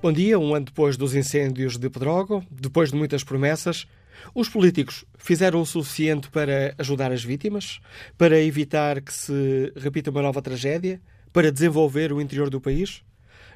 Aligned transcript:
Bom 0.00 0.12
dia. 0.12 0.38
Um 0.38 0.54
ano 0.54 0.66
depois 0.66 0.96
dos 0.96 1.12
incêndios 1.12 1.76
de 1.76 1.90
Pedrógão, 1.90 2.46
depois 2.48 2.92
de 2.92 2.96
muitas 2.96 3.24
promessas, 3.24 3.84
os 4.32 4.48
políticos 4.48 5.04
fizeram 5.18 5.60
o 5.60 5.66
suficiente 5.66 6.30
para 6.30 6.72
ajudar 6.78 7.10
as 7.10 7.24
vítimas, 7.24 7.80
para 8.16 8.40
evitar 8.40 9.00
que 9.00 9.12
se 9.12 9.72
repita 9.74 10.12
uma 10.12 10.22
nova 10.22 10.40
tragédia, 10.40 11.02
para 11.32 11.50
desenvolver 11.50 12.12
o 12.12 12.20
interior 12.20 12.48
do 12.48 12.60
país? 12.60 13.02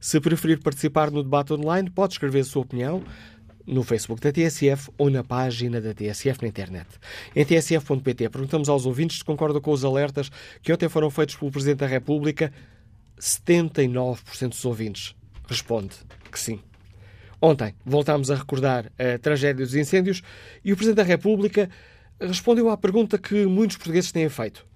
Se 0.00 0.20
preferir 0.20 0.58
participar 0.58 1.12
no 1.12 1.22
debate 1.22 1.52
online, 1.52 1.88
pode 1.88 2.14
escrever 2.14 2.40
a 2.40 2.44
sua 2.44 2.62
opinião 2.62 3.04
no 3.70 3.84
Facebook 3.84 4.20
da 4.20 4.32
TSF 4.32 4.90
ou 4.98 5.08
na 5.08 5.22
página 5.22 5.80
da 5.80 5.94
TSF 5.94 6.42
na 6.42 6.48
internet. 6.48 6.88
Em 7.34 7.44
tsf.pt 7.44 8.28
perguntamos 8.28 8.68
aos 8.68 8.84
ouvintes 8.84 9.18
se 9.18 9.24
concordam 9.24 9.60
com 9.60 9.70
os 9.70 9.84
alertas 9.84 10.30
que 10.60 10.72
ontem 10.72 10.88
foram 10.88 11.08
feitos 11.08 11.36
pelo 11.36 11.52
Presidente 11.52 11.78
da 11.78 11.86
República. 11.86 12.52
79% 13.18 14.48
dos 14.48 14.64
ouvintes 14.64 15.14
responde 15.46 15.94
que 16.30 16.38
sim. 16.38 16.60
Ontem 17.40 17.74
voltámos 17.86 18.30
a 18.30 18.34
recordar 18.34 18.90
a 18.98 19.18
tragédia 19.18 19.64
dos 19.64 19.74
incêndios 19.74 20.20
e 20.64 20.72
o 20.72 20.76
Presidente 20.76 20.96
da 20.96 21.02
República 21.04 21.70
respondeu 22.20 22.68
à 22.68 22.76
pergunta 22.76 23.18
que 23.18 23.46
muitos 23.46 23.76
portugueses 23.76 24.10
têm 24.10 24.28
feito. 24.28 24.66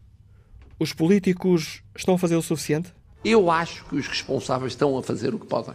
Os 0.78 0.92
políticos 0.92 1.82
estão 1.96 2.14
a 2.14 2.18
fazer 2.18 2.36
o 2.36 2.42
suficiente? 2.42 2.92
Eu 3.24 3.50
acho 3.50 3.84
que 3.86 3.96
os 3.96 4.06
responsáveis 4.06 4.72
estão 4.72 4.96
a 4.96 5.02
fazer 5.02 5.34
o 5.34 5.38
que 5.38 5.46
podem. 5.46 5.74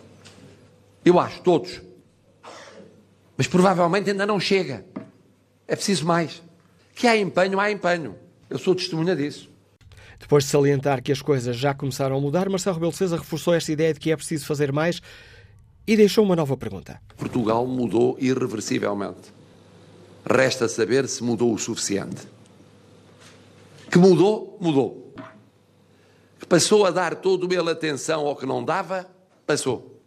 Eu 1.04 1.20
acho, 1.20 1.42
todos. 1.42 1.82
Mas 3.40 3.48
provavelmente 3.48 4.10
ainda 4.10 4.26
não 4.26 4.38
chega. 4.38 4.86
É 5.66 5.74
preciso 5.74 6.06
mais. 6.06 6.44
Que 6.94 7.08
há 7.08 7.16
empenho, 7.16 7.58
há 7.58 7.72
empenho. 7.72 8.18
Eu 8.50 8.60
sou 8.60 8.76
testemunha 8.76 9.16
disso. 9.16 9.50
Depois 10.20 10.44
de 10.44 10.50
salientar 10.50 11.02
que 11.02 11.10
as 11.10 11.22
coisas 11.22 11.56
já 11.56 11.74
começaram 11.74 12.18
a 12.18 12.20
mudar, 12.20 12.50
Marcelo 12.50 12.76
Rebelo 12.76 12.92
de 12.92 12.98
Sousa 12.98 13.16
reforçou 13.16 13.54
esta 13.54 13.72
ideia 13.72 13.94
de 13.94 14.00
que 14.02 14.12
é 14.12 14.16
preciso 14.18 14.46
fazer 14.46 14.74
mais 14.74 15.02
e 15.88 15.96
deixou 15.96 16.26
uma 16.26 16.36
nova 16.36 16.58
pergunta. 16.58 17.02
Portugal 17.16 17.66
mudou 17.66 18.18
irreversivelmente. 18.20 19.32
Resta 20.30 20.68
saber 20.68 21.08
se 21.08 21.24
mudou 21.24 21.54
o 21.54 21.58
suficiente. 21.58 22.28
Que 23.90 23.98
mudou, 23.98 24.58
mudou. 24.60 25.14
Que 26.38 26.46
passou 26.46 26.86
a 26.86 26.92
dar 26.92 27.16
toda 27.16 27.46
ele 27.56 27.72
atenção 27.72 28.28
ao 28.28 28.36
que 28.36 28.46
não 28.46 28.66
dava, 28.66 29.10
passou. 29.48 29.99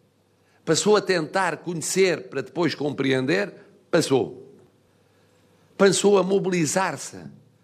Passou 0.64 0.96
a 0.96 1.00
tentar 1.00 1.58
conhecer 1.58 2.28
para 2.28 2.40
depois 2.40 2.74
compreender, 2.74 3.52
passou. 3.90 4.54
Passou 5.76 6.18
a 6.18 6.22
mobilizar-se 6.22 7.18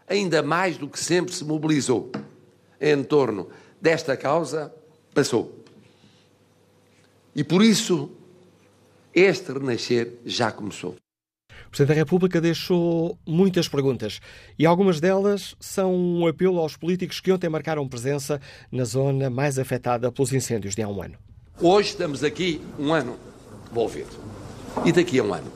ainda 0.08 0.42
mais 0.42 0.76
do 0.76 0.88
que 0.88 0.98
sempre 0.98 1.32
se 1.34 1.44
mobilizou 1.44 2.10
em 2.80 3.02
torno 3.04 3.48
desta 3.80 4.16
causa, 4.16 4.74
passou. 5.14 5.64
E 7.34 7.44
por 7.44 7.62
isso, 7.62 8.10
este 9.14 9.52
renascer 9.52 10.14
já 10.24 10.50
começou. 10.50 10.96
O 11.66 11.70
Presidente 11.70 11.94
da 11.94 12.00
República 12.00 12.40
deixou 12.40 13.18
muitas 13.26 13.68
perguntas 13.68 14.20
e 14.58 14.64
algumas 14.64 15.00
delas 15.00 15.54
são 15.60 15.94
um 15.94 16.26
apelo 16.26 16.58
aos 16.58 16.76
políticos 16.76 17.20
que 17.20 17.30
ontem 17.30 17.48
marcaram 17.48 17.86
presença 17.86 18.40
na 18.72 18.84
zona 18.84 19.28
mais 19.28 19.58
afetada 19.58 20.10
pelos 20.10 20.32
incêndios 20.32 20.74
de 20.74 20.82
há 20.82 20.88
um 20.88 21.02
ano. 21.02 21.27
Hoje 21.60 21.90
estamos 21.90 22.22
aqui 22.22 22.60
um 22.78 22.92
ano 22.92 23.16
envolvido. 23.70 24.10
E 24.84 24.92
daqui 24.92 25.18
a 25.18 25.24
um 25.24 25.34
ano, 25.34 25.52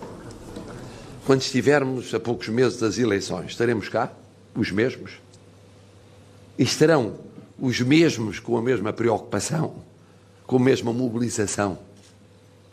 quando 1.24 1.42
estivermos 1.42 2.12
a 2.14 2.20
poucos 2.20 2.48
meses 2.48 2.78
das 2.78 2.98
eleições, 2.98 3.52
estaremos 3.52 3.88
cá, 3.88 4.12
os 4.54 4.70
mesmos? 4.70 5.12
E 6.58 6.64
estarão 6.64 7.18
os 7.58 7.80
mesmos 7.80 8.40
com 8.40 8.56
a 8.56 8.62
mesma 8.62 8.92
preocupação 8.92 9.82
com 10.52 10.56
a 10.56 10.60
mesma 10.60 10.92
mobilização, 10.92 11.78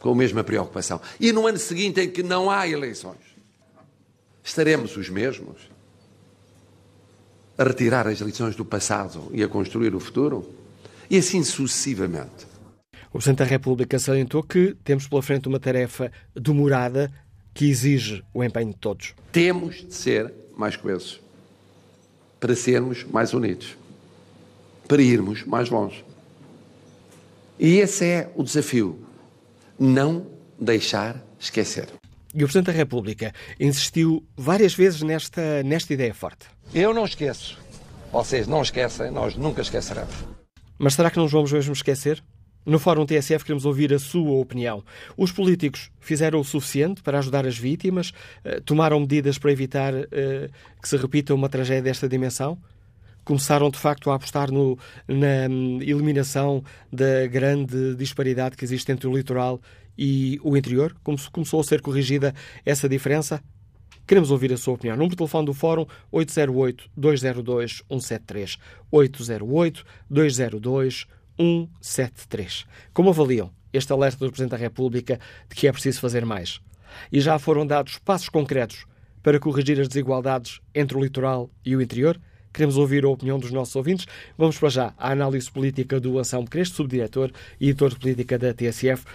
com 0.02 0.12
a 0.12 0.16
mesma 0.16 0.44
preocupação. 0.44 1.00
E 1.18 1.32
no 1.32 1.48
ano 1.48 1.58
seguinte, 1.58 2.02
em 2.02 2.10
que 2.10 2.22
não 2.22 2.52
há 2.52 2.68
eleições, 2.68 3.16
estaremos 4.44 4.98
os 4.98 5.10
mesmos 5.10 5.70
a 7.58 7.64
retirar 7.64 8.06
as 8.06 8.20
lições 8.20 8.54
do 8.54 8.66
passado 8.66 9.30
e 9.32 9.42
a 9.42 9.48
construir 9.48 9.96
o 9.96 10.00
futuro? 10.02 10.54
E 11.10 11.18
assim 11.18 11.42
sucessivamente. 11.42 12.49
O 13.12 13.14
Presidente 13.14 13.40
da 13.40 13.46
República 13.46 13.98
salientou 13.98 14.44
que 14.44 14.76
temos 14.84 15.08
pela 15.08 15.22
frente 15.24 15.48
uma 15.48 15.60
tarefa 15.60 16.12
demorada 16.36 17.12
que 17.54 17.68
exige 17.68 18.24
o 18.32 18.44
empenho 18.44 18.70
de 18.70 18.78
todos. 18.78 19.16
Temos 19.32 19.78
de 19.78 19.94
ser 19.94 20.32
mais 20.56 20.76
coesos 20.76 21.20
para 22.40 22.56
sermos 22.56 23.04
mais 23.04 23.34
unidos, 23.34 23.76
para 24.88 25.02
irmos 25.02 25.44
mais 25.44 25.70
longe. 25.70 26.06
E 27.60 27.78
esse 27.78 28.06
é 28.06 28.32
o 28.36 28.44
desafio. 28.44 29.04
Não 29.78 30.28
deixar 30.60 31.22
esquecer. 31.40 31.90
E 32.34 32.44
o 32.44 32.48
Presidente 32.48 32.68
da 32.68 32.72
República 32.74 33.34
insistiu 33.60 34.24
várias 34.38 34.74
vezes 34.74 35.02
nesta, 35.02 35.64
nesta 35.64 35.94
ideia 35.94 36.14
forte. 36.14 36.46
Eu 36.74 36.94
não 36.94 37.06
esqueço. 37.06 37.60
Vocês 38.12 38.48
não 38.48 38.62
esquecem, 38.62 39.10
nós 39.10 39.36
nunca 39.36 39.62
esqueceremos. 39.62 40.14
Mas 40.78 40.94
será 40.94 41.10
que 41.10 41.18
não 41.18 41.24
nos 41.24 41.32
vamos 41.32 41.52
mesmo 41.52 41.74
esquecer? 41.74 42.24
No 42.66 42.78
Fórum 42.78 43.06
TSF 43.06 43.44
queremos 43.44 43.66
ouvir 43.66 43.94
a 43.94 44.00
sua 44.00 44.32
opinião. 44.32 44.84
Os 45.18 45.32
políticos 45.32 45.90
fizeram 46.00 46.40
o 46.40 46.44
suficiente 46.44 47.02
para 47.02 47.20
ajudar 47.20 47.48
as 47.48 47.58
vítimas? 47.58 48.12
Eh, 48.44 48.60
tomaram 48.60 49.00
medidas 49.00 49.38
para 49.38 49.52
evitar 49.52 49.94
uh, 49.94 50.06
que 50.82 50.88
se 50.88 50.98
repita 50.98 51.34
uma 51.34 51.50
tragédia 51.50 51.84
desta 51.84 52.08
dimensão? 52.08 52.60
começaram 53.30 53.70
de 53.70 53.78
facto 53.78 54.10
a 54.10 54.16
apostar 54.16 54.52
no, 54.52 54.76
na 55.08 55.48
hum, 55.48 55.78
eliminação 55.84 56.64
da 56.92 57.28
grande 57.28 57.96
disparidade 57.96 58.58
que 58.58 58.66
existe 58.66 58.92
entre 58.92 59.08
o 59.08 59.16
litoral 59.16 59.62
e 59.96 60.40
o 60.44 60.58
interior? 60.58 60.96
Como 61.04 61.16
começou 61.32 61.60
a 61.60 61.64
ser 61.64 61.80
corrigida 61.80 62.34
essa 62.66 62.90
diferença? 62.90 63.40
Queremos 64.08 64.32
ouvir 64.32 64.52
a 64.52 64.58
sua 64.58 64.74
opinião. 64.74 64.96
Número 64.96 65.12
de 65.12 65.18
telefone 65.18 65.46
do 65.46 65.54
Fórum 65.54 65.86
808-202-173. 66.12 68.58
808-202-173. 68.92 71.06
Como 72.94 73.12
avaliam 73.12 73.50
este 73.72 73.94
alerta 73.94 74.26
do 74.26 74.30
Presidente 74.30 74.52
da 74.52 74.58
República 74.58 75.18
de 75.48 75.56
que 75.56 75.70
é 75.70 75.72
preciso 75.72 76.02
fazer 76.02 76.26
mais? 76.26 76.60
E 77.10 77.22
já 77.22 77.40
foram 77.40 77.66
dados 77.66 77.98
passos 77.98 78.28
concretos 78.28 78.86
para 79.24 79.40
corrigir 79.40 79.80
as 79.80 79.88
desigualdades 79.88 80.60
entre 80.76 80.98
o 80.98 81.02
litoral 81.02 81.50
e 81.64 81.78
o 81.78 81.82
interior? 81.82 82.20
Queremos 82.52 82.76
ouvir 82.76 83.06
a 83.06 83.10
opinião 83.10 83.40
dos 83.40 83.52
nossos 83.52 83.74
ouvintes. 83.74 84.06
Vamos 84.38 84.58
para 84.58 84.68
já 84.68 84.94
à 84.98 85.12
análise 85.12 85.50
política 85.50 85.98
do 85.98 86.20
Anselmo 86.20 86.50
Crespo, 86.50 86.76
subdiretor 86.76 87.32
e 87.58 87.70
editor 87.70 87.92
de 87.92 88.00
política 88.00 88.38
da 88.38 88.54
TSF. 88.54 89.06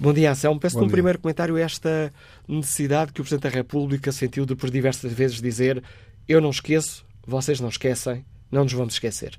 Bom 0.00 0.12
dia, 0.12 0.32
Anselmo. 0.32 0.58
Peço-te 0.58 0.82
um 0.82 0.88
primeiro 0.88 1.20
comentário 1.20 1.56
esta 1.56 2.12
necessidade 2.48 3.12
que 3.12 3.20
o 3.20 3.24
Presidente 3.24 3.52
da 3.52 3.54
República 3.56 4.10
sentiu 4.10 4.44
de 4.44 4.56
por 4.56 4.68
diversas 4.68 5.12
vezes 5.12 5.40
dizer 5.40 5.80
eu 6.26 6.40
não 6.40 6.50
esqueço, 6.50 7.06
vocês 7.24 7.60
não 7.60 7.68
esquecem, 7.68 8.24
não 8.50 8.64
nos 8.64 8.72
vamos 8.72 8.94
esquecer 8.94 9.38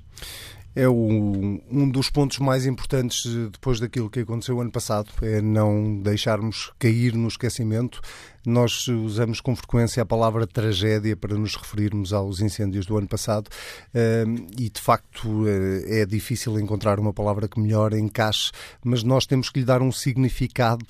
é 0.74 0.88
o, 0.88 1.60
um 1.70 1.90
dos 1.90 2.10
pontos 2.10 2.38
mais 2.38 2.64
importantes 2.66 3.24
depois 3.50 3.80
daquilo 3.80 4.10
que 4.10 4.20
aconteceu 4.20 4.60
ano 4.60 4.70
passado, 4.70 5.10
é 5.22 5.40
não 5.40 6.00
deixarmos 6.00 6.72
cair 6.78 7.14
no 7.14 7.28
esquecimento. 7.28 8.00
Nós 8.44 8.88
usamos 8.88 9.40
com 9.40 9.54
frequência 9.54 10.02
a 10.02 10.06
palavra 10.06 10.46
tragédia 10.46 11.16
para 11.16 11.36
nos 11.36 11.54
referirmos 11.54 12.12
aos 12.12 12.40
incêndios 12.40 12.86
do 12.86 12.96
ano 12.96 13.06
passado 13.06 13.50
e, 14.58 14.70
de 14.70 14.80
facto, 14.80 15.46
eh, 15.46 16.00
é 16.00 16.06
difícil 16.06 16.58
encontrar 16.58 16.98
uma 16.98 17.12
palavra 17.12 17.48
que 17.48 17.60
melhor 17.60 17.92
encaixe, 17.92 18.50
mas 18.82 19.02
nós 19.02 19.26
temos 19.26 19.50
que 19.50 19.60
lhe 19.60 19.64
dar 19.64 19.82
um 19.82 19.92
significado 19.92 20.86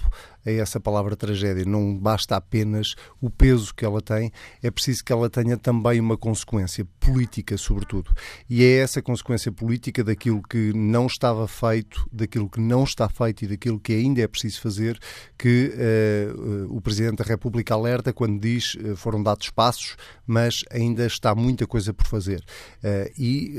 a 0.47 0.51
essa 0.51 0.81
palavra 0.81 1.17
tragédia. 1.17 1.65
Não 1.65 1.97
basta 1.97 2.37
apenas 2.37 2.95
o 3.21 3.29
peso 3.29 3.75
que 3.75 3.85
ela 3.85 4.01
tem, 4.01 4.33
é 4.63 4.71
preciso 4.71 5.05
que 5.05 5.13
ela 5.13 5.29
tenha 5.29 5.57
também 5.57 6.01
uma 6.01 6.17
consequência 6.17 6.87
política, 6.99 7.59
sobretudo. 7.59 8.13
E 8.49 8.65
é 8.65 8.79
essa 8.79 9.03
consequência 9.03 9.53
política 9.53 10.03
daquilo 10.03 10.43
que 10.43 10.73
não 10.73 11.07
estava 11.07 11.47
feito, 11.49 12.09
daquilo 12.13 12.49
que 12.49 12.61
não 12.61 12.85
está 12.85 13.09
feito 13.09 13.45
e 13.45 13.49
daquilo 13.49 13.79
que 13.79 13.93
ainda 13.93 14.23
é 14.23 14.29
preciso 14.29 14.61
fazer 14.61 14.99
que 15.37 15.73
uh, 15.75 16.75
o 16.77 16.81
Presidente 16.81 17.17
da 17.17 17.25
República 17.25 17.40
alerta 17.71 18.13
quando 18.13 18.41
diz 18.41 18.75
uh, 18.75 18.97
foram 18.97 19.23
dados 19.23 19.51
passos, 19.51 19.97
mas 20.27 20.65
ainda 20.71 21.07
está 21.07 21.35
muita 21.35 21.67
coisa 21.67 21.95
por 21.95 22.07
fazer. 22.07 22.45
Uh, 22.83 23.11
e 23.19 23.55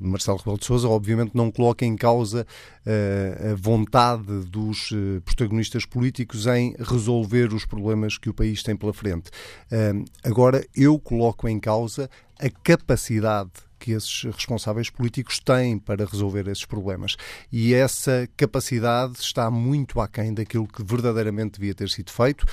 Marcelo 0.00 0.38
Rebelo 0.38 0.58
de 0.58 0.64
Sousa, 0.64 0.88
obviamente, 0.88 1.32
não 1.34 1.50
coloca 1.50 1.84
em 1.84 1.96
causa 1.96 2.46
a 3.50 3.54
vontade 3.56 4.44
dos 4.46 4.90
protagonistas 5.24 5.84
políticos 5.84 6.46
em 6.46 6.74
resolver 6.78 7.52
os 7.52 7.64
problemas 7.64 8.16
que 8.16 8.30
o 8.30 8.34
país 8.34 8.62
tem 8.62 8.76
pela 8.76 8.92
frente. 8.92 9.30
Agora, 10.24 10.64
eu 10.74 10.98
coloco 10.98 11.48
em 11.48 11.60
causa 11.60 12.08
a 12.38 12.48
capacidade 12.48 13.50
que 13.80 13.92
esses 13.92 14.24
responsáveis 14.24 14.90
políticos 14.90 15.40
têm 15.40 15.78
para 15.78 16.04
resolver 16.04 16.46
esses 16.48 16.66
problemas. 16.66 17.16
E 17.50 17.72
essa 17.72 18.28
capacidade 18.36 19.14
está 19.18 19.50
muito 19.50 20.00
aquém 20.00 20.34
daquilo 20.34 20.68
que 20.68 20.84
verdadeiramente 20.84 21.58
devia 21.58 21.74
ter 21.74 21.88
sido 21.88 22.12
feito. 22.12 22.44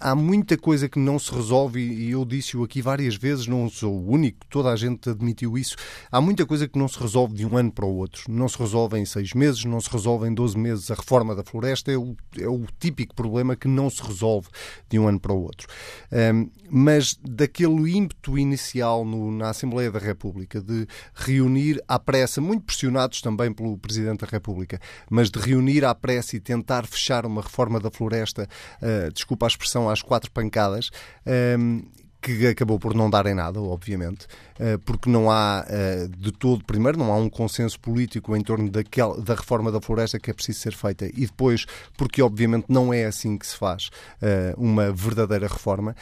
Há 0.00 0.14
muita 0.14 0.56
coisa 0.56 0.88
que 0.88 0.98
não 0.98 1.18
se 1.18 1.32
resolve, 1.32 1.80
e 1.80 2.10
eu 2.10 2.24
disse-o 2.24 2.64
aqui 2.64 2.80
várias 2.80 3.14
vezes, 3.14 3.46
não 3.46 3.68
sou 3.68 3.94
o 3.94 4.10
único, 4.10 4.38
toda 4.48 4.70
a 4.70 4.76
gente 4.76 5.10
admitiu 5.10 5.58
isso. 5.58 5.76
Há 6.10 6.20
muita 6.20 6.46
coisa 6.46 6.66
que 6.66 6.78
não 6.78 6.88
se 6.88 6.98
resolve 6.98 7.34
de 7.34 7.44
um 7.44 7.56
ano 7.56 7.70
para 7.70 7.84
o 7.84 7.94
outro. 7.94 8.24
Não 8.32 8.48
se 8.48 8.58
resolve 8.58 8.98
em 8.98 9.04
seis 9.04 9.34
meses, 9.34 9.64
não 9.64 9.80
se 9.80 9.90
resolve 9.90 10.26
em 10.26 10.34
12 10.34 10.58
meses. 10.58 10.90
A 10.90 10.94
reforma 10.94 11.34
da 11.34 11.44
floresta 11.44 11.92
é 11.92 11.98
o, 11.98 12.16
é 12.38 12.48
o 12.48 12.64
típico 12.80 13.14
problema 13.14 13.54
que 13.54 13.68
não 13.68 13.90
se 13.90 14.02
resolve 14.02 14.48
de 14.88 14.98
um 14.98 15.06
ano 15.06 15.20
para 15.20 15.32
o 15.32 15.42
outro. 15.42 15.68
Um, 16.10 16.50
mas 16.70 17.18
daquele 17.22 17.96
ímpeto 17.96 18.38
inicial 18.38 19.04
no, 19.04 19.30
na 19.30 19.50
Assembleia 19.50 19.81
da 19.90 19.98
República 19.98 20.60
de 20.60 20.86
reunir 21.14 21.82
à 21.88 21.98
pressa, 21.98 22.40
muito 22.40 22.64
pressionados 22.64 23.20
também 23.20 23.52
pelo 23.52 23.76
Presidente 23.78 24.20
da 24.20 24.26
República, 24.26 24.78
mas 25.10 25.30
de 25.30 25.38
reunir 25.38 25.84
à 25.84 25.94
pressa 25.94 26.36
e 26.36 26.40
tentar 26.40 26.86
fechar 26.86 27.26
uma 27.26 27.42
reforma 27.42 27.80
da 27.80 27.90
floresta, 27.90 28.48
uh, 28.80 29.12
desculpa 29.12 29.46
a 29.46 29.48
expressão, 29.48 29.88
às 29.88 30.02
quatro 30.02 30.30
pancadas, 30.30 30.90
um, 31.58 31.82
que 32.22 32.46
acabou 32.46 32.78
por 32.78 32.94
não 32.94 33.10
dar 33.10 33.26
em 33.26 33.34
nada, 33.34 33.60
obviamente, 33.60 34.28
eh, 34.58 34.78
porque 34.84 35.10
não 35.10 35.28
há 35.28 35.66
eh, 35.68 36.08
de 36.16 36.30
todo, 36.30 36.64
primeiro, 36.64 36.96
não 36.96 37.12
há 37.12 37.16
um 37.16 37.28
consenso 37.28 37.78
político 37.80 38.36
em 38.36 38.40
torno 38.40 38.70
daquela, 38.70 39.20
da 39.20 39.34
reforma 39.34 39.72
da 39.72 39.80
floresta 39.80 40.20
que 40.20 40.30
é 40.30 40.32
preciso 40.32 40.60
ser 40.60 40.72
feita, 40.72 41.06
e 41.06 41.26
depois, 41.26 41.66
porque 41.98 42.22
obviamente 42.22 42.66
não 42.68 42.94
é 42.94 43.04
assim 43.06 43.36
que 43.36 43.46
se 43.46 43.56
faz 43.56 43.90
eh, 44.22 44.54
uma 44.56 44.92
verdadeira 44.92 45.48
reforma, 45.48 45.96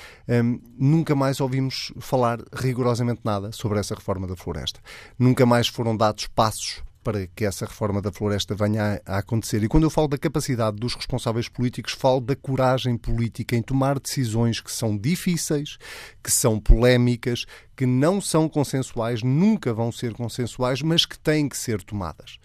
nunca 0.78 1.14
mais 1.14 1.40
ouvimos 1.40 1.93
falar 1.99 2.40
rigorosamente 2.52 3.20
nada 3.25 3.50
sobre 3.52 3.78
essa 3.78 3.94
reforma 3.94 4.26
da 4.26 4.37
floresta. 4.37 4.78
Nunca 5.19 5.46
mais 5.46 5.69
foram 5.69 5.96
dados 5.96 6.26
passos 6.26 6.82
para 7.02 7.26
que 7.29 7.44
essa 7.44 7.67
reforma 7.67 8.00
da 8.00 8.12
floresta 8.12 8.55
venha 8.55 9.00
a, 9.06 9.19
acontecer. 9.19 9.62
E 9.62 9.69
quando 9.69 9.85
eu 9.85 9.91
falo 9.91 10.08
da 10.08 10.19
capacidade 10.19 10.76
dos 10.76 10.94
responsáveis 10.94 11.49
políticos, 11.49 11.93
falo 11.93 12.20
da 12.20 12.37
coragem 12.37 12.97
política 12.97 13.56
em 13.56 13.62
tomar 13.62 13.99
decisões 13.99 14.61
que 14.61 14.70
são 14.70 14.97
difíceis, 14.97 15.79
que 16.23 16.31
são 16.31 16.61
polémicas, 16.61 17.47
que 17.76 17.87
não 17.87 18.20
são 18.20 18.49
consensuais, 18.49 19.23
nunca 19.23 19.73
vão 19.73 19.91
ser 19.91 20.12
consensuais, 20.12 20.82
mas 20.82 21.06
que 21.06 21.19
têm 21.19 21.49
que 21.49 21.56
ser 21.56 21.82
tomadas. 21.82 22.38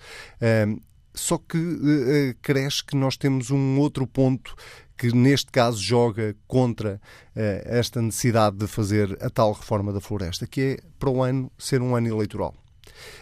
só 1.13 1.37
que 1.37 1.57
uh, 1.57 2.35
cresce 2.41 2.83
que 2.83 2.95
nós 2.95 3.15
temos 3.15 3.49
um 3.49 3.79
outro 3.79 4.05
ponto 4.05 4.55
que 4.97 5.13
neste 5.13 5.51
caso 5.51 5.81
joga 5.81 6.35
contra 6.47 6.95
uh, 6.95 7.39
esta 7.65 8.01
necessidade 8.01 8.57
de 8.57 8.67
fazer 8.67 9.17
a 9.21 9.29
tal 9.29 9.51
reforma 9.51 9.91
da 9.91 9.99
floresta, 9.99 10.47
que 10.47 10.61
é 10.61 10.77
para 10.97 11.09
o 11.09 11.21
ano 11.21 11.51
ser 11.57 11.81
um 11.81 11.95
ano 11.95 12.07
eleitoral. 12.07 12.55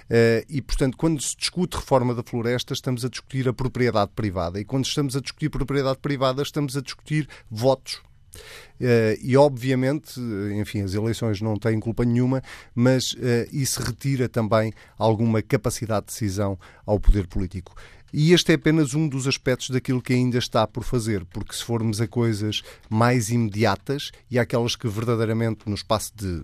Eh, 0.09 0.45
e, 0.49 0.61
portanto, 0.61 0.97
quando 0.97 1.21
se 1.21 1.35
discute 1.35 1.77
reforma 1.77 2.13
da 2.13 2.23
floresta, 2.23 2.73
estamos 2.73 3.03
a 3.05 3.09
discutir 3.09 3.47
a 3.47 3.53
propriedade 3.53 4.11
privada. 4.15 4.59
E 4.59 4.65
quando 4.65 4.85
estamos 4.85 5.15
a 5.15 5.21
discutir 5.21 5.49
propriedade 5.49 5.99
privada, 5.99 6.41
estamos 6.41 6.75
a 6.77 6.81
discutir 6.81 7.27
votos. 7.49 8.01
Uh, 8.81 9.15
e 9.21 9.37
obviamente, 9.37 10.19
enfim, 10.59 10.81
as 10.81 10.93
eleições 10.93 11.39
não 11.39 11.55
têm 11.55 11.79
culpa 11.79 12.03
nenhuma, 12.03 12.41
mas 12.73 13.13
uh, 13.13 13.17
isso 13.51 13.81
retira 13.81 14.27
também 14.27 14.73
alguma 14.97 15.41
capacidade 15.41 16.07
de 16.07 16.13
decisão 16.13 16.57
ao 16.85 16.99
poder 16.99 17.27
político. 17.27 17.75
E 18.11 18.33
este 18.33 18.51
é 18.51 18.55
apenas 18.55 18.93
um 18.93 19.07
dos 19.07 19.27
aspectos 19.27 19.71
daquilo 19.71 20.01
que 20.01 20.13
ainda 20.13 20.37
está 20.37 20.67
por 20.67 20.83
fazer, 20.83 21.25
porque 21.25 21.55
se 21.55 21.63
formos 21.63 21.99
a 21.99 22.07
coisas 22.07 22.61
mais 22.87 23.29
imediatas 23.29 24.11
e 24.29 24.37
aquelas 24.37 24.75
que 24.75 24.87
verdadeiramente, 24.87 25.67
no 25.67 25.73
espaço 25.73 26.11
de 26.15 26.43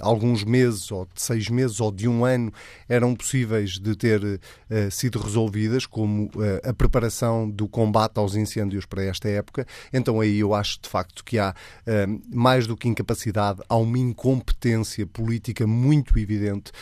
alguns 0.00 0.44
meses, 0.44 0.90
ou 0.90 1.06
de 1.06 1.20
seis 1.20 1.48
meses, 1.48 1.80
ou 1.80 1.90
de 1.90 2.08
um 2.08 2.24
ano, 2.24 2.52
eram 2.88 3.14
possíveis 3.14 3.78
de 3.78 3.96
ter 3.96 4.22
uh, 4.22 4.90
sido 4.90 5.18
resolvidas, 5.18 5.86
como 5.86 6.26
uh, 6.26 6.68
a 6.68 6.72
preparação 6.72 7.48
do 7.48 7.68
combate 7.68 8.18
aos 8.18 8.34
incêndios 8.34 8.86
para 8.86 9.04
esta 9.04 9.28
época. 9.28 9.66
Então 9.92 10.20
aí 10.20 10.38
eu 10.38 10.54
acho 10.54 10.80
de 10.80 10.88
facto 10.88 11.24
que 11.24 11.38
há 11.38 11.54
uh, 11.86 12.22
mais 12.34 12.66
do 12.66 12.76
que 12.76 12.88
incapacidade, 12.88 13.60
há 13.68 13.76
uma 13.76 13.98
incompetência 13.98 15.06
política 15.06 15.66
muito 15.66 16.18
evidente 16.18 16.72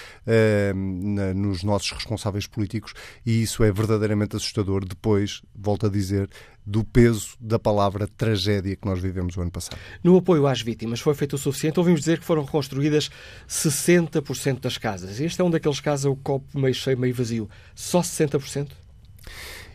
na, 0.74 1.34
nos 1.34 1.62
nossos 1.62 1.90
responsáveis 1.90 2.46
políticos 2.46 2.92
e 3.24 3.42
isso 3.42 3.62
é 3.62 3.72
verdadeiramente 3.72 4.36
assustador. 4.36 4.84
Depois, 4.84 5.42
volto 5.54 5.86
a 5.86 5.88
dizer, 5.88 6.28
do 6.66 6.82
peso 6.82 7.36
da 7.40 7.58
palavra 7.58 8.08
tragédia 8.08 8.74
que 8.74 8.86
nós 8.86 9.00
vivemos 9.00 9.36
o 9.36 9.40
ano 9.40 9.50
passado. 9.50 9.78
No 10.02 10.16
apoio 10.16 10.46
às 10.46 10.60
vítimas 10.60 10.98
foi 10.98 11.14
feito 11.14 11.34
o 11.34 11.38
suficiente? 11.38 11.78
Ouvimos 11.78 12.00
dizer 12.00 12.18
que 12.18 12.24
foram 12.24 12.42
reconstruídas 12.42 13.08
60% 13.48 14.60
das 14.60 14.76
casas. 14.76 15.20
Este 15.20 15.40
é 15.40 15.44
um 15.44 15.50
daqueles 15.50 15.78
casos, 15.78 16.06
o 16.06 16.16
copo 16.16 16.58
meio 16.58 16.74
cheio, 16.74 16.98
meio 16.98 17.14
vazio. 17.14 17.48
Só 17.74 18.00
60%? 18.00 18.70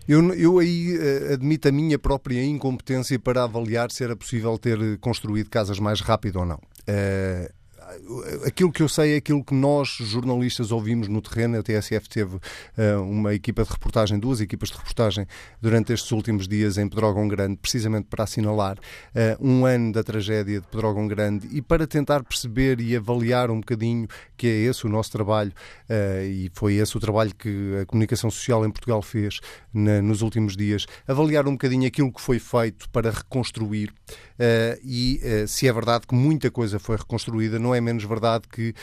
Eu, 0.08 0.34
eu 0.34 0.60
aí 0.60 0.98
uh, 0.98 1.34
admito 1.34 1.70
a 1.70 1.72
minha 1.72 1.98
própria 1.98 2.44
incompetência 2.44 3.18
para 3.18 3.44
avaliar 3.44 3.92
se 3.92 4.04
era 4.04 4.16
possível 4.16 4.58
ter 4.58 4.98
construído 4.98 5.50
casas 5.50 5.80
mais 5.80 6.02
rápido 6.02 6.40
ou 6.40 6.46
não. 6.46 6.58
Uh, 6.58 7.61
aquilo 8.46 8.72
que 8.72 8.82
eu 8.82 8.90
sei 8.90 9.14
é 9.14 9.18
aquilo 9.18 9.44
que 9.44 9.54
nós, 9.54 9.90
jornalistas, 9.90 10.72
ouvimos 10.72 11.08
no 11.08 11.22
terreno. 11.22 11.58
A 11.58 11.64
TSF 11.64 12.10
teve 12.10 12.36
uh, 12.36 13.02
uma 13.02 13.34
equipa 13.34 13.64
de 13.64 13.70
reportagem, 13.70 14.20
duas 14.20 14.42
equipas 14.42 14.70
de 14.70 14.78
reportagem, 14.78 15.26
durante 15.62 15.94
estes 15.94 16.12
últimos 16.12 16.48
dias 16.48 16.78
em 16.78 16.88
Pedrógão 16.88 17.28
Grande, 17.28 17.58
precisamente 17.58 18.08
para 18.10 18.24
assinalar 18.24 18.78
uh, 18.78 19.46
um 19.46 19.66
ano 19.66 19.92
da 19.92 20.04
tragédia 20.04 20.62
de 20.62 20.68
Pedrógão 20.68 21.08
Grande 21.08 21.48
e 21.52 21.62
para 21.62 21.86
tentar 21.86 22.24
perceber 22.24 22.80
e 22.80 22.96
avaliar 22.96 23.50
um 23.50 23.60
bocadinho 23.60 24.08
que 24.38 24.48
é 24.48 24.52
esse 24.52 24.86
o 24.86 24.90
nosso 24.90 25.12
trabalho 25.12 25.52
uh, 25.90 26.24
e 26.26 26.52
foi 26.54 26.76
esse 26.76 26.96
o 26.96 27.00
trabalho 27.00 27.34
que 27.36 27.80
a 27.82 27.86
comunicação 27.86 28.30
social 28.30 28.66
em 28.66 28.72
Portugal 28.72 29.02
fez 29.02 29.40
na, 29.74 30.02
nos 30.02 30.22
últimos 30.22 30.56
dias, 30.56 30.86
avaliar 31.08 31.48
um 31.48 31.52
bocadinho 31.52 31.88
aquilo 31.88 32.12
que 32.12 32.22
foi 32.22 32.40
feito 32.40 32.90
para 32.90 33.12
reconstruir 33.12 33.94
e 34.84 35.22
se 35.48 35.68
é 35.68 35.74
verdade 35.74 36.08
que 36.08 36.16
muita 36.16 36.50
coisa 36.50 36.80
foi 36.80 36.98
reconstruída, 36.98 37.60
não 37.60 37.76
é 37.76 37.81
menos 37.82 38.04
verdade 38.04 38.48
que 38.48 38.70
uh, 38.70 38.74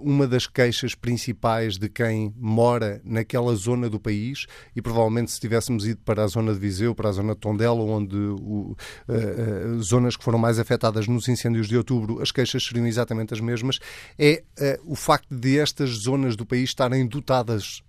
uma 0.00 0.26
das 0.26 0.46
queixas 0.46 0.94
principais 0.94 1.78
de 1.78 1.88
quem 1.88 2.34
mora 2.36 3.00
naquela 3.04 3.54
zona 3.54 3.88
do 3.88 3.98
país, 3.98 4.46
e 4.74 4.82
provavelmente 4.82 5.30
se 5.30 5.40
tivéssemos 5.40 5.86
ido 5.86 6.00
para 6.04 6.24
a 6.24 6.26
zona 6.26 6.52
de 6.52 6.58
Viseu, 6.58 6.94
para 6.94 7.08
a 7.08 7.12
zona 7.12 7.34
de 7.34 7.40
Tondela, 7.40 7.80
onde 7.80 8.16
uh, 8.16 8.76
uh, 9.08 9.82
zonas 9.82 10.16
que 10.16 10.24
foram 10.24 10.38
mais 10.38 10.58
afetadas 10.58 11.06
nos 11.06 11.28
incêndios 11.28 11.68
de 11.68 11.76
outubro, 11.76 12.20
as 12.20 12.30
queixas 12.30 12.64
seriam 12.64 12.86
exatamente 12.86 13.32
as 13.32 13.40
mesmas, 13.40 13.78
é 14.18 14.42
o 14.84 14.94
facto 14.94 15.34
de 15.34 15.58
estas 15.58 15.90
zonas 15.90 16.36
do 16.36 16.44
país 16.44 16.70
estarem 16.70 17.06
dotadas 17.06 17.82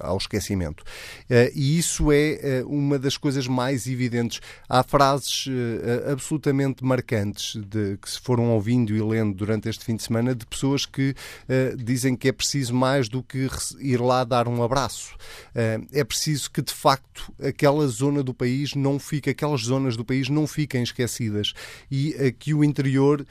ao 0.00 0.16
esquecimento. 0.16 0.84
Eh, 1.28 1.52
e 1.54 1.78
isso 1.78 2.12
é 2.12 2.38
eh, 2.42 2.64
uma 2.66 2.98
das 2.98 3.16
coisas 3.16 3.46
mais 3.46 3.86
evidentes. 3.86 4.40
Há 4.68 4.82
frases 4.82 5.46
eh, 5.48 6.10
absolutamente 6.12 6.84
marcantes 6.84 7.56
de, 7.56 7.96
que 7.98 8.10
se 8.10 8.20
foram 8.20 8.50
ouvindo 8.50 8.94
e 8.94 9.02
lendo 9.02 9.34
durante 9.34 9.68
este 9.68 9.84
fim 9.84 9.96
de 9.96 10.02
semana 10.02 10.34
de 10.34 10.46
pessoas 10.46 10.86
que 10.86 11.14
dizem 11.76 12.16
que 12.16 12.28
é 12.28 12.32
preciso 12.32 12.74
mais 12.74 13.08
do 13.08 13.22
que 13.22 13.48
ir 13.80 14.00
lá 14.00 14.24
dar 14.24 14.48
um 14.48 14.62
abraço. 14.62 15.16
É 15.54 16.04
preciso 16.04 16.50
que, 16.50 16.62
de 16.62 16.72
facto, 16.72 17.32
aquela 17.42 17.86
zona 17.86 18.22
do 18.22 18.34
país 18.34 18.74
não 18.74 18.98
fique, 18.98 19.30
aquelas 19.30 19.62
zonas 19.62 19.96
do 19.96 20.04
país 20.04 20.28
não 20.28 20.46
fiquem 20.46 20.82
esquecidas 20.82 21.52
e 21.90 22.34
que 22.38 22.54
o 22.54 22.62
interior 22.62 23.26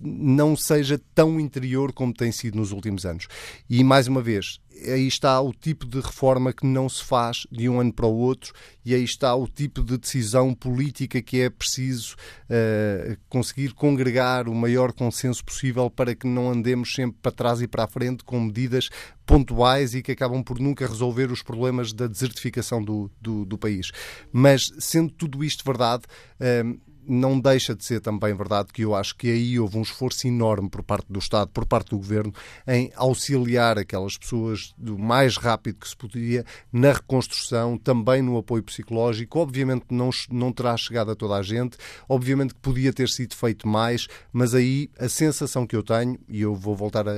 não 0.00 0.56
seja 0.56 1.00
tão 1.14 1.40
interior 1.40 1.92
como 1.92 2.12
tem 2.12 2.30
sido 2.30 2.56
nos 2.56 2.72
últimos 2.72 3.04
anos. 3.04 3.26
E, 3.68 3.82
mais 3.82 4.06
uma 4.06 4.22
vez, 4.22 4.60
aí 4.90 5.06
está 5.06 5.40
o 5.40 5.52
tipo 5.52 5.86
de 5.86 6.00
reforma 6.00 6.52
que 6.52 6.66
não 6.66 6.88
se 6.88 7.04
faz 7.04 7.46
de 7.50 7.68
um 7.68 7.80
ano 7.80 7.92
para 7.92 8.06
o 8.06 8.16
outro 8.16 8.52
e 8.84 8.94
aí 8.94 9.04
está 9.04 9.34
o 9.34 9.46
tipo 9.46 9.82
de 9.82 9.98
decisão 9.98 10.54
política 10.54 11.20
que 11.22 11.40
é 11.40 11.50
preciso 11.50 12.16
uh, 12.48 13.16
conseguir 13.28 13.74
congregar 13.74 14.48
o 14.48 14.54
maior 14.54 14.92
consenso 14.92 15.44
possível 15.44 15.90
para 15.90 16.14
que 16.14 16.26
não 16.26 16.50
andemos 16.50 16.94
sempre 16.94 17.18
para 17.20 17.32
trás 17.32 17.60
e 17.60 17.68
para 17.68 17.84
a 17.84 17.88
frente 17.88 18.24
com 18.24 18.40
medidas 18.40 18.88
pontuais 19.24 19.94
e 19.94 20.02
que 20.02 20.12
acabam 20.12 20.42
por 20.42 20.58
nunca 20.58 20.86
resolver 20.86 21.30
os 21.30 21.42
problemas 21.42 21.92
da 21.92 22.06
desertificação 22.06 22.82
do, 22.82 23.10
do, 23.20 23.44
do 23.44 23.56
país. 23.56 23.90
Mas, 24.32 24.62
sendo 24.78 25.12
tudo 25.12 25.44
isto 25.44 25.64
verdade, 25.64 26.04
uh, 26.40 26.91
não 27.06 27.38
deixa 27.38 27.74
de 27.74 27.84
ser 27.84 28.00
também 28.00 28.34
verdade 28.34 28.72
que 28.72 28.82
eu 28.82 28.94
acho 28.94 29.16
que 29.16 29.28
aí 29.28 29.58
houve 29.58 29.78
um 29.78 29.82
esforço 29.82 30.26
enorme 30.26 30.68
por 30.68 30.82
parte 30.82 31.06
do 31.10 31.18
Estado, 31.18 31.50
por 31.50 31.66
parte 31.66 31.90
do 31.90 31.96
Governo, 31.96 32.32
em 32.66 32.92
auxiliar 32.94 33.78
aquelas 33.78 34.16
pessoas 34.16 34.72
do 34.78 34.98
mais 34.98 35.36
rápido 35.36 35.78
que 35.80 35.88
se 35.88 35.96
podia 35.96 36.44
na 36.72 36.92
reconstrução, 36.92 37.76
também 37.76 38.22
no 38.22 38.36
apoio 38.36 38.62
psicológico. 38.62 39.38
Obviamente 39.38 39.86
não, 39.90 40.10
não 40.30 40.52
terá 40.52 40.76
chegado 40.76 41.10
a 41.10 41.14
toda 41.14 41.36
a 41.36 41.42
gente, 41.42 41.76
obviamente 42.08 42.54
que 42.54 42.60
podia 42.60 42.92
ter 42.92 43.08
sido 43.08 43.34
feito 43.34 43.66
mais, 43.66 44.06
mas 44.32 44.54
aí 44.54 44.90
a 44.98 45.08
sensação 45.08 45.66
que 45.66 45.76
eu 45.76 45.82
tenho, 45.82 46.18
e 46.28 46.40
eu 46.40 46.54
vou 46.54 46.76
voltar 46.76 47.08
a, 47.08 47.12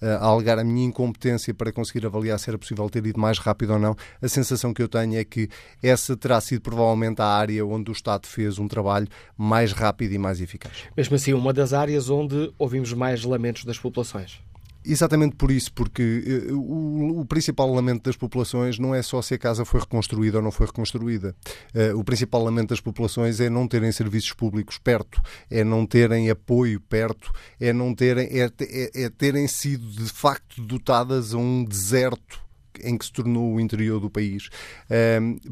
a, 0.00 0.06
a 0.06 0.24
alegar 0.24 0.58
a 0.58 0.64
minha 0.64 0.86
incompetência 0.86 1.52
para 1.52 1.72
conseguir 1.72 2.06
avaliar 2.06 2.38
se 2.38 2.48
era 2.48 2.58
possível 2.58 2.88
ter 2.88 3.04
ido 3.06 3.20
mais 3.20 3.38
rápido 3.38 3.74
ou 3.74 3.78
não, 3.78 3.96
a 4.20 4.28
sensação 4.28 4.72
que 4.72 4.82
eu 4.82 4.88
tenho 4.88 5.16
é 5.16 5.24
que 5.24 5.48
essa 5.82 6.16
terá 6.16 6.40
sido 6.40 6.62
provavelmente 6.62 7.20
a 7.20 7.26
área 7.26 7.64
onde 7.66 7.90
o 7.90 7.92
Estado 7.92 8.26
fez 8.26 8.58
um 8.58 8.68
trabalho 8.68 9.01
trabalho 9.02 9.08
mais 9.36 9.72
rápido 9.72 10.12
e 10.12 10.18
mais 10.18 10.40
eficaz. 10.40 10.72
Mesmo 10.96 11.16
assim, 11.16 11.32
uma 11.32 11.52
das 11.52 11.72
áreas 11.72 12.10
onde 12.10 12.52
ouvimos 12.58 12.92
mais 12.92 13.24
lamentos 13.24 13.64
das 13.64 13.78
populações. 13.78 14.40
Exatamente 14.84 15.36
por 15.36 15.52
isso, 15.52 15.72
porque 15.72 16.48
uh, 16.50 16.58
o, 16.58 17.20
o, 17.20 17.24
principal 17.24 17.72
lamento 17.72 18.02
das 18.02 18.16
populações 18.16 18.80
não 18.80 18.92
é 18.92 19.00
só 19.00 19.22
se 19.22 19.32
a 19.32 19.38
casa 19.38 19.64
foi 19.64 19.78
reconstruída 19.78 20.38
ou 20.38 20.42
não 20.42 20.50
foi 20.50 20.66
reconstruída. 20.66 21.36
Uh, 21.72 21.96
o 21.96 22.02
principal 22.02 22.42
lamento 22.42 22.70
das 22.70 22.80
populações 22.80 23.38
é 23.38 23.48
não 23.48 23.68
terem 23.68 23.92
serviços 23.92 24.32
públicos 24.32 24.78
perto, 24.78 25.22
é 25.48 25.62
não 25.62 25.86
terem 25.86 26.30
apoio 26.30 26.80
perto, 26.80 27.30
é 27.60 27.72
não 27.72 27.94
terem, 27.94 28.26
é, 28.26 28.50
é, 28.60 29.04
é 29.04 29.08
terem 29.08 29.46
sido 29.46 29.88
de 29.88 30.10
facto 30.10 30.60
dotadas 30.60 31.32
a 31.32 31.38
um 31.38 31.62
deserto 31.64 32.41
em 32.82 32.96
que 32.96 33.04
se 33.04 33.12
tornou 33.12 33.54
o 33.54 33.60
interior 33.60 34.00
do 34.00 34.10
país, 34.10 34.48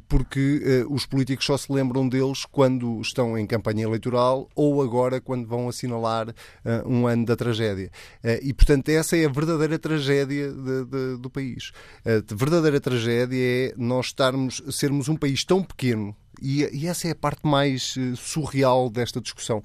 porque 0.08 0.62
eh, 0.64 0.84
os 0.88 1.06
políticos 1.06 1.46
só 1.46 1.56
se 1.56 1.72
lembram 1.72 2.08
deles 2.08 2.44
quando 2.44 3.00
estão 3.00 3.36
em 3.36 3.46
campanha 3.46 3.84
eleitoral 3.84 4.48
ou 4.54 4.82
agora 4.82 5.20
quando 5.20 5.46
vão 5.46 5.68
assinalar 5.68 6.34
eh, 6.64 6.82
um 6.86 7.06
ano 7.06 7.24
da 7.24 7.36
tragédia. 7.36 7.90
Eh, 8.22 8.40
e, 8.42 8.52
portanto, 8.52 8.88
essa 8.88 9.16
é 9.16 9.26
a 9.26 9.28
verdadeira 9.28 9.78
tragédia 9.78 10.50
de, 10.52 10.84
de, 10.84 11.16
do 11.18 11.30
país. 11.30 11.72
A 12.04 12.34
verdadeira 12.34 12.80
tragédia 12.80 13.38
é 13.38 13.74
nós 13.76 14.06
estarmos, 14.06 14.62
sermos 14.70 15.08
um 15.08 15.16
país 15.16 15.44
tão 15.44 15.62
pequeno, 15.62 16.14
e, 16.40 16.62
e 16.72 16.86
essa 16.86 17.08
é 17.08 17.10
a 17.10 17.14
parte 17.14 17.46
mais 17.46 17.94
surreal 18.16 18.88
desta 18.88 19.20
discussão 19.20 19.62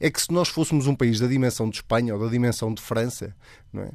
é 0.00 0.10
que 0.10 0.20
se 0.20 0.32
nós 0.32 0.48
fôssemos 0.48 0.86
um 0.86 0.94
país 0.94 1.18
da 1.18 1.26
dimensão 1.26 1.68
de 1.68 1.76
Espanha 1.76 2.14
ou 2.14 2.20
da 2.20 2.30
dimensão 2.30 2.72
de 2.72 2.80
França, 2.80 3.34
não 3.72 3.82
é? 3.82 3.90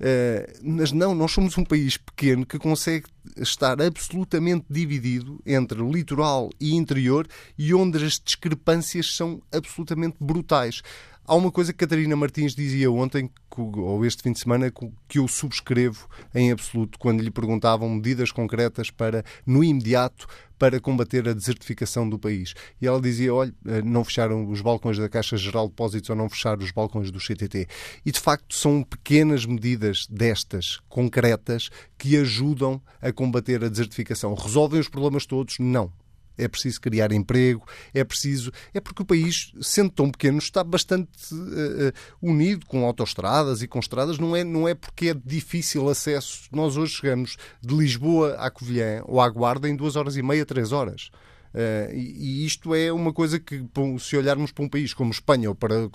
Uh, 0.00 0.58
mas 0.62 0.90
não, 0.90 1.14
nós 1.14 1.32
somos 1.32 1.56
um 1.56 1.64
país 1.64 1.96
pequeno 1.96 2.44
que 2.44 2.58
consegue 2.58 3.06
estar 3.36 3.80
absolutamente 3.80 4.66
dividido 4.68 5.40
entre 5.46 5.80
litoral 5.82 6.50
e 6.60 6.74
interior 6.74 7.26
e 7.56 7.72
onde 7.72 8.04
as 8.04 8.18
discrepâncias 8.18 9.14
são 9.14 9.40
absolutamente 9.52 10.16
brutais. 10.20 10.82
Há 11.26 11.34
uma 11.34 11.50
coisa 11.50 11.72
que 11.72 11.78
Catarina 11.78 12.14
Martins 12.14 12.54
dizia 12.54 12.90
ontem, 12.90 13.30
ou 13.62 14.04
este 14.04 14.22
fim 14.22 14.32
de 14.32 14.40
semana, 14.40 14.72
que 15.08 15.18
eu 15.18 15.28
subscrevo 15.28 16.08
em 16.34 16.50
absoluto, 16.50 16.98
quando 16.98 17.22
lhe 17.22 17.30
perguntavam 17.30 17.88
medidas 17.88 18.30
concretas 18.30 18.90
para, 18.90 19.24
no 19.46 19.62
imediato, 19.62 20.26
para 20.58 20.80
combater 20.80 21.28
a 21.28 21.32
desertificação 21.32 22.08
do 22.08 22.18
país. 22.18 22.54
E 22.80 22.86
ela 22.86 23.00
dizia: 23.00 23.34
olha, 23.34 23.54
eh, 23.66 23.82
não 23.82 24.04
fecharam 24.04 24.48
os 24.48 24.60
balcões 24.60 24.98
da 24.98 25.08
Caixa 25.08 25.36
Geral 25.36 25.66
de 25.66 25.70
Depósitos 25.70 26.10
ou 26.10 26.16
não 26.16 26.28
fecharam 26.28 26.62
os 26.62 26.70
balcões 26.70 27.10
do 27.10 27.18
CTT. 27.18 27.66
E 28.04 28.12
de 28.12 28.20
facto 28.20 28.54
são 28.54 28.82
pequenas 28.82 29.44
medidas 29.46 30.06
destas, 30.08 30.80
concretas, 30.88 31.70
que 31.98 32.16
ajudam 32.16 32.80
a 33.02 33.12
combater 33.12 33.64
a 33.64 33.68
desertificação. 33.68 34.34
Resolvem 34.34 34.80
os 34.80 34.88
problemas 34.88 35.26
todos? 35.26 35.58
Não 35.58 35.92
é 36.36 36.48
preciso 36.48 36.80
criar 36.80 37.12
emprego, 37.12 37.66
é 37.92 38.02
preciso. 38.04 38.50
É 38.72 38.80
porque 38.80 39.02
o 39.02 39.06
país, 39.06 39.52
sendo 39.60 39.90
tão 39.90 40.10
pequeno, 40.10 40.38
está 40.38 40.62
bastante 40.64 41.10
uh, 41.32 41.92
unido 42.20 42.66
com 42.66 42.84
autoestradas 42.84 43.62
e 43.62 43.68
com 43.68 43.78
estradas. 43.78 44.18
Não 44.18 44.34
é, 44.34 44.44
não 44.44 44.68
é 44.68 44.74
porque 44.74 45.08
é 45.10 45.14
difícil 45.14 45.88
acesso. 45.88 46.48
Nós 46.52 46.76
hoje 46.76 46.94
chegamos 46.94 47.36
de 47.60 47.74
Lisboa 47.74 48.34
à 48.34 48.50
Covilhã 48.50 49.02
ou 49.04 49.20
à 49.20 49.28
Guarda 49.28 49.68
em 49.68 49.76
duas 49.76 49.96
horas 49.96 50.16
e 50.16 50.22
meia, 50.22 50.44
três 50.44 50.72
horas. 50.72 51.10
Uh, 51.54 51.94
e, 51.94 52.44
isto 52.44 52.74
é 52.74 52.92
uma 52.92 53.12
coisa 53.12 53.38
que, 53.38 53.64
se 54.00 54.16
olharmos 54.16 54.50
para 54.50 54.64
um 54.64 54.68
país 54.68 54.92
como 54.92 55.12
Espanha 55.12 55.50
ou 55.50 55.54
para 55.54 55.88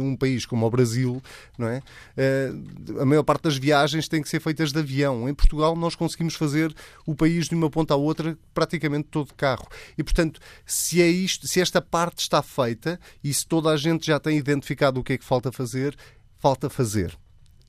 um 0.00 0.14
país 0.14 0.44
como 0.44 0.66
o 0.66 0.70
Brasil, 0.70 1.22
não 1.56 1.68
é? 1.68 1.78
Uh, 1.78 3.00
a 3.00 3.06
maior 3.06 3.22
parte 3.22 3.44
das 3.44 3.56
viagens 3.56 4.08
tem 4.08 4.20
que 4.20 4.28
ser 4.28 4.40
feitas 4.40 4.72
de 4.72 4.78
avião. 4.78 5.26
Em 5.28 5.34
Portugal, 5.34 5.74
nós 5.74 5.94
conseguimos 5.94 6.34
fazer 6.34 6.74
o 7.06 7.14
país 7.14 7.48
de 7.48 7.54
uma 7.54 7.70
ponta 7.70 7.94
à 7.94 7.96
outra 7.96 8.36
praticamente 8.52 9.08
todo 9.10 9.28
de 9.28 9.34
carro. 9.34 9.66
E, 9.96 10.04
portanto, 10.04 10.38
se, 10.66 11.00
é 11.00 11.08
isto, 11.08 11.46
se 11.46 11.60
esta 11.60 11.80
parte 11.80 12.18
está 12.18 12.42
feita 12.42 13.00
e 13.24 13.32
se 13.32 13.46
toda 13.46 13.70
a 13.70 13.76
gente 13.76 14.06
já 14.06 14.20
tem 14.20 14.36
identificado 14.36 15.00
o 15.00 15.04
que 15.04 15.14
é 15.14 15.18
que 15.18 15.24
falta 15.24 15.50
fazer, 15.50 15.96
falta 16.38 16.68
fazer 16.68 17.16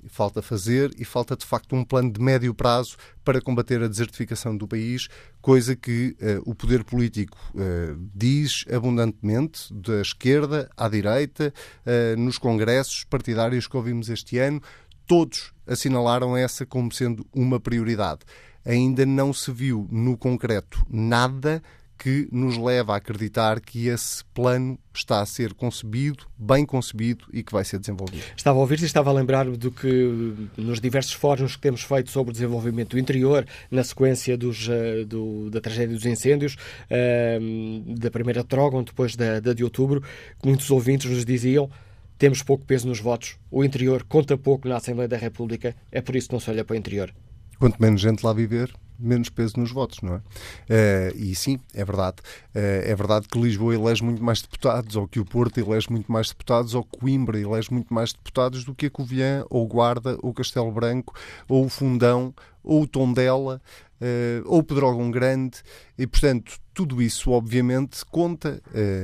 falta 0.08 0.42
fazer 0.42 0.92
e 0.98 1.06
falta 1.06 1.36
de 1.36 1.46
facto 1.46 1.76
um 1.76 1.84
plano 1.84 2.12
de 2.12 2.22
médio 2.22 2.54
prazo 2.54 2.98
para 3.24 3.42
combater 3.42 3.82
a 3.82 3.88
desertificação 3.88 4.56
do 4.56 4.68
país, 4.68 5.08
coisa 5.42 5.76
que 5.76 6.16
uh, 6.20 6.50
o 6.50 6.56
poder 6.56 6.84
político 6.84 7.38
uh, 7.54 8.10
diz 8.14 8.66
abundantemente, 8.72 9.74
da 9.74 10.02
esquerda 10.02 10.70
à 10.76 10.88
direita, 10.88 11.54
uh, 11.86 12.20
nos 12.20 12.38
congressos 12.38 13.04
partidários 13.04 13.68
que 13.68 13.78
ouvimos 13.78 14.10
este 14.10 14.38
ano, 14.38 14.62
todos 15.06 15.54
assinalaram 15.68 16.36
essa 16.38 16.66
como 16.66 16.92
sendo 16.92 17.26
uma 17.34 17.60
prioridade. 17.60 18.22
Ainda 18.66 19.06
não 19.06 19.34
se 19.34 19.52
viu 19.52 19.88
no 19.92 20.18
concreto 20.18 20.86
nada 20.90 21.62
que 22.02 22.28
nos 22.32 22.58
leva 22.58 22.94
a 22.94 22.98
acreditar 22.98 23.62
que 23.62 23.88
esse 23.88 24.26
plano 24.34 24.76
está 24.92 25.22
a 25.22 25.26
ser 25.26 25.54
concebido, 25.54 26.26
bem 26.36 26.66
concebido 26.66 27.26
e 27.32 27.44
que 27.44 27.54
vai 27.54 27.64
ser 27.64 27.78
desenvolvido. 27.78 28.24
Estava 28.36 28.58
a 28.58 28.62
ouvir-te 28.62 28.82
e 28.82 28.86
estava 28.88 29.12
a 29.12 29.14
lembrar 29.14 29.46
do 29.46 29.72
que 29.72 30.50
nos 30.58 30.82
diversos 30.82 31.14
fóruns 31.14 31.56
que 31.56 31.62
temos 31.62 31.84
feito 31.84 32.10
sobre 32.10 32.32
o 32.32 32.34
desenvolvimento 32.34 32.92
do 32.92 33.00
interior, 33.00 33.46
na 33.70 33.84
sequência 33.84 34.36
dos, 34.36 34.68
uh, 34.68 35.06
do, 35.06 35.52
da 35.52 35.62
tragédia 35.62 35.96
dos 35.96 36.08
incêndios, 36.08 36.56
uh, 36.56 37.96
da 37.96 38.10
primeira 38.10 38.44
Trógon, 38.44 38.82
depois 38.82 39.16
da, 39.16 39.40
da 39.40 39.54
de 39.54 39.64
outubro, 39.64 40.02
muitos 40.44 40.72
ouvintes 40.72 41.08
nos 41.08 41.24
diziam 41.24 41.70
temos 42.18 42.44
pouco 42.44 42.64
peso 42.66 42.88
nos 42.88 43.00
votos, 43.00 43.38
o 43.50 43.64
interior 43.64 44.04
conta 44.04 44.38
pouco 44.38 44.68
na 44.68 44.78
Assembleia 44.78 45.08
da 45.08 45.18
República, 45.18 45.76
é 45.92 46.02
por 46.02 46.16
isso 46.16 46.28
que 46.28 46.34
não 46.34 46.40
se 46.40 46.52
olha 46.52 46.64
para 46.64 46.76
o 46.76 46.78
interior. 46.78 47.12
Quanto 47.58 47.82
menos 47.82 48.00
gente 48.00 48.24
lá 48.24 48.32
viver, 48.32 48.72
menos 49.02 49.30
peso 49.30 49.60
nos 49.60 49.72
votos, 49.72 50.00
não 50.02 50.16
é? 50.16 50.18
Uh, 50.18 51.18
e 51.18 51.36
sim, 51.36 51.60
é 51.74 51.84
verdade. 51.84 52.18
Uh, 52.56 52.84
é 52.84 52.96
verdade 52.96 53.28
que 53.28 53.40
Lisboa 53.40 53.74
elege 53.74 54.04
muito 54.04 54.24
mais 54.24 54.42
deputados, 54.42 54.96
ou 54.96 55.08
que 55.08 55.20
o 55.20 55.26
Porto 55.26 55.60
elege 55.60 55.92
muito 55.92 56.12
mais 56.12 56.30
deputados, 56.30 56.74
ou 56.76 56.84
Coimbra 56.84 57.40
elege 57.40 57.72
muito 57.74 57.94
mais 57.94 58.14
deputados 58.14 58.64
do 58.64 58.76
que 58.76 58.86
a 58.86 58.90
Covilhã, 58.90 59.46
ou 59.50 59.68
Guarda, 59.68 60.18
ou 60.22 60.34
Castelo 60.34 60.72
Branco, 60.72 61.16
ou 61.48 61.66
o 61.66 61.70
Fundão, 61.70 62.34
ou 62.64 62.84
o 62.84 62.88
Tondela, 62.88 63.62
uh, 64.00 64.44
ou 64.46 64.64
Pedrógão 64.64 65.10
Grande. 65.10 65.58
E, 65.98 66.06
portanto, 66.06 66.60
tudo 66.74 67.02
isso, 67.02 67.32
obviamente, 67.32 68.04
conta, 68.06 68.62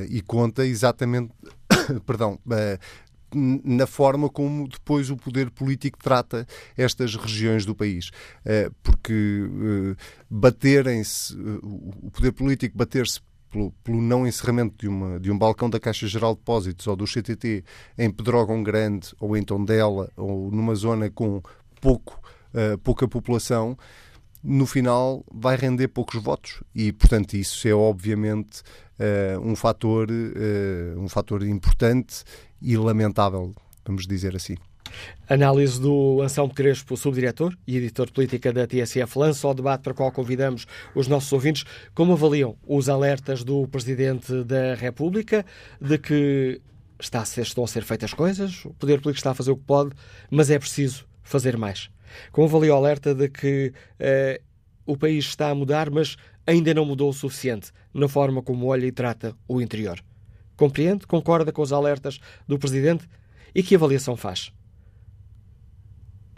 e 0.09 0.21
conta 0.21 0.65
exatamente 0.65 1.31
perdão, 2.05 2.39
na 3.33 3.85
forma 3.85 4.29
como 4.29 4.67
depois 4.67 5.09
o 5.09 5.17
poder 5.17 5.49
político 5.51 5.99
trata 6.01 6.47
estas 6.77 7.15
regiões 7.15 7.65
do 7.65 7.75
país. 7.75 8.09
Eh, 8.45 8.69
porque 8.81 9.13
eh, 9.13 9.95
baterem-se, 10.29 11.33
eh, 11.33 11.59
o 11.61 12.09
poder 12.11 12.31
político 12.31 12.77
bater-se 12.77 13.19
pelo, 13.49 13.71
pelo, 13.83 14.01
não 14.01 14.27
encerramento 14.27 14.75
de, 14.77 14.87
uma, 14.87 15.19
de 15.19 15.31
um 15.31 15.37
balcão 15.37 15.69
da 15.69 15.79
Caixa 15.79 16.07
Geral 16.07 16.33
de 16.33 16.39
Depósitos 16.39 16.87
ou 16.87 16.95
do 16.95 17.05
CTT 17.05 17.63
em 17.97 18.09
Pedrógão 18.09 18.61
Grande 18.63 19.13
ou 19.19 19.35
em 19.35 19.43
Tondela 19.43 20.11
ou 20.15 20.51
numa 20.51 20.75
zona 20.75 21.09
com 21.09 21.41
pouco, 21.79 22.19
pouca 22.83 23.07
população, 23.07 23.77
no 24.43 24.65
final 24.65 25.25
vai 25.31 25.55
render 25.55 25.87
poucos 25.89 26.21
votos 26.21 26.63
e, 26.73 26.91
portanto, 26.91 27.33
isso 27.33 27.67
é 27.67 27.73
obviamente 27.73 28.61
uh, 28.99 29.39
um 29.41 29.55
fator 29.55 30.09
uh, 30.09 30.99
um 30.99 31.07
fator 31.07 31.43
importante 31.43 32.23
e 32.61 32.77
lamentável, 32.77 33.53
vamos 33.85 34.05
dizer 34.07 34.35
assim. 34.35 34.55
Análise 35.29 35.79
do 35.79 36.21
Anselmo 36.21 36.53
Crespo, 36.53 36.95
subdiretor 36.95 37.55
e 37.67 37.77
editor 37.77 38.07
de 38.07 38.13
política 38.13 38.53
da 38.53 38.65
TSF, 38.65 39.19
lança 39.19 39.47
o 39.47 39.53
debate 39.53 39.81
para 39.81 39.91
o 39.91 39.95
qual 39.95 40.11
convidamos 40.11 40.65
os 40.95 41.07
nossos 41.07 41.31
ouvintes. 41.33 41.65
Como 41.93 42.13
avaliam 42.13 42.55
os 42.65 42.87
alertas 42.87 43.43
do 43.43 43.67
Presidente 43.67 44.43
da 44.43 44.75
República 44.75 45.45
de 45.81 45.97
que 45.97 46.61
está 46.99 47.21
a 47.21 47.25
ser, 47.25 47.41
estão 47.41 47.63
a 47.63 47.67
ser 47.67 47.83
feitas 47.83 48.13
coisas, 48.13 48.65
o 48.65 48.73
Poder 48.73 49.01
Político 49.01 49.19
está 49.19 49.31
a 49.31 49.35
fazer 49.35 49.51
o 49.51 49.57
que 49.57 49.65
pode, 49.65 49.91
mas 50.31 50.49
é 50.49 50.57
preciso 50.57 51.05
fazer 51.21 51.57
mais? 51.57 51.89
Como 52.31 52.47
avalia 52.47 52.73
o 52.73 52.77
alerta 52.77 53.13
de 53.13 53.29
que 53.29 53.73
uh, 53.99 54.43
o 54.85 54.97
país 54.97 55.25
está 55.25 55.49
a 55.49 55.55
mudar, 55.55 55.89
mas 55.91 56.15
ainda 56.45 56.73
não 56.73 56.85
mudou 56.85 57.09
o 57.09 57.13
suficiente 57.13 57.71
na 57.93 58.07
forma 58.07 58.41
como 58.41 58.67
olha 58.67 58.85
e 58.85 58.91
trata 58.91 59.35
o 59.47 59.61
interior? 59.61 60.01
Compreende? 60.57 61.07
Concorda 61.07 61.53
com 61.53 61.61
os 61.61 61.71
alertas 61.71 62.19
do 62.47 62.59
Presidente? 62.59 63.07
E 63.53 63.61
que 63.63 63.75
avaliação 63.75 64.17
faz? 64.17 64.51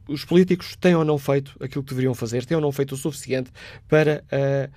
Os 0.07 0.23
políticos 0.25 0.75
têm 0.75 0.95
ou 0.95 1.05
não 1.05 1.17
feito 1.17 1.55
aquilo 1.59 1.83
que 1.83 1.89
deveriam 1.91 2.13
fazer? 2.13 2.45
Têm 2.45 2.55
ou 2.55 2.61
não 2.61 2.71
feito 2.71 2.93
o 2.93 2.97
suficiente 2.97 3.51
para 3.87 4.23
uh, 4.25 4.71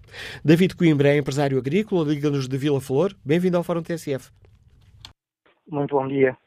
David 0.44 0.76
Coimbra 0.76 1.10
é 1.10 1.18
empresário 1.18 1.58
agrícola, 1.58 2.08
liga-nos 2.08 2.48
de 2.48 2.58
Vila 2.58 2.80
Flor. 2.80 3.16
Bem-vindo 3.26 3.58
ao 3.58 3.64
Fórum 3.64 3.82
TSF. 3.82 4.30
Muito 5.68 5.96
bom 5.96 6.08
dia. 6.08 6.38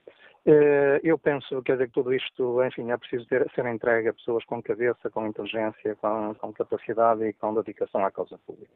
Eh, 0.46 1.00
eu 1.02 1.18
penso, 1.18 1.62
quer 1.62 1.72
dizer, 1.72 1.88
que 1.88 1.92
tudo 1.92 2.14
isto, 2.14 2.64
enfim, 2.64 2.90
é 2.90 2.96
preciso 2.96 3.26
ter, 3.26 3.50
ser 3.54 3.66
entregue 3.66 4.08
a 4.08 4.14
pessoas 4.14 4.42
com 4.46 4.62
cabeça, 4.62 5.10
com 5.10 5.26
inteligência, 5.26 5.94
com, 5.96 6.34
com, 6.36 6.52
capacidade 6.54 7.22
e 7.22 7.34
com 7.34 7.52
dedicação 7.52 8.04
à 8.04 8.10
causa 8.10 8.38
pública. 8.46 8.72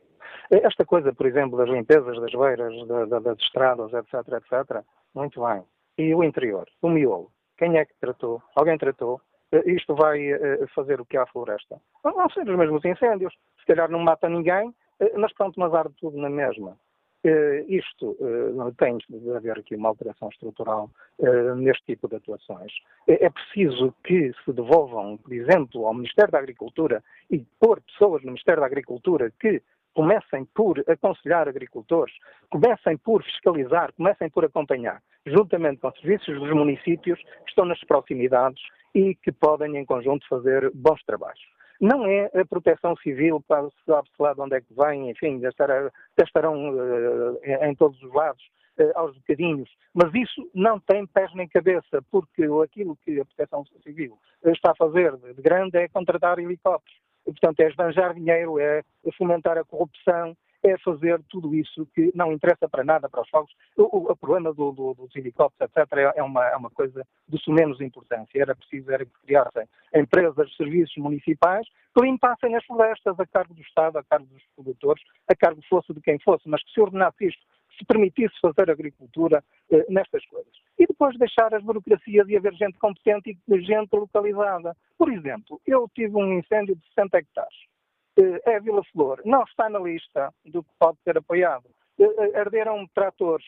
Eh, 0.50 0.61
esta 0.64 0.84
coisa, 0.84 1.14
por 1.14 1.25
exemplo, 1.26 1.56
das 1.56 1.70
limpezas 1.70 2.20
das 2.20 2.32
beiras, 2.32 2.87
da, 2.87 3.04
da, 3.06 3.18
das 3.20 3.38
estradas, 3.38 3.90
etc., 3.94 4.14
etc., 4.34 4.84
muito 5.14 5.42
bem. 5.42 5.62
E 5.96 6.14
o 6.14 6.22
interior, 6.22 6.68
o 6.82 6.90
miolo, 6.90 7.30
quem 7.56 7.78
é 7.78 7.87
que 7.87 7.94
tratou? 8.00 8.42
Alguém 8.54 8.76
tratou? 8.76 9.20
Uh, 9.52 9.68
isto 9.70 9.94
vai 9.94 10.18
fazer 10.75 11.00
o 11.00 11.04
que 11.04 11.16
há 11.16 11.22
à 11.22 11.26
floresta? 11.26 11.80
Não 12.04 12.28
ser 12.30 12.49
os 12.49 12.58
mesmos 12.58 12.84
incêndios. 12.84 13.34
Se 13.61 13.66
calhar 13.66 13.90
não 13.90 13.99
mata 13.99 14.28
ninguém, 14.28 14.75
mas 15.16 15.32
pronto, 15.34 15.61
mas 15.61 15.72
arde 15.72 15.94
tudo 16.00 16.16
na 16.18 16.30
mesma. 16.30 16.76
Uh, 17.24 17.62
isto 17.68 18.16
uh, 18.18 18.72
tem 18.76 18.98
de 19.08 19.30
haver 19.30 19.56
aqui 19.56 19.76
uma 19.76 19.90
alteração 19.90 20.28
estrutural 20.28 20.90
uh, 21.20 21.54
neste 21.54 21.84
tipo 21.84 22.08
de 22.08 22.16
atuações. 22.16 22.72
É 23.06 23.30
preciso 23.30 23.94
que 24.02 24.32
se 24.44 24.52
devolvam, 24.52 25.16
por 25.18 25.32
exemplo, 25.32 25.86
ao 25.86 25.94
Ministério 25.94 26.32
da 26.32 26.40
Agricultura 26.40 27.00
e 27.30 27.38
pôr 27.60 27.80
pessoas 27.82 28.22
no 28.22 28.32
Ministério 28.32 28.60
da 28.60 28.66
Agricultura 28.66 29.32
que 29.38 29.62
comecem 29.94 30.44
por 30.52 30.82
aconselhar 30.88 31.48
agricultores, 31.48 32.12
comecem 32.50 32.96
por 32.96 33.22
fiscalizar, 33.22 33.92
comecem 33.92 34.28
por 34.28 34.44
acompanhar, 34.44 35.00
juntamente 35.24 35.80
com 35.80 35.88
os 35.88 36.00
serviços 36.00 36.40
dos 36.40 36.50
municípios 36.50 37.20
que 37.22 37.50
estão 37.50 37.66
nas 37.66 37.78
proximidades 37.84 38.60
e 38.94 39.14
que 39.14 39.30
podem, 39.30 39.76
em 39.76 39.84
conjunto, 39.84 40.26
fazer 40.26 40.72
bons 40.74 41.00
trabalhos 41.04 41.51
não 41.82 42.06
é 42.06 42.30
a 42.32 42.44
proteção 42.44 42.94
civil, 42.96 43.44
sabe-se 43.48 44.14
lá 44.20 44.32
de 44.32 44.40
onde 44.40 44.54
é 44.54 44.60
que 44.60 44.72
vem, 44.72 45.10
enfim, 45.10 45.40
já, 45.40 45.48
estarão 45.48 46.70
uh, 46.70 47.38
em 47.64 47.74
todos 47.74 48.00
os 48.00 48.14
lados, 48.14 48.42
uh, 48.78 48.92
aos 48.94 49.16
bocadinhos, 49.16 49.68
mas 49.92 50.14
isso 50.14 50.48
não 50.54 50.78
tem 50.78 51.04
pés 51.08 51.34
nem 51.34 51.48
cabeça, 51.48 52.00
porque 52.08 52.44
aquilo 52.62 52.96
que 53.04 53.20
a 53.20 53.24
proteção 53.24 53.64
civil 53.82 54.16
está 54.46 54.70
a 54.70 54.76
fazer 54.76 55.16
de 55.16 55.42
grande 55.42 55.76
é 55.76 55.88
contratar 55.88 56.38
helicópteros. 56.38 57.02
Portanto, 57.24 57.60
é 57.60 57.68
esbanjar 57.68 58.14
dinheiro, 58.14 58.60
é 58.60 58.82
fomentar 59.18 59.58
a 59.58 59.64
corrupção, 59.64 60.36
é 60.62 60.78
fazer 60.78 61.21
tudo 61.28 61.54
isso 61.54 61.87
que 61.95 62.12
não 62.14 62.33
interessa 62.33 62.69
para 62.69 62.85
nada 62.85 63.09
para 63.09 63.23
os 63.23 63.28
fogos. 63.28 63.52
O, 63.76 64.12
o 64.12 64.16
problema 64.16 64.52
do, 64.52 64.73
do, 64.73 64.95
dos 64.95 65.14
helicópteros, 65.16 65.73
etc., 65.76 66.12
é, 66.16 66.23
uma, 66.23 66.47
é 66.47 66.57
uma 66.57 66.71
coisa 66.71 67.07
de 67.28 67.38
menos 67.49 67.81
importância. 67.81 68.40
Era 68.40 68.54
preciso 68.54 68.90
era 68.90 69.04
que 69.04 69.12
criassem 69.25 69.66
empresas 69.95 70.54
serviços 70.57 70.97
municipais 70.97 71.66
que 71.95 72.02
limpassem 72.02 72.54
as 72.57 72.64
florestas 72.64 73.19
a 73.19 73.26
cargo 73.26 73.54
do 73.54 73.61
Estado, 73.61 73.99
a 73.99 74.04
cargo 74.04 74.26
dos 74.26 74.42
produtores, 74.54 75.02
a 75.28 75.35
cargo 75.35 75.61
fosse 75.69 75.92
de 75.92 76.00
quem 76.00 76.19
fosse, 76.21 76.49
mas 76.49 76.62
que 76.64 76.73
se 76.73 76.81
ordenasse 76.81 77.26
isto, 77.26 77.42
se 77.78 77.85
permitisse 77.85 78.35
fazer 78.40 78.71
agricultura 78.71 79.45
eh, 79.71 79.85
nestas 79.88 80.25
coisas. 80.26 80.52
E 80.78 80.87
depois 80.87 81.19
deixar 81.19 81.54
as 81.54 81.62
burocracias 81.62 82.28
e 82.28 82.37
haver 82.37 82.54
gente 82.54 82.78
competente 82.78 83.37
e 83.49 83.61
gente 83.61 83.92
localizada. 83.92 84.75
Por 84.97 85.12
exemplo, 85.12 85.61
eu 85.66 85.88
tive 85.95 86.16
um 86.16 86.38
incêndio 86.38 86.76
de 86.76 86.87
60 86.95 87.19
hectares 87.19 87.71
é 88.16 88.61
Vila 88.61 88.83
Flor, 88.92 89.21
não 89.25 89.42
está 89.45 89.69
na 89.69 89.78
lista 89.78 90.33
do 90.45 90.62
que 90.62 90.71
pode 90.78 90.99
ser 91.02 91.16
apoiado. 91.16 91.64
Eh, 91.99 92.04
eh, 92.04 92.40
arderam 92.40 92.87
tratores, 92.95 93.47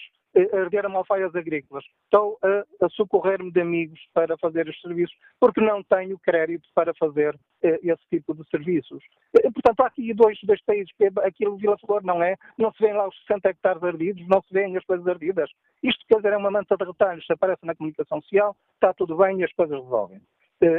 arderam 0.52 0.96
alfaias 0.96 1.34
agrícolas. 1.34 1.84
Estou 2.04 2.38
a, 2.42 2.84
a 2.84 2.88
socorrer-me 2.90 3.52
de 3.52 3.60
amigos 3.60 4.00
para 4.12 4.36
fazer 4.38 4.68
os 4.68 4.80
serviços, 4.80 5.16
porque 5.40 5.60
não 5.60 5.82
tenho 5.84 6.18
crédito 6.18 6.68
para 6.74 6.92
fazer 6.94 7.38
esse 7.62 8.02
tipo 8.10 8.34
de 8.34 8.48
serviços. 8.50 9.02
Portanto, 9.32 9.80
há 9.80 9.86
aqui 9.86 10.12
dois, 10.12 10.38
dois 10.42 10.62
países, 10.64 10.92
que 10.96 11.08
aquilo 11.22 11.56
Vila 11.56 11.78
Flor 11.78 12.02
não 12.02 12.22
é, 12.22 12.36
não 12.58 12.72
se 12.72 12.82
vêem 12.82 12.94
lá 12.94 13.06
os 13.06 13.16
60 13.26 13.48
hectares 13.48 13.82
ardidos, 13.82 14.26
não 14.28 14.42
se 14.42 14.52
vêem 14.52 14.76
as 14.76 14.84
coisas 14.84 15.06
ardidas. 15.06 15.50
Isto, 15.82 16.04
quer 16.08 16.16
dizer, 16.16 16.32
é 16.32 16.36
uma 16.36 16.50
manta 16.50 16.76
de 16.76 16.84
retalhos, 16.84 17.24
se 17.24 17.32
aparece 17.32 17.64
na 17.64 17.74
comunicação 17.74 18.20
social, 18.22 18.56
está 18.74 18.92
tudo 18.92 19.16
bem 19.16 19.40
e 19.40 19.44
as 19.44 19.52
coisas 19.52 19.80
resolvem. 19.80 20.20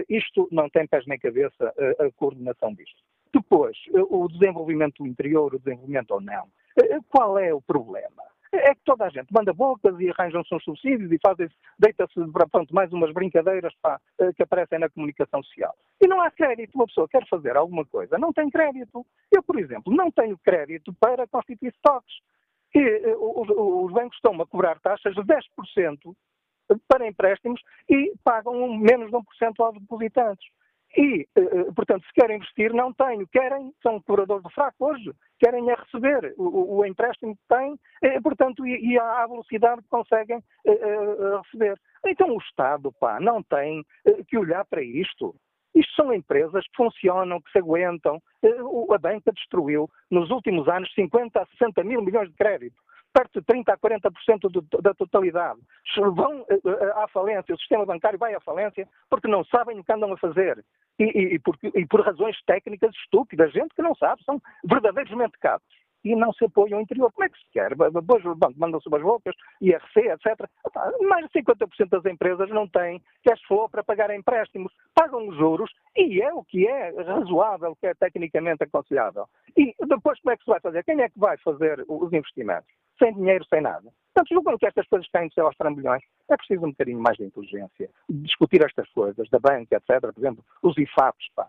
Isto 0.10 0.48
não 0.51 0.70
tem 0.70 0.88
pés 0.88 1.06
nem 1.06 1.20
cabeça, 1.20 1.74
a 2.00 2.12
coordenação 2.15 2.74
disto. 2.74 3.01
Depois, 3.36 3.77
o 3.94 4.30
desenvolvimento 4.30 5.04
do 5.04 5.08
interior, 5.08 5.54
o 5.54 5.60
desenvolvimento 5.60 6.12
ou 6.12 6.22
não. 6.22 6.48
Eh, 6.82 7.00
qual 7.10 7.38
é 7.38 7.54
o 7.54 7.62
problema? 7.62 8.24
É 8.54 8.74
que 8.74 8.80
toda 8.86 9.04
a 9.04 9.10
gente 9.10 9.27
manda 9.30 9.51
bocas 9.51 10.00
e 10.00 10.10
arranjam-se 10.10 10.56
uns 10.56 10.63
subsídios 10.63 11.12
e 11.12 11.20
fazem 11.22 11.50
deita-se 11.77 12.13
para 12.32 12.48
pronto, 12.48 12.74
mais 12.74 12.94
umas 12.94 13.12
brincadeiras 13.12 13.74
pá, 13.82 14.00
eh, 14.21 14.32
que 14.32 14.43
aparecem 14.43 14.80
na 14.80 14.89
comunicação 14.89 15.43
social. 15.43 15.76
E 16.02 16.08
não 16.08 16.21
há 16.21 16.32
crédito. 16.32 16.76
Uma 16.76 16.86
pessoa 16.86 17.10
quer 17.10 17.28
fazer 17.28 17.58
alguma 17.58 17.84
coisa, 17.84 18.17
não 18.17 18.32
tem 18.32 18.50
crédito. 18.50 19.06
Eu, 19.30 19.43
por 19.43 19.60
exemplo, 19.60 19.93
não 19.93 20.10
tenho 20.10 20.38
crédito 20.38 20.93
para 20.98 21.28
constituir 21.28 21.74
estoques. 21.74 22.15
E 22.74 22.80
eh, 22.80 23.17
os, 23.17 23.50
os 23.50 23.91
bancos 23.91 24.15
estão 24.15 24.41
a 24.41 24.48
cobrar 24.48 24.80
taxas 24.80 25.13
de 25.13 25.21
10% 25.21 26.15
para 26.88 27.06
empréstimos 27.06 27.62
e 27.89 28.13
pagam 28.24 28.78
menos 28.78 29.12
de 29.12 29.17
1% 29.17 29.24
aos 29.60 29.78
depositantes. 29.78 30.48
E, 30.97 31.27
eh, 31.36 31.41
eh, 31.41 31.71
portanto, 31.75 32.05
se 32.05 32.13
querem 32.13 32.38
investir, 32.38 32.73
não 32.73 32.93
têm. 32.93 33.25
Querem, 33.27 33.73
são 33.84 34.01
cobradores 34.01 34.43
do 34.43 34.49
fraco 34.49 34.86
hoje, 34.86 35.12
querem 35.39 35.69
é 35.69 35.75
receber 35.75 36.34
o, 36.38 36.77
o 36.77 36.86
empréstimo 36.86 37.36
que 37.36 37.55
têm, 37.55 37.77
eh, 38.01 38.21
portanto, 38.21 38.65
e, 38.65 38.93
e 38.93 38.99
à 38.99 39.27
velocidade 39.27 39.81
que 39.81 39.89
conseguem 39.89 40.41
receber. 41.43 41.79
Então 42.05 42.29
o 42.29 42.38
Estado, 42.38 42.91
pá, 42.99 43.19
não 43.19 43.43
tem 43.43 43.84
que 44.27 44.38
olhar 44.38 44.65
para 44.65 44.81
isto. 44.81 45.36
Isto 45.73 45.93
são 45.95 46.13
empresas 46.13 46.65
que 46.67 46.75
funcionam, 46.77 47.41
que 47.41 47.51
se 47.51 47.60
aguentam. 47.60 48.21
A 48.93 48.97
banca 48.97 49.31
destruiu, 49.31 49.89
nos 50.10 50.29
últimos 50.29 50.67
anos, 50.67 50.91
50 50.93 51.41
a 51.41 51.45
60 51.45 51.84
mil 51.84 52.01
milhões 52.01 52.29
de 52.29 52.36
crédito 52.36 52.75
perto 53.15 53.39
de 53.39 53.45
30% 53.45 53.69
a 53.69 53.78
40% 53.78 54.49
do, 54.51 54.82
da 54.82 54.93
totalidade. 54.93 55.60
Vão 55.95 56.41
uh, 56.41 56.99
à 57.01 57.08
falência, 57.08 57.56
o 57.56 57.58
sistema 57.58 57.86
bancário 57.86 58.19
vai 58.19 58.36
à 58.36 58.41
falência 58.41 58.86
porque 59.10 59.30
não 59.30 59.45
sabem 59.45 59.80
o 59.80 59.84
que 59.86 59.93
andam 59.93 60.12
a 60.12 60.17
fazer. 60.17 60.63
E, 60.99 61.04
e, 61.04 61.36
e, 61.36 61.39
por, 61.39 61.58
e 61.63 61.86
por 61.86 62.01
razões 62.01 62.38
técnicas 62.45 62.93
estúpidas, 62.95 63.54
gente 63.54 63.73
que 63.73 63.82
não 63.82 63.95
sabe, 63.95 64.21
são 64.25 64.41
verdadeiros 64.65 65.13
mentecados 65.15 65.65
e 66.04 66.15
não 66.15 66.32
se 66.34 66.45
apoiam 66.45 66.78
ao 66.78 66.84
interior. 66.84 67.12
Como 67.12 67.25
é 67.25 67.30
que 67.30 67.39
se 67.39 67.45
quer? 67.51 67.69
Depois 67.75 68.23
o 68.25 68.36
banco 68.36 68.60
manda-se 68.60 68.88
umas 68.88 69.01
bocas, 69.01 69.34
IRC, 69.60 69.99
etc. 69.99 70.49
Mais 71.08 71.25
de 71.28 71.41
50% 71.41 71.89
das 71.89 72.06
empresas 72.06 72.49
não 72.49 72.67
têm 72.67 73.01
cash 73.25 73.41
flow 73.47 73.67
para 73.67 73.84
pagar 73.84 74.13
empréstimos. 74.13 74.71
Pagam 74.93 75.28
os 75.28 75.36
juros 75.36 75.71
e 75.97 76.21
é 76.21 76.32
o 76.32 76.43
que 76.43 76.67
é 76.67 76.91
razoável, 77.01 77.75
que 77.75 77.88
é 77.88 77.93
tecnicamente 77.95 78.63
aconselhável. 78.63 79.28
E 79.58 79.73
depois 79.88 80.19
como 80.21 80.34
é 80.34 80.38
que 80.38 80.43
se 80.43 80.51
vai 80.51 80.60
fazer? 80.60 80.84
Quem 80.84 81.01
é 81.01 81.10
que 81.10 81.19
vai 81.19 81.38
fazer 81.38 81.84
os 81.88 82.13
investimentos? 82.13 82.69
Sem 82.97 83.13
dinheiro, 83.13 83.45
sem 83.45 83.62
nada. 83.62 83.91
Portanto, 84.15 84.34
julgam 84.34 84.58
que 84.58 84.65
estas 84.65 84.88
coisas 84.88 85.10
caem 85.10 85.27
do 85.27 85.34
céu 85.34 85.45
aos 85.45 85.58
trambolhões. 85.58 86.01
É 86.29 86.38
preciso 86.38 86.65
um 86.65 86.69
bocadinho 86.69 86.99
mais 86.99 87.17
de 87.17 87.25
inteligência, 87.25 87.89
discutir 88.10 88.63
estas 88.63 88.89
coisas, 88.91 89.29
da 89.29 89.39
banca, 89.39 89.75
etc. 89.75 89.99
Por 90.13 90.17
exemplo, 90.17 90.43
os 90.63 90.77
IFAPs, 90.77 91.27
pá. 91.36 91.47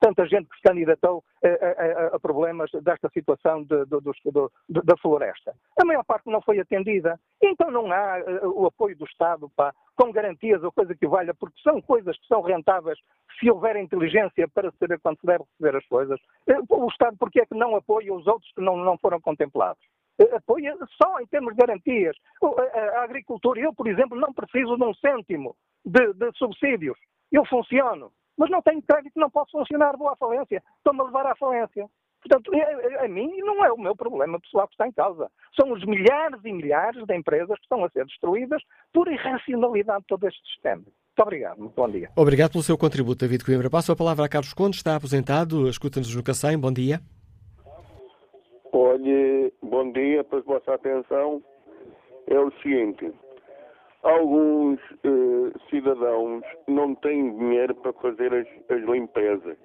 Tanta 0.00 0.26
gente 0.26 0.48
que 0.48 0.56
se 0.56 0.62
candidatou 0.62 1.22
a, 1.44 1.48
a, 1.48 2.16
a 2.16 2.18
problemas 2.18 2.70
desta 2.82 3.10
situação 3.10 3.62
de, 3.62 3.84
de, 3.84 4.00
de, 4.00 4.80
da 4.82 4.96
floresta. 4.96 5.54
A 5.78 5.84
maior 5.84 6.02
parte 6.02 6.30
não 6.30 6.40
foi 6.40 6.58
atendida. 6.58 7.20
Então 7.42 7.70
não 7.70 7.92
há 7.92 8.18
uh, 8.20 8.62
o 8.62 8.64
apoio 8.64 8.96
do 8.96 9.04
Estado 9.04 9.50
pá, 9.54 9.74
com 9.94 10.10
garantias 10.10 10.64
ou 10.64 10.72
coisa 10.72 10.94
que 10.94 11.06
valha, 11.06 11.34
porque 11.34 11.60
são 11.60 11.82
coisas 11.82 12.18
que 12.18 12.26
são 12.26 12.40
rentáveis 12.40 12.98
se 13.38 13.50
houver 13.50 13.76
inteligência 13.76 14.48
para 14.48 14.72
saber 14.80 14.98
quando 15.00 15.20
se 15.20 15.26
deve 15.26 15.44
receber 15.44 15.76
as 15.76 15.86
coisas. 15.86 16.18
Uh, 16.48 16.84
o 16.86 16.88
Estado, 16.88 17.14
porque 17.18 17.42
é 17.42 17.44
que 17.44 17.54
não 17.54 17.76
apoia 17.76 18.14
os 18.14 18.26
outros 18.26 18.50
que 18.52 18.62
não, 18.62 18.78
não 18.78 18.96
foram 18.96 19.20
contemplados? 19.20 19.84
Apoia 20.34 20.76
só 21.02 21.20
em 21.20 21.26
termos 21.26 21.54
de 21.54 21.60
garantias. 21.60 22.16
A, 22.42 23.02
agricultura, 23.02 23.60
eu, 23.60 23.74
por 23.74 23.86
exemplo, 23.86 24.18
não 24.18 24.32
preciso 24.32 24.76
de 24.76 24.84
um 24.84 24.94
cêntimo 24.94 25.56
de, 25.84 26.12
de 26.14 26.32
subsídios. 26.36 26.98
Eu 27.30 27.44
funciono, 27.44 28.10
mas 28.36 28.50
não 28.50 28.62
tenho 28.62 28.82
crédito, 28.82 29.18
não 29.18 29.30
posso 29.30 29.52
funcionar, 29.52 29.96
vou 29.96 30.08
à 30.08 30.16
falência. 30.16 30.62
Estou-me 30.78 31.00
a 31.00 31.04
levar 31.04 31.26
à 31.26 31.36
falência. 31.36 31.86
Portanto, 32.22 32.50
a, 32.54 33.04
a, 33.04 33.08
mim 33.08 33.36
não 33.38 33.64
é 33.64 33.72
o 33.72 33.78
meu 33.78 33.94
problema 33.94 34.40
pessoal 34.40 34.66
que 34.66 34.74
está 34.74 34.88
em 34.88 34.92
causa. 34.92 35.30
São 35.54 35.72
os 35.72 35.84
milhares 35.84 36.40
e 36.44 36.52
milhares 36.52 37.04
de 37.04 37.16
empresas 37.16 37.56
que 37.56 37.62
estão 37.62 37.84
a 37.84 37.90
ser 37.90 38.04
destruídas 38.04 38.62
por 38.92 39.06
irracionalidade 39.08 40.00
de 40.00 40.06
todo 40.06 40.26
este 40.26 40.40
sistema. 40.48 40.82
Muito 40.82 41.22
obrigado, 41.22 41.58
muito 41.58 41.74
bom 41.74 41.88
dia. 41.88 42.10
Obrigado 42.16 42.52
pelo 42.52 42.64
seu 42.64 42.76
contributo, 42.76 43.20
David 43.20 43.44
Coimbra. 43.44 43.70
Passo 43.70 43.92
a 43.92 43.96
palavra 43.96 44.26
a 44.26 44.28
Carlos 44.28 44.52
Conde, 44.52 44.76
está 44.76 44.96
aposentado, 44.96 45.68
escuta-nos 45.68 46.14
no 46.14 46.22
Cacém, 46.22 46.58
bom 46.58 46.72
dia. 46.72 47.00
Olhe, 48.78 49.54
bom 49.62 49.90
dia 49.90 50.22
para 50.22 50.40
vossa 50.40 50.74
atenção. 50.74 51.42
É 52.26 52.38
o 52.38 52.50
seguinte: 52.60 53.10
alguns 54.02 54.78
eh, 55.02 55.58
cidadãos 55.70 56.44
não 56.68 56.94
têm 56.96 57.38
dinheiro 57.38 57.74
para 57.76 57.94
fazer 57.94 58.34
as, 58.34 58.46
as 58.68 58.82
limpezas. 58.82 59.56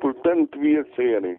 Portanto, 0.00 0.58
devia 0.58 0.82
ser 0.96 1.38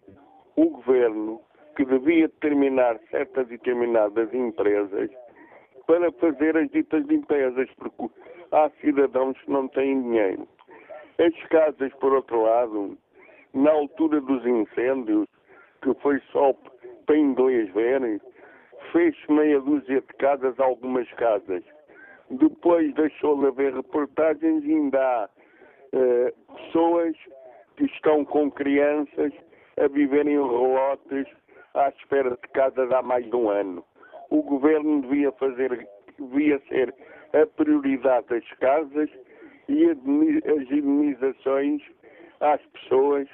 o 0.56 0.69
governo 0.69 1.41
que 1.75 1.84
devia 1.84 2.27
determinar 2.27 2.99
certas 3.10 3.47
e 3.47 3.58
determinadas 3.58 4.32
empresas 4.32 5.10
para 5.88 6.12
fazer 6.12 6.56
as 6.56 6.69
ditas 6.69 7.03
limpezas, 7.08 7.67
porque 7.75 8.13
há 8.51 8.69
cidadãos 8.82 9.36
que 9.41 9.49
não 9.49 9.67
têm 9.67 9.99
dinheiro. 9.99 10.47
As 11.17 11.47
casas, 11.47 11.91
por 11.95 12.13
outro 12.13 12.43
lado, 12.43 12.95
na 13.51 13.71
altura 13.71 14.21
dos 14.21 14.45
incêndios, 14.45 15.27
que 15.82 15.91
foi 15.95 16.21
só 16.32 16.53
para 17.06 17.18
inglês 17.18 17.70
verem, 17.74 18.20
fez 18.92 19.16
meia 19.30 19.60
dúzia 19.60 20.02
de 20.02 20.13
casas, 20.18 20.60
algumas 20.60 21.10
casas. 21.13 21.63
Depois 22.30 22.94
deixou 22.96 23.39
de 23.39 23.48
haver 23.48 23.74
reportagens 23.74 24.63
e 24.63 24.72
ainda 24.72 25.00
há 25.00 25.30
uh, 25.94 26.54
pessoas 26.56 27.16
que 27.78 27.86
estão 27.86 28.24
com 28.26 28.52
crianças 28.52 29.34
a 29.78 29.88
viver 29.88 30.28
em 30.28 30.38
relotes 30.38 31.28
à 31.74 31.89
espera 31.89 32.32
de 32.32 32.48
casas 32.54 32.92
há 32.92 33.02
mais 33.02 33.26
de 33.26 33.36
um 33.36 33.50
ano. 33.50 33.84
O 34.30 34.42
governo 34.42 35.02
devia 35.02 35.32
fazer 35.34 35.88
devia 36.20 36.60
ser 36.70 36.94
a 37.34 37.46
prioridade 37.46 38.28
das 38.28 38.48
casas 38.60 39.10
e 39.68 39.89
as 39.89 39.98
indenizações 40.72 41.82
às 42.39 42.62
pessoas 42.68 43.28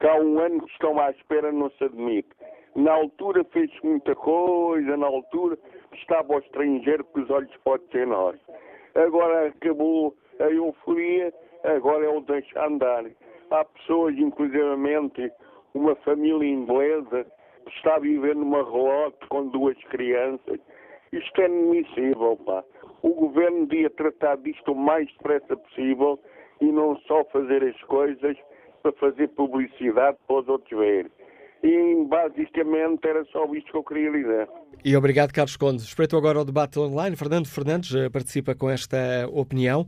que 0.00 0.06
há 0.06 0.16
um 0.16 0.38
ano 0.38 0.62
que 0.62 0.72
estão 0.72 0.98
à 0.98 1.10
espera 1.10 1.52
não 1.52 1.70
se 1.70 1.84
admite. 1.84 2.30
Na 2.74 2.92
altura 2.92 3.44
fez 3.44 3.70
muita 3.82 4.14
coisa, 4.14 4.96
na 4.96 5.06
altura 5.06 5.58
estava 5.92 6.32
ao 6.32 6.40
estrangeiro 6.40 7.04
com 7.04 7.20
os 7.20 7.30
olhos 7.30 7.54
podem 7.64 7.86
ser 7.88 8.06
nós. 8.06 8.38
Agora 8.94 9.48
acabou 9.48 10.16
a 10.40 10.44
euforia, 10.44 11.34
agora 11.64 12.06
é 12.06 12.08
o 12.08 12.20
deixar 12.22 12.66
andar. 12.66 13.04
Há 13.50 13.64
pessoas, 13.66 14.16
inclusivamente, 14.16 15.30
uma 15.74 15.94
família 15.96 16.48
inglesa 16.48 17.26
que 17.66 17.76
está 17.76 17.96
a 17.96 17.98
viver 17.98 18.34
numa 18.34 18.64
relote 18.64 19.26
com 19.28 19.48
duas 19.48 19.76
crianças. 19.84 20.58
Isto 21.12 21.42
é 21.42 21.46
inadmissível, 21.46 22.38
pá. 22.46 22.64
O 23.02 23.10
governo 23.10 23.66
devia 23.66 23.90
tratar 23.90 24.36
disto 24.38 24.72
o 24.72 24.74
mais 24.74 25.06
depressa 25.18 25.56
possível 25.56 26.18
e 26.60 26.72
não 26.72 26.96
só 27.00 27.22
fazer 27.24 27.62
as 27.64 27.80
coisas 27.82 28.36
para 28.82 28.92
fazer 28.92 29.28
publicidade 29.28 30.16
para 30.26 30.36
os 30.36 30.48
outros 30.48 30.78
verem. 30.78 31.10
E 31.62 32.04
basicamente 32.08 33.06
era 33.06 33.24
só 33.26 33.44
isto 33.54 33.70
que 33.70 33.76
eu 33.76 33.84
queria 33.84 34.10
dizer. 34.10 34.48
E 34.84 34.96
obrigado, 34.96 35.32
Carlos 35.32 35.56
Conde. 35.56 35.82
Espreito 35.82 36.16
agora 36.16 36.40
o 36.40 36.44
debate 36.44 36.78
online. 36.78 37.14
Fernando 37.14 37.46
Fernandes 37.46 37.94
eh, 37.94 38.08
participa 38.08 38.54
com 38.54 38.68
esta 38.68 39.28
opinião. 39.30 39.86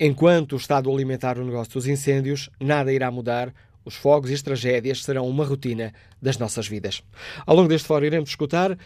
Enquanto 0.00 0.54
o 0.54 0.56
Estado 0.56 0.90
alimentar 0.90 1.38
o 1.38 1.44
negócio 1.44 1.74
dos 1.74 1.86
incêndios, 1.86 2.48
nada 2.58 2.92
irá 2.92 3.10
mudar. 3.10 3.52
Os 3.84 3.96
fogos 3.96 4.30
e 4.30 4.34
as 4.34 4.40
tragédias 4.40 5.04
serão 5.04 5.28
uma 5.28 5.44
rotina 5.44 5.92
das 6.20 6.38
nossas 6.38 6.66
vidas. 6.66 7.02
Ao 7.46 7.54
longo 7.54 7.68
deste 7.68 7.86
fórum 7.86 8.06
iremos 8.06 8.30
escutar 8.30 8.72
uh, 8.72 8.76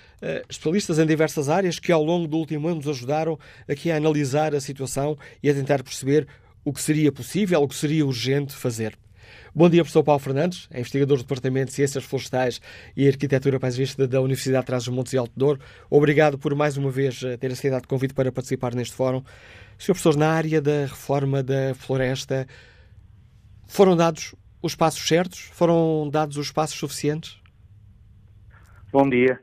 especialistas 0.49 0.99
em 0.99 1.07
diversas 1.07 1.49
áreas 1.49 1.79
que 1.79 1.93
ao 1.93 2.03
longo 2.03 2.27
do 2.27 2.37
último 2.37 2.67
ano 2.67 2.79
nos 2.79 2.89
ajudaram 2.89 3.39
aqui 3.69 3.93
a 3.93 3.97
analisar 3.97 4.57
a 4.57 4.61
situação 4.61 5.17
e 5.41 5.49
a 5.49 5.55
tentar 5.55 5.85
perceber 5.85 6.27
o 6.65 6.73
que 6.73 6.83
seria 6.83 7.13
possível, 7.13 7.63
o 7.63 7.69
que 7.69 7.77
seria 7.77 8.05
urgente 8.05 8.57
fazer. 8.57 8.99
Bom 9.59 9.69
dia, 9.69 9.83
professor 9.83 10.05
Paulo 10.05 10.21
Fernandes, 10.21 10.69
é 10.73 10.79
investigador 10.79 11.17
do 11.17 11.25
Departamento 11.25 11.67
de 11.67 11.73
Ciências 11.73 12.05
Florestais 12.05 12.61
e 12.97 13.09
Arquitetura 13.09 13.59
Paisagista 13.59 14.07
da 14.07 14.21
Universidade 14.21 14.61
de 14.61 14.67
Trás-os-Montes 14.69 15.13
e 15.15 15.19
Alto 15.19 15.33
Douro. 15.37 15.59
Obrigado 15.91 16.39
por 16.39 16.55
mais 16.55 16.77
uma 16.77 16.93
vez 16.93 17.25
eh, 17.25 17.37
ter 17.37 17.51
aceitado 17.51 17.85
o 17.85 17.89
convite 17.89 18.15
para 18.15 18.31
participar 18.31 18.73
neste 18.73 18.95
fórum. 18.95 19.21
Sr. 19.77 19.87
Professor, 19.87 20.17
na 20.17 20.31
área 20.31 20.63
da 20.63 20.83
reforma 20.83 21.43
da 21.43 21.75
floresta, 21.75 22.47
foram 23.67 23.97
dados 23.97 24.33
os 24.63 24.77
passos 24.77 25.05
certos? 25.09 25.41
Foram 25.53 26.09
dados 26.09 26.37
os 26.37 26.53
passos 26.53 26.79
suficientes? 26.79 27.43
Bom 28.93 29.11
dia. 29.11 29.41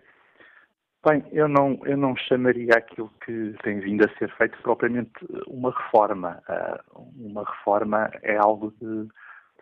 Bem, 1.06 1.25
eu 1.34 1.49
não, 1.49 1.78
eu 1.84 1.97
não 1.97 2.15
chamaria 2.15 2.71
aquilo 2.73 3.12
que 3.25 3.54
tem 3.63 3.82
vindo 3.82 4.06
a 4.06 4.17
ser 4.17 4.34
feito 4.38 4.58
propriamente 4.63 5.12
uma 5.45 5.71
reforma. 5.71 6.41
Ah, 6.47 6.82
uma 7.17 7.43
reforma 7.43 8.10
é 8.23 8.38
algo 8.38 8.73
de 8.82 9.10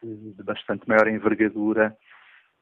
de, 0.03 0.43
bastante 0.43 0.87
maior 0.87 1.07
envergadura 1.07 1.95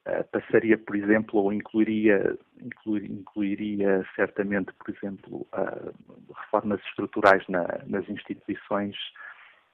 uh, 0.07 0.23
passaria, 0.31 0.77
por 0.77 0.95
exemplo, 0.95 1.39
ou 1.39 1.53
incluiria, 1.53 2.37
incluir, 2.59 3.09
incluiria 3.09 4.05
certamente, 4.15 4.71
por 4.73 4.93
exemplo, 4.93 5.47
uh, 5.53 6.33
reformas 6.35 6.79
estruturais 6.87 7.43
na, 7.47 7.65
nas 7.85 8.07
instituições 8.09 8.95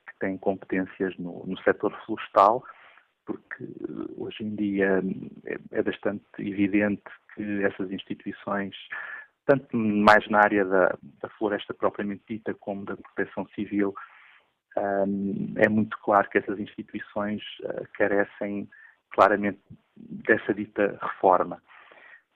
que 0.08 0.20
têm 0.20 0.38
competências 0.38 1.16
no, 1.18 1.46
no 1.46 1.58
setor 1.64 1.94
florestal, 2.06 2.64
porque 3.26 3.66
hoje 4.16 4.44
em 4.44 4.56
dia 4.56 5.02
é, 5.46 5.80
é 5.80 5.84
bastante 5.84 6.24
evidente 6.40 7.04
que 7.36 7.64
essas 7.64 7.92
instituições 7.92 8.74
tanto 9.48 9.76
mais 9.78 10.28
na 10.28 10.40
área 10.40 10.66
da, 10.66 10.98
da, 11.22 11.30
floresta 11.30 11.74
propriamente 11.74 12.22
dita 12.28 12.54
como 12.54 12.84
da 12.84 12.98
proteção 12.98 13.48
civil, 13.56 13.96
um, 14.78 15.54
é 15.58 15.68
muito 15.68 15.98
claro 16.00 16.30
que 16.30 16.38
essas 16.38 16.60
instituições 16.60 17.42
uh, 17.64 17.88
carecem 17.94 18.70
claramente 19.12 19.60
dessa 19.96 20.54
dita 20.54 20.98
reforma. 21.02 21.62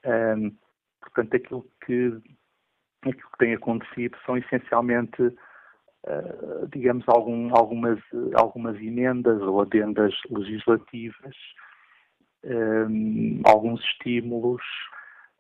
Um, 0.06 0.56
portanto, 1.00 1.36
aquilo 1.36 1.68
que, 1.86 2.20
aquilo 3.04 3.30
que 3.32 3.38
tem 3.38 3.54
acontecido 3.54 4.18
são 4.26 4.38
essencialmente, 4.38 5.22
uh, 5.22 6.68
digamos, 6.72 7.04
algum, 7.08 7.56
algumas, 7.56 8.00
algumas 8.36 8.76
emendas 8.78 9.42
ou 9.42 9.62
adendas 9.62 10.14
legislativas, 10.30 11.36
um, 12.44 13.42
alguns 13.46 13.80
estímulos, 13.84 14.64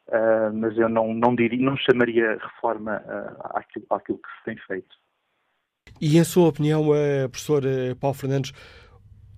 uh, 0.09 0.53
mas 0.53 0.77
eu 0.77 0.89
não, 0.89 1.13
não, 1.13 1.35
diria, 1.35 1.59
não 1.59 1.75
chamaria 1.77 2.37
reforma 2.37 3.01
uh, 3.01 3.57
àquilo, 3.57 3.85
àquilo 3.89 4.19
que 4.19 4.29
se 4.37 4.43
tem 4.45 4.57
feito. 4.67 4.95
E, 6.01 6.17
em 6.17 6.23
sua 6.23 6.49
opinião, 6.49 6.95
eh, 6.95 7.27
professor 7.27 7.63
eh, 7.63 7.93
Paulo 7.93 8.15
Fernandes, 8.15 8.51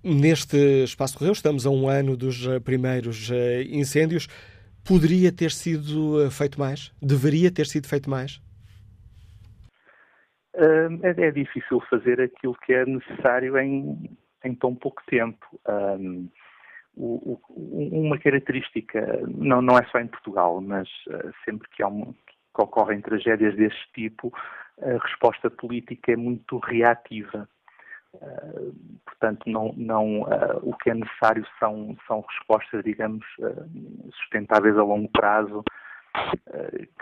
neste 0.02 0.56
espaço 0.82 1.18
correu, 1.18 1.34
estamos 1.34 1.66
a 1.66 1.70
um 1.70 1.86
ano 1.86 2.16
dos 2.16 2.46
eh, 2.46 2.58
primeiros 2.58 3.30
incêndios, 3.68 4.28
poderia 4.82 5.30
ter 5.30 5.50
sido 5.50 6.30
feito 6.30 6.58
mais? 6.58 6.90
Deveria 7.02 7.50
ter 7.52 7.66
sido 7.66 7.86
feito 7.86 8.08
mais? 8.08 8.40
É, 10.54 11.26
é, 11.26 11.30
difícil 11.30 11.82
fazer 11.90 12.18
aquilo 12.18 12.56
que 12.64 12.72
é 12.72 12.86
necessário 12.86 13.58
em, 13.58 14.16
em 14.42 14.54
tão 14.54 14.74
pouco 14.74 15.02
tempo. 15.06 15.44
Um, 15.68 16.30
o, 16.96 17.38
o, 17.48 18.06
uma 18.06 18.18
característica, 18.18 19.20
não, 19.26 19.60
não 19.60 19.76
é 19.76 19.84
só 19.86 19.98
em 19.98 20.06
Portugal, 20.06 20.60
mas 20.62 20.88
sempre 21.44 21.68
que, 21.70 21.84
um, 21.84 22.12
que 22.12 22.62
ocorrem 22.62 23.00
tragédias 23.00 23.56
deste 23.56 23.92
tipo, 23.92 24.32
a 24.82 24.98
resposta 25.02 25.50
política 25.50 26.12
é 26.12 26.16
muito 26.16 26.58
reativa. 26.58 27.48
Uh, 28.14 28.74
portanto, 29.04 29.48
não, 29.48 29.72
não, 29.76 30.22
uh, 30.22 30.58
o 30.62 30.76
que 30.76 30.90
é 30.90 30.94
necessário 30.94 31.44
são, 31.58 31.96
são 32.06 32.20
respostas, 32.20 32.84
digamos, 32.84 33.24
uh, 33.40 34.10
sustentáveis 34.12 34.76
a 34.78 34.82
longo 34.82 35.08
prazo, 35.08 35.64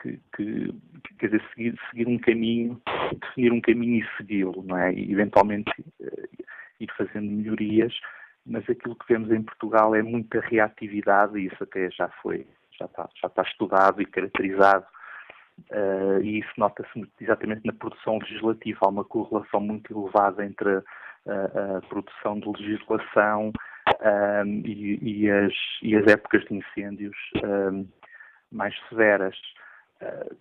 que, 0.00 0.18
que, 0.34 0.74
quer 1.18 1.26
dizer, 1.26 1.44
seguir, 1.50 1.78
seguir, 1.90 2.08
um 2.08 2.18
caminho, 2.18 2.80
definir 3.20 3.52
um 3.52 3.60
caminho 3.60 4.02
e 4.02 4.16
segui-lo, 4.16 4.62
não 4.62 4.78
é? 4.78 4.90
E, 4.94 5.12
eventualmente 5.12 5.70
ir 6.80 6.90
fazendo 6.96 7.30
melhorias, 7.30 7.92
mas 8.46 8.68
aquilo 8.70 8.96
que 8.96 9.12
vemos 9.12 9.30
em 9.30 9.42
Portugal 9.42 9.94
é 9.94 10.02
muita 10.02 10.40
reatividade 10.40 11.38
e 11.38 11.46
isso 11.46 11.62
até 11.62 11.90
já 11.90 12.08
foi, 12.22 12.46
já 12.78 12.86
está, 12.86 13.06
já 13.20 13.28
está 13.28 13.42
estudado 13.42 14.00
e 14.00 14.06
caracterizado 14.06 14.86
Uh, 15.70 16.20
e 16.22 16.40
isso 16.40 16.52
nota-se 16.56 17.06
exatamente 17.20 17.64
na 17.64 17.72
produção 17.72 18.18
legislativa. 18.18 18.80
Há 18.82 18.88
uma 18.88 19.04
correlação 19.04 19.60
muito 19.60 19.92
elevada 19.92 20.44
entre 20.44 20.82
a, 21.26 21.76
a 21.76 21.80
produção 21.88 22.40
de 22.40 22.48
legislação 22.48 23.52
um, 24.44 24.62
e, 24.64 24.98
e, 25.02 25.30
as, 25.30 25.52
e, 25.82 25.96
as, 25.96 26.06
épocas 26.06 26.44
de 26.44 26.56
incêndios 26.56 27.16
um, 27.44 27.86
mais 28.50 28.74
severas. 28.88 29.36
Uh, 30.00 30.36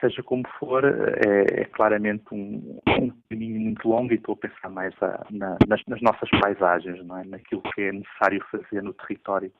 seja 0.00 0.22
como 0.22 0.42
for, 0.58 0.84
é, 0.84 1.62
é 1.62 1.64
claramente 1.66 2.24
um, 2.32 2.80
um, 2.88 3.10
caminho 3.30 3.60
muito 3.60 3.88
longo 3.88 4.12
e 4.12 4.16
estou 4.16 4.34
a 4.34 4.36
pensar 4.36 4.68
mais 4.68 4.94
a, 5.02 5.24
na, 5.30 5.56
nas, 5.66 5.80
nas, 5.86 6.00
nossas 6.02 6.28
paisagens, 6.40 7.04
não 7.06 7.18
é? 7.18 7.24
naquilo 7.24 7.62
que 7.62 7.82
é 7.82 7.92
necessário 7.92 8.44
fazer 8.50 8.82
no 8.82 8.92
território. 8.92 9.52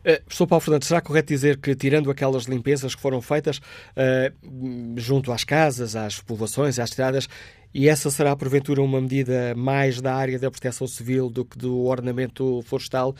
Uh, 0.00 0.22
professor 0.24 0.46
Paulo 0.46 0.60
Fernandes, 0.60 0.88
será 0.88 1.00
correto 1.00 1.28
dizer 1.28 1.58
que, 1.58 1.74
tirando 1.74 2.10
aquelas 2.10 2.44
limpezas 2.44 2.94
que 2.94 3.00
foram 3.00 3.20
feitas 3.20 3.58
uh, 3.58 4.96
junto 4.96 5.32
às 5.32 5.44
casas, 5.44 5.96
às 5.96 6.20
povoações, 6.20 6.78
às 6.78 6.90
estradas, 6.90 7.28
e 7.74 7.88
essa 7.88 8.10
será, 8.10 8.36
porventura, 8.36 8.80
uma 8.80 9.00
medida 9.00 9.54
mais 9.56 10.00
da 10.00 10.14
área 10.14 10.38
da 10.38 10.50
proteção 10.50 10.86
civil 10.86 11.28
do 11.28 11.44
que 11.44 11.58
do 11.58 11.86
ornamento 11.86 12.62
florestal, 12.62 13.14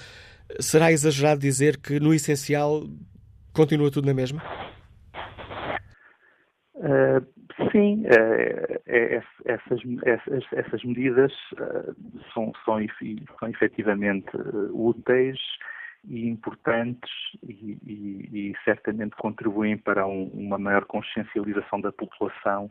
será 0.60 0.92
exagerado 0.92 1.40
dizer 1.40 1.76
que, 1.76 1.98
no 1.98 2.14
essencial, 2.14 2.84
continua 3.52 3.90
tudo 3.90 4.06
na 4.06 4.14
mesma? 4.14 4.40
Uh, 6.76 7.24
sim, 7.72 8.04
uh, 8.04 8.80
essas, 9.44 9.80
essas, 10.04 10.44
essas, 10.52 10.84
medidas 10.84 11.32
uh, 11.54 11.94
são, 12.32 12.52
são, 12.64 12.78
são 13.40 13.48
efetivamente 13.48 14.28
úteis 14.70 15.38
e 16.06 16.28
importantes 16.28 17.10
e, 17.42 17.78
e, 17.82 18.50
e 18.50 18.54
certamente 18.64 19.16
contribuem 19.16 19.76
para 19.76 20.06
um, 20.06 20.28
uma 20.34 20.58
maior 20.58 20.84
consciencialização 20.84 21.80
da 21.80 21.92
população 21.92 22.70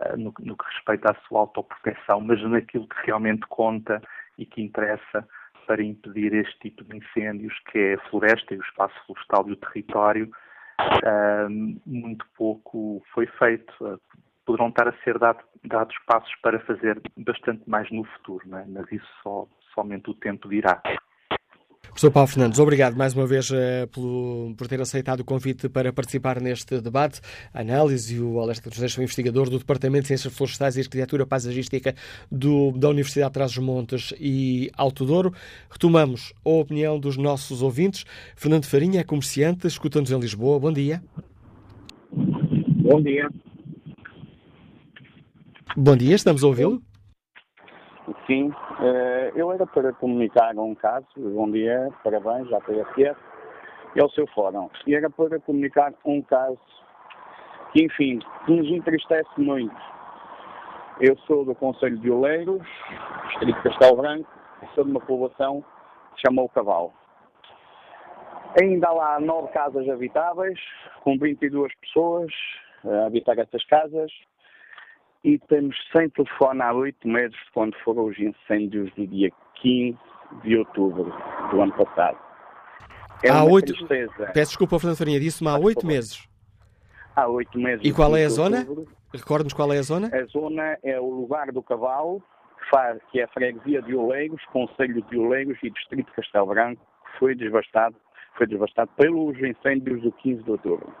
uh, 0.00 0.16
no, 0.16 0.32
no, 0.40 0.56
que 0.56 0.64
respeita 0.66 1.12
à 1.12 1.14
sua 1.26 1.40
autoproteção, 1.40 2.20
mas 2.20 2.42
naquilo 2.42 2.88
que 2.88 3.06
realmente 3.06 3.46
conta 3.48 4.02
e 4.38 4.44
que 4.44 4.62
interessa 4.62 5.26
para 5.66 5.82
impedir 5.82 6.34
este 6.34 6.58
tipo 6.58 6.84
de 6.84 6.98
incêndios, 6.98 7.58
que 7.70 7.78
é 7.78 7.94
a 7.94 8.10
floresta 8.10 8.54
e 8.54 8.58
o 8.58 8.62
espaço 8.62 8.94
florestal 9.06 9.48
e 9.48 9.52
o 9.52 9.56
território, 9.56 10.30
uh, 10.80 11.80
muito 11.86 12.26
pouco 12.36 13.02
foi 13.14 13.26
feito. 13.26 13.72
Uh, 13.80 13.98
poderão 14.44 14.68
estar 14.68 14.88
a 14.88 14.92
ser 15.02 15.18
dado, 15.18 15.42
dados 15.64 15.96
passos 16.06 16.34
para 16.42 16.60
fazer 16.60 17.00
bastante 17.16 17.68
mais 17.68 17.90
no 17.90 18.04
futuro, 18.04 18.42
é? 18.56 18.64
mas 18.68 18.90
isso 18.92 19.08
só, 19.22 19.46
somente 19.74 20.10
o 20.10 20.14
tempo 20.14 20.48
dirá. 20.48 20.82
Professor 21.88 22.10
Paulo 22.10 22.26
Fernandes, 22.26 22.58
obrigado 22.58 22.96
mais 22.96 23.14
uma 23.14 23.26
vez 23.26 23.50
uh, 23.50 23.86
pelo, 23.92 24.54
por 24.56 24.66
ter 24.66 24.80
aceitado 24.80 25.20
o 25.20 25.24
convite 25.24 25.68
para 25.68 25.92
participar 25.92 26.40
neste 26.40 26.80
debate. 26.80 27.20
A 27.52 27.60
análise 27.60 28.16
e 28.16 28.20
o 28.20 28.40
Alesta 28.40 28.68
dos 28.68 28.78
Reis, 28.78 28.98
investigador 28.98 29.48
do 29.48 29.58
Departamento 29.58 30.02
de 30.02 30.08
Ciências 30.08 30.34
Florestais 30.34 30.76
e 30.76 30.80
Arquitetura 30.80 31.24
Paisagística 31.24 31.94
do, 32.30 32.72
da 32.72 32.88
Universidade 32.88 33.30
de 33.30 33.34
Trás-os-Montes 33.34 34.12
e 34.18 34.70
Alto 34.76 35.04
Douro. 35.04 35.32
Retomamos 35.70 36.32
a 36.44 36.48
opinião 36.48 36.98
dos 36.98 37.16
nossos 37.16 37.62
ouvintes. 37.62 38.04
Fernando 38.34 38.64
Farinha 38.64 39.00
é 39.00 39.04
comerciante, 39.04 39.66
escuta-nos 39.66 40.10
em 40.10 40.18
Lisboa. 40.18 40.58
Bom 40.58 40.72
dia. 40.72 41.02
Bom 42.10 43.00
dia. 43.00 43.28
Bom 45.76 45.96
dia, 45.96 46.14
estamos 46.14 46.42
a 46.44 46.46
ouvi-lo? 46.46 46.82
Sim, 48.26 48.50
eh, 48.80 49.32
eu 49.36 49.52
era 49.52 49.66
para 49.66 49.92
comunicar 49.92 50.56
um 50.56 50.74
caso, 50.74 51.06
bom 51.16 51.50
dia, 51.50 51.90
parabéns 52.02 52.50
à 52.54 52.60
PSF 52.60 53.20
e 53.94 54.00
ao 54.00 54.08
seu 54.10 54.26
fórum. 54.28 54.70
E 54.86 54.94
era 54.94 55.10
para 55.10 55.38
comunicar 55.40 55.92
um 56.06 56.22
caso 56.22 56.58
que, 57.72 57.84
enfim, 57.84 58.18
nos 58.48 58.66
entristece 58.68 59.28
muito. 59.36 59.76
Eu 61.00 61.18
sou 61.26 61.44
do 61.44 61.54
Conselho 61.54 61.98
de 61.98 62.10
Oleiros, 62.10 62.66
Distrito 63.28 63.56
de 63.56 63.62
Castelo 63.62 63.96
Branco, 63.96 64.30
sou 64.74 64.84
de 64.84 64.90
uma 64.90 65.00
povoação 65.00 65.62
que 66.14 66.20
se 66.20 66.26
chama 66.26 66.42
o 66.42 66.48
Cavalo. 66.48 66.94
Ainda 68.58 68.88
há 68.88 68.92
lá 68.92 69.20
nove 69.20 69.48
casas 69.48 69.86
habitáveis, 69.86 70.58
com 71.02 71.18
22 71.18 71.74
pessoas 71.76 72.32
a 72.84 73.06
habitar 73.06 73.38
essas 73.38 73.64
casas, 73.64 74.10
e 75.24 75.38
temos 75.38 75.74
sem 75.90 76.08
telefone 76.10 76.60
há 76.60 76.72
oito 76.74 77.08
meses, 77.08 77.36
quando 77.54 77.74
foram 77.82 78.04
os 78.04 78.18
incêndios 78.18 78.92
do 78.94 79.06
dia 79.06 79.32
15 79.62 79.98
de 80.42 80.58
outubro 80.58 81.12
do 81.50 81.60
ano 81.62 81.72
passado. 81.72 82.18
É 83.22 83.30
há 83.30 83.42
oito. 83.42 83.72
Peço 84.34 84.50
desculpa, 84.50 84.78
Fernando 84.78 84.98
Farinha, 84.98 85.18
disse-me 85.18 85.48
há 85.48 85.56
oito 85.56 85.86
meses. 85.86 86.28
Há 87.16 87.26
oito 87.28 87.58
meses. 87.58 87.80
E 87.82 87.92
qual 87.92 88.14
é 88.14 88.24
a 88.24 88.28
zona? 88.28 88.66
Recorda-nos 89.12 89.54
qual 89.54 89.72
é 89.72 89.78
a 89.78 89.82
zona? 89.82 90.10
A 90.12 90.24
zona 90.26 90.76
é 90.82 91.00
o 91.00 91.08
lugar 91.08 91.50
do 91.52 91.62
Cavalo, 91.62 92.22
que 93.10 93.20
é 93.20 93.24
a 93.24 93.28
freguesia 93.28 93.80
de 93.80 93.94
Oleiros, 93.94 94.44
Conselho 94.52 95.00
de 95.02 95.16
Oleiros 95.16 95.56
e 95.62 95.70
Distrito 95.70 96.06
de 96.06 96.16
Castelo 96.16 96.46
Branco, 96.46 96.82
que 96.82 97.18
foi 97.18 97.34
devastado, 97.34 97.96
foi 98.36 98.46
devastado 98.46 98.90
pelos 98.96 99.38
incêndios 99.38 100.02
do 100.02 100.12
15 100.12 100.42
de 100.42 100.50
outubro. 100.50 100.92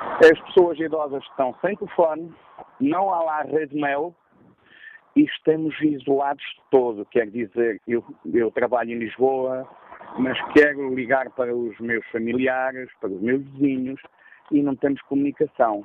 As 0.00 0.38
pessoas 0.40 0.78
idosas 0.78 1.22
estão 1.24 1.54
sem 1.60 1.76
telefone, 1.76 2.32
não 2.80 3.12
há 3.12 3.22
lá 3.22 3.42
rede 3.42 3.74
mel 3.74 4.14
e 5.14 5.24
estamos 5.24 5.78
isolados 5.80 6.42
de 6.42 6.62
todo. 6.70 7.04
Quer 7.06 7.26
dizer, 7.30 7.80
eu, 7.86 8.02
eu 8.32 8.50
trabalho 8.50 8.92
em 8.92 8.98
Lisboa, 8.98 9.68
mas 10.18 10.38
quero 10.52 10.94
ligar 10.94 11.30
para 11.30 11.54
os 11.54 11.78
meus 11.80 12.06
familiares, 12.08 12.90
para 13.00 13.10
os 13.10 13.20
meus 13.20 13.42
vizinhos 13.44 14.00
e 14.50 14.62
não 14.62 14.74
temos 14.74 15.00
comunicação. 15.02 15.84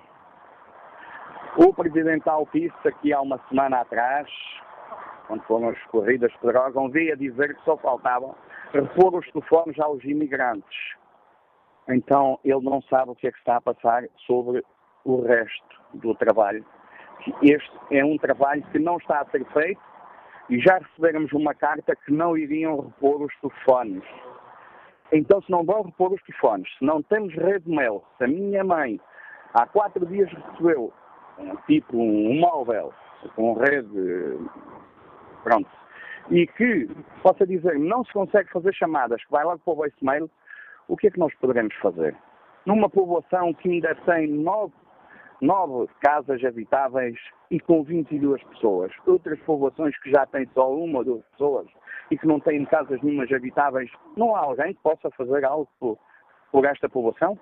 O 1.58 1.74
Presidente 1.74 2.28
Alpice, 2.30 2.74
aqui 2.86 3.14
há 3.14 3.22
uma 3.22 3.40
semana 3.50 3.82
atrás, 3.82 4.30
quando 5.28 5.44
foram 5.44 5.70
as 5.70 5.84
corridas 5.86 6.32
de 6.32 6.48
droga, 6.48 6.90
veio 6.90 7.14
a 7.14 7.18
dizer 7.18 7.56
que 7.56 7.64
só 7.64 7.78
faltava 7.78 8.36
repor 8.74 9.16
os 9.16 9.30
telefones 9.32 9.80
aos 9.80 10.04
imigrantes 10.04 10.96
então 11.88 12.40
ele 12.44 12.62
não 12.62 12.82
sabe 12.84 13.12
o 13.12 13.16
que 13.16 13.28
é 13.28 13.32
que 13.32 13.38
está 13.38 13.58
a 13.58 13.62
passar 13.62 14.04
sobre 14.26 14.64
o 15.04 15.22
resto 15.22 15.82
do 15.94 16.16
trabalho. 16.16 16.66
Este 17.42 17.72
é 17.92 18.04
um 18.04 18.18
trabalho 18.18 18.64
que 18.72 18.80
não 18.80 18.98
está 18.98 19.22
a 19.22 19.26
ser 19.26 19.46
feito 19.54 19.82
e 20.50 20.60
já 20.60 20.78
recebemos 20.78 21.32
uma 21.34 21.54
carta 21.54 21.96
que 21.96 22.12
não 22.12 22.38
iriam 22.38 22.82
repor 22.82 23.22
os 23.22 23.34
telefones. 23.40 24.04
Então, 25.12 25.42
se 25.42 25.52
não 25.52 25.64
vão 25.64 25.84
repor 25.84 26.14
os 26.14 26.22
telefones, 26.24 26.68
se 26.78 26.86
não 26.86 27.02
temos 27.02 27.34
rede 27.34 27.70
mail, 27.70 28.04
se 28.18 28.24
a 28.24 28.28
minha 28.28 28.64
mãe 28.64 29.00
há 29.54 29.66
quatro 29.68 30.06
dias 30.06 30.30
recebeu 30.32 30.92
tipo 31.68 31.98
um 31.98 32.40
móvel 32.40 32.94
com 33.36 33.54
rede, 33.54 34.40
pronto, 35.44 35.70
e 36.30 36.48
que 36.48 36.90
possa 37.22 37.46
dizer 37.46 37.78
não 37.78 38.04
se 38.04 38.14
consegue 38.14 38.52
fazer 38.52 38.74
chamadas, 38.74 39.24
que 39.24 39.32
vai 39.32 39.44
logo 39.44 39.60
para 39.60 39.74
o 39.74 39.76
voicemail, 39.76 40.30
o 40.88 40.98
que 40.98 41.08
é 41.08 41.12
que 41.12 41.20
nós 41.20 41.34
poderemos 41.36 41.76
fazer? 41.76 42.16
Numa 42.66 42.90
povoação 42.90 43.54
que 43.54 43.70
ainda 43.70 43.96
tem 44.06 44.28
nove, 44.28 44.74
nove 45.42 45.88
casas 46.02 46.44
habitáveis 46.44 47.18
e 47.52 47.60
com 47.60 47.84
22 47.84 48.44
pessoas, 48.44 48.92
outras 49.06 49.40
povoações 49.42 49.98
que 50.02 50.12
já 50.12 50.26
têm 50.26 50.48
só 50.54 50.74
uma 50.74 51.00
ou 51.00 51.06
duas 51.06 51.26
pessoas 51.32 51.68
e 52.10 52.18
que 52.18 52.28
não 52.28 52.40
têm 52.40 52.66
casas 52.66 53.02
nenhumas 53.02 53.32
habitáveis, 53.32 53.90
não 54.16 54.36
há 54.36 54.40
alguém 54.40 54.74
que 54.74 54.82
possa 54.82 55.10
fazer 55.12 55.46
algo 55.46 55.68
por, 55.80 55.98
por 56.52 56.66
esta 56.66 56.90
povoação? 56.90 57.38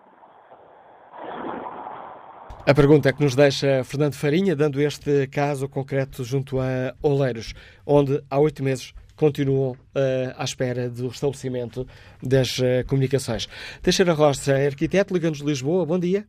A 2.66 2.74
pergunta 2.74 3.12
que 3.12 3.22
nos 3.22 3.36
deixa 3.36 3.84
Fernando 3.84 4.16
Farinha, 4.16 4.56
dando 4.56 4.80
este 4.80 5.28
caso 5.28 5.68
concreto 5.68 6.24
junto 6.24 6.60
a 6.60 6.94
Oleiros, 7.02 7.54
onde 7.86 8.24
há 8.30 8.40
oito 8.40 8.64
meses 8.64 8.94
continuam 9.24 9.72
uh, 9.72 10.36
à 10.38 10.44
espera 10.44 10.90
do 10.90 11.08
restabelecimento 11.08 11.88
das 12.22 12.60
uh, 12.60 12.86
comunicações. 12.90 13.48
Teixeira 13.82 14.12
Rocha, 14.12 14.54
arquiteto, 14.54 15.14
ligamos 15.14 15.38
de 15.38 15.46
Lisboa. 15.46 15.86
Bom 15.86 15.98
dia. 15.98 16.28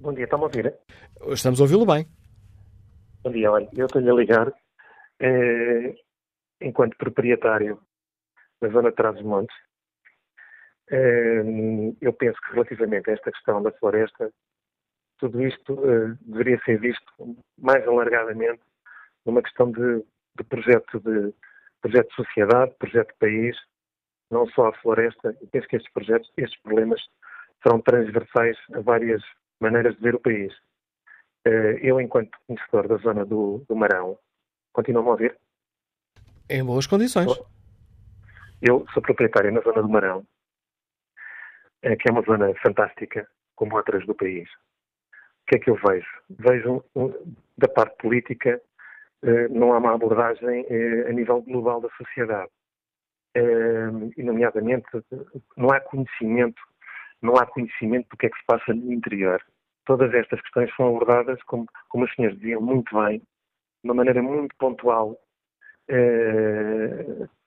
Bom 0.00 0.14
dia, 0.14 0.24
está-me 0.24 0.44
a 0.44 0.46
ouvir? 0.46 0.74
Estamos 1.26 1.58
a 1.58 1.64
ouvi-lo 1.64 1.84
bem. 1.84 2.06
Bom 3.24 3.32
dia, 3.32 3.50
olha, 3.50 3.68
eu 3.76 3.86
estou-lhe 3.86 4.08
a 4.08 4.14
ligar 4.14 4.52
eh, 5.18 5.92
enquanto 6.60 6.96
proprietário 6.96 7.80
da 8.62 8.68
zona 8.68 8.90
de 8.90 8.96
Trás-os-Montes. 8.96 9.56
Eh, 10.92 11.42
eu 12.00 12.12
penso 12.12 12.38
que 12.42 12.52
relativamente 12.52 13.10
a 13.10 13.14
esta 13.14 13.32
questão 13.32 13.60
da 13.60 13.72
floresta, 13.72 14.30
tudo 15.18 15.42
isto 15.42 15.72
eh, 15.84 16.16
deveria 16.20 16.60
ser 16.64 16.78
visto 16.78 17.12
mais 17.58 17.84
alargadamente 17.88 18.62
numa 19.26 19.42
questão 19.42 19.72
de, 19.72 20.04
de 20.36 20.44
projeto 20.48 21.00
de, 21.00 21.34
projeto 21.80 22.08
de 22.08 22.14
sociedade, 22.14 22.74
projeto 22.78 23.08
de 23.08 23.18
país, 23.18 23.56
não 24.30 24.46
só 24.50 24.68
a 24.68 24.78
floresta. 24.80 25.36
Eu 25.40 25.48
penso 25.48 25.68
que 25.68 25.76
estes 25.76 25.92
projetos, 25.92 26.30
estes 26.36 26.60
problemas 26.62 27.00
serão 27.62 27.80
transversais 27.80 28.56
a 28.74 28.80
várias 28.80 29.22
maneiras 29.60 29.94
de 29.96 30.02
ver 30.02 30.14
o 30.14 30.20
país. 30.20 30.52
Eh, 31.44 31.78
eu, 31.82 32.00
enquanto 32.00 32.38
conhecedor 32.46 32.88
da 32.88 32.96
zona 32.96 33.24
do, 33.24 33.64
do 33.68 33.76
Marão, 33.76 34.18
continuo 34.72 35.08
a 35.08 35.12
ouvir? 35.12 35.36
Em 36.48 36.64
boas 36.64 36.86
condições. 36.86 37.28
Eu 38.60 38.86
sou 38.92 39.02
proprietário 39.02 39.52
na 39.52 39.60
zona 39.60 39.82
do 39.82 39.88
Marão, 39.88 40.26
eh, 41.82 41.96
que 41.96 42.08
é 42.08 42.12
uma 42.12 42.22
zona 42.22 42.52
fantástica, 42.62 43.28
como 43.54 43.76
outras 43.76 44.04
do 44.06 44.14
país. 44.14 44.48
O 45.42 45.46
que 45.48 45.56
é 45.56 45.58
que 45.58 45.70
eu 45.70 45.76
vejo? 45.76 46.06
Vejo, 46.28 46.84
da 47.56 47.68
parte 47.68 47.96
política, 47.96 48.60
não 49.50 49.72
há 49.72 49.78
uma 49.78 49.94
abordagem 49.94 50.64
eh, 50.68 51.08
a 51.08 51.12
nível 51.12 51.42
global 51.42 51.80
da 51.80 51.88
sociedade. 51.90 52.50
Eh, 53.34 53.90
e, 54.16 54.22
nomeadamente, 54.22 54.86
não 55.56 55.70
há 55.70 55.80
conhecimento, 55.80 56.60
não 57.20 57.36
há 57.36 57.46
conhecimento 57.46 58.08
do 58.10 58.16
que 58.16 58.26
é 58.26 58.30
que 58.30 58.38
se 58.38 58.46
passa 58.46 58.72
no 58.74 58.92
interior. 58.92 59.42
Todas 59.84 60.12
estas 60.14 60.40
questões 60.42 60.74
são 60.76 60.88
abordadas, 60.88 61.42
como, 61.44 61.66
como 61.88 62.04
os 62.04 62.14
senhores 62.14 62.38
diziam, 62.38 62.60
muito 62.60 62.94
bem, 62.96 63.18
de 63.18 63.24
uma 63.84 63.94
maneira 63.94 64.22
muito 64.22 64.54
pontual, 64.58 65.18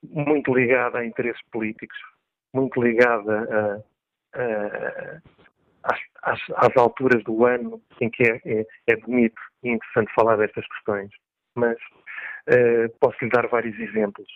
muito 0.03 0.53
ligada 0.55 0.97
a 0.99 1.05
interesses 1.05 1.41
políticos, 1.51 1.97
muito 2.53 2.81
ligada 2.81 3.83
a, 4.33 4.39
a, 4.39 5.21
às, 5.83 5.99
às, 6.23 6.39
às, 6.55 6.77
alturas 6.77 7.23
do 7.23 7.45
ano 7.45 7.79
em 7.99 8.09
que 8.09 8.23
é, 8.23 8.41
é, 8.45 8.65
é 8.87 8.95
bonito 8.95 9.39
e 9.63 9.69
interessante 9.69 10.11
falar 10.15 10.37
destas 10.37 10.65
questões 10.67 11.11
mas 11.55 11.77
uh, 11.77 12.89
posso 12.99 13.17
lhe 13.23 13.29
dar 13.29 13.47
vários 13.47 13.77
exemplos. 13.79 14.27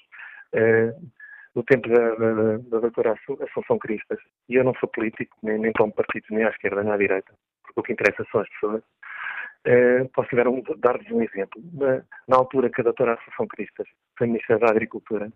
Uh, 0.54 1.12
no 1.56 1.64
tempo 1.64 1.88
da, 1.88 2.16
da, 2.16 2.58
da 2.58 2.80
doutora 2.80 3.16
Assunção 3.40 3.80
Cristas, 3.80 4.20
e 4.50 4.56
eu 4.56 4.64
não 4.64 4.74
sou 4.76 4.90
político, 4.90 5.38
nem, 5.42 5.58
nem 5.58 5.72
tomo 5.72 5.94
partidos 5.94 6.30
nem 6.30 6.44
à 6.44 6.50
esquerda 6.50 6.84
nem 6.84 6.92
à 6.92 6.98
direita, 6.98 7.34
porque 7.64 7.80
o 7.80 7.84
que 7.84 7.94
interessa 7.94 8.26
são 8.30 8.42
as 8.42 8.50
pessoas, 8.50 8.84
uh, 8.84 10.10
posso 10.14 10.36
dar 10.36 10.50
um, 10.50 10.62
dar-lhes 10.78 11.10
um 11.12 11.22
exemplo. 11.22 11.62
Na, 11.74 12.04
na, 12.28 12.36
altura 12.36 12.70
que 12.70 12.82
a 12.82 12.84
doutora 12.84 13.14
Assunção 13.14 13.48
Cristas 13.48 13.88
foi 14.18 14.28
Ministra 14.28 14.60
da 14.60 14.68
Agricultura, 14.68 15.32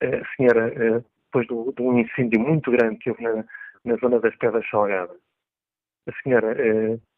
a 0.00 0.36
senhora, 0.36 0.70
depois 1.24 1.48
do, 1.48 1.72
de 1.72 1.82
um 1.82 1.98
incêndio 1.98 2.38
muito 2.38 2.70
grande 2.70 2.98
que 2.98 3.10
houve 3.10 3.24
na, 3.24 3.44
na 3.84 3.96
zona 3.96 4.20
das 4.20 4.36
Pedras 4.36 4.64
Salgadas, 4.70 5.18
a 6.06 6.22
senhora 6.22 6.54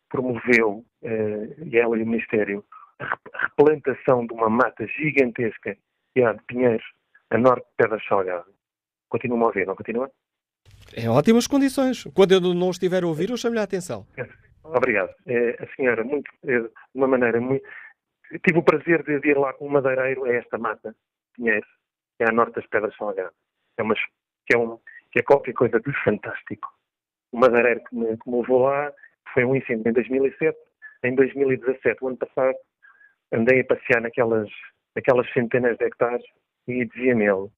promoveu, 0.08 0.82
e 1.02 1.76
ela 1.76 1.98
e 1.98 2.02
o 2.02 2.06
Ministério, 2.06 2.64
a 3.00 3.44
replantação 3.44 4.26
de 4.26 4.32
uma 4.34 4.48
mata 4.48 4.86
gigantesca 4.86 5.76
que 6.14 6.22
há 6.22 6.32
de 6.32 6.42
Pinheiros 6.44 6.84
a 7.30 7.38
norte 7.38 7.64
de 7.64 7.72
Pedras 7.76 8.04
Salgado. 8.06 8.52
Continua 9.08 9.42
a 9.42 9.46
ouvir, 9.46 9.66
não 9.66 9.76
continua? 9.76 10.10
Em 10.96 11.08
ótimas 11.08 11.46
condições. 11.46 12.04
Quando 12.14 12.32
eu 12.32 12.40
não 12.40 12.70
estiver 12.70 13.02
a 13.02 13.06
ouvir, 13.06 13.30
eu 13.30 13.36
chamo-lhe 13.36 13.60
a 13.60 13.64
atenção. 13.64 14.06
Obrigado. 14.64 15.14
É, 15.26 15.62
a 15.62 15.76
senhora, 15.76 16.04
muito, 16.04 16.30
é, 16.44 16.60
de 16.60 16.70
uma 16.94 17.06
maneira 17.06 17.40
muito. 17.40 17.64
Tive 18.46 18.58
o 18.58 18.62
prazer 18.62 19.02
de 19.02 19.28
ir 19.28 19.36
lá 19.36 19.52
com 19.52 19.66
um 19.66 19.70
madeireiro 19.70 20.24
a 20.24 20.32
esta 20.32 20.58
mata, 20.58 20.94
Pinheiros, 21.34 21.68
que 22.16 22.24
é 22.24 22.28
a 22.28 22.32
norte 22.32 22.54
das 22.54 22.66
Pedras 22.66 22.94
Salgado. 22.96 23.32
é, 23.76 23.82
uma, 23.82 23.94
que, 23.94 24.54
é 24.54 24.58
um, 24.58 24.78
que 25.10 25.20
é 25.20 25.22
qualquer 25.22 25.52
coisa 25.52 25.80
de 25.80 25.92
fantástico. 26.04 26.68
O 27.32 27.38
madeireiro 27.38 27.82
que 27.84 27.94
me, 27.94 28.16
que 28.16 28.30
me 28.30 28.40
levou 28.40 28.62
lá 28.62 28.92
foi 29.32 29.44
um 29.44 29.56
incêndio 29.56 29.88
em 29.88 29.92
2007. 29.92 30.56
Em 31.02 31.14
2017, 31.14 32.04
o 32.04 32.08
ano 32.08 32.16
passado, 32.16 32.56
andei 33.32 33.60
a 33.60 33.64
passear 33.64 34.00
naquelas, 34.00 34.48
naquelas 34.94 35.30
centenas 35.32 35.76
de 35.78 35.84
hectares 35.84 36.24
e 36.68 36.84
dizia-me 36.84 37.24
ele, 37.24 37.48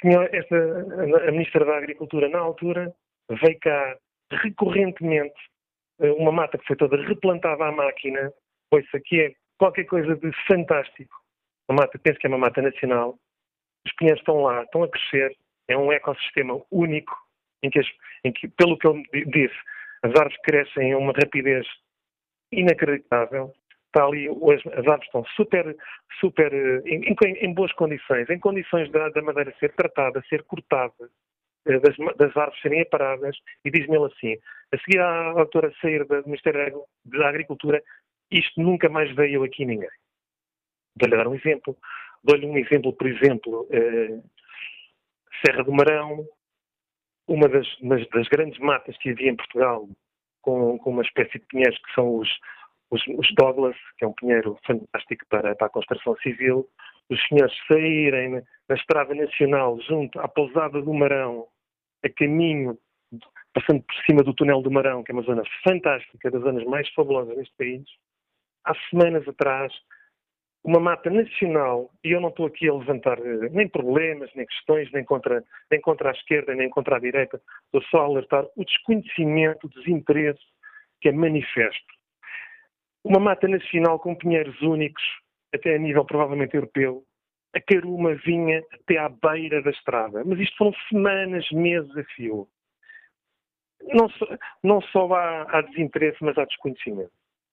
senhor, 0.00 0.28
esta, 0.32 0.56
a 1.28 1.30
Ministra 1.30 1.64
da 1.64 1.76
Agricultura, 1.76 2.28
na 2.28 2.38
altura, 2.38 2.94
veio 3.28 3.58
cá 3.60 3.96
recorrentemente 4.30 5.34
eh, 6.00 6.12
uma 6.12 6.32
mata 6.32 6.58
que 6.58 6.66
foi 6.66 6.76
toda 6.76 6.96
replantada 6.96 7.64
à 7.64 7.72
máquina, 7.72 8.32
pois 8.70 8.86
aqui 8.94 9.20
é 9.20 9.34
qualquer 9.58 9.84
coisa 9.84 10.16
de 10.16 10.30
fantástico. 10.46 11.14
A 11.68 11.72
mata, 11.72 11.98
penso 11.98 12.18
que 12.18 12.26
é 12.26 12.28
uma 12.28 12.38
mata 12.38 12.60
nacional. 12.60 13.18
Os 13.86 13.92
pinheiros 13.94 14.20
estão 14.20 14.42
lá, 14.42 14.62
estão 14.62 14.82
a 14.82 14.88
crescer. 14.88 15.36
É 15.68 15.76
um 15.76 15.92
ecossistema 15.92 16.60
único 16.70 17.14
em 17.62 17.70
que, 17.70 17.80
em 18.24 18.32
que 18.32 18.48
pelo 18.48 18.78
que 18.78 18.86
ele 18.86 19.02
disse, 19.26 19.56
as 20.02 20.10
árvores 20.10 20.36
crescem 20.42 20.92
a 20.92 20.98
uma 20.98 21.12
rapidez 21.12 21.66
inacreditável. 22.52 23.52
Está 23.94 24.06
ali, 24.06 24.26
as, 24.28 24.66
as 24.72 24.86
árvores 24.88 25.04
estão 25.04 25.24
super, 25.36 25.76
super 26.18 26.52
eh, 26.52 26.82
em, 26.84 27.04
em, 27.04 27.16
em, 27.46 27.54
boas 27.54 27.72
condições, 27.74 28.28
em 28.28 28.40
condições 28.40 28.90
da, 28.90 29.08
da 29.10 29.22
madeira 29.22 29.54
ser 29.60 29.72
tratada, 29.74 30.20
ser 30.28 30.42
cortada, 30.42 31.08
eh, 31.64 31.78
das, 31.78 31.96
das 32.16 32.36
árvores 32.36 32.60
serem 32.60 32.82
aparadas, 32.82 33.36
e 33.64 33.70
diz-me 33.70 33.96
ele 33.96 34.06
assim, 34.06 34.36
a 34.72 34.78
seguir 34.78 34.98
à 35.00 35.30
autora 35.38 35.72
sair 35.80 36.04
do 36.04 36.24
Ministério 36.24 36.82
da 37.04 37.28
Agricultura, 37.28 37.80
isto 38.32 38.60
nunca 38.60 38.88
mais 38.88 39.14
veio 39.14 39.44
aqui 39.44 39.64
ninguém. 39.64 39.88
Vou-lhe 41.00 41.16
dar 41.16 41.28
um 41.28 41.34
exemplo. 41.36 41.76
Dou-lhe 42.24 42.46
um 42.46 42.56
exemplo, 42.56 42.92
por 42.92 43.06
exemplo, 43.06 43.68
eh, 43.70 44.18
Serra 45.44 45.62
do 45.62 45.72
Marão, 45.72 46.26
uma 47.28 47.48
das, 47.48 47.66
das, 47.80 48.28
grandes 48.28 48.58
matas 48.58 48.96
que 48.98 49.10
havia 49.10 49.30
em 49.30 49.36
Portugal, 49.36 49.88
com, 50.42 50.78
com 50.78 50.90
uma 50.90 51.02
espécie 51.02 51.38
de 51.38 51.46
pinheiros 51.46 51.78
que 51.78 51.94
são 51.94 52.16
os, 52.16 52.28
os, 52.94 53.02
os, 53.18 53.34
Douglas, 53.34 53.76
que 53.98 54.04
é 54.04 54.08
um 54.08 54.12
pinheiro 54.12 54.56
fantástico 54.64 55.26
para, 55.28 55.54
para 55.56 55.66
a 55.66 55.70
construção 55.70 56.16
civil, 56.18 56.68
os 57.10 57.20
senhores 57.26 57.54
saírem 57.66 58.42
na, 58.68 58.74
Estrada 58.74 59.14
Nacional 59.14 59.78
junto 59.80 60.18
à 60.20 60.28
pousada 60.28 60.80
do 60.80 60.94
Marão, 60.94 61.46
a 62.04 62.08
caminho, 62.08 62.78
passando 63.52 63.82
por 63.82 63.94
cima 64.06 64.22
do 64.22 64.32
túnel 64.32 64.62
do 64.62 64.70
Marão, 64.70 65.02
que 65.02 65.10
é 65.10 65.14
uma 65.14 65.22
zona 65.22 65.42
fantástica, 65.66 66.30
das 66.30 66.42
zonas 66.42 66.64
mais 66.64 66.88
fabulosas 66.90 67.36
deste 67.36 67.54
país, 67.56 67.84
há 68.64 68.74
semanas 68.90 69.26
atrás, 69.28 69.72
uma 70.62 70.80
mata 70.80 71.10
nacional, 71.10 71.90
e 72.02 72.12
eu 72.12 72.20
não 72.20 72.30
estou 72.30 72.46
aqui 72.46 72.68
a 72.68 72.74
levantar 72.74 73.18
eh, 73.18 73.50
nem 73.50 73.68
problemas, 73.68 74.30
nem 74.34 74.46
questões, 74.46 74.90
nem 74.92 75.04
contra, 75.04 75.44
nem 75.70 75.80
contra 75.80 76.08
a 76.08 76.12
esquerda, 76.12 76.54
nem 76.54 76.70
contra 76.70 76.96
a 76.96 77.00
direita, 77.00 77.40
estou 77.66 77.82
só 77.90 78.02
a 78.02 78.04
alertar 78.06 78.46
o 78.56 78.64
desconhecimento, 78.64 79.66
o 79.66 79.70
desinteresse 79.70 80.40
que 81.02 81.08
é 81.08 81.12
manifesto. 81.12 81.93
Uma 83.04 83.20
mata 83.20 83.46
nacional 83.46 83.98
com 83.98 84.14
pinheiros 84.14 84.60
únicos, 84.62 85.02
até 85.54 85.74
a 85.74 85.78
nível 85.78 86.04
provavelmente 86.04 86.54
europeu, 86.54 87.04
a 87.54 87.60
caruma 87.60 88.14
vinha 88.14 88.64
até 88.72 88.98
à 88.98 89.08
beira 89.08 89.62
da 89.62 89.70
estrada. 89.70 90.24
Mas 90.24 90.40
isto 90.40 90.56
foram 90.56 90.74
semanas, 90.88 91.48
meses 91.52 91.96
a 91.96 92.04
fio. 92.04 92.48
Não 93.82 94.08
só, 94.08 94.26
não 94.62 94.80
só 94.80 95.12
há, 95.14 95.42
há 95.42 95.60
desinteresse, 95.60 96.18
mas 96.22 96.36
há 96.38 96.44
desconhecimento. 96.44 97.12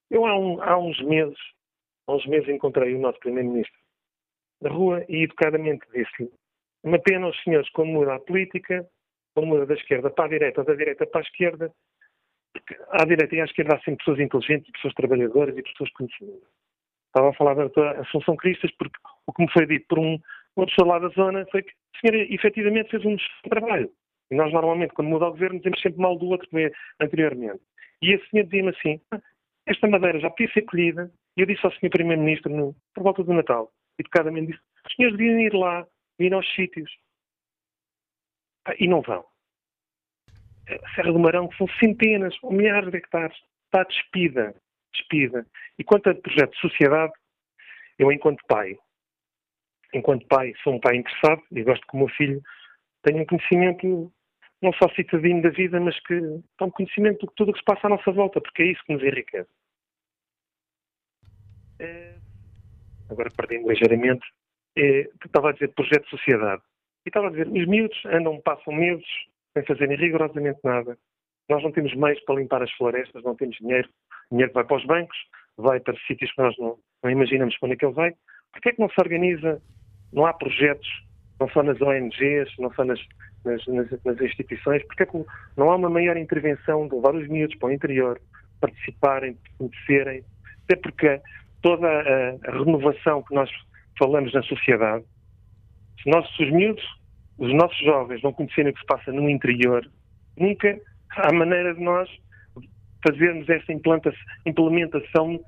Eu 0.09 0.25
há, 0.25 0.37
um, 0.37 0.61
há 0.61 0.77
uns 0.77 0.99
meses, 1.01 1.37
há 2.07 2.15
uns 2.15 2.25
meses 2.25 2.49
encontrei 2.49 2.95
o 2.95 2.99
nosso 2.99 3.19
Primeiro-Ministro 3.19 3.79
na 4.61 4.69
rua 4.69 5.03
e 5.09 5.23
educadamente 5.23 5.85
disse-lhe 5.91 6.31
uma 6.83 6.99
pena 6.99 7.27
os 7.27 7.43
senhores 7.43 7.69
quando 7.71 7.89
muda 7.89 8.15
a 8.15 8.19
política, 8.19 8.87
quando 9.33 9.47
muda 9.47 9.65
da 9.65 9.73
esquerda 9.75 10.09
para 10.09 10.25
a 10.25 10.29
direita 10.29 10.61
ou 10.61 10.65
da 10.65 10.73
direita 10.73 11.05
para 11.05 11.21
a 11.21 11.23
esquerda, 11.23 11.73
porque 12.53 12.75
à 12.89 13.05
direita 13.05 13.35
e 13.35 13.41
à 13.41 13.45
esquerda 13.45 13.75
há 13.75 13.79
sempre 13.79 13.97
pessoas 13.97 14.19
inteligentes, 14.19 14.71
pessoas 14.71 14.93
trabalhadoras 14.93 15.57
e 15.57 15.63
pessoas 15.63 15.89
conhecidas. 15.91 16.41
Estava 17.07 17.29
a 17.29 17.33
falar 17.33 17.55
da 17.55 18.01
Assunção 18.01 18.35
Cristas 18.35 18.71
porque 18.77 18.97
o 19.27 19.33
que 19.33 19.43
me 19.43 19.51
foi 19.51 19.65
dito 19.65 19.85
por 19.87 19.99
um, 19.99 20.17
uma 20.55 20.65
pessoa 20.65 20.87
lá 20.87 20.99
da 20.99 21.09
zona 21.09 21.45
foi 21.51 21.63
que 21.63 21.71
a 21.71 21.99
senhora 21.99 22.33
efetivamente 22.33 22.89
fez 22.89 23.05
um 23.05 23.15
trabalho. 23.49 23.91
E 24.31 24.35
nós 24.35 24.51
normalmente, 24.53 24.93
quando 24.93 25.09
muda 25.09 25.27
o 25.27 25.31
governo, 25.31 25.57
dizemos 25.57 25.81
sempre 25.81 26.01
mal 26.01 26.17
do 26.17 26.27
outro 26.27 26.47
que 26.49 26.71
anteriormente. 27.01 27.61
E 28.01 28.13
esse 28.13 28.27
senhor 28.29 28.45
dizia-me 28.45 28.69
assim, 28.69 29.01
ah, 29.11 29.21
esta 29.65 29.87
madeira 29.87 30.19
já 30.19 30.29
podia 30.29 30.51
ser 30.53 30.61
colhida, 30.63 31.11
e 31.37 31.41
eu 31.41 31.45
disse 31.45 31.65
ao 31.65 31.71
Sr. 31.73 31.89
Primeiro-Ministro, 31.89 32.75
por 32.93 33.03
volta 33.03 33.23
do 33.23 33.33
Natal, 33.33 33.71
educadamente 33.99 34.53
disse, 34.53 34.63
os 34.87 34.95
senhores 34.95 35.17
deviam 35.17 35.39
ir 35.39 35.53
lá, 35.53 35.85
ir 36.17 36.33
aos 36.33 36.49
sítios. 36.55 36.89
Ah, 38.65 38.73
e 38.79 38.87
não 38.87 39.01
vão. 39.01 39.25
A 40.69 40.95
Serra 40.95 41.11
do 41.11 41.19
Marão, 41.19 41.47
que 41.47 41.57
são 41.57 41.67
centenas 41.79 42.35
ou 42.41 42.51
milhares 42.51 42.89
de 42.91 42.97
hectares, 42.97 43.37
está 43.65 43.83
despida, 43.83 44.55
despida. 44.93 45.45
E 45.77 45.83
quanto 45.83 46.09
a 46.09 46.15
projeto 46.15 46.51
de 46.51 46.59
sociedade, 46.59 47.13
eu 47.97 48.11
enquanto 48.11 48.43
pai, 48.47 48.77
enquanto 49.93 50.25
pai, 50.27 50.53
sou 50.63 50.75
um 50.75 50.79
pai 50.79 50.97
interessado 50.97 51.41
e 51.51 51.63
gosto 51.63 51.85
que 51.87 51.95
o 51.95 51.99
meu 51.99 52.09
filho 52.09 52.41
tenha 53.03 53.21
um 53.21 53.25
conhecimento 53.25 54.11
não 54.61 54.71
só 54.73 54.87
citadino 54.95 55.41
da 55.41 55.49
vida, 55.49 55.79
mas 55.79 55.99
que 56.01 56.19
tenha 56.19 56.43
um 56.61 56.71
conhecimento 56.71 57.25
de 57.25 57.33
tudo 57.35 57.49
o 57.49 57.53
que 57.53 57.59
se 57.59 57.65
passa 57.65 57.87
à 57.87 57.89
nossa 57.89 58.11
volta, 58.11 58.39
porque 58.39 58.61
é 58.61 58.67
isso 58.67 58.83
que 58.85 58.93
nos 58.93 59.03
enriquece. 59.03 59.49
É... 61.79 62.15
Agora 63.09 63.29
perdi-me 63.35 63.67
ligeiramente. 63.67 64.25
É... 64.77 65.09
Estava 65.25 65.49
a 65.49 65.53
dizer 65.53 65.73
projeto 65.73 66.03
de 66.03 66.09
sociedade. 66.11 66.61
E 67.05 67.09
estava 67.09 67.27
a 67.27 67.29
dizer, 67.31 67.47
os 67.47 67.67
miúdos 67.67 68.05
andam, 68.05 68.39
passam 68.41 68.73
meses 68.73 69.07
sem 69.53 69.65
fazerem 69.65 69.97
rigorosamente 69.97 70.59
nada. 70.63 70.97
Nós 71.49 71.63
não 71.63 71.71
temos 71.71 71.93
meios 71.95 72.19
para 72.23 72.35
limpar 72.35 72.63
as 72.63 72.71
florestas, 72.73 73.23
não 73.23 73.35
temos 73.35 73.57
dinheiro. 73.57 73.89
O 74.29 74.35
dinheiro 74.35 74.53
vai 74.53 74.63
para 74.63 74.77
os 74.77 74.85
bancos, 74.85 75.17
vai 75.57 75.79
para 75.79 75.97
sítios 76.07 76.31
que 76.31 76.41
nós 76.41 76.55
não, 76.57 76.77
não 77.03 77.11
imaginamos 77.11 77.55
onde 77.61 77.73
é 77.73 77.75
que 77.75 77.85
ele 77.85 77.93
vai. 77.93 78.13
Porquê 78.53 78.69
é 78.69 78.71
que 78.73 78.79
não 78.79 78.89
se 78.89 78.95
organiza, 78.99 79.61
não 80.13 80.25
há 80.25 80.33
projetos, 80.33 80.87
não 81.39 81.49
só 81.49 81.63
nas 81.63 81.81
ONGs, 81.81 82.51
não 82.59 82.71
só 82.73 82.83
nas, 82.83 82.99
nas, 83.43 83.65
nas, 83.67 84.03
nas 84.03 84.21
instituições, 84.21 84.83
porque 84.85 85.03
é 85.03 85.05
que 85.05 85.25
não 85.57 85.71
há 85.71 85.75
uma 85.75 85.89
maior 85.89 86.17
intervenção 86.17 86.87
de 86.87 86.95
levar 86.95 87.15
os 87.15 87.27
miúdos 87.27 87.55
para 87.57 87.69
o 87.69 87.71
interior, 87.71 88.21
participarem, 88.59 89.37
conhecerem, 89.57 90.23
até 90.63 90.75
porque 90.75 91.21
toda 91.61 91.87
a, 91.87 92.49
a 92.49 92.51
renovação 92.51 93.23
que 93.23 93.33
nós 93.33 93.49
falamos 93.97 94.33
na 94.33 94.41
sociedade, 94.43 95.05
se, 96.01 96.09
nós, 96.09 96.27
se 96.35 96.43
os 96.43 96.51
miúdos, 96.51 96.83
os 97.41 97.51
nossos 97.55 97.77
jovens 97.79 98.21
não 98.21 98.31
conhecerem 98.31 98.71
o 98.71 98.73
que 98.73 98.79
se 98.79 98.85
passa 98.85 99.11
no 99.11 99.27
interior, 99.27 99.89
nunca 100.37 100.79
há 101.09 101.33
maneira 101.33 101.73
de 101.73 101.81
nós 101.81 102.07
fazermos 103.03 103.49
essa 103.49 103.73
implementação 104.45 105.39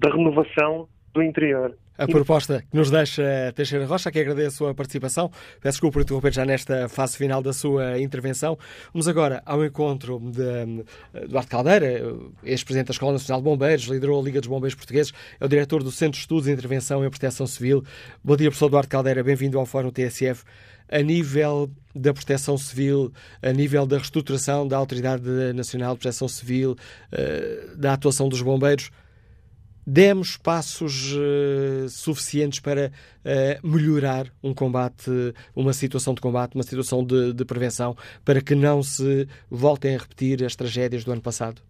da 0.00 0.10
renovação 0.10 0.88
do 1.14 1.22
interior. 1.22 1.78
A 1.96 2.06
proposta 2.06 2.60
que 2.60 2.76
nos 2.76 2.90
deixa 2.90 3.22
Teixeira 3.54 3.86
Rocha, 3.86 4.10
que 4.10 4.18
agradeço 4.18 4.66
a 4.66 4.74
participação. 4.74 5.30
Peço 5.62 5.76
desculpa 5.76 5.94
por 5.94 6.02
interromper 6.02 6.32
já 6.32 6.44
nesta 6.44 6.88
fase 6.88 7.16
final 7.16 7.40
da 7.40 7.52
sua 7.52 8.00
intervenção. 8.00 8.58
Vamos 8.92 9.06
agora 9.06 9.40
ao 9.46 9.64
encontro 9.64 10.18
de 10.18 10.84
Eduardo 11.14 11.48
Caldeira, 11.48 11.86
ex-presidente 12.42 12.88
da 12.88 12.92
Escola 12.92 13.12
Nacional 13.12 13.40
de 13.40 13.44
Bombeiros, 13.44 13.84
liderou 13.84 14.20
a 14.20 14.24
Liga 14.24 14.40
dos 14.40 14.48
Bombeiros 14.48 14.74
Portugueses, 14.74 15.12
é 15.40 15.44
o 15.44 15.48
diretor 15.48 15.84
do 15.84 15.92
Centro 15.92 16.14
de 16.14 16.18
Estudos 16.18 16.46
de 16.46 16.52
Intervenção 16.52 17.04
e 17.04 17.08
Proteção 17.08 17.46
Civil. 17.46 17.84
Bom 18.22 18.36
dia, 18.36 18.48
professor 18.48 18.66
Eduardo 18.66 18.88
Caldeira, 18.88 19.22
bem-vindo 19.22 19.56
ao 19.58 19.64
Fórum 19.64 19.90
TSF. 19.90 20.44
A 20.88 21.02
nível 21.02 21.70
da 21.94 22.12
proteção 22.12 22.56
civil, 22.56 23.12
a 23.42 23.52
nível 23.52 23.86
da 23.86 23.96
reestruturação 23.96 24.68
da 24.68 24.76
Autoridade 24.76 25.24
Nacional 25.54 25.94
de 25.94 26.00
Proteção 26.00 26.28
Civil, 26.28 26.76
eh, 27.10 27.70
da 27.76 27.94
atuação 27.94 28.28
dos 28.28 28.42
bombeiros, 28.42 28.90
demos 29.86 30.36
passos 30.36 31.14
uh, 31.14 31.88
suficientes 31.88 32.58
para 32.58 32.88
uh, 32.90 33.66
melhorar 33.66 34.26
um 34.42 34.52
combate, 34.52 35.10
uma 35.54 35.72
situação 35.72 36.12
de 36.12 36.20
combate, 36.20 36.56
uma 36.56 36.64
situação 36.64 37.04
de, 37.04 37.32
de, 37.32 37.44
prevenção, 37.44 37.94
para 38.24 38.42
que 38.42 38.54
não 38.54 38.82
se 38.82 39.28
voltem 39.48 39.94
a 39.94 39.98
repetir 39.98 40.44
as 40.44 40.56
tragédias 40.56 41.04
do 41.04 41.12
ano 41.12 41.22
passado? 41.22 41.62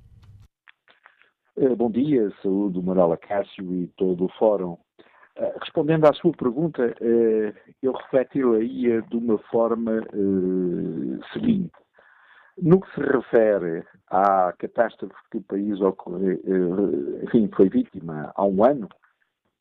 Eh, 1.59 1.75
bom 1.75 1.91
dia, 1.91 2.31
saúde 2.43 2.81
Manuela 2.81 3.19
Cássio 3.19 3.75
e 3.75 3.87
todo 3.97 4.25
o 4.25 4.31
Fórum. 4.39 4.79
Respondendo 5.61 6.07
à 6.07 6.12
sua 6.14 6.32
pergunta, 6.32 6.95
eu 7.82 7.93
refleti-la 7.93 8.59
de 8.59 9.16
uma 9.16 9.39
forma 9.51 10.03
seguinte. 11.32 11.72
No 12.59 12.80
que 12.80 12.91
se 12.95 13.01
refere 13.01 13.84
à 14.09 14.51
catástrofe 14.59 15.14
que 15.30 15.37
o 15.37 15.43
país 15.43 15.78
ocorre, 15.82 16.41
eh, 16.43 17.24
enfim, 17.24 17.51
foi 17.55 17.68
vítima 17.68 18.32
há 18.34 18.47
um 18.47 18.64
ano, 18.64 18.89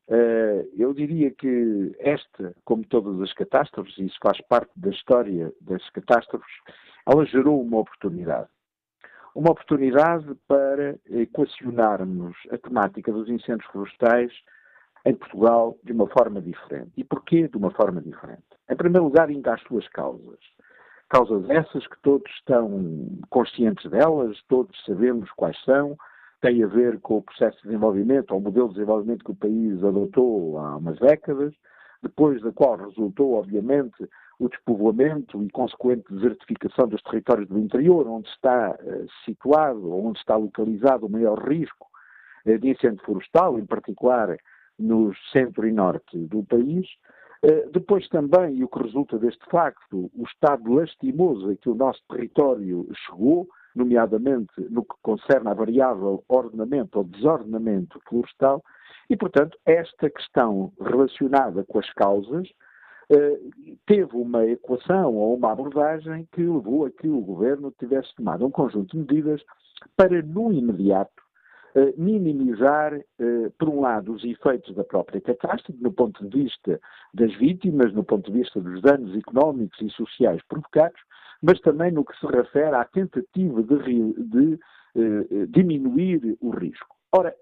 eh, 0.07 0.65
eu 0.78 0.93
diria 0.93 1.30
que 1.32 1.93
esta, 1.99 2.55
como 2.63 2.86
todas 2.86 3.19
as 3.19 3.34
catástrofes, 3.34 3.97
isso 3.97 4.17
faz 4.23 4.39
parte 4.47 4.71
da 4.78 4.91
história 4.91 5.51
das 5.59 5.88
catástrofes, 5.89 6.55
ela 7.05 7.26
gerou 7.26 7.61
uma 7.61 7.80
oportunidade. 7.80 8.47
Uma 9.36 9.51
oportunidade 9.51 10.34
para 10.47 10.97
equacionarmos 11.09 12.38
a 12.49 12.57
temática 12.57 13.11
dos 13.11 13.28
incêndios 13.28 13.69
florestais 13.71 14.32
em 15.06 15.14
Portugal 15.14 15.78
de 15.84 15.91
uma 15.91 16.08
forma 16.08 16.41
diferente. 16.41 16.91
E 16.97 17.03
porquê 17.03 17.47
de 17.47 17.58
uma 17.58 17.72
forma 17.72 18.01
diferente? 18.01 18.43
Em 18.70 18.76
primeiro 18.76 19.06
lugar, 19.06 19.30
ainda 19.30 19.53
às 19.53 19.62
suas 19.62 19.88
causas. 19.89 20.39
Causas 21.10 21.47
essas 21.49 21.86
que 21.86 22.01
todos 22.01 22.30
estão 22.32 23.08
conscientes 23.30 23.89
delas, 23.91 24.41
todos 24.47 24.76
sabemos 24.86 25.30
quais 25.32 25.62
são, 25.64 25.95
tem 26.41 26.64
a 26.64 26.68
ver 26.68 26.99
com 26.99 27.18
o 27.18 27.22
processo 27.22 27.58
de 27.58 27.64
desenvolvimento, 27.64 28.32
ou 28.32 28.39
o 28.39 28.41
modelo 28.41 28.70
de 28.70 28.76
desenvolvimento 28.76 29.24
que 29.24 29.32
o 29.32 29.36
país 29.36 29.84
adotou 29.84 30.58
há 30.58 30.78
umas 30.78 30.97
décadas, 30.99 31.53
depois 32.01 32.41
da 32.41 32.51
qual 32.51 32.76
resultou, 32.76 33.34
obviamente, 33.34 34.08
o 34.39 34.49
despovoamento 34.49 35.41
e 35.43 35.49
consequente 35.49 36.12
desertificação 36.12 36.88
dos 36.88 37.01
territórios 37.03 37.47
do 37.47 37.60
interior, 37.60 38.08
onde 38.08 38.28
está 38.30 38.72
uh, 38.72 39.08
situado, 39.24 39.93
onde 39.93 40.20
está 40.20 40.36
localizado 40.36 41.06
o 41.06 41.10
maior 41.10 41.39
risco 41.47 41.88
uh, 42.45 42.60
de 42.60 42.70
incêndio 42.70 43.03
florestal, 43.06 43.58
em 43.58 43.66
particular 43.66 44.36
no 44.78 45.13
centro 45.32 45.67
e 45.67 45.71
norte 45.71 46.17
do 46.17 46.43
país. 46.43 46.88
Uh, 47.43 47.69
depois 47.71 48.07
também, 48.09 48.55
e 48.55 48.63
o 48.63 48.67
que 48.67 48.82
resulta 48.82 49.17
deste 49.17 49.45
facto, 49.49 50.09
o 50.15 50.23
estado 50.23 50.73
lastimoso 50.73 51.51
a 51.51 51.55
que 51.55 51.69
o 51.69 51.76
nosso 51.76 52.01
território 52.09 52.88
chegou, 53.05 53.47
nomeadamente 53.76 54.53
no 54.69 54.84
que 54.84 54.95
concerne 55.01 55.49
à 55.49 55.53
variável 55.53 56.23
ordenamento 56.28 56.97
ou 56.97 57.03
desordenamento 57.03 58.01
florestal, 58.07 58.63
e, 59.09 59.15
portanto, 59.15 59.57
esta 59.65 60.09
questão 60.09 60.71
relacionada 60.80 61.63
com 61.63 61.80
as 61.80 61.91
causas 61.93 62.49
eh, 63.09 63.39
teve 63.86 64.15
uma 64.15 64.45
equação 64.45 65.13
ou 65.13 65.36
uma 65.36 65.51
abordagem 65.51 66.28
que 66.32 66.41
levou 66.41 66.86
a 66.86 66.91
que 66.91 67.07
o 67.07 67.21
governo 67.21 67.71
tivesse 67.78 68.13
tomado 68.15 68.45
um 68.45 68.49
conjunto 68.51 68.91
de 68.91 68.97
medidas 68.97 69.43
para, 69.95 70.21
no 70.23 70.51
imediato, 70.51 71.11
eh, 71.13 71.24
minimizar, 71.97 72.93
eh, 72.93 73.51
por 73.59 73.69
um 73.69 73.82
lado, 73.82 74.13
os 74.13 74.23
efeitos 74.23 74.73
da 74.76 74.84
própria 74.84 75.19
catástrofe, 75.19 75.82
no 75.82 75.91
ponto 75.91 76.28
de 76.28 76.43
vista 76.43 76.80
das 77.13 77.34
vítimas, 77.36 77.93
no 77.93 78.03
ponto 78.03 78.32
de 78.32 78.39
vista 78.39 78.61
dos 78.61 78.82
danos 78.82 79.15
económicos 79.17 79.80
e 79.82 79.89
sociais 79.89 80.41
provocados, 80.47 80.99
mas 81.41 81.59
também 81.61 81.91
no 81.91 82.05
que 82.05 82.17
se 82.17 82.26
refere 82.28 82.76
à 82.76 82.86
tentativa 82.86 83.61
de, 83.61 84.13
de 84.15 84.59
diminuir 85.49 86.38
o 86.39 86.49
risco. 86.51 86.95
Ora, 87.13 87.36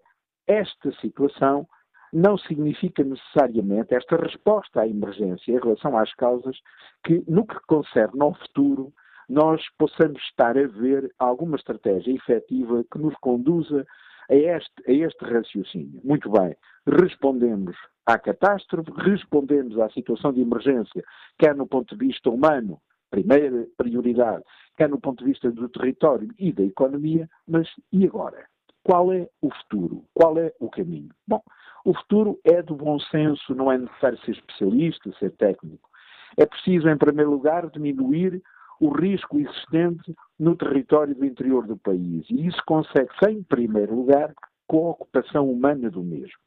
esta 0.47 0.91
situação 0.99 1.67
não 2.11 2.37
significa 2.37 3.03
necessariamente 3.03 3.95
esta 3.95 4.15
resposta 4.17 4.81
à 4.81 4.87
emergência 4.87 5.51
em 5.51 5.59
relação 5.59 5.97
às 5.97 6.13
causas 6.15 6.57
que, 7.03 7.23
no 7.27 7.45
que 7.45 7.59
concerne 7.67 8.21
ao 8.21 8.33
futuro, 8.35 8.93
nós 9.27 9.61
possamos 9.79 10.21
estar 10.23 10.57
a 10.57 10.67
ver 10.67 11.11
alguma 11.17 11.55
estratégia 11.55 12.13
efetiva 12.13 12.83
que 12.91 12.99
nos 12.99 13.15
conduza 13.15 13.85
a 14.33 14.57
este, 14.57 14.73
a 14.87 14.91
este 14.91 15.25
raciocínio. 15.25 16.01
Muito 16.03 16.29
bem, 16.29 16.55
respondemos 16.87 17.75
à 18.05 18.17
catástrofe, 18.17 18.91
respondemos 18.97 19.79
à 19.79 19.89
situação 19.91 20.33
de 20.33 20.41
emergência, 20.41 21.03
quer 21.37 21.55
no 21.55 21.67
ponto 21.67 21.95
de 21.95 22.07
vista 22.07 22.29
humano, 22.29 22.79
primeira 23.11 23.67
prioridade, 23.77 24.43
quer 24.75 24.89
no 24.89 24.99
ponto 24.99 25.23
de 25.23 25.29
vista 25.29 25.51
do 25.51 25.69
território 25.69 26.29
e 26.39 26.51
da 26.51 26.63
economia, 26.63 27.29
mas 27.47 27.67
e 27.91 28.05
agora? 28.05 28.45
Qual 28.83 29.13
é 29.13 29.29
o 29.41 29.49
futuro? 29.51 30.03
Qual 30.13 30.37
é 30.37 30.51
o 30.59 30.69
caminho? 30.69 31.09
Bom, 31.27 31.41
o 31.85 31.93
futuro 31.93 32.39
é 32.43 32.61
do 32.61 32.75
bom 32.75 32.99
senso, 32.99 33.53
não 33.53 33.71
é 33.71 33.77
necessário 33.77 34.17
ser 34.25 34.31
especialista, 34.31 35.13
ser 35.19 35.31
técnico. 35.33 35.89
É 36.37 36.45
preciso, 36.45 36.89
em 36.89 36.97
primeiro 36.97 37.29
lugar, 37.29 37.69
diminuir 37.69 38.41
o 38.83 38.89
risco 38.89 39.39
existente 39.39 40.13
no 40.37 40.57
território 40.57 41.15
do 41.15 41.23
interior 41.23 41.65
do 41.65 41.77
país. 41.77 42.29
E 42.29 42.47
isso 42.47 42.61
consegue-se, 42.65 43.29
em 43.29 43.41
primeiro 43.41 43.95
lugar, 43.95 44.33
com 44.67 44.87
a 44.87 44.91
ocupação 44.91 45.49
humana 45.49 45.89
do 45.89 46.03
mesmo. 46.03 46.37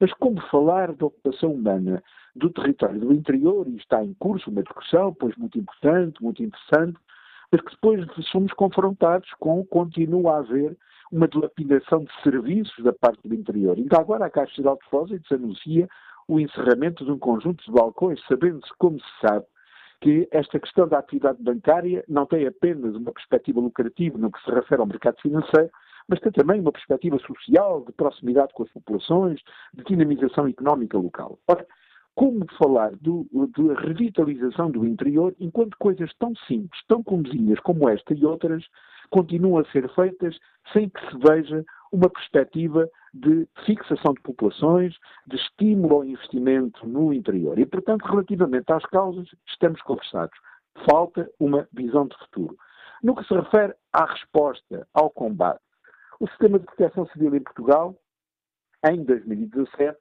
Mas 0.00 0.12
como 0.14 0.40
falar 0.50 0.92
da 0.92 1.06
ocupação 1.06 1.52
humana 1.52 2.02
do 2.34 2.50
território 2.50 2.98
do 2.98 3.12
interior, 3.12 3.68
e 3.68 3.76
está 3.76 4.02
em 4.02 4.14
curso 4.14 4.50
uma 4.50 4.64
discussão, 4.64 5.14
pois 5.14 5.36
muito 5.36 5.58
importante, 5.58 6.20
muito 6.20 6.42
interessante, 6.42 6.98
mas 7.52 7.60
que 7.60 7.70
depois 7.70 8.04
somos 8.32 8.52
confrontados 8.54 9.30
com 9.38 9.64
continua 9.64 10.34
a 10.34 10.38
haver 10.38 10.76
uma 11.12 11.28
dilapidação 11.28 12.00
de 12.00 12.22
serviços 12.24 12.82
da 12.82 12.92
parte 12.92 13.26
do 13.28 13.32
interior. 13.32 13.76
Ainda 13.76 14.00
agora 14.00 14.26
a 14.26 14.30
Caixa 14.30 14.60
de 14.60 14.68
Depósitos 14.68 15.30
anuncia 15.30 15.88
o 16.26 16.40
encerramento 16.40 17.04
de 17.04 17.12
um 17.12 17.18
conjunto 17.18 17.64
de 17.64 17.70
balcões, 17.70 18.20
sabendo-se, 18.26 18.72
como 18.76 18.98
se 18.98 19.06
sabe, 19.20 19.46
que 20.06 20.28
esta 20.30 20.60
questão 20.60 20.86
da 20.86 21.00
atividade 21.00 21.42
bancária 21.42 22.04
não 22.06 22.26
tem 22.26 22.46
apenas 22.46 22.94
uma 22.94 23.10
perspectiva 23.10 23.60
lucrativa 23.60 24.16
no 24.16 24.30
que 24.30 24.40
se 24.44 24.50
refere 24.52 24.80
ao 24.80 24.86
mercado 24.86 25.20
financeiro, 25.20 25.68
mas 26.06 26.20
tem 26.20 26.30
também 26.30 26.60
uma 26.60 26.70
perspectiva 26.70 27.18
social, 27.18 27.84
de 27.84 27.90
proximidade 27.90 28.54
com 28.54 28.62
as 28.62 28.70
populações, 28.70 29.40
de 29.74 29.82
dinamização 29.82 30.46
económica 30.46 30.96
local. 30.96 31.40
Ora, 31.48 31.66
como 32.14 32.46
falar 32.56 32.92
da 32.92 33.80
revitalização 33.80 34.70
do 34.70 34.86
interior 34.86 35.34
enquanto 35.40 35.76
coisas 35.76 36.14
tão 36.20 36.36
simples, 36.46 36.80
tão 36.86 37.02
comezinhas 37.02 37.58
como 37.58 37.88
esta 37.88 38.14
e 38.14 38.24
outras 38.24 38.64
continuam 39.10 39.58
a 39.58 39.64
ser 39.72 39.92
feitas 39.92 40.38
sem 40.72 40.88
que 40.88 41.00
se 41.00 41.18
veja 41.18 41.64
uma 41.90 42.08
perspectiva 42.08 42.88
de 43.20 43.48
fixação 43.64 44.12
de 44.12 44.20
populações, 44.20 44.94
de 45.26 45.36
estímulo 45.36 45.96
ao 45.96 46.04
investimento 46.04 46.86
no 46.86 47.12
interior. 47.12 47.58
E, 47.58 47.64
portanto, 47.64 48.04
relativamente 48.04 48.70
às 48.72 48.84
causas, 48.86 49.28
estamos 49.46 49.80
conversados. 49.82 50.36
Falta 50.88 51.28
uma 51.40 51.66
visão 51.72 52.06
de 52.06 52.16
futuro. 52.18 52.56
No 53.02 53.14
que 53.14 53.24
se 53.24 53.34
refere 53.34 53.74
à 53.92 54.04
resposta 54.04 54.86
ao 54.92 55.10
combate, 55.10 55.60
o 56.20 56.28
sistema 56.28 56.58
de 56.58 56.66
proteção 56.66 57.06
civil 57.08 57.34
em 57.34 57.40
Portugal, 57.40 57.94
em 58.84 59.04
2017, 59.04 59.98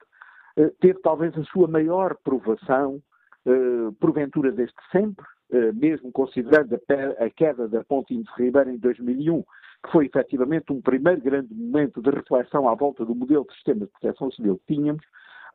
eh, 0.58 0.72
teve 0.80 1.00
talvez 1.02 1.38
a 1.38 1.44
sua 1.46 1.68
maior 1.68 2.16
provação, 2.24 3.02
eh, 3.46 3.92
porventura 4.00 4.52
desde 4.52 4.76
sempre, 4.92 5.26
eh, 5.52 5.72
mesmo 5.74 6.12
considerando 6.12 6.80
a 7.20 7.30
queda 7.30 7.68
da 7.68 7.84
Ponte 7.84 8.16
de 8.16 8.30
Ribeira 8.38 8.72
em 8.72 8.78
2001, 8.78 9.44
que 9.84 9.92
foi 9.92 10.06
efetivamente 10.06 10.72
um 10.72 10.82
primeiro 10.82 11.22
grande 11.22 11.54
momento 11.54 12.02
de 12.02 12.10
reflexão 12.10 12.68
à 12.68 12.76
volta 12.76 13.06
do 13.06 13.16
modelo 13.16 13.46
de 13.46 13.54
sistema 13.54 13.86
de 13.86 13.92
proteção 13.92 14.32
civil 14.32 14.60
que 14.60 14.76
tínhamos, 14.76 15.04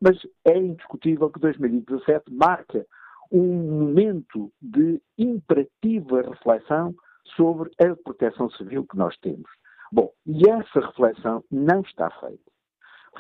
mas 0.01 0.19
é 0.45 0.57
indiscutível 0.57 1.31
que 1.31 1.41
2017 1.41 2.33
marca 2.33 2.87
um 3.31 3.47
momento 3.47 4.51
de 4.61 5.01
imperativa 5.19 6.23
reflexão 6.23 6.95
sobre 7.37 7.71
a 7.81 7.95
proteção 7.97 8.51
civil 8.51 8.87
que 8.87 8.97
nós 8.97 9.17
temos. 9.19 9.49
Bom, 9.93 10.11
e 10.27 10.49
essa 10.49 10.81
reflexão 10.81 11.45
não 11.51 11.81
está 11.81 12.11
feita. 12.21 12.51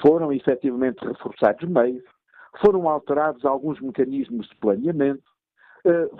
Foram 0.00 0.32
efetivamente 0.32 1.04
reforçados 1.04 1.68
meios, 1.68 2.04
foram 2.60 2.88
alterados 2.88 3.44
alguns 3.44 3.80
mecanismos 3.80 4.48
de 4.48 4.56
planeamento, 4.56 5.29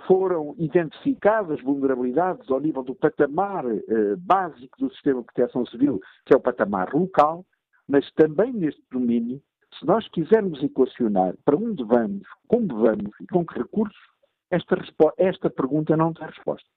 foram 0.07 0.55
identificadas 0.57 1.61
vulnerabilidades 1.61 2.49
ao 2.49 2.59
nível 2.59 2.83
do 2.83 2.95
patamar 2.95 3.65
eh, 3.65 4.15
básico 4.17 4.77
do 4.79 4.91
sistema 4.91 5.21
de 5.21 5.27
proteção 5.27 5.65
civil, 5.65 6.01
que 6.25 6.33
é 6.33 6.37
o 6.37 6.41
patamar 6.41 6.93
local, 6.93 7.45
mas 7.87 8.09
também 8.13 8.51
neste 8.53 8.81
domínio, 8.91 9.41
se 9.77 9.85
nós 9.85 10.07
quisermos 10.09 10.61
equacionar 10.63 11.35
para 11.45 11.55
onde 11.55 11.83
vamos, 11.83 12.27
como 12.47 12.67
vamos 12.67 13.11
e 13.19 13.27
com 13.27 13.45
que 13.45 13.57
recursos, 13.57 13.97
esta, 14.49 14.75
esta 15.17 15.49
pergunta 15.49 15.95
não 15.95 16.13
tem 16.13 16.27
resposta. 16.27 16.67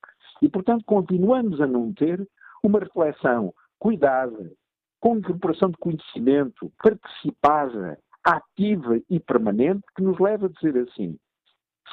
E, 0.41 0.49
portanto, 0.49 0.85
continuamos 0.85 1.61
a 1.61 1.67
não 1.67 1.93
ter 1.93 2.27
uma 2.63 2.79
reflexão 2.79 3.53
cuidada, 3.79 4.51
com 5.01 5.19
incorporação 5.19 5.71
de 5.71 5.77
conhecimento, 5.79 6.73
participada, 6.83 7.99
ativa 8.25 8.99
e 9.11 9.21
permanente, 9.21 9.83
que 9.95 10.03
nos 10.03 10.19
leva 10.19 10.47
a 10.47 10.49
dizer 10.49 10.79
assim: 10.79 11.19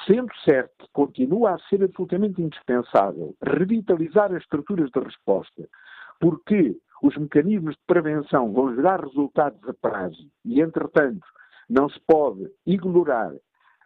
Sendo 0.06 0.32
certo 0.44 0.72
que 0.78 0.92
continua 0.92 1.54
a 1.54 1.58
ser 1.68 1.82
absolutamente 1.82 2.40
indispensável 2.42 3.36
revitalizar 3.42 4.32
as 4.32 4.42
estruturas 4.42 4.90
de 4.90 5.00
resposta, 5.00 5.68
porque 6.20 6.76
os 7.02 7.16
mecanismos 7.16 7.74
de 7.74 7.82
prevenção 7.86 8.52
vão 8.52 8.74
gerar 8.74 9.00
resultados 9.00 9.60
a 9.68 9.74
prazo 9.74 10.28
e, 10.44 10.60
entretanto, 10.60 11.26
não 11.68 11.88
se 11.88 12.00
pode 12.06 12.48
ignorar 12.66 13.32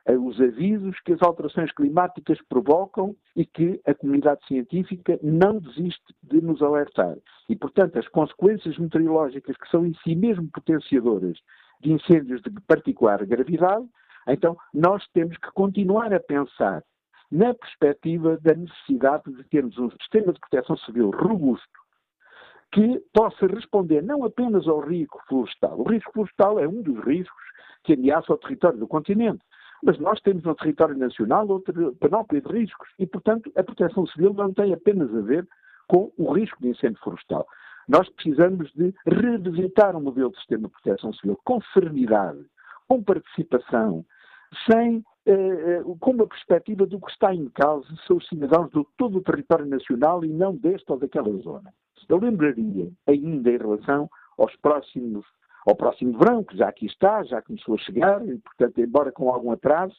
eh, 0.07 0.17
os 0.17 0.41
avisos 0.41 0.99
que 1.01 1.13
as 1.13 1.23
alterações 1.23 1.73
climáticas 1.73 2.39
provocam 2.49 3.17
e 3.35 3.45
que 3.45 3.81
a 3.87 3.95
comunidade 3.95 4.47
científica 4.47 5.19
não 5.23 5.59
desiste 5.59 6.15
de 6.23 6.41
nos 6.41 6.63
alertar. 6.63 7.17
E, 7.49 7.57
portanto, 7.57 7.99
as 7.99 8.09
consequências 8.09 8.79
meteorológicas, 8.79 9.57
que 9.57 9.69
são 9.71 9.85
em 9.87 9.95
si 10.05 10.15
mesmo 10.15 10.49
potenciadoras 10.53 11.39
de 11.81 11.93
incêndios 11.93 12.41
de 12.43 12.51
particular 12.67 13.25
gravidade, 13.25 13.87
então, 14.33 14.57
nós 14.75 15.07
temos 15.13 15.37
que 15.39 15.51
continuar 15.53 16.13
a 16.13 16.21
pensar 16.21 16.83
na 17.31 17.55
perspectiva 17.55 18.39
da 18.39 18.55
necessidade 18.55 19.33
de 19.33 19.45
termos 19.45 19.77
um 19.79 19.91
sistema 19.91 20.33
de 20.33 20.41
proteção 20.41 20.77
civil 20.79 21.11
robusto 21.11 21.87
que 22.73 23.01
possa 23.13 23.47
responder 23.47 24.03
não 24.03 24.25
apenas 24.25 24.67
ao 24.67 24.81
risco 24.81 25.21
florestal. 25.29 25.79
O 25.79 25.89
risco 25.89 26.13
florestal 26.13 26.59
é 26.59 26.69
um 26.69 26.83
dos 26.83 27.03
riscos 27.05 27.43
que 27.85 27.95
ameaça 27.95 28.33
o 28.33 28.39
território 28.39 28.79
do 28.79 28.87
continente. 28.87 29.43
Mas 29.83 29.99
nós 29.99 30.21
temos 30.21 30.43
no 30.43 30.55
território 30.55 30.97
nacional 30.97 31.47
outra 31.49 31.73
panóplia 32.01 32.41
de 32.41 32.49
riscos 32.49 32.89
e, 32.99 33.07
portanto, 33.07 33.51
a 33.57 33.63
proteção 33.63 34.07
civil 34.07 34.35
não 34.35 34.53
tem 34.53 34.73
apenas 34.73 35.15
a 35.15 35.21
ver 35.21 35.47
com 35.87 36.13
o 36.17 36.33
risco 36.33 36.61
de 36.61 36.69
incêndio 36.69 37.01
florestal. 37.03 37.47
Nós 37.89 38.09
precisamos 38.09 38.73
de 38.73 38.93
revisitar 39.07 39.95
o 39.95 39.99
um 39.99 40.03
modelo 40.03 40.31
de 40.31 40.39
sistema 40.39 40.67
de 40.67 40.75
proteção 40.75 41.13
civil 41.13 41.39
com 41.45 41.61
serenidade, 41.73 42.45
com 42.89 43.03
participação, 43.03 44.05
sem, 44.71 45.05
eh, 45.27 45.83
com 46.01 46.13
uma 46.13 46.27
perspectiva 46.27 46.87
do 46.87 47.01
que 47.01 47.11
está 47.11 47.35
em 47.35 47.49
causa 47.51 47.89
são 48.07 48.17
os 48.17 48.29
cidadãos 48.29 48.71
de 48.71 48.85
todo 48.97 49.19
o 49.19 49.23
território 49.23 49.67
nacional 49.67 50.25
e 50.25 50.29
não 50.29 50.55
deste 50.55 50.91
ou 50.91 50.99
daquela 50.99 51.35
zona. 51.39 51.73
Eu 52.09 52.19
lembraria 52.19 52.91
ainda 53.07 53.51
em 53.51 53.57
relação 53.59 54.09
aos 54.39 54.55
próximos, 54.57 55.27
ao 55.67 55.75
próximo 55.75 56.17
verão, 56.19 56.45
que 56.45 56.57
já 56.57 56.69
aqui 56.69 56.87
está, 56.87 57.25
já 57.25 57.43
começou 57.43 57.75
a 57.75 57.79
chegar, 57.79 58.27
e, 58.27 58.39
portanto, 58.39 58.79
embora 58.81 59.11
com 59.11 59.29
algum 59.29 59.51
atraso, 59.51 59.97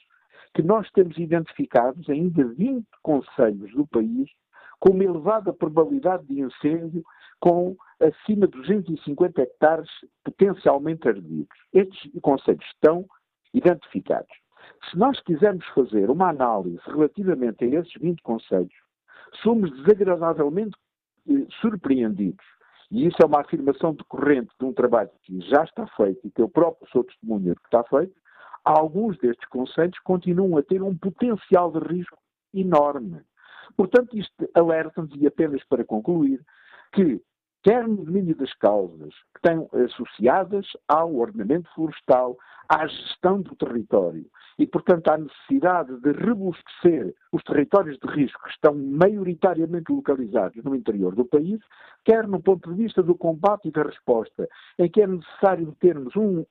que 0.54 0.62
nós 0.62 0.90
temos 0.92 1.18
identificados 1.18 2.10
ainda 2.10 2.46
20 2.46 2.86
conselhos 3.04 3.72
do 3.74 3.86
país 3.88 4.30
com 4.80 4.92
uma 4.92 5.04
elevada 5.04 5.52
probabilidade 5.52 6.26
de 6.26 6.40
incêndio, 6.40 7.04
com 7.40 7.76
acima 8.00 8.48
de 8.48 8.58
250 8.60 9.42
hectares 9.42 9.90
potencialmente 10.24 11.08
ardidos. 11.08 11.58
Estes 11.74 12.12
conselhos 12.22 12.66
estão 12.74 13.06
identificados. 13.58 14.32
Se 14.90 14.98
nós 14.98 15.20
quisermos 15.22 15.66
fazer 15.68 16.10
uma 16.10 16.30
análise 16.30 16.80
relativamente 16.86 17.64
a 17.64 17.68
esses 17.68 17.94
20 18.00 18.22
conselhos, 18.22 18.74
somos 19.42 19.72
desagradavelmente 19.72 20.76
eh, 21.30 21.46
surpreendidos. 21.62 22.46
E 22.90 23.06
isso 23.08 23.18
é 23.22 23.26
uma 23.26 23.42
afirmação 23.42 23.94
decorrente 23.94 24.52
de 24.60 24.66
um 24.66 24.74
trabalho 24.74 25.10
que 25.24 25.42
já 25.42 25.64
está 25.64 25.86
feito 25.88 26.26
e 26.26 26.32
que 26.32 26.42
eu 26.42 26.48
próprio 26.48 26.90
sou 26.90 27.04
testemunha 27.04 27.54
de 27.54 27.60
que 27.60 27.68
está 27.68 27.84
feito. 27.84 28.16
Alguns 28.64 29.18
destes 29.18 29.48
conselhos 29.50 29.98
continuam 30.00 30.58
a 30.58 30.64
ter 30.64 30.82
um 30.82 30.96
potencial 30.96 31.72
de 31.72 31.80
risco 31.80 32.18
enorme. 32.54 33.22
Portanto, 33.76 34.18
isto 34.18 34.50
alerta-nos, 34.54 35.14
e 35.16 35.28
apenas 35.28 35.64
para 35.66 35.84
concluir, 35.84 36.42
que 36.94 37.22
quer 37.68 37.86
no 37.86 37.98
domínio 37.98 38.34
das 38.34 38.54
causas 38.54 39.14
que 39.34 39.46
estão 39.46 39.70
associadas 39.74 40.66
ao 40.88 41.14
ordenamento 41.14 41.70
florestal, 41.76 42.38
à 42.70 42.88
gestão 42.88 43.42
do 43.42 43.54
território. 43.58 44.26
E, 44.58 44.66
portanto, 44.66 45.10
à 45.10 45.18
necessidade 45.18 46.00
de 46.00 46.12
robustecer 46.14 47.14
os 47.30 47.44
territórios 47.44 48.00
de 48.00 48.08
risco 48.08 48.42
que 48.44 48.52
estão 48.52 48.74
maioritariamente 48.74 49.92
localizados 49.92 50.64
no 50.64 50.74
interior 50.76 51.14
do 51.14 51.26
país, 51.26 51.60
quer 52.06 52.26
no 52.26 52.42
ponto 52.42 52.74
de 52.74 52.84
vista 52.84 53.04
do 53.04 53.14
combate 53.14 53.68
e 53.68 53.72
da 53.72 53.84
resposta, 53.84 54.48
em 54.80 54.90
que 54.90 55.02
é 55.02 55.08
necessário 55.08 55.76
termos 55.82 56.16
um 56.16 56.46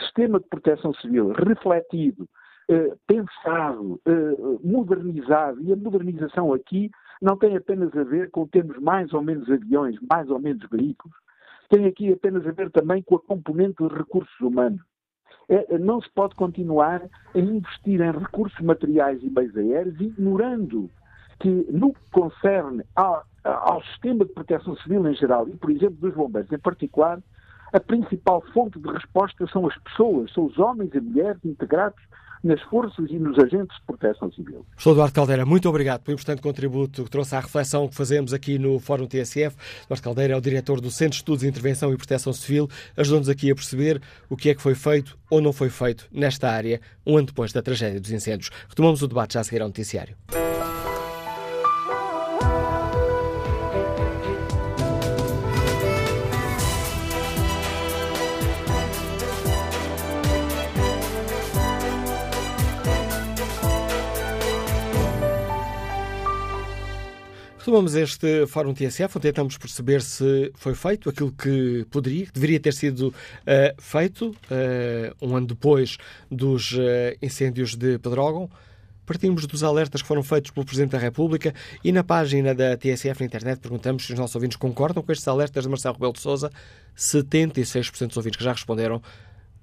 sistema 0.00 0.40
de 0.40 0.48
proteção 0.48 0.92
civil 0.94 1.30
refletido, 1.34 2.28
pensado, 3.06 3.98
eh, 4.04 4.58
modernizado, 4.62 5.62
e 5.62 5.72
a 5.72 5.76
modernização 5.76 6.52
aqui 6.52 6.90
não 7.20 7.36
tem 7.36 7.56
apenas 7.56 7.96
a 7.96 8.04
ver 8.04 8.30
com 8.30 8.46
termos 8.46 8.78
mais 8.78 9.12
ou 9.14 9.22
menos 9.22 9.50
aviões, 9.50 9.96
mais 10.08 10.28
ou 10.28 10.38
menos 10.38 10.68
veículos, 10.70 11.16
tem 11.70 11.86
aqui 11.86 12.12
apenas 12.12 12.46
a 12.46 12.52
ver 12.52 12.70
também 12.70 13.02
com 13.02 13.16
a 13.16 13.20
componente 13.20 13.82
de 13.82 13.94
recursos 13.94 14.38
humanos. 14.40 14.80
É, 15.48 15.78
não 15.78 16.00
se 16.00 16.10
pode 16.10 16.34
continuar 16.34 17.02
a 17.34 17.38
investir 17.38 18.02
em 18.02 18.12
recursos 18.12 18.60
materiais 18.60 19.22
e 19.22 19.30
meios 19.30 19.56
aéreos, 19.56 19.98
ignorando 19.98 20.90
que, 21.40 21.48
no 21.70 21.94
que 21.94 22.10
concerne 22.10 22.84
ao, 22.94 23.24
ao 23.44 23.82
sistema 23.84 24.26
de 24.26 24.32
proteção 24.32 24.76
civil 24.76 25.08
em 25.08 25.14
geral, 25.14 25.48
e, 25.48 25.56
por 25.56 25.70
exemplo, 25.70 25.96
dos 25.96 26.14
bombeiros 26.14 26.52
em 26.52 26.58
particular, 26.58 27.18
a 27.72 27.80
principal 27.80 28.42
fonte 28.52 28.78
de 28.78 28.88
resposta 28.90 29.46
são 29.46 29.66
as 29.66 29.76
pessoas, 29.78 30.30
são 30.32 30.44
os 30.44 30.58
homens 30.58 30.92
e 30.94 31.00
mulheres 31.00 31.42
integrados 31.44 32.02
nas 32.42 32.60
forças 32.62 33.10
e 33.10 33.18
nos 33.18 33.38
agentes 33.38 33.76
de 33.76 33.86
proteção 33.86 34.30
civil. 34.32 34.64
Professor 34.70 34.92
Eduardo 34.92 35.14
Caldeira, 35.14 35.46
muito 35.46 35.68
obrigado 35.68 36.02
pelo 36.02 36.14
importante 36.14 36.42
contributo 36.42 37.04
que 37.04 37.10
trouxe 37.10 37.34
à 37.34 37.40
reflexão 37.40 37.88
que 37.88 37.94
fazemos 37.94 38.32
aqui 38.32 38.58
no 38.58 38.78
Fórum 38.78 39.06
TSF. 39.06 39.56
Eduardo 39.84 40.02
Caldeira 40.02 40.34
é 40.34 40.36
o 40.36 40.40
diretor 40.40 40.80
do 40.80 40.90
Centro 40.90 41.12
de 41.12 41.16
Estudos 41.16 41.42
de 41.42 41.48
Intervenção 41.48 41.92
e 41.92 41.96
Proteção 41.96 42.32
Civil, 42.32 42.68
ajudou-nos 42.96 43.28
aqui 43.28 43.50
a 43.50 43.54
perceber 43.54 44.00
o 44.28 44.36
que 44.36 44.50
é 44.50 44.54
que 44.54 44.62
foi 44.62 44.74
feito 44.74 45.18
ou 45.30 45.40
não 45.40 45.52
foi 45.52 45.68
feito 45.68 46.08
nesta 46.12 46.50
área 46.50 46.80
um 47.06 47.16
ano 47.16 47.26
depois 47.26 47.52
da 47.52 47.62
tragédia 47.62 48.00
dos 48.00 48.10
incêndios. 48.10 48.50
Retomamos 48.68 49.02
o 49.02 49.08
debate 49.08 49.34
já 49.34 49.40
a 49.40 49.44
seguir 49.44 49.62
ao 49.62 49.68
noticiário. 49.68 50.16
Retomamos 67.68 67.94
este 67.94 68.46
Fórum 68.46 68.72
TSF, 68.72 69.18
onde 69.18 69.28
tentamos 69.28 69.58
perceber 69.58 70.00
se 70.00 70.50
foi 70.54 70.74
feito 70.74 71.10
aquilo 71.10 71.30
que 71.30 71.84
poderia, 71.90 72.26
deveria 72.32 72.58
ter 72.58 72.72
sido 72.72 73.08
uh, 73.08 73.14
feito 73.76 74.30
uh, 74.30 74.34
um 75.20 75.36
ano 75.36 75.48
depois 75.48 75.98
dos 76.30 76.72
uh, 76.72 76.78
incêndios 77.20 77.74
de 77.76 77.98
Pedrógão. 77.98 78.48
Partimos 79.04 79.46
dos 79.46 79.62
alertas 79.62 80.00
que 80.00 80.08
foram 80.08 80.22
feitos 80.22 80.50
pelo 80.50 80.64
Presidente 80.64 80.92
da 80.92 80.98
República 80.98 81.54
e 81.84 81.92
na 81.92 82.02
página 82.02 82.54
da 82.54 82.74
TSF 82.74 83.20
na 83.20 83.26
internet 83.26 83.58
perguntamos 83.58 84.06
se 84.06 84.14
os 84.14 84.18
nossos 84.18 84.34
ouvintes 84.34 84.56
concordam 84.56 85.02
com 85.02 85.12
estes 85.12 85.28
alertas 85.28 85.64
de 85.64 85.68
Marcelo 85.68 85.92
Rebelo 85.92 86.14
de 86.14 86.20
Sousa. 86.20 86.50
76% 86.96 88.06
dos 88.06 88.16
ouvintes 88.16 88.38
que 88.38 88.44
já 88.44 88.52
responderam 88.52 89.02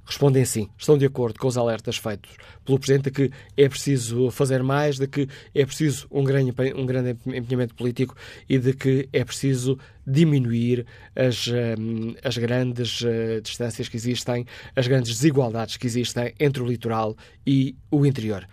respondem 0.05 0.45
sim, 0.45 0.69
estão 0.77 0.97
de 0.97 1.05
acordo 1.05 1.39
com 1.39 1.47
os 1.47 1.57
alertas 1.57 1.97
feitos 1.97 2.31
pelo 2.63 2.79
Presidente 2.79 3.05
de 3.05 3.11
que 3.11 3.31
é 3.57 3.67
preciso 3.67 4.29
fazer 4.31 4.61
mais, 4.63 4.97
de 4.97 5.07
que 5.07 5.27
é 5.53 5.65
preciso 5.65 6.07
um 6.11 6.23
grande, 6.23 6.53
um 6.75 6.85
grande 6.85 7.17
empenhamento 7.25 7.75
político 7.75 8.15
e 8.47 8.57
de 8.57 8.73
que 8.73 9.09
é 9.11 9.23
preciso 9.23 9.77
diminuir 10.05 10.85
as, 11.15 11.47
hum, 11.47 12.15
as 12.23 12.37
grandes 12.37 13.01
uh, 13.01 13.41
distâncias 13.41 13.89
que 13.89 13.97
existem, 13.97 14.45
as 14.75 14.87
grandes 14.87 15.11
desigualdades 15.11 15.77
que 15.77 15.87
existem 15.87 16.33
entre 16.39 16.61
o 16.61 16.65
litoral 16.65 17.15
e 17.45 17.75
o 17.89 18.05
interior. 18.05 18.47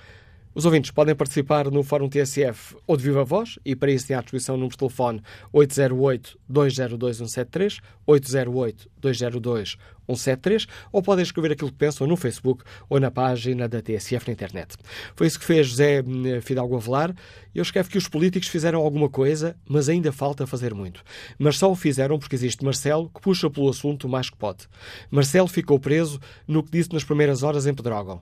Os 0.55 0.67
ouvintes 0.67 0.91
podem 0.91 1.15
participar 1.15 1.71
no 1.71 1.83
Fórum 1.83 2.11
TSF 2.11 2.77
ou 2.87 2.95
de 2.95 3.05
viva 3.05 3.25
voz 3.25 3.59
e 3.65 3.75
para 3.75 3.91
isso 3.91 4.07
têm 4.07 4.15
à 4.15 4.21
disposição 4.21 4.55
o 4.55 4.59
número 4.59 4.73
de 4.73 4.79
telefone 4.79 5.23
808-202-173, 5.55 7.79
808-202-173 8.07 10.69
ou 10.93 11.03
podem 11.03 11.23
escrever 11.23 11.53
aquilo 11.53 11.71
que 11.71 11.79
pensam 11.79 12.07
no 12.07 12.19
Facebook 12.19 12.65
ou 12.87 13.01
na 13.01 13.11
página 13.11 13.67
da 13.67 13.81
TSF 13.81 14.27
na 14.27 14.35
internet. 14.35 14.77
Foi 15.17 15.27
isso 15.27 15.39
que 15.39 15.47
fez 15.47 15.69
José 15.69 16.05
hum, 16.07 16.39
Fidalgo 16.43 16.77
Avelar 16.77 17.15
eu 17.55 17.63
escrevo 17.63 17.89
que 17.89 17.97
os 17.97 18.07
políticos 18.07 18.49
fizeram 18.49 18.81
alguma 18.81 19.09
coisa, 19.09 19.57
mas 19.67 19.89
ainda 19.89 20.13
falta 20.13 20.47
fazer 20.47 20.75
muito. 20.75 21.03
Mas 21.39 21.57
só 21.57 21.73
o 21.73 21.75
fizeram 21.75 22.19
porque 22.19 22.37
existe 22.37 22.63
Marcelo 22.63 23.09
que 23.09 23.23
puxa 23.23 23.49
pelo 23.49 23.71
assunto 23.71 24.07
o 24.07 24.11
mais 24.11 24.29
que 24.29 24.37
pode. 24.37 24.69
Marcelo 25.11 25.49
ficou 25.49 25.81
preso 25.81 26.21
no 26.47 26.63
que 26.63 26.73
disse 26.73 26.93
nas 26.93 27.05
primeiras 27.05 27.43
horas 27.43 27.67
em 27.67 27.73
Pedrógão. 27.73 28.21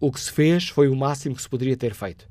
O 0.00 0.10
que 0.10 0.18
se 0.18 0.32
fez 0.32 0.68
foi 0.68 0.88
o 0.88 0.96
máximo 0.96 1.36
que 1.36 1.42
se 1.42 1.48
poderia 1.48 1.76
ter 1.76 1.94
feito. 1.94 2.28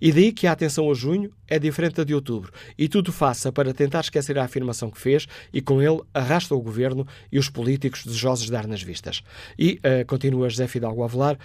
E 0.00 0.12
daí 0.12 0.32
que 0.32 0.46
a 0.46 0.52
atenção 0.52 0.90
a 0.90 0.94
junho 0.94 1.30
é 1.46 1.58
diferente 1.58 1.96
da 1.96 2.04
de 2.04 2.14
outubro, 2.14 2.50
e 2.76 2.88
tudo 2.88 3.12
faça 3.12 3.52
para 3.52 3.74
tentar 3.74 4.00
esquecer 4.00 4.38
a 4.38 4.44
afirmação 4.44 4.90
que 4.90 4.98
fez 4.98 5.26
e 5.52 5.60
com 5.60 5.82
ele 5.82 6.00
arrasta 6.14 6.54
o 6.54 6.60
governo 6.60 7.06
e 7.30 7.38
os 7.38 7.50
políticos 7.50 8.04
desejosos 8.04 8.46
de 8.46 8.52
dar 8.52 8.66
nas 8.66 8.82
vistas. 8.82 9.22
E, 9.58 9.78
uh, 9.78 10.06
continua 10.06 10.48
José 10.48 10.66
Fidalgo 10.66 11.02
Avelar, 11.02 11.38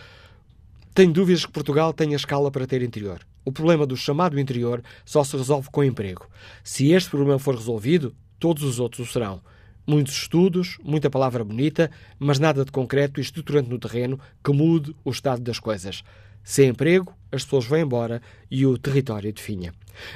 tenho 0.93 1.11
dúvidas 1.11 1.45
que 1.45 1.51
Portugal 1.51 1.91
tenha 1.91 2.15
escala 2.15 2.51
para 2.51 2.67
ter 2.67 2.83
interior. 2.83 3.19
O 3.43 3.51
problema 3.51 3.85
do 3.85 3.97
chamado 3.97 4.39
interior 4.39 4.81
só 5.03 5.23
se 5.23 5.35
resolve 5.35 5.69
com 5.71 5.83
emprego. 5.83 6.29
Se 6.63 6.91
este 6.91 7.09
problema 7.09 7.39
for 7.39 7.55
resolvido, 7.55 8.15
todos 8.39 8.63
os 8.63 8.79
outros 8.79 9.09
o 9.09 9.11
serão. 9.11 9.41
Muitos 9.85 10.13
estudos, 10.13 10.77
muita 10.83 11.09
palavra 11.09 11.43
bonita, 11.43 11.91
mas 12.17 12.39
nada 12.39 12.63
de 12.63 12.71
concreto 12.71 13.19
e 13.19 13.23
estruturante 13.23 13.69
no 13.69 13.77
terreno 13.77 14.19
que 14.43 14.51
mude 14.53 14.95
o 15.03 15.11
estado 15.11 15.41
das 15.41 15.59
coisas. 15.59 16.03
Sem 16.43 16.69
emprego, 16.69 17.13
as 17.31 17.43
pessoas 17.43 17.65
vão 17.65 17.79
embora 17.79 18.21
e 18.49 18.65
o 18.65 18.77
território 18.77 19.31
definha. 19.31 19.73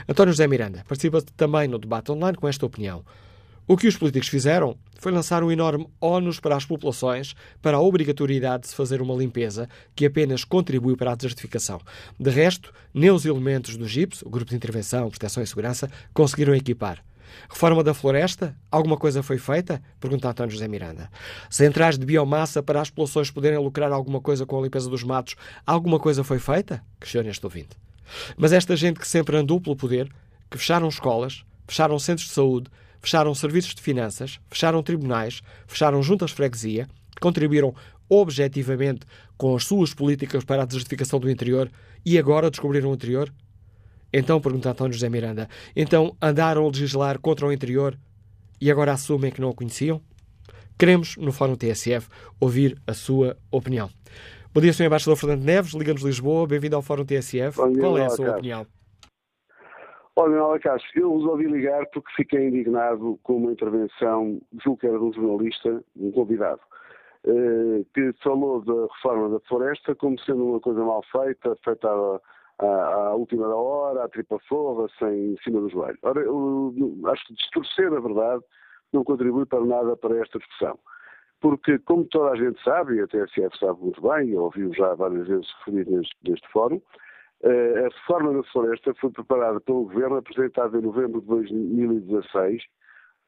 António 0.08 0.34
José 0.34 0.48
Miranda 0.48 0.84
participa 0.88 1.22
também 1.36 1.68
no 1.68 1.78
debate 1.78 2.12
online 2.12 2.38
com 2.38 2.48
esta 2.48 2.66
opinião. 2.66 3.04
O 3.68 3.76
que 3.76 3.88
os 3.88 3.98
políticos 3.98 4.30
fizeram 4.30 4.78
foi 4.98 5.12
lançar 5.12 5.44
um 5.44 5.52
enorme 5.52 5.86
ónus 6.00 6.40
para 6.40 6.56
as 6.56 6.66
populações 6.66 7.36
para 7.62 7.76
a 7.76 7.82
obrigatoriedade 7.82 8.64
de 8.64 8.70
se 8.70 8.76
fazer 8.76 9.02
uma 9.02 9.14
limpeza 9.14 9.68
que 9.94 10.06
apenas 10.06 10.46
contribui 10.46 10.96
para 10.96 11.12
a 11.12 11.16
desertificação. 11.16 11.82
De 12.18 12.30
resto, 12.30 12.74
nem 12.94 13.12
os 13.12 13.26
elementos 13.26 13.76
do 13.76 13.86
GIPS, 13.86 14.22
o 14.22 14.30
Grupo 14.30 14.52
de 14.52 14.56
Intervenção, 14.56 15.10
Proteção 15.10 15.44
e 15.44 15.48
Segurança, 15.48 15.92
conseguiram 16.14 16.56
equipar. 16.56 17.04
Reforma 17.50 17.84
da 17.84 17.94
floresta? 17.94 18.56
Alguma 18.72 18.98
coisa 18.98 19.24
foi 19.24 19.38
feita? 19.38 19.82
Pergunta 20.00 20.30
António 20.30 20.52
José 20.52 20.68
Miranda. 20.68 21.10
Centrais 21.50 21.98
de 21.98 22.06
biomassa 22.06 22.62
para 22.62 22.82
as 22.82 22.90
populações 22.90 23.32
poderem 23.32 23.60
lucrar 23.60 23.92
alguma 23.92 24.22
coisa 24.22 24.46
com 24.46 24.60
a 24.60 24.62
limpeza 24.62 24.90
dos 24.90 25.04
matos? 25.04 25.36
Alguma 25.66 26.00
coisa 26.00 26.24
foi 26.24 26.40
feita? 26.40 26.84
Questiona 27.00 27.30
este 27.30 27.46
ouvinte. 27.46 27.78
Mas 28.38 28.54
esta 28.54 28.76
gente 28.76 29.00
que 29.00 29.08
sempre 29.08 29.38
andou 29.38 29.60
pelo 29.60 29.76
poder, 29.76 30.12
que 30.50 30.58
fecharam 30.58 30.88
escolas, 30.88 31.44
fecharam 31.68 32.00
centros 32.00 32.28
de 32.28 32.34
saúde, 32.34 32.70
fecharam 33.02 33.34
serviços 33.36 33.76
de 33.76 33.82
finanças, 33.82 34.40
fecharam 34.50 34.82
tribunais, 34.82 35.42
fecharam 35.68 36.02
juntas 36.02 36.30
de 36.32 36.36
freguesia, 36.36 36.88
contribuíram 37.20 37.74
objetivamente 38.10 39.06
com 39.38 39.56
as 39.56 39.66
suas 39.66 39.94
políticas 39.94 40.44
para 40.44 40.64
a 40.64 40.66
desertificação 40.66 41.20
do 41.20 41.30
interior 41.30 41.70
e 42.06 42.18
agora 42.18 42.50
descobriram 42.50 42.92
o 42.92 42.94
interior? 42.94 43.32
Então, 44.12 44.40
pergunta 44.40 44.72
António 44.72 44.94
José 44.94 45.10
Miranda, 45.10 45.50
então 45.76 46.16
andaram 46.22 46.64
a 46.64 46.68
legislar 46.68 47.20
contra 47.20 47.46
o 47.46 47.52
interior 47.52 47.98
e 48.60 48.72
agora 48.72 48.94
assumem 48.94 49.32
que 49.32 49.42
não 49.42 49.50
o 49.50 49.56
conheciam? 49.56 50.02
Queremos, 50.80 51.18
no 51.18 51.32
Fórum 51.32 51.56
TSF, 51.56 52.08
ouvir 52.40 52.78
a 52.86 52.94
sua 52.94 53.36
opinião. 53.52 53.90
Bom 54.54 54.62
dia, 54.62 54.74
Sr. 54.74 54.86
Embaixador 54.86 55.18
Fernando 55.18 55.44
Neves, 55.44 55.74
Liga-nos 55.74 56.04
Lisboa, 56.04 56.48
bem-vindo 56.48 56.76
ao 56.76 56.82
Fórum 56.82 57.06
TSF. 57.06 57.58
Dia, 57.72 57.82
Qual 57.82 57.98
é 57.98 58.06
a 58.06 58.10
sua 58.10 58.32
opinião? 58.32 58.66
Olha, 60.16 60.60
Castro, 60.60 60.90
eu 61.00 61.16
resolvi 61.16 61.46
ligar 61.46 61.86
porque 61.94 62.12
fiquei 62.16 62.48
indignado 62.48 63.20
com 63.22 63.38
uma 63.38 63.52
intervenção, 63.52 64.42
julgo 64.64 64.80
que 64.80 64.88
era 64.88 64.98
de 64.98 65.04
um 65.04 65.14
jornalista, 65.14 65.84
um 65.96 66.12
convidado, 66.12 66.60
eh, 67.24 67.86
que 67.94 68.12
falou 68.24 68.62
da 68.62 68.94
reforma 68.96 69.30
da 69.30 69.40
floresta 69.48 69.94
como 69.94 70.20
sendo 70.22 70.44
uma 70.44 70.60
coisa 70.60 70.84
mal 70.84 71.04
feita, 71.12 71.56
feita 71.64 71.88
à, 72.60 73.14
última 73.16 73.48
hora, 73.54 74.04
à 74.04 74.10
tripa 74.10 74.40
forra, 74.48 74.88
sem 74.98 75.34
em 75.34 75.38
cima 75.44 75.62
do 75.62 75.70
joelho. 75.70 75.98
Ora, 76.02 76.22
eu, 76.22 76.74
acho 77.08 77.26
que 77.28 77.34
distorcer 77.36 77.94
a 77.94 78.00
verdade 78.00 78.44
não 78.92 79.04
contribui 79.04 79.46
para 79.46 79.64
nada 79.64 79.96
para 79.98 80.18
esta 80.20 80.40
discussão. 80.40 80.78
Porque, 81.40 81.78
como 81.80 82.06
toda 82.06 82.32
a 82.32 82.36
gente 82.36 82.62
sabe, 82.64 82.96
e 82.96 83.02
a 83.02 83.08
TSF 83.08 83.58
sabe 83.60 83.80
muito 83.82 84.02
bem, 84.02 84.30
e 84.30 84.36
ouviu 84.36 84.74
já 84.74 84.96
várias 84.96 85.28
vezes 85.28 85.48
referir 85.60 85.88
neste, 85.88 86.16
neste 86.28 86.48
fórum, 86.52 86.82
eh, 87.44 87.80
a 87.80 87.84
reforma 87.84 88.34
da 88.34 88.44
floresta 88.50 88.94
foi 88.96 89.12
preparada 89.12 89.62
pelo 89.62 89.84
Governo, 89.84 90.18
apresentada 90.18 90.78
em 90.78 90.82
novembro 90.82 91.22
de 91.22 91.28
2016, 91.28 92.64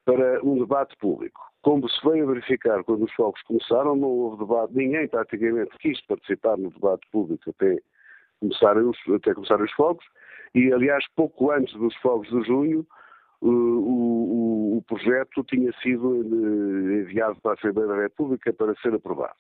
para 0.05 0.43
um 0.43 0.57
debate 0.57 0.95
público. 0.97 1.39
Como 1.61 1.88
se 1.88 2.03
veio 2.03 2.23
a 2.23 2.34
verificar 2.34 2.84
quando 2.84 3.03
os 3.03 3.13
fogos 3.13 3.41
começaram, 3.43 3.95
não 3.95 4.07
houve 4.07 4.39
debate, 4.39 4.73
ninguém 4.73 5.07
praticamente 5.07 5.77
quis 5.77 6.01
participar 6.07 6.57
no 6.57 6.71
debate 6.71 7.07
público 7.11 7.51
até 7.51 7.77
começarem 8.39 8.83
os, 8.83 8.97
até 9.15 9.33
começarem 9.33 9.65
os 9.65 9.71
fogos, 9.73 10.05
e 10.55 10.71
aliás, 10.73 11.05
pouco 11.15 11.51
antes 11.51 11.73
dos 11.75 11.95
fogos 11.97 12.27
de 12.29 12.41
junho, 12.43 12.85
o, 13.41 13.49
o, 13.49 14.77
o 14.77 14.81
projeto 14.83 15.43
tinha 15.45 15.71
sido 15.81 16.15
eh, 16.15 17.01
enviado 17.01 17.39
para 17.41 17.51
a 17.51 17.53
Assembleia 17.53 17.87
da 17.87 18.01
República 18.01 18.51
para 18.51 18.75
ser 18.75 18.93
aprovado. 18.93 19.35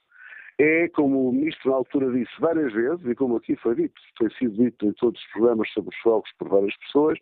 É, 0.57 0.89
como 0.89 1.29
o 1.29 1.31
Ministro 1.31 1.71
na 1.71 1.77
altura 1.77 2.11
disse 2.11 2.31
várias 2.39 2.73
vezes, 2.73 3.05
e 3.05 3.15
como 3.15 3.37
aqui 3.37 3.55
foi 3.55 3.75
dito, 3.75 3.99
foi 4.17 4.29
sido 4.31 4.61
dito 4.61 4.85
em 4.85 4.93
todos 4.93 5.19
os 5.19 5.27
programas 5.31 5.69
sobre 5.71 5.95
os 5.95 6.01
fogos 6.01 6.29
por 6.37 6.49
várias 6.49 6.75
pessoas, 6.77 7.17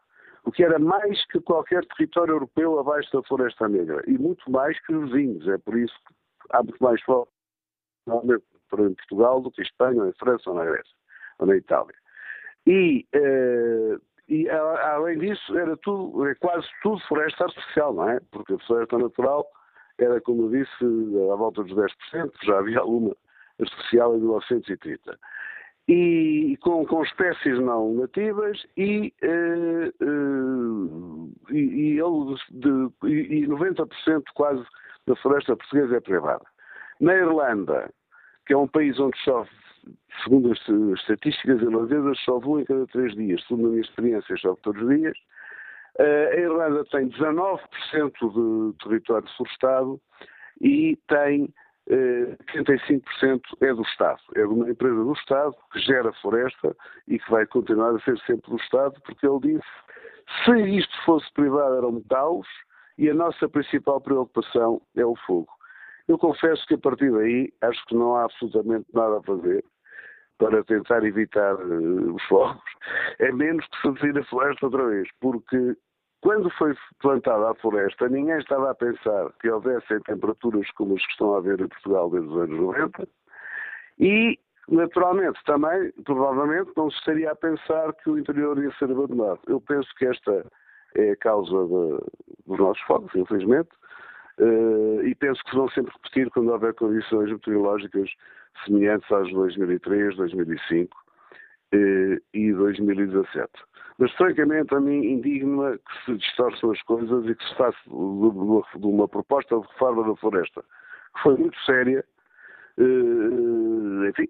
O 0.46 0.52
que 0.52 0.64
era 0.64 0.78
mais 0.78 1.26
que 1.28 1.40
qualquer 1.40 1.86
território 1.86 2.34
europeu 2.34 2.80
abaixo 2.80 3.10
da 3.14 3.24
Floresta 3.24 3.68
Negra. 3.68 4.04
E 4.08 4.18
muito 4.18 4.50
mais 4.52 4.80
que 4.86 4.94
os 4.94 5.12
vizinhos. 5.12 5.48
É 5.48 5.58
por 5.58 5.78
isso 5.78 5.96
que 6.06 6.14
há 6.52 6.62
muito 6.62 6.84
mais 6.84 7.02
fogo 7.04 7.30
em 8.08 8.94
Portugal 8.96 9.42
do 9.42 9.52
que 9.52 9.62
em 9.62 9.66
Espanha, 9.66 10.02
ou 10.02 10.10
em 10.10 10.14
França, 10.14 10.50
ou 10.50 10.56
na 10.56 10.66
Grécia, 10.66 10.96
ou 11.40 11.48
na 11.48 11.56
Itália. 11.56 11.96
E 12.68 13.06
eh, 13.14 13.98
e 14.28 14.50
além 14.50 15.20
disso, 15.20 15.58
era 15.58 15.76
tudo, 15.78 16.26
é 16.28 16.36
quase 16.36 16.68
tudo 16.82 17.00
floresta 17.08 17.44
artificial, 17.44 17.94
não 17.94 18.10
é? 18.10 18.20
Porque 18.32 18.54
a 18.54 18.60
floresta 18.60 18.98
natural 18.98 19.46
era, 19.98 20.20
como 20.22 20.44
eu 20.44 20.64
disse, 20.64 20.84
à 21.32 21.36
volta 21.36 21.64
dos 21.64 21.74
10%, 21.74 22.32
já 22.44 22.58
havia 22.58 22.80
alguma 22.80 23.16
artificial 23.60 24.16
em 24.16 24.20
1930. 24.20 25.20
E 25.88 26.58
com, 26.62 26.86
com 26.86 27.04
espécies 27.04 27.60
não 27.60 27.94
nativas 27.96 28.66
e, 28.78 29.14
eh, 29.22 29.92
eh, 30.00 31.54
e, 31.54 31.98
e, 31.98 32.02
de, 32.52 33.08
e 33.10 33.48
90% 33.48 34.24
quase 34.34 34.64
da 35.06 35.16
floresta 35.18 35.58
portuguesa 35.58 35.98
é 35.98 36.00
privada. 36.00 36.46
Na 37.02 37.14
Irlanda, 37.14 37.92
que 38.46 38.54
é 38.54 38.58
um 38.58 38.68
país 38.68 38.98
onde 38.98 39.18
chove 39.20 39.50
segundo 40.24 40.52
as 40.52 41.00
estatísticas 41.00 41.62
irlandesas, 41.62 42.18
chove 42.20 42.48
um 42.48 42.60
em 42.60 42.66
cada 42.66 42.86
três 42.88 43.14
dias. 43.14 43.44
Segundo 43.48 43.68
a 43.68 43.70
minha 43.72 43.82
experiência, 43.82 44.38
chove 44.38 44.60
todos 44.62 44.82
os 44.82 44.90
dias. 44.90 45.18
Eh, 46.00 46.30
a 46.34 46.40
Irlanda 46.40 46.86
tem 46.86 47.10
19% 47.10 48.72
de 48.72 48.78
território 48.84 49.28
florestado 49.36 50.02
e 50.62 50.98
tem 51.08 51.54
35% 51.90 53.42
eh, 53.62 53.68
é 53.68 53.74
do 53.74 53.82
Estado. 53.82 54.20
É 54.36 54.42
de 54.42 54.48
uma 54.48 54.70
empresa 54.70 54.96
do 54.96 55.14
Estado 55.14 55.56
que 55.72 55.80
gera 55.80 56.14
floresta 56.14 56.76
e 57.08 57.20
que 57.20 57.32
vai 57.32 57.46
continuar 57.46 57.96
a 57.96 58.00
ser 58.00 58.18
sempre 58.20 58.50
do 58.50 58.58
Estado, 58.58 59.00
porque 59.06 59.28
ele 59.28 59.40
disse 59.40 59.84
se 60.46 60.78
isto 60.78 61.06
fosse 61.06 61.32
privado 61.34 61.76
eram 61.76 61.92
metais 61.92 62.48
e 62.98 63.10
a 63.10 63.14
nossa 63.14 63.50
principal 63.50 64.00
preocupação 64.00 64.82
é 64.96 65.06
o 65.06 65.16
fogo. 65.26 65.50
Eu 66.08 66.18
confesso 66.18 66.66
que 66.68 66.76
a 66.76 66.78
partir 66.78 67.12
daí 67.12 67.52
acho 67.62 67.86
que 67.86 67.96
não 67.96 68.16
há 68.16 68.26
absolutamente 68.26 68.86
nada 68.94 69.18
a 69.18 69.24
fazer 69.24 69.64
para 70.38 70.64
tentar 70.64 71.04
evitar 71.04 71.56
uh, 71.56 72.16
os 72.16 72.24
fogos, 72.24 72.62
é 73.20 73.32
menos 73.32 73.66
que 73.68 73.82
seduzir 73.82 74.18
a 74.18 74.24
floresta 74.26 74.66
outra 74.66 74.86
vez, 74.88 75.08
porque 75.22 75.76
quando 76.24 76.50
foi 76.52 76.74
plantada 77.02 77.52
a 77.52 77.56
floresta, 77.56 78.08
ninguém 78.08 78.38
estava 78.38 78.72
a 78.72 78.76
pensar 78.76 79.30
que 79.42 79.50
houvessem 79.50 80.00
temperaturas 80.04 80.72
como 80.72 80.96
as 80.96 81.06
que 81.06 81.12
estão 81.12 81.36
a 81.36 81.40
haver 81.40 81.60
em 81.60 81.68
Portugal 81.68 82.10
desde 82.10 82.30
os 82.30 82.38
anos 82.38 82.60
90 82.62 83.08
e, 84.00 84.40
naturalmente, 84.70 85.38
também, 85.46 85.92
provavelmente, 86.06 86.72
não 86.78 86.90
se 86.90 86.98
estaria 87.00 87.30
a 87.30 87.36
pensar 87.36 87.92
que 87.96 88.10
o 88.10 88.18
interior 88.18 88.58
ia 88.58 88.72
ser 88.80 88.86
abandonado. 88.86 89.42
Eu 89.48 89.60
penso 89.60 89.94
que 89.98 90.06
esta 90.06 90.46
é 90.96 91.12
a 91.12 91.18
causa 91.18 91.52
de, 91.52 92.48
dos 92.48 92.58
nossos 92.58 92.82
fogos, 92.84 93.14
infelizmente, 93.16 93.72
uh, 94.40 95.04
e 95.04 95.14
penso 95.16 95.44
que 95.44 95.50
se 95.50 95.58
vão 95.58 95.68
sempre 95.72 95.92
repetir 95.92 96.30
quando 96.30 96.54
houver 96.54 96.74
condições 96.76 97.32
meteorológicas 97.32 98.10
semelhantes 98.66 99.12
às 99.12 99.28
de 99.28 99.34
2003, 99.34 100.16
2005 100.16 100.98
eh, 100.98 101.03
e 102.34 102.54
2017. 102.54 103.50
Mas, 103.98 104.12
francamente, 104.14 104.74
a 104.74 104.80
mim 104.80 105.06
indigna 105.06 105.78
que 105.78 106.06
se 106.06 106.18
distorçam 106.18 106.72
as 106.72 106.82
coisas 106.84 107.26
e 107.26 107.36
que 107.36 107.44
se 107.48 107.56
faça 107.56 107.78
de 107.88 108.86
uma 108.88 109.08
proposta 109.08 109.60
de 109.60 109.68
reforma 109.68 110.08
da 110.08 110.16
floresta, 110.16 110.64
que 111.16 111.22
foi 111.22 111.38
muito 111.38 111.58
séria, 111.62 112.04
eh, 112.78 114.10
enfim, 114.10 114.30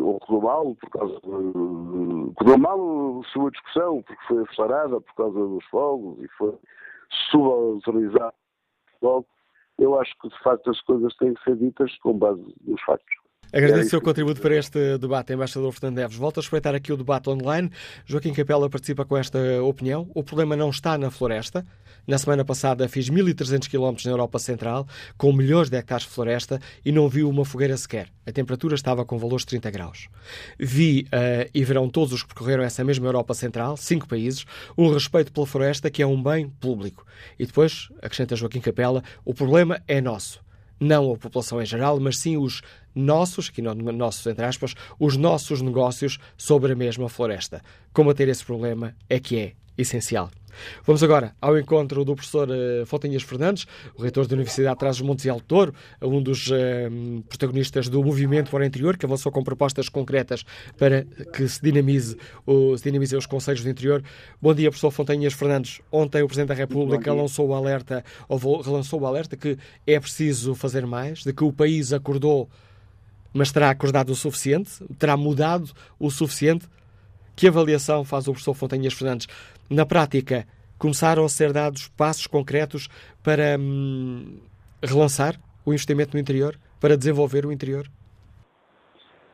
ocorreu 0.00 0.40
mal 0.40 0.74
por 0.76 0.90
causa 0.90 1.20
de, 1.20 1.28
ocorreu 1.28 2.58
mal 2.58 3.20
a 3.20 3.28
sua 3.28 3.50
discussão, 3.50 4.02
porque 4.02 4.26
foi 4.26 4.42
acelerada 4.42 5.00
por 5.00 5.14
causa 5.14 5.38
dos 5.38 5.64
fogos 5.66 6.18
e 6.22 6.28
foi 6.38 6.54
subautorizada 7.30 8.34
logo. 9.02 9.26
Eu 9.78 10.00
acho 10.00 10.14
que, 10.20 10.28
de 10.28 10.38
facto, 10.42 10.70
as 10.70 10.80
coisas 10.82 11.14
têm 11.16 11.34
que 11.34 11.42
ser 11.42 11.56
ditas 11.56 11.94
com 11.98 12.16
base 12.16 12.42
nos 12.64 12.80
factos. 12.82 13.23
Agradeço 13.54 13.86
o 13.86 13.90
seu 13.90 14.02
contributo 14.02 14.40
para 14.40 14.56
este 14.56 14.98
debate, 14.98 15.32
embaixador 15.32 15.70
Fernando 15.70 15.98
Neves. 15.98 16.16
Volto 16.16 16.38
a 16.38 16.42
espreitar 16.42 16.74
aqui 16.74 16.92
o 16.92 16.96
debate 16.96 17.30
online. 17.30 17.70
Joaquim 18.04 18.32
Capela 18.32 18.68
participa 18.68 19.04
com 19.04 19.16
esta 19.16 19.38
opinião. 19.62 20.10
O 20.12 20.24
problema 20.24 20.56
não 20.56 20.70
está 20.70 20.98
na 20.98 21.08
floresta. 21.08 21.64
Na 22.04 22.18
semana 22.18 22.44
passada 22.44 22.88
fiz 22.88 23.08
1.300 23.08 23.70
km 23.70 23.96
na 24.06 24.10
Europa 24.10 24.40
Central, 24.40 24.88
com 25.16 25.32
milhões 25.32 25.70
de 25.70 25.76
hectares 25.76 26.04
de 26.04 26.10
floresta, 26.10 26.60
e 26.84 26.90
não 26.90 27.08
vi 27.08 27.22
uma 27.22 27.44
fogueira 27.44 27.76
sequer. 27.76 28.08
A 28.26 28.32
temperatura 28.32 28.74
estava 28.74 29.04
com 29.04 29.16
valores 29.18 29.42
de 29.42 29.50
30 29.50 29.70
graus. 29.70 30.08
Vi, 30.58 31.06
uh, 31.06 31.48
e 31.54 31.64
verão 31.64 31.88
todos 31.88 32.12
os 32.12 32.22
que 32.22 32.28
percorreram 32.28 32.64
essa 32.64 32.82
mesma 32.82 33.06
Europa 33.06 33.34
Central, 33.34 33.76
cinco 33.76 34.08
países, 34.08 34.44
o 34.76 34.92
respeito 34.92 35.32
pela 35.32 35.46
floresta, 35.46 35.88
que 35.90 36.02
é 36.02 36.06
um 36.06 36.20
bem 36.20 36.48
público. 36.48 37.06
E 37.38 37.46
depois, 37.46 37.88
acrescenta 38.02 38.34
Joaquim 38.34 38.60
Capela, 38.60 39.02
o 39.24 39.32
problema 39.32 39.80
é 39.86 40.00
nosso. 40.00 40.43
Não 40.80 41.12
a 41.12 41.16
população 41.16 41.62
em 41.62 41.66
geral, 41.66 41.98
mas 42.00 42.18
sim 42.18 42.36
os 42.36 42.62
nossos, 42.94 43.48
aqui 43.48 43.62
no, 43.62 43.74
nossos 43.74 44.26
entre 44.26 44.44
aspas, 44.44 44.74
os 44.98 45.16
nossos 45.16 45.62
negócios 45.62 46.18
sobre 46.36 46.72
a 46.72 46.76
mesma 46.76 47.08
floresta. 47.08 47.62
Combater 47.92 48.28
esse 48.28 48.44
problema 48.44 48.94
é 49.08 49.18
que 49.18 49.38
é 49.38 49.52
essencial. 49.76 50.30
Vamos 50.84 51.02
agora 51.02 51.34
ao 51.40 51.58
encontro 51.58 52.04
do 52.04 52.14
professor 52.14 52.48
uh, 52.48 52.86
Fontanhas 52.86 53.22
Fernandes, 53.22 53.66
o 53.96 54.02
reitor 54.02 54.26
da 54.26 54.34
Universidade 54.34 54.74
de 54.74 54.78
Trás-os-Montes 54.78 55.24
e 55.24 55.30
Alto 55.30 55.44
Douro, 55.46 55.74
um 56.00 56.22
dos 56.22 56.48
uh, 56.48 56.54
protagonistas 57.28 57.88
do 57.88 58.02
movimento 58.02 58.50
para 58.50 58.62
o 58.62 58.64
interior, 58.64 58.96
que 58.96 59.06
avançou 59.06 59.30
com 59.32 59.42
propostas 59.42 59.88
concretas 59.88 60.44
para 60.78 61.04
que 61.32 61.48
se 61.48 61.60
dinamize, 61.62 62.16
o, 62.46 62.76
se 62.76 62.84
dinamizem 62.84 63.18
os 63.18 63.26
conselhos 63.26 63.62
do 63.62 63.68
interior. 63.68 64.02
Bom 64.40 64.54
dia, 64.54 64.70
professor 64.70 64.90
Fontanhas 64.90 65.32
Fernandes. 65.32 65.80
Ontem 65.90 66.22
o 66.22 66.26
Presidente 66.26 66.48
da 66.48 66.54
República 66.54 67.12
lançou 67.12 67.48
o 67.48 67.54
alerta, 67.54 68.04
ou 68.28 68.60
relançou 68.60 69.00
o 69.00 69.06
alerta 69.06 69.36
que 69.36 69.58
é 69.86 69.98
preciso 69.98 70.54
fazer 70.54 70.86
mais, 70.86 71.22
de 71.22 71.32
que 71.32 71.44
o 71.44 71.52
país 71.52 71.92
acordou, 71.92 72.48
mas 73.32 73.50
terá 73.50 73.70
acordado 73.70 74.10
o 74.10 74.14
suficiente, 74.14 74.70
terá 74.98 75.16
mudado 75.16 75.72
o 75.98 76.10
suficiente. 76.10 76.66
Que 77.36 77.48
avaliação 77.48 78.04
faz 78.04 78.28
o 78.28 78.32
professor 78.32 78.54
Fontanhas 78.54 78.94
Fernandes 78.94 79.26
na 79.68 79.84
prática, 79.84 80.46
começaram 80.78 81.24
a 81.24 81.28
ser 81.28 81.52
dados 81.52 81.88
passos 81.88 82.26
concretos 82.26 82.88
para 83.22 83.56
hum, 83.58 84.38
relançar 84.82 85.40
o 85.64 85.72
investimento 85.72 86.14
no 86.14 86.20
interior, 86.20 86.56
para 86.80 86.96
desenvolver 86.96 87.46
o 87.46 87.52
interior? 87.52 87.88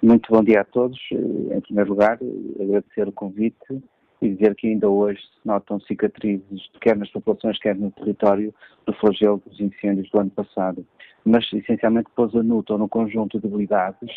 Muito 0.02 0.32
bom 0.32 0.42
dia 0.42 0.62
a 0.62 0.64
todos. 0.64 0.98
Em 1.12 1.60
primeiro 1.60 1.90
lugar, 1.90 2.18
agradecer 2.58 3.06
o 3.06 3.12
convite 3.12 3.82
e 4.22 4.28
dizer 4.30 4.54
que 4.54 4.68
ainda 4.68 4.88
hoje 4.88 5.20
se 5.20 5.46
notam 5.46 5.80
cicatrizes, 5.80 6.70
quer 6.80 6.96
nas 6.96 7.10
populações, 7.10 7.58
quer 7.58 7.74
no 7.74 7.90
território, 7.90 8.54
do 8.86 8.94
flagelo 8.94 9.42
dos 9.44 9.60
incêndios 9.60 10.10
do 10.10 10.20
ano 10.20 10.30
passado. 10.30 10.86
Mas, 11.24 11.46
essencialmente, 11.52 12.08
pôs 12.14 12.34
a 12.34 12.42
nuta 12.42 12.76
no 12.78 12.88
conjunto 12.88 13.38
de 13.38 13.46
habilidades, 13.46 14.10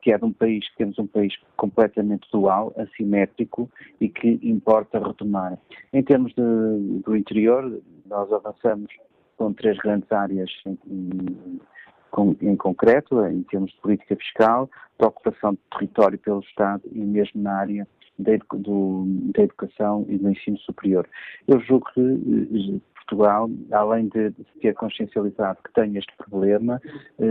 que 0.00 0.12
é 0.12 0.18
de 0.18 0.24
um 0.24 0.32
país, 0.32 0.68
que 0.70 0.76
temos 0.76 0.98
um 0.98 1.06
país 1.06 1.34
completamente 1.56 2.28
dual, 2.32 2.72
assimétrico 2.76 3.68
e 4.00 4.08
que 4.08 4.38
importa 4.42 4.98
retomar. 4.98 5.58
Em 5.92 6.02
termos 6.02 6.32
de, 6.34 7.02
do 7.04 7.16
interior, 7.16 7.80
nós 8.06 8.32
avançamos 8.32 8.92
com 9.36 9.52
três 9.52 9.76
grandes 9.78 10.10
áreas 10.10 10.50
em, 10.64 10.78
em, 10.88 12.36
em 12.40 12.56
concreto, 12.56 13.24
em 13.26 13.42
termos 13.42 13.70
de 13.72 13.80
política 13.80 14.16
fiscal, 14.16 14.70
preocupação 14.96 15.52
de 15.52 15.58
território 15.70 16.18
pelo 16.18 16.40
Estado 16.40 16.82
e 16.92 17.00
mesmo 17.00 17.42
na 17.42 17.54
área 17.58 17.86
da 18.18 18.32
educação 18.32 20.06
e 20.08 20.16
do 20.16 20.30
ensino 20.30 20.58
superior. 20.58 21.06
Eu 21.46 21.60
julgo 21.60 21.86
que 21.92 22.00
eh, 22.00 22.80
Portugal, 23.06 23.48
além 23.70 24.08
de 24.08 24.32
ter 24.60 24.74
consciencializado 24.74 25.58
que 25.64 25.72
tem 25.72 25.96
este 25.96 26.12
problema, 26.16 26.80
eh, 27.18 27.24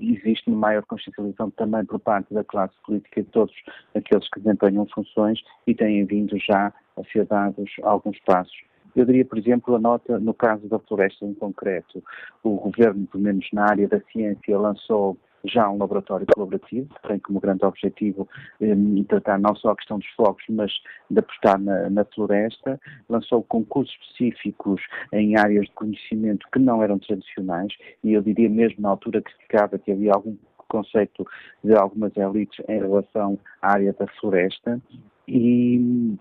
existe 0.00 0.48
uma 0.48 0.58
maior 0.58 0.84
consciencialização 0.84 1.50
também 1.50 1.84
por 1.84 1.98
parte 1.98 2.32
da 2.32 2.44
classe 2.44 2.74
política 2.84 3.22
de 3.22 3.28
todos 3.30 3.54
aqueles 3.94 4.28
que 4.30 4.40
desempenham 4.40 4.86
funções 4.86 5.40
e 5.66 5.74
têm 5.74 6.04
vindo 6.04 6.38
já 6.38 6.72
a 6.96 7.04
ser 7.12 7.26
dados 7.26 7.70
alguns 7.82 8.18
passos. 8.20 8.56
Eu 8.94 9.04
diria, 9.04 9.24
por 9.24 9.36
exemplo, 9.36 9.74
a 9.74 9.78
nota 9.78 10.18
no 10.18 10.32
caso 10.32 10.66
da 10.68 10.78
floresta 10.78 11.26
em 11.26 11.34
concreto. 11.34 12.02
O 12.42 12.56
governo, 12.56 13.06
pelo 13.06 13.22
menos 13.22 13.46
na 13.52 13.64
área 13.64 13.86
da 13.86 14.00
ciência, 14.12 14.58
lançou 14.58 15.18
já 15.44 15.68
um 15.68 15.78
laboratório 15.78 16.26
colaborativo, 16.34 16.88
que 16.94 17.08
tem 17.08 17.18
como 17.18 17.40
grande 17.40 17.64
objetivo 17.64 18.28
eh, 18.60 18.74
tratar 19.08 19.38
não 19.38 19.54
só 19.54 19.70
a 19.70 19.76
questão 19.76 19.98
dos 19.98 20.08
fogos, 20.10 20.42
mas 20.48 20.72
de 21.10 21.18
apostar 21.18 21.60
na, 21.60 21.88
na, 21.90 22.04
floresta. 22.04 22.80
Lançou 23.08 23.42
concursos 23.42 23.94
específicos 24.02 24.82
em 25.12 25.36
áreas 25.36 25.66
de 25.66 25.72
conhecimento 25.72 26.46
que 26.52 26.58
não 26.58 26.82
eram 26.82 26.98
tradicionais, 26.98 27.72
e 28.02 28.12
eu 28.12 28.22
diria 28.22 28.48
mesmo 28.48 28.82
na 28.82 28.90
altura 28.90 29.22
que 29.22 29.32
ficava 29.38 29.78
que 29.78 29.92
havia 29.92 30.12
algum 30.12 30.36
conceito 30.68 31.26
de 31.62 31.74
algumas 31.74 32.16
elites 32.16 32.64
em 32.68 32.80
relação 32.80 33.38
à 33.62 33.72
área 33.72 33.92
da 33.92 34.06
floresta. 34.18 34.80
E 35.28 36.16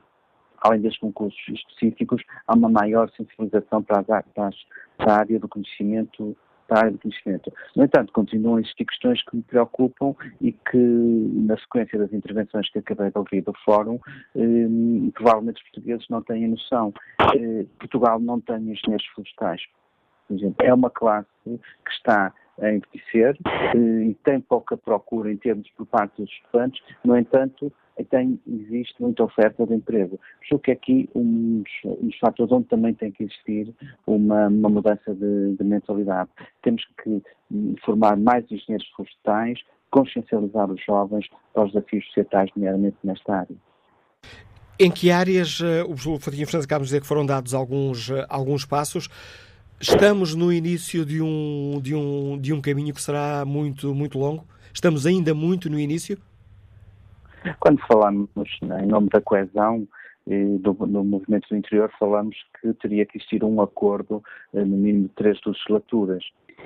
além 0.62 0.82
destes 0.82 1.00
concursos 1.00 1.40
específicos, 1.48 2.24
há 2.48 2.56
uma 2.56 2.70
maior 2.70 3.10
sensibilização 3.12 3.84
para, 3.84 4.00
as, 4.00 4.08
para, 4.98 5.14
a 5.14 5.20
área 5.20 5.40
do 5.40 5.48
conhecimento 5.48 6.36
de 6.92 6.98
conhecimento. 6.98 7.54
No 7.76 7.84
entanto, 7.84 8.12
continuam 8.12 8.56
a 8.56 8.62
existir 8.62 8.86
questões 8.86 9.24
que 9.24 9.36
me 9.36 9.44
preocupam 9.44 10.16
e 10.42 10.52
que, 10.52 10.78
na 10.78 11.58
sequência 11.58 12.00
das 12.00 12.12
intervenções 12.12 12.70
que 12.70 12.80
acabei 12.80 13.12
de 13.12 13.18
ouvir 13.18 13.42
do 13.42 13.54
Fórum, 13.64 14.00
eh, 14.36 15.12
provavelmente 15.14 15.58
os 15.58 15.70
portugueses 15.70 16.06
não 16.10 16.22
têm 16.22 16.48
noção. 16.48 16.94
Eh, 17.36 17.66
Portugal 17.80 18.20
não 18.20 18.40
tem 18.42 18.72
engenheiros 18.72 19.06
florestais. 19.14 19.62
Por 20.28 20.38
exemplo, 20.38 20.66
é 20.66 20.74
uma 20.74 20.90
classe 20.90 21.28
que 21.46 21.92
está 21.92 22.34
a 22.60 22.72
envelhecer 22.72 23.38
eh, 23.46 23.78
e 24.10 24.14
tem 24.24 24.40
pouca 24.42 24.76
procura 24.76 25.32
em 25.32 25.38
termos 25.38 25.70
por 25.72 25.86
parte 25.86 26.22
dos 26.22 26.32
estudantes, 26.32 26.82
no 27.04 27.18
entanto, 27.18 27.72
tem, 28.04 28.40
existe 28.46 29.02
muita 29.02 29.24
oferta 29.24 29.66
de 29.66 29.74
emprego. 29.74 30.20
Acho 30.42 30.60
que 30.60 30.72
aqui 30.72 31.10
um 31.16 31.64
dos, 31.64 32.18
fatores 32.20 32.52
onde 32.52 32.68
também 32.68 32.94
tem 32.94 33.12
que 33.12 33.24
existir 33.24 33.74
uma, 34.06 34.48
uma 34.48 34.70
mudança 34.70 35.14
de, 35.14 35.56
de, 35.56 35.64
mentalidade. 35.64 36.30
Temos 36.62 36.86
que 37.02 37.22
hum, 37.52 37.76
formar 37.86 38.18
mais 38.18 38.44
engenheiros 38.52 38.88
florestais, 38.96 39.60
consciencializar 39.90 40.70
os 40.70 40.84
jovens 40.84 41.28
para 41.54 41.64
os 41.64 41.72
desafios 41.72 42.06
societais, 42.08 42.50
nomeadamente 42.56 42.98
nesta 43.04 43.34
área. 43.34 43.56
Em 44.78 44.92
que 44.92 45.10
áreas, 45.10 45.62
eh, 45.64 45.84
o 45.84 45.96
Fatinho 46.20 46.46
Fernandes 46.46 46.66
acaba 46.66 46.82
de 46.84 46.88
dizer 46.88 47.00
que 47.00 47.08
foram 47.08 47.26
dados 47.26 47.54
alguns, 47.54 48.10
eh, 48.10 48.26
alguns 48.28 48.66
passos, 48.66 49.08
estamos 49.80 50.36
no 50.36 50.52
início 50.52 51.06
de 51.06 51.22
um, 51.22 51.80
de, 51.82 51.96
um, 51.96 52.38
de 52.38 52.52
um 52.52 52.60
caminho 52.60 52.94
que 52.94 53.02
será 53.02 53.46
muito, 53.46 53.96
muito 53.96 54.20
longo? 54.20 54.46
Estamos 54.74 55.06
ainda 55.06 55.34
muito 55.34 55.70
no 55.70 55.80
início? 55.80 56.18
Quando 57.60 57.82
falamos 57.88 58.30
em 58.62 58.88
nome 58.88 59.10
da 59.10 59.22
coesão 59.22 59.88
do, 60.60 60.74
do 60.74 61.04
movimento 61.04 61.48
do 61.50 61.56
interior, 61.56 61.92
falamos 62.00 62.36
que 62.60 62.74
teria 62.74 63.06
que 63.06 63.18
existir 63.18 63.44
um 63.44 63.62
acordo 63.62 64.24
eh, 64.54 64.66
no 64.66 64.76
mínimo 64.76 65.08
de 65.08 65.14
três 65.14 65.40
legislaturas. 65.46 66.24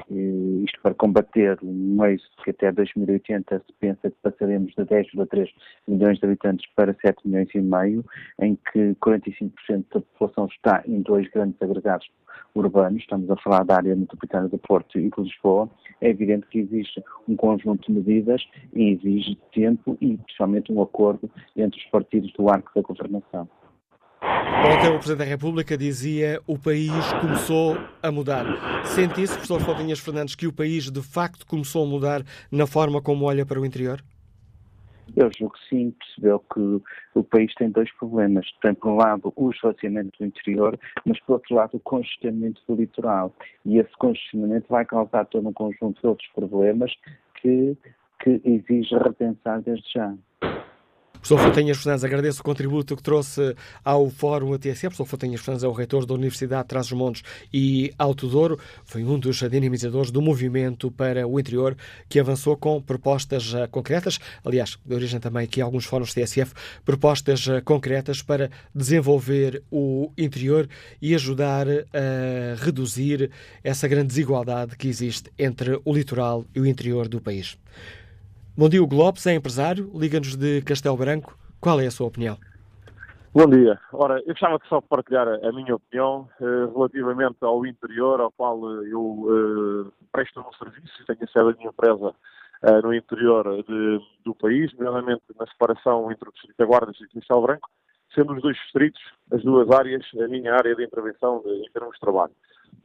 Isto 0.09 0.81
para 0.81 0.93
combater 0.93 1.57
um 1.63 2.03
êxito 2.05 2.43
que 2.43 2.51
até 2.51 2.71
2080 2.71 3.59
se 3.59 3.73
pensa 3.79 4.09
que 4.09 4.17
passaremos 4.21 4.73
de 4.75 4.83
10,3 4.83 5.49
milhões 5.87 6.19
de 6.19 6.25
habitantes 6.25 6.69
para 6.75 6.95
7 7.01 7.27
milhões 7.27 7.49
e 7.53 7.61
meio, 7.61 8.05
em 8.39 8.55
que 8.71 8.95
45% 8.95 9.51
da 9.93 10.01
população 10.01 10.45
está 10.47 10.83
em 10.85 11.01
dois 11.01 11.29
grandes 11.29 11.61
agregados 11.61 12.07
urbanos, 12.55 13.01
estamos 13.01 13.29
a 13.29 13.35
falar 13.37 13.63
da 13.63 13.75
área 13.75 13.95
metropolitana 13.95 14.47
do 14.47 14.57
Porto 14.57 14.99
e 14.99 15.09
de 15.09 15.21
Lisboa, 15.21 15.69
é 16.01 16.09
evidente 16.09 16.47
que 16.47 16.59
existe 16.59 17.03
um 17.27 17.35
conjunto 17.35 17.91
de 17.91 17.99
medidas 17.99 18.41
e 18.73 18.91
exige 18.91 19.37
tempo 19.53 19.97
e, 20.01 20.17
principalmente, 20.17 20.71
um 20.71 20.81
acordo 20.81 21.29
entre 21.55 21.79
os 21.79 21.85
partidos 21.87 22.31
do 22.33 22.49
arco 22.49 22.71
da 22.75 22.81
governação. 22.81 23.47
Ontem 24.49 24.89
o 24.89 24.97
Presidente 24.97 25.19
da 25.19 25.23
República 25.25 25.77
dizia 25.77 26.41
o 26.45 26.57
país 26.57 26.91
começou 27.21 27.77
a 28.01 28.11
mudar. 28.11 28.45
Sente 28.83 29.21
isso, 29.21 29.33
professor 29.33 29.61
Fontinhas 29.61 29.99
Fernandes, 29.99 30.35
que 30.35 30.47
o 30.47 30.53
país 30.53 30.89
de 30.89 31.01
facto 31.01 31.45
começou 31.45 31.85
a 31.85 31.87
mudar 31.87 32.23
na 32.51 32.65
forma 32.65 33.01
como 33.01 33.25
olha 33.25 33.45
para 33.45 33.59
o 33.59 33.65
interior? 33.65 34.01
Eu 35.15 35.29
julgo 35.37 35.53
que 35.53 35.69
sim, 35.69 35.91
percebeu 35.91 36.39
que 36.53 36.81
o 37.15 37.23
país 37.23 37.53
tem 37.55 37.69
dois 37.69 37.91
problemas. 37.97 38.45
Tem, 38.61 38.73
por 38.73 38.91
um 38.91 38.95
lado, 38.95 39.33
o 39.35 39.51
esvaziamento 39.51 40.11
do 40.19 40.25
interior, 40.25 40.79
mas, 41.05 41.19
por 41.21 41.33
outro 41.33 41.55
lado, 41.55 41.77
o 41.77 41.79
congestionamento 41.79 42.61
do 42.67 42.75
litoral. 42.75 43.33
E 43.65 43.77
esse 43.79 43.91
congestionamento 43.97 44.67
vai 44.69 44.85
causar 44.85 45.25
todo 45.25 45.47
um 45.47 45.53
conjunto 45.53 45.99
de 46.01 46.07
outros 46.07 46.29
problemas 46.33 46.91
que, 47.41 47.77
que 48.21 48.41
exige 48.43 48.95
repensar 48.97 49.61
desde 49.61 49.91
já. 49.93 50.13
Professor 51.21 51.37
Fontanhas 51.45 51.77
Fernandes, 51.77 52.05
agradeço 52.05 52.39
o 52.39 52.43
contributo 52.43 52.95
que 52.95 53.03
trouxe 53.03 53.53
ao 53.83 54.09
Fórum 54.09 54.53
ATSE. 54.53 54.87
Professor 54.87 55.05
Fontanhas 55.05 55.41
Fernandes 55.41 55.65
é 55.65 55.67
o 55.67 55.73
reitor 55.73 56.05
da 56.05 56.13
Universidade 56.13 56.63
de 56.63 56.69
Trás-os-Montes 56.69 57.23
e 57.53 57.93
Alto 57.99 58.25
Douro. 58.27 58.57
Foi 58.85 59.03
um 59.03 59.19
dos 59.19 59.37
dinamizadores 59.37 60.11
do 60.11 60.21
movimento 60.21 60.89
para 60.89 61.27
o 61.27 61.37
interior 61.37 61.75
que 62.07 62.21
avançou 62.21 62.55
com 62.55 62.81
propostas 62.81 63.53
eh, 63.53 63.67
concretas, 63.67 64.17
aliás, 64.45 64.79
de 64.83 64.95
origem 64.95 65.19
também 65.19 65.43
aqui 65.43 65.59
alguns 65.59 65.83
fóruns 65.83 66.13
TSF, 66.13 66.53
propostas 66.85 67.45
eh, 67.49 67.59
concretas 67.59 68.21
para 68.21 68.49
desenvolver 68.73 69.61
o 69.69 70.11
interior 70.17 70.69
e 71.01 71.13
ajudar 71.13 71.67
a 71.67 72.63
reduzir 72.63 73.29
essa 73.61 73.89
grande 73.89 74.07
desigualdade 74.07 74.77
que 74.77 74.87
existe 74.87 75.29
entre 75.37 75.81
o 75.83 75.93
litoral 75.93 76.45
e 76.55 76.61
o 76.61 76.65
interior 76.65 77.09
do 77.09 77.19
país. 77.19 77.57
Bom 78.59 78.67
dia, 78.67 78.83
o 78.83 78.87
Globes 78.87 79.25
é 79.25 79.33
empresário, 79.35 79.89
liga-nos 79.95 80.35
de 80.35 80.61
Castelo 80.63 80.97
Branco. 80.97 81.33
Qual 81.61 81.79
é 81.79 81.85
a 81.85 81.91
sua 81.91 82.07
opinião? 82.07 82.37
Bom 83.33 83.47
dia. 83.49 83.79
Ora, 83.93 84.19
eu 84.19 84.33
gostava 84.33 84.59
de 84.59 84.67
só 84.67 84.81
partilhar 84.81 85.29
a, 85.29 85.51
minha 85.53 85.75
opinião 85.75 86.27
uh, 86.41 86.73
relativamente 86.75 87.37
ao 87.39 87.65
interior, 87.65 88.19
ao 88.19 88.29
qual 88.33 88.59
uh, 88.59 88.83
eu 88.83 88.99
uh, 88.99 89.93
presto 90.11 90.41
um 90.41 90.51
serviço, 90.61 91.05
tenho 91.07 91.19
a 91.23 91.27
sede 91.27 91.53
da 91.53 91.57
minha 91.57 91.69
empresa 91.69 92.13
no 92.83 92.93
interior 92.93 93.63
de, 93.63 94.01
do 94.25 94.35
país, 94.35 94.73
nomeadamente 94.73 95.23
na 95.39 95.47
separação 95.47 96.11
entre 96.11 96.27
o 96.27 96.33
Distrito 96.33 96.57
da 96.57 96.65
Guarda 96.65 96.91
e 96.91 97.05
o 97.05 97.09
Castelo 97.13 97.41
Branco, 97.41 97.69
sendo 98.13 98.33
os 98.33 98.41
dois 98.41 98.57
distritos, 98.57 99.01
as 99.31 99.41
duas 99.41 99.71
áreas, 99.71 100.05
a 100.21 100.27
minha 100.27 100.53
área 100.53 100.75
de 100.75 100.83
intervenção 100.83 101.41
de, 101.45 101.49
em 101.49 101.71
termos 101.71 101.93
de 101.93 102.01
trabalho. 102.01 102.33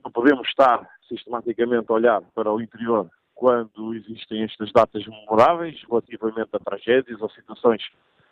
Não 0.05 0.13
podemos 0.13 0.47
estar 0.47 0.89
sistematicamente 1.09 1.87
a 1.89 1.95
olhar 1.95 2.23
para 2.33 2.53
o 2.53 2.61
interior 2.61 3.11
quando 3.35 3.95
existem 3.95 4.43
estas 4.45 4.73
datas 4.73 5.07
memoráveis 5.07 5.81
relativamente 5.89 6.51
a 6.53 6.59
tragédias 6.59 7.21
ou 7.21 7.31
situações 7.31 7.83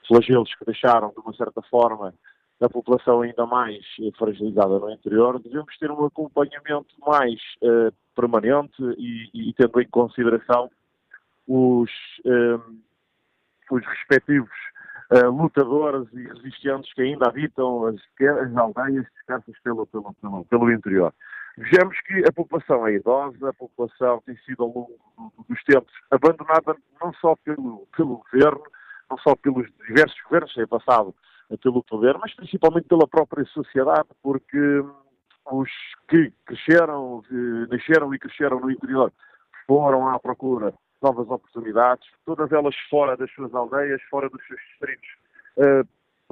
flagelos 0.06 0.54
que 0.54 0.64
deixaram, 0.64 1.10
de 1.10 1.20
uma 1.20 1.34
certa 1.34 1.62
forma, 1.62 2.14
a 2.60 2.68
população 2.68 3.22
ainda 3.22 3.44
mais 3.44 3.84
fragilizada 4.16 4.78
no 4.78 4.90
interior, 4.90 5.40
devemos 5.40 5.76
ter 5.78 5.90
um 5.90 6.04
acompanhamento 6.04 6.94
mais 7.04 7.40
uh, 7.62 7.92
permanente 8.14 8.80
e, 8.98 9.30
e, 9.34 9.52
tendo 9.54 9.80
em 9.80 9.88
consideração 9.88 10.70
os, 11.48 11.90
um, 12.24 12.30
eh, 12.30 12.60
os 13.70 13.84
respectivos 13.84 14.50
uh, 15.10 15.28
lutadores 15.28 16.06
e 16.12 16.22
resistentes 16.22 16.92
que 16.94 17.02
ainda 17.02 17.26
habitam 17.26 17.86
as, 17.86 17.96
as 17.96 18.56
aldeias 18.56 19.06
dispersas 19.16 19.58
pelo, 19.64 19.86
pelo, 19.86 20.14
pelo, 20.14 20.44
pelo 20.44 20.72
interior. 20.72 21.12
Vejamos 21.58 22.00
que 22.02 22.24
a 22.26 22.32
população 22.32 22.86
é 22.86 22.94
idosa, 22.94 23.50
a 23.50 23.52
população 23.52 24.22
tem 24.24 24.36
sido 24.38 24.62
ao 24.62 24.68
longo 24.68 24.98
dos 25.48 25.62
tempos 25.64 25.92
abandonada 26.10 26.76
não 27.00 27.12
só 27.14 27.36
pelo, 27.44 27.86
pelo 27.94 28.18
governo, 28.18 28.62
não 29.10 29.18
só 29.18 29.36
pelos 29.36 29.68
diversos 29.86 30.18
governos 30.22 30.50
que 30.50 30.58
têm 30.58 30.66
passado 30.66 31.14
pelo 31.62 31.82
poder, 31.84 32.16
mas 32.18 32.34
principalmente 32.34 32.88
pela 32.88 33.06
própria 33.06 33.44
sociedade, 33.46 34.08
porque 34.22 34.82
os 35.50 35.70
que 36.08 36.32
cresceram, 36.46 37.22
nasceram 37.70 38.14
e 38.14 38.18
cresceram 38.18 38.60
no 38.60 38.70
interior 38.70 39.12
foram 39.66 40.08
à 40.08 40.18
procura 40.18 40.70
de 40.70 40.78
novas 41.02 41.28
oportunidades, 41.28 42.08
todas 42.24 42.50
elas 42.52 42.74
fora 42.88 43.16
das 43.16 43.30
suas 43.32 43.54
aldeias, 43.54 44.00
fora 44.08 44.30
dos 44.30 44.44
seus 44.46 44.60
distritos, 44.70 45.08
eh, 45.58 45.82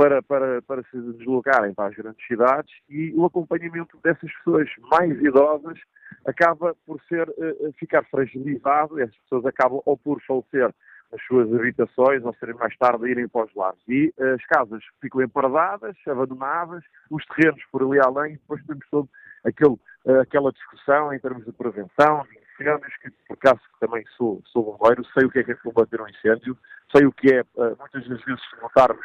para, 0.01 0.23
para, 0.23 0.63
para 0.63 0.83
se 0.85 0.99
deslocarem 0.99 1.75
para 1.75 1.89
as 1.89 1.95
grandes 1.95 2.27
cidades 2.27 2.75
e 2.89 3.13
o 3.15 3.27
acompanhamento 3.27 3.99
dessas 4.03 4.33
pessoas 4.37 4.67
mais 4.91 5.13
idosas 5.21 5.79
acaba 6.25 6.75
por 6.87 6.99
ser, 7.03 7.29
uh, 7.29 7.71
ficar 7.79 8.03
fragilizado 8.07 8.99
e 8.99 9.03
as 9.03 9.15
pessoas 9.19 9.45
acabam 9.45 9.83
ou 9.85 9.99
por 9.99 10.19
falecer 10.23 10.75
nas 11.13 11.23
suas 11.27 11.53
habitações 11.53 12.25
ou 12.25 12.35
serem 12.37 12.55
mais 12.55 12.75
tarde 12.79 13.11
irem 13.11 13.29
para 13.29 13.45
os 13.45 13.55
lares. 13.55 13.79
E 13.87 14.11
uh, 14.17 14.37
as 14.37 14.47
casas 14.47 14.83
ficam 15.03 15.21
empardadas, 15.21 15.95
abandonadas, 16.09 16.83
os 17.11 17.23
terrenos 17.27 17.63
por 17.71 17.83
ali 17.83 18.01
além 18.01 18.33
e 18.33 18.39
depois 18.39 18.65
temos 18.65 18.89
todo 18.91 19.07
aquele, 19.45 19.75
uh, 20.07 20.21
aquela 20.23 20.51
discussão 20.51 21.13
em 21.13 21.19
termos 21.19 21.45
de 21.45 21.53
prevenção, 21.53 22.23
de 22.23 22.39
incêndios, 22.39 22.97
que 23.03 23.11
por 23.29 23.35
acaso 23.35 23.61
também 23.79 24.03
sou, 24.17 24.41
sou 24.47 24.65
bombeiro, 24.65 25.05
sei 25.13 25.27
o 25.27 25.31
que 25.31 25.41
é 25.41 25.45
que 25.45 25.53
é 25.53 25.57
combater 25.57 26.01
um 26.01 26.09
incêndio, 26.09 26.57
sei 26.91 27.05
o 27.05 27.13
que 27.13 27.35
é, 27.35 27.45
muitas 27.79 28.09
das 28.09 28.25
vezes, 28.25 28.43
notarmos 28.63 29.05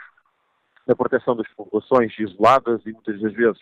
na 0.87 0.95
proteção 0.95 1.35
das 1.35 1.47
populações 1.49 2.13
isoladas 2.19 2.81
e 2.85 2.91
muitas 2.91 3.19
das 3.19 3.33
vezes 3.33 3.59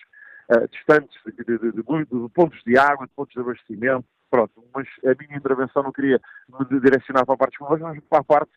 uh, 0.49 0.67
distantes 0.69 1.15
de, 1.25 1.43
de, 1.43 1.57
de, 1.57 1.71
de, 1.71 2.29
pontos 2.33 2.61
de 2.65 2.77
água, 2.77 3.07
de 3.07 3.13
pontos 3.13 3.33
de 3.33 3.39
abastecimento. 3.39 4.05
Pronto, 4.29 4.63
mas 4.73 4.87
a 5.05 5.13
minha 5.19 5.37
intervenção 5.37 5.83
não 5.83 5.91
queria 5.91 6.19
me 6.49 6.79
direcionar 6.79 7.25
para 7.25 7.35
a 7.35 7.37
parte 7.37 7.57
dos 7.59 7.79
mas 7.79 8.03
para 8.09 8.19
a 8.19 8.23
parte 8.23 8.51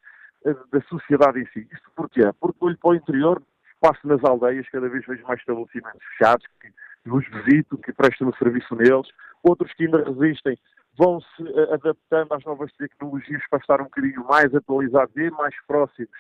uh, 0.44 0.54
da 0.72 0.80
sociedade 0.82 1.40
em 1.40 1.46
si. 1.48 1.68
Isto 1.72 1.90
porquê? 1.94 2.22
Porque 2.40 2.64
olho 2.64 2.78
para 2.78 2.90
o 2.90 2.94
interior, 2.94 3.42
passo 3.80 4.06
nas 4.06 4.24
aldeias, 4.24 4.68
cada 4.70 4.88
vez 4.88 5.04
vejo 5.06 5.26
mais 5.26 5.40
estabelecimentos 5.40 6.02
fechados, 6.16 6.46
que 6.60 6.72
os 7.10 7.24
visito, 7.28 7.78
que 7.78 7.92
prestam 7.92 8.28
o 8.28 8.36
serviço 8.36 8.74
neles, 8.74 9.08
outros 9.42 9.72
que 9.74 9.84
ainda 9.84 10.02
resistem 10.02 10.58
vão-se 10.98 11.42
uh, 11.42 11.74
adaptando 11.74 12.32
às 12.32 12.44
novas 12.44 12.72
tecnologias 12.72 13.42
para 13.50 13.58
estar 13.58 13.80
um 13.80 13.84
bocadinho 13.84 14.24
mais 14.24 14.52
atualizados 14.54 15.14
e 15.16 15.30
mais 15.30 15.54
próximos 15.66 16.10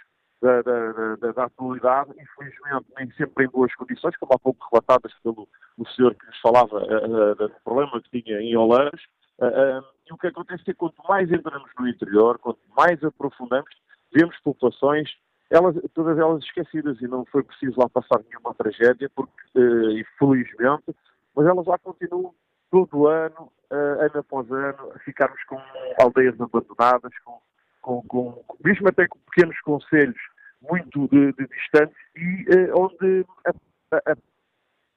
da, 0.40 0.62
da, 0.62 1.16
da, 1.16 1.32
da, 1.32 1.44
atualidade, 1.44 2.10
infelizmente 2.10 2.86
nem 2.96 3.10
sempre 3.12 3.44
em 3.44 3.48
boas 3.48 3.74
condições, 3.74 4.16
como 4.18 4.34
há 4.34 4.38
pouco 4.38 4.68
relatadas 4.70 5.12
pelo 5.22 5.48
o 5.78 5.86
senhor 5.88 6.14
que 6.14 6.26
nos 6.26 6.38
falava 6.40 6.78
uh, 6.78 7.34
do 7.34 7.50
problema 7.64 8.00
que 8.02 8.22
tinha 8.22 8.40
em 8.40 8.56
Oleiros. 8.56 9.02
Uh, 9.38 9.46
uh, 9.46 9.84
e 10.08 10.12
o 10.12 10.18
que 10.18 10.26
acontece 10.26 10.62
é 10.62 10.64
que 10.66 10.74
quanto 10.74 11.02
mais 11.08 11.30
entramos 11.30 11.70
no 11.78 11.88
interior, 11.88 12.38
quanto 12.38 12.60
mais 12.76 13.02
aprofundamos, 13.02 13.70
vemos 14.12 14.36
populações, 14.40 15.10
elas, 15.50 15.76
todas 15.94 16.18
elas 16.18 16.42
esquecidas, 16.44 17.00
e 17.00 17.06
não 17.06 17.24
foi 17.26 17.42
preciso 17.42 17.78
lá 17.78 17.88
passar 17.88 18.20
nenhuma 18.28 18.54
tragédia, 18.54 19.10
porque, 19.14 19.30
infelizmente, 19.54 20.94
mas 21.34 21.46
elas 21.46 21.66
lá 21.66 21.78
continuam 21.78 22.34
todo 22.70 23.06
ano, 23.06 23.52
ano 23.70 24.18
após 24.18 24.50
ano, 24.50 24.92
a 24.94 24.98
ficarmos 25.00 25.42
com 25.44 25.60
aldeias 26.00 26.40
abandonadas, 26.40 27.12
com 27.24 27.38
com, 27.86 28.02
com, 28.02 28.44
mesmo 28.64 28.88
até 28.88 29.06
com 29.06 29.18
pequenos 29.30 29.58
conselhos 29.60 30.20
muito 30.60 31.06
de, 31.08 31.32
de 31.34 31.46
distantes 31.46 31.96
e 32.16 32.44
uh, 32.50 32.80
onde 32.80 33.24
a, 33.46 34.10
a, 34.10 34.16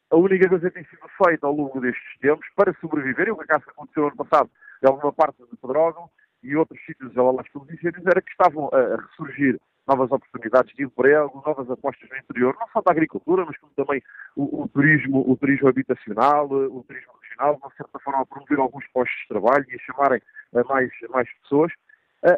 a, 0.10 0.16
única 0.16 0.50
coisa 0.50 0.72
que 0.72 0.74
tem 0.74 0.86
sido 0.86 1.08
feita 1.24 1.46
ao 1.46 1.54
longo 1.56 1.80
destes 1.80 2.18
tempos 2.20 2.48
para 2.56 2.74
sobreviver, 2.82 3.28
e 3.28 3.32
o 3.32 3.38
que 3.38 3.44
acaso 3.44 3.66
aconteceu 3.70 4.08
ano 4.08 4.16
passado? 4.16 4.50
Em 4.84 4.88
alguma 4.88 5.14
parte 5.14 5.38
de 5.38 5.58
Pedrógão 5.58 6.10
e 6.42 6.56
outros 6.56 6.84
sítios 6.84 7.14
lá 7.14 7.44
pelos 7.54 7.70
incêndios, 7.70 8.08
era 8.08 8.22
que 8.22 8.32
estavam 8.32 8.72
a, 8.74 8.80
a 8.80 9.02
ressurgir 9.02 9.60
novas 9.88 10.12
oportunidades 10.12 10.76
de 10.76 10.84
emprego, 10.84 11.44
novas 11.46 11.70
apostas 11.70 12.10
no 12.10 12.18
interior, 12.18 12.56
não 12.60 12.68
só 12.70 12.82
da 12.82 12.92
agricultura, 12.92 13.46
mas 13.46 13.58
como 13.58 13.72
também 13.76 14.02
o, 14.36 14.64
o 14.64 14.68
turismo, 14.68 15.24
o 15.30 15.38
turismo 15.38 15.68
habitacional, 15.68 16.48
o 16.48 16.84
turismo 16.88 17.14
regional, 17.22 17.60
de 17.70 17.76
certa 17.76 18.00
forma 18.00 18.22
a 18.22 18.26
promover 18.26 18.60
alguns 18.60 18.88
postos 18.88 19.20
de 19.22 19.28
trabalho 19.28 19.66
e 19.70 19.76
a 19.76 19.80
chamarem 19.80 20.22
mais, 20.68 20.92
mais 21.10 21.30
pessoas 21.44 21.72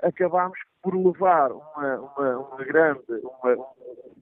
acabámos 0.03 0.57
por 0.81 0.95
levar 0.95 1.51
uma, 1.51 1.95
uma, 1.99 2.37
uma 2.37 2.63
grande, 2.63 3.01
uma, 3.09 3.53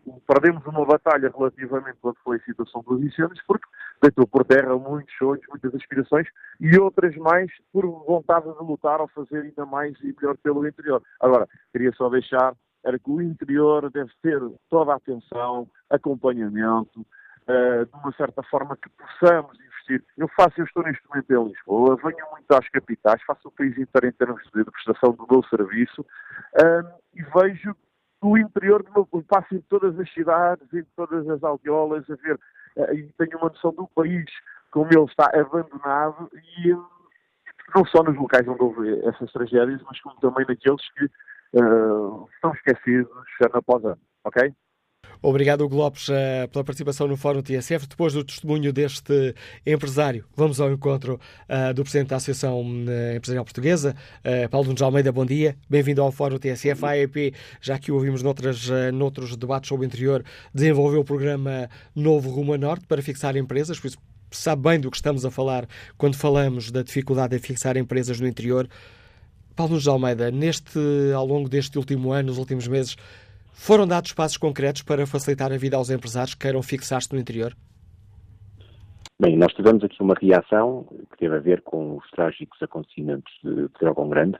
um, 0.07 0.19
perdemos 0.27 0.65
uma 0.65 0.85
batalha 0.85 1.31
relativamente 1.35 1.97
quando 2.01 2.17
foi 2.23 2.37
a 2.37 2.41
situação 2.41 2.81
dos 2.87 3.01
incêndios, 3.01 3.41
porque 3.47 3.65
deitou 4.01 4.27
por 4.27 4.45
terra 4.45 4.77
muitos 4.77 5.13
sonhos, 5.17 5.45
muitas 5.49 5.73
aspirações 5.75 6.27
e 6.59 6.77
outras 6.79 7.15
mais 7.17 7.51
por 7.71 7.85
vontade 8.05 8.51
de 8.51 8.63
lutar 8.63 9.01
ou 9.01 9.07
fazer 9.09 9.41
ainda 9.41 9.65
mais 9.65 9.97
e 10.01 10.13
melhor 10.15 10.37
pelo 10.37 10.67
interior. 10.67 11.01
Agora, 11.19 11.47
queria 11.71 11.91
só 11.93 12.09
deixar 12.09 12.53
era 12.83 12.97
que 12.97 13.09
o 13.09 13.21
interior 13.21 13.89
deve 13.91 14.11
ter 14.21 14.39
toda 14.69 14.93
a 14.93 14.95
atenção, 14.95 15.67
acompanhamento, 15.89 17.01
uh, 17.01 17.85
de 17.85 17.93
uma 17.93 18.13
certa 18.13 18.41
forma 18.43 18.77
que 18.77 18.89
possamos 18.89 19.57
Eu 20.17 20.27
faço, 20.29 20.59
eu 20.59 20.65
estou 20.65 20.83
neste 20.83 21.01
momento 21.07 21.31
em 21.31 21.47
Lisboa, 21.49 21.97
venho 21.97 22.31
muito 22.31 22.51
às 22.51 22.67
capitais, 22.69 23.21
faço 23.23 23.47
o 23.47 23.51
país 23.51 23.77
inteiro 23.77 24.07
em 24.07 24.11
termos 24.11 24.43
de, 24.53 24.63
prestação 24.63 25.13
do 25.13 25.27
meu 25.29 25.43
serviço 25.43 26.05
um, 26.55 27.19
e 27.19 27.23
vejo 27.23 27.75
o 28.21 28.37
interior 28.37 28.83
do 28.83 28.91
meu 28.91 29.23
passo 29.23 29.55
em 29.55 29.61
todas 29.61 29.97
as 29.99 30.11
cidades, 30.13 30.71
em 30.73 30.83
todas 30.95 31.27
as 31.29 31.43
aldeolas, 31.43 32.09
a 32.09 32.15
ver, 32.15 32.35
uh, 32.77 32.93
e 32.93 33.11
tenho 33.17 33.37
uma 33.37 33.49
noção 33.49 33.71
do 33.73 33.87
país 33.87 34.25
como 34.71 34.89
ele 34.91 35.05
está 35.05 35.31
abandonado 35.33 36.29
e 36.33 36.73
um, 36.73 36.85
não 37.75 37.85
só 37.85 38.03
nos 38.03 38.15
locais 38.15 38.47
onde 38.47 38.61
houve 38.61 38.99
essas 39.07 39.31
tragédias, 39.31 39.81
mas 39.83 39.99
como 40.01 40.19
também 40.19 40.45
naqueles 40.47 40.91
que 40.93 41.05
uh, 41.05 42.27
estão 42.33 42.53
esquecidos 42.53 43.11
ano 43.43 43.55
após 43.57 43.83
ano, 43.85 44.01
ok? 44.23 44.53
Obrigado, 45.21 45.65
Hugo 45.65 45.75
Lopes, 45.75 46.07
eh, 46.09 46.47
pela 46.47 46.63
participação 46.63 47.05
no 47.05 47.17
Fórum 47.17 47.41
TSF. 47.41 47.87
Depois 47.87 48.13
do 48.13 48.23
testemunho 48.23 48.71
deste 48.71 49.35
empresário, 49.65 50.23
vamos 50.33 50.61
ao 50.61 50.71
encontro 50.71 51.19
uh, 51.49 51.73
do 51.73 51.83
Presidente 51.83 52.07
da 52.07 52.15
Associação 52.15 52.61
uh, 52.61 53.15
Empresarial 53.17 53.43
Portuguesa, 53.43 53.95
Paulo 54.49 54.67
Nunes 54.67 54.81
Almeida. 54.81 55.11
Bom 55.11 55.25
dia, 55.25 55.57
bem-vindo 55.69 56.01
ao 56.01 56.09
Fórum 56.09 56.37
TSF. 56.37 56.85
A 56.85 56.89
AEP, 56.91 57.33
já 57.59 57.77
que 57.77 57.91
o 57.91 57.95
ouvimos 57.95 58.23
noutras, 58.23 58.69
noutros 58.93 59.35
debates 59.35 59.67
sobre 59.67 59.85
o 59.85 59.87
interior, 59.87 60.23
desenvolveu 60.53 61.01
o 61.01 61.05
programa 61.05 61.69
Novo 61.93 62.29
Rumo 62.29 62.53
a 62.53 62.57
Norte 62.57 62.87
para 62.87 63.01
fixar 63.01 63.35
empresas, 63.35 63.77
por 63.77 63.87
isso 63.87 63.97
sabe 64.31 64.61
bem 64.61 64.79
do 64.79 64.89
que 64.89 64.97
estamos 64.97 65.25
a 65.25 65.31
falar 65.31 65.67
quando 65.97 66.15
falamos 66.15 66.71
da 66.71 66.81
dificuldade 66.81 67.35
de 67.35 67.45
fixar 67.45 67.75
empresas 67.75 68.21
no 68.21 68.27
interior. 68.27 68.69
Paulo 69.53 69.71
Nunes 69.71 69.87
Almeida, 69.87 70.31
neste, 70.31 70.79
ao 71.13 71.25
longo 71.25 71.49
deste 71.49 71.77
último 71.77 72.13
ano, 72.13 72.29
nos 72.29 72.37
últimos 72.37 72.65
meses, 72.65 72.95
foram 73.51 73.87
dados 73.87 74.13
passos 74.13 74.37
concretos 74.37 74.81
para 74.81 75.05
facilitar 75.05 75.51
a 75.51 75.57
vida 75.57 75.77
aos 75.77 75.89
empresários 75.89 76.33
que 76.33 76.41
queiram 76.41 76.61
fixar-se 76.61 77.13
no 77.13 77.19
interior? 77.19 77.55
Bem, 79.21 79.35
nós 79.35 79.53
tivemos 79.53 79.83
aqui 79.83 80.01
uma 80.01 80.15
reação 80.19 80.87
que 81.11 81.17
teve 81.17 81.35
a 81.35 81.39
ver 81.39 81.61
com 81.61 81.97
os 81.97 82.09
trágicos 82.11 82.61
acontecimentos 82.61 83.33
de 83.43 83.67
Pedrógão 83.69 84.07
Grande 84.07 84.37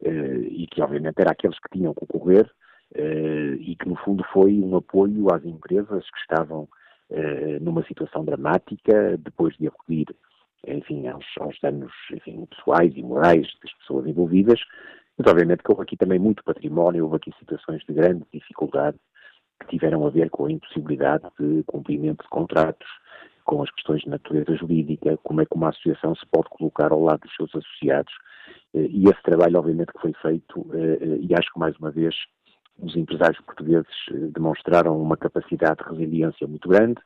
eh, 0.00 0.46
e 0.48 0.66
que 0.68 0.80
obviamente 0.80 1.18
era 1.18 1.32
aqueles 1.32 1.58
que 1.58 1.76
tinham 1.76 1.92
que 1.92 2.04
ocorrer 2.04 2.48
eh, 2.94 3.56
e 3.58 3.74
que 3.74 3.88
no 3.88 3.96
fundo 3.96 4.24
foi 4.32 4.60
um 4.60 4.76
apoio 4.76 5.26
às 5.34 5.44
empresas 5.44 6.08
que 6.08 6.18
estavam 6.20 6.68
eh, 7.10 7.58
numa 7.60 7.84
situação 7.84 8.24
dramática 8.24 9.18
depois 9.18 9.56
de 9.56 9.66
acudir 9.66 10.06
enfim, 10.66 11.08
aos, 11.08 11.26
aos 11.40 11.58
danos 11.60 11.92
enfim, 12.12 12.46
pessoais 12.46 12.92
e 12.96 13.02
morais 13.02 13.48
das 13.60 13.72
pessoas 13.74 14.06
envolvidas 14.06 14.60
Mas 15.18 15.30
obviamente 15.30 15.62
que 15.62 15.70
houve 15.70 15.82
aqui 15.82 15.96
também 15.96 16.18
muito 16.18 16.42
património, 16.44 17.04
houve 17.04 17.16
aqui 17.16 17.32
situações 17.38 17.82
de 17.86 17.92
grande 17.92 18.24
dificuldade 18.32 18.98
que 19.60 19.68
tiveram 19.68 20.06
a 20.06 20.10
ver 20.10 20.30
com 20.30 20.46
a 20.46 20.52
impossibilidade 20.52 21.24
de 21.38 21.62
cumprimento 21.64 22.22
de 22.22 22.28
contratos, 22.28 22.88
com 23.44 23.62
as 23.62 23.70
questões 23.70 24.02
de 24.02 24.08
natureza 24.08 24.54
jurídica, 24.56 25.18
como 25.22 25.40
é 25.40 25.46
que 25.46 25.54
uma 25.54 25.70
associação 25.70 26.14
se 26.14 26.26
pode 26.26 26.48
colocar 26.50 26.92
ao 26.92 27.02
lado 27.02 27.20
dos 27.20 27.34
seus 27.34 27.50
associados. 27.54 28.12
Eh, 28.74 28.86
e 28.90 29.04
esse 29.08 29.22
trabalho, 29.22 29.58
obviamente, 29.58 29.92
que 29.92 30.00
foi 30.00 30.12
feito, 30.22 30.66
eh, 30.74 30.98
eh, 31.00 31.18
e 31.20 31.34
acho 31.34 31.52
que 31.52 31.58
mais 31.58 31.76
uma 31.76 31.90
vez 31.90 32.14
os 32.78 32.96
empresários 32.96 33.40
portugueses 33.42 33.92
demonstraram 34.32 35.00
uma 35.00 35.16
capacidade 35.16 35.82
de 35.82 35.90
resiliência 35.90 36.46
muito 36.46 36.68
grande. 36.68 37.00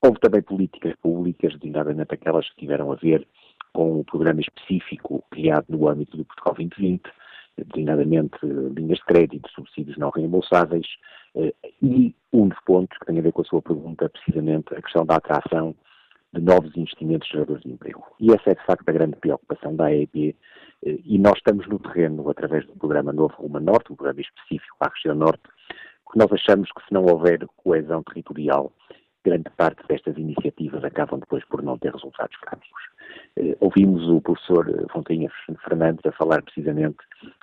Houve 0.00 0.18
também 0.20 0.42
políticas 0.42 0.94
públicas, 0.96 1.52
designadamente 1.54 2.14
aquelas 2.14 2.48
que 2.50 2.56
tiveram 2.56 2.90
a 2.90 2.96
ver 2.96 3.26
com 3.72 4.00
o 4.00 4.04
programa 4.04 4.40
específico 4.40 5.24
criado 5.30 5.66
no 5.68 5.88
âmbito 5.88 6.16
do 6.16 6.24
Portugal 6.24 6.54
2020, 6.54 7.02
designadamente 7.56 8.38
linhas 8.44 8.98
de 8.98 9.04
crédito, 9.04 9.50
subsídios 9.50 9.96
não 9.98 10.10
reembolsáveis, 10.10 10.86
eh, 11.34 11.54
e 11.82 12.14
um 12.32 12.48
dos 12.48 12.58
pontos 12.64 12.96
que 12.98 13.06
tem 13.06 13.18
a 13.18 13.22
ver 13.22 13.32
com 13.32 13.42
a 13.42 13.44
sua 13.44 13.62
pergunta, 13.62 14.08
precisamente, 14.08 14.74
a 14.74 14.82
questão 14.82 15.04
da 15.04 15.16
atração 15.16 15.74
de 16.32 16.40
novos 16.40 16.74
investimentos 16.76 17.28
geradores 17.28 17.62
de 17.62 17.70
emprego. 17.70 18.04
E 18.18 18.32
essa 18.32 18.50
é, 18.50 18.54
de 18.54 18.64
facto, 18.64 18.88
a 18.88 18.92
grande 18.92 19.16
preocupação 19.16 19.76
da 19.76 19.86
AEB, 19.86 20.34
eh, 20.84 20.98
e 21.04 21.18
nós 21.18 21.36
estamos 21.36 21.66
no 21.68 21.78
terreno, 21.78 22.28
através 22.30 22.66
do 22.66 22.72
programa 22.74 23.12
Novo 23.12 23.34
Rumo 23.34 23.60
Norte, 23.60 23.92
um 23.92 23.96
programa 23.96 24.20
específico 24.20 24.76
para 24.78 24.90
a 24.90 24.94
região 24.94 25.14
Norte, 25.14 25.42
porque 26.04 26.18
nós 26.18 26.32
achamos 26.32 26.70
que 26.72 26.84
se 26.86 26.92
não 26.92 27.04
houver 27.04 27.46
coesão 27.56 28.02
territorial, 28.02 28.72
grande 29.24 29.50
parte 29.56 29.86
destas 29.88 30.16
iniciativas 30.16 30.82
acabam 30.82 31.20
depois 31.20 31.44
por 31.44 31.62
não 31.62 31.78
ter 31.78 31.92
resultados 31.92 32.36
práticos. 32.40 32.82
Eh, 33.36 33.56
ouvimos 33.60 34.08
o 34.08 34.20
professor 34.20 34.66
Fontinha 34.90 35.30
Fernandes 35.64 36.04
a 36.06 36.12
falar 36.12 36.42
precisamente 36.42 36.98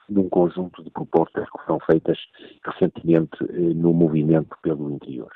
de 0.09 0.19
um 0.19 0.29
conjunto 0.29 0.83
de 0.83 0.89
propostas 0.89 1.47
que 1.49 1.65
foram 1.65 1.79
feitas 1.81 2.17
recentemente 2.65 3.37
eh, 3.41 3.73
no 3.73 3.93
movimento 3.93 4.55
pelo 4.61 4.91
interior. 4.91 5.31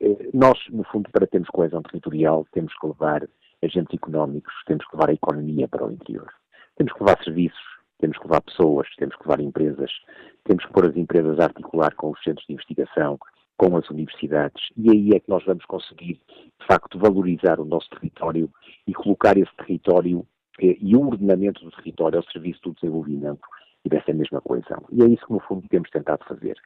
Eh, 0.00 0.30
nós, 0.32 0.58
no 0.70 0.84
fundo, 0.84 1.10
para 1.10 1.26
termos 1.26 1.48
coesão 1.50 1.82
territorial, 1.82 2.46
temos 2.52 2.72
que 2.78 2.86
levar 2.86 3.28
agentes 3.62 3.94
económicos, 3.94 4.52
temos 4.66 4.86
que 4.86 4.96
levar 4.96 5.10
a 5.10 5.14
economia 5.14 5.68
para 5.68 5.86
o 5.86 5.92
interior. 5.92 6.28
Temos 6.76 6.92
que 6.92 7.00
levar 7.02 7.22
serviços, 7.22 7.72
temos 7.98 8.18
que 8.18 8.24
levar 8.24 8.40
pessoas, 8.42 8.88
temos 8.96 9.14
que 9.16 9.22
levar 9.22 9.40
empresas, 9.40 9.90
temos 10.44 10.64
que 10.64 10.72
pôr 10.72 10.86
as 10.86 10.96
empresas 10.96 11.38
a 11.38 11.44
articular 11.44 11.94
com 11.94 12.10
os 12.10 12.22
centros 12.22 12.44
de 12.46 12.54
investigação, 12.54 13.18
com 13.56 13.76
as 13.76 13.88
universidades, 13.90 14.60
e 14.76 14.90
aí 14.90 15.10
é 15.14 15.20
que 15.20 15.28
nós 15.28 15.44
vamos 15.44 15.64
conseguir, 15.66 16.14
de 16.58 16.66
facto, 16.66 16.98
valorizar 16.98 17.60
o 17.60 17.64
nosso 17.64 17.88
território 17.90 18.50
e 18.88 18.92
colocar 18.92 19.36
esse 19.36 19.54
território 19.56 20.26
eh, 20.60 20.76
e 20.80 20.96
o 20.96 21.06
ordenamento 21.06 21.64
do 21.64 21.70
território 21.70 22.18
ao 22.18 22.24
serviço 22.24 22.60
do 22.62 22.74
desenvolvimento 22.74 23.40
e 23.84 23.88
dessa 23.88 24.12
mesma 24.12 24.40
coesão. 24.40 24.84
E 24.90 25.02
é 25.02 25.06
isso 25.06 25.26
que, 25.26 25.32
no 25.32 25.40
fundo, 25.40 25.66
temos 25.68 25.90
tentado 25.90 26.24
fazer. 26.24 26.56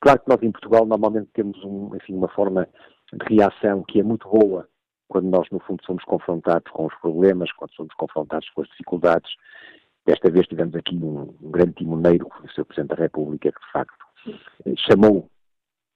Claro 0.00 0.20
que 0.20 0.28
nós, 0.28 0.42
em 0.42 0.52
Portugal, 0.52 0.86
normalmente 0.86 1.30
temos 1.32 1.62
um, 1.64 1.94
enfim, 1.96 2.14
uma 2.14 2.28
forma 2.28 2.68
de 3.12 3.34
reação 3.34 3.82
que 3.82 4.00
é 4.00 4.02
muito 4.02 4.28
boa 4.28 4.68
quando 5.08 5.28
nós, 5.28 5.48
no 5.50 5.60
fundo, 5.60 5.84
somos 5.84 6.04
confrontados 6.04 6.70
com 6.72 6.86
os 6.86 6.94
problemas, 6.96 7.52
quando 7.52 7.72
somos 7.74 7.94
confrontados 7.94 8.48
com 8.50 8.62
as 8.62 8.68
dificuldades. 8.68 9.30
Desta 10.04 10.30
vez 10.30 10.46
tivemos 10.46 10.74
aqui 10.74 10.96
um, 10.96 11.34
um 11.42 11.50
grande 11.50 11.74
timoneiro, 11.74 12.26
o 12.26 12.48
Sr. 12.48 12.64
Presidente 12.64 12.96
da 12.96 13.02
República, 13.02 13.52
que, 13.52 13.60
de 13.60 13.72
facto, 13.72 14.04
eh, 14.66 14.74
chamou 14.76 15.28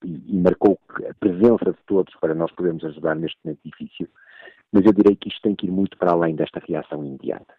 e, 0.05 0.37
e, 0.37 0.41
marcou 0.41 0.79
a 1.09 1.15
presença 1.15 1.73
de 1.73 1.79
todos 1.87 2.15
para 2.17 2.35
nós 2.35 2.51
podermos 2.53 2.85
ajudar 2.85 3.15
neste 3.15 3.39
momento 3.45 3.61
difícil, 3.65 4.09
mas 4.73 4.85
eu 4.85 4.93
direi 4.93 5.17
que 5.17 5.29
isto 5.29 5.43
tem 5.43 5.55
que 5.55 5.67
ir 5.67 5.71
muito 5.71 5.97
para 5.99 6.13
além 6.13 6.35
desta 6.35 6.61
reação 6.61 7.05
imediata. 7.05 7.55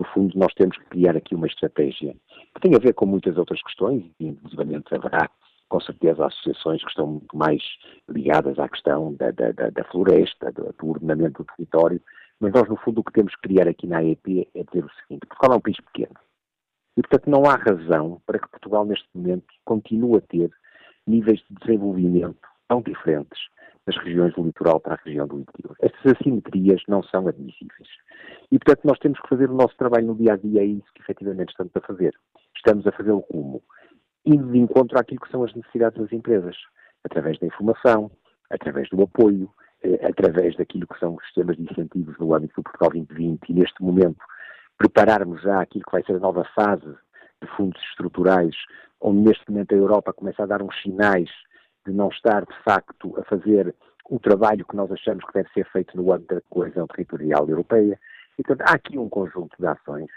No 0.00 0.06
fundo, 0.06 0.38
nós 0.38 0.54
temos 0.54 0.78
que 0.78 0.84
criar 0.86 1.14
aqui 1.14 1.34
uma 1.34 1.46
estratégia 1.46 2.16
que 2.54 2.60
tem 2.62 2.74
a 2.74 2.78
ver 2.78 2.94
com 2.94 3.04
muitas 3.04 3.36
outras 3.36 3.62
questões, 3.62 4.02
e 4.18 4.28
inclusivamente 4.28 4.94
haverá 4.94 5.28
com 5.68 5.78
certeza 5.78 6.24
associações 6.24 6.82
que 6.82 6.88
estão 6.88 7.06
muito 7.06 7.36
mais 7.36 7.62
ligadas 8.08 8.58
à 8.58 8.66
questão 8.66 9.12
da, 9.14 9.30
da, 9.30 9.52
da 9.52 9.84
floresta, 9.84 10.50
do, 10.52 10.72
do, 10.72 10.88
ordenamento 10.88 11.42
do 11.42 11.52
território, 11.54 12.00
mas 12.40 12.50
nós, 12.54 12.66
no 12.66 12.76
fundo, 12.76 13.02
o 13.02 13.04
que 13.04 13.12
temos 13.12 13.34
que 13.36 13.42
criar 13.42 13.68
aqui 13.68 13.86
na 13.86 13.98
AEP 13.98 14.48
é 14.54 14.64
dizer 14.64 14.86
o 14.86 14.90
seguinte: 15.02 15.26
Portugal 15.26 15.52
é 15.52 15.56
um 15.58 15.60
país 15.60 15.76
pequeno. 15.76 16.14
E, 16.96 17.02
portanto, 17.02 17.28
não 17.28 17.44
há 17.44 17.56
razão 17.56 18.22
para 18.24 18.38
que 18.38 18.48
Portugal, 18.48 18.86
neste 18.86 19.06
momento, 19.14 19.44
continue 19.66 20.16
a 20.16 20.22
ter 20.22 20.50
níveis 21.06 21.40
de 21.40 21.56
desenvolvimento 21.60 22.48
tão 22.66 22.80
diferentes 22.80 23.38
das 23.86 23.96
regiões 23.98 24.34
do 24.34 24.42
litoral 24.42 24.80
para 24.80 24.94
a 24.94 24.98
região 25.04 25.26
do 25.26 25.40
interior. 25.40 25.76
Estas 25.80 26.12
assimetrias 26.12 26.82
não 26.86 27.02
são 27.02 27.26
admissíveis. 27.26 27.88
E, 28.50 28.58
portanto, 28.58 28.84
nós 28.84 28.98
temos 28.98 29.20
que 29.20 29.28
fazer 29.28 29.50
o 29.50 29.54
nosso 29.54 29.76
trabalho 29.76 30.06
no 30.06 30.14
dia 30.14 30.34
a 30.34 30.36
dia, 30.36 30.60
é 30.60 30.64
isso 30.64 30.86
que 30.94 31.02
efetivamente 31.02 31.50
estamos 31.50 31.72
a 31.74 31.80
fazer. 31.80 32.14
Estamos 32.56 32.86
a 32.86 32.92
fazê-lo 32.92 33.22
como? 33.22 33.62
Indo 34.24 34.52
de 34.52 34.58
encontro 34.58 34.98
àquilo 34.98 35.20
que 35.20 35.30
são 35.30 35.42
as 35.44 35.54
necessidades 35.54 35.98
das 35.98 36.12
empresas, 36.12 36.56
através 37.04 37.38
da 37.38 37.46
informação, 37.46 38.10
através 38.50 38.88
do 38.90 39.02
apoio, 39.02 39.50
eh, 39.82 40.06
através 40.06 40.56
daquilo 40.56 40.86
que 40.86 40.98
são 40.98 41.14
os 41.14 41.24
sistemas 41.24 41.56
de 41.56 41.62
incentivos 41.62 42.18
no 42.18 42.34
âmbito 42.34 42.54
do 42.56 42.62
Portugal 42.62 42.90
2020 42.90 43.48
e, 43.48 43.54
neste 43.54 43.82
momento, 43.82 44.22
prepararmos 44.76 45.40
já 45.42 45.60
aquilo 45.60 45.84
que 45.84 45.92
vai 45.92 46.02
ser 46.04 46.16
a 46.16 46.20
nova 46.20 46.44
fase 46.54 46.94
de 47.42 47.48
fundos 47.56 47.80
estruturais 47.90 48.54
onde 49.00 49.28
neste 49.28 49.50
momento 49.50 49.74
a 49.74 49.78
Europa 49.78 50.12
começa 50.12 50.42
a 50.42 50.46
dar 50.46 50.62
uns 50.62 50.78
sinais 50.82 51.30
de 51.86 51.92
não 51.92 52.08
estar, 52.08 52.44
de 52.44 52.56
facto, 52.62 53.14
a 53.18 53.24
fazer 53.24 53.74
o 54.08 54.18
trabalho 54.18 54.64
que 54.64 54.76
nós 54.76 54.90
achamos 54.90 55.24
que 55.24 55.32
deve 55.32 55.48
ser 55.50 55.64
feito 55.70 55.96
no 55.96 56.12
âmbito 56.12 56.34
da 56.34 56.40
coesão 56.50 56.86
territorial 56.86 57.48
europeia. 57.48 57.98
E, 58.38 58.42
portanto, 58.42 58.68
há 58.68 58.74
aqui 58.74 58.98
um 58.98 59.08
conjunto 59.08 59.54
de 59.58 59.66
ações, 59.66 60.10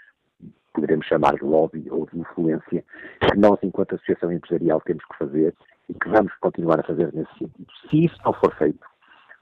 poderemos 0.74 1.06
chamar 1.06 1.36
de 1.36 1.44
lobby 1.44 1.88
ou 1.92 2.08
de 2.08 2.20
influência, 2.20 2.84
que 3.22 3.38
nós, 3.38 3.60
enquanto 3.62 3.96
associação 3.96 4.32
empresarial, 4.32 4.82
temos 4.82 5.06
que 5.06 5.18
fazer 5.18 5.54
e 5.88 5.94
que 5.94 6.10
vamos 6.10 6.34
continuar 6.40 6.80
a 6.80 6.84
fazer 6.84 7.14
nesse 7.14 7.32
sentido. 7.38 7.68
Se 7.90 8.06
isso 8.06 8.18
não 8.26 8.34
for 8.34 8.56
feito, 8.56 8.86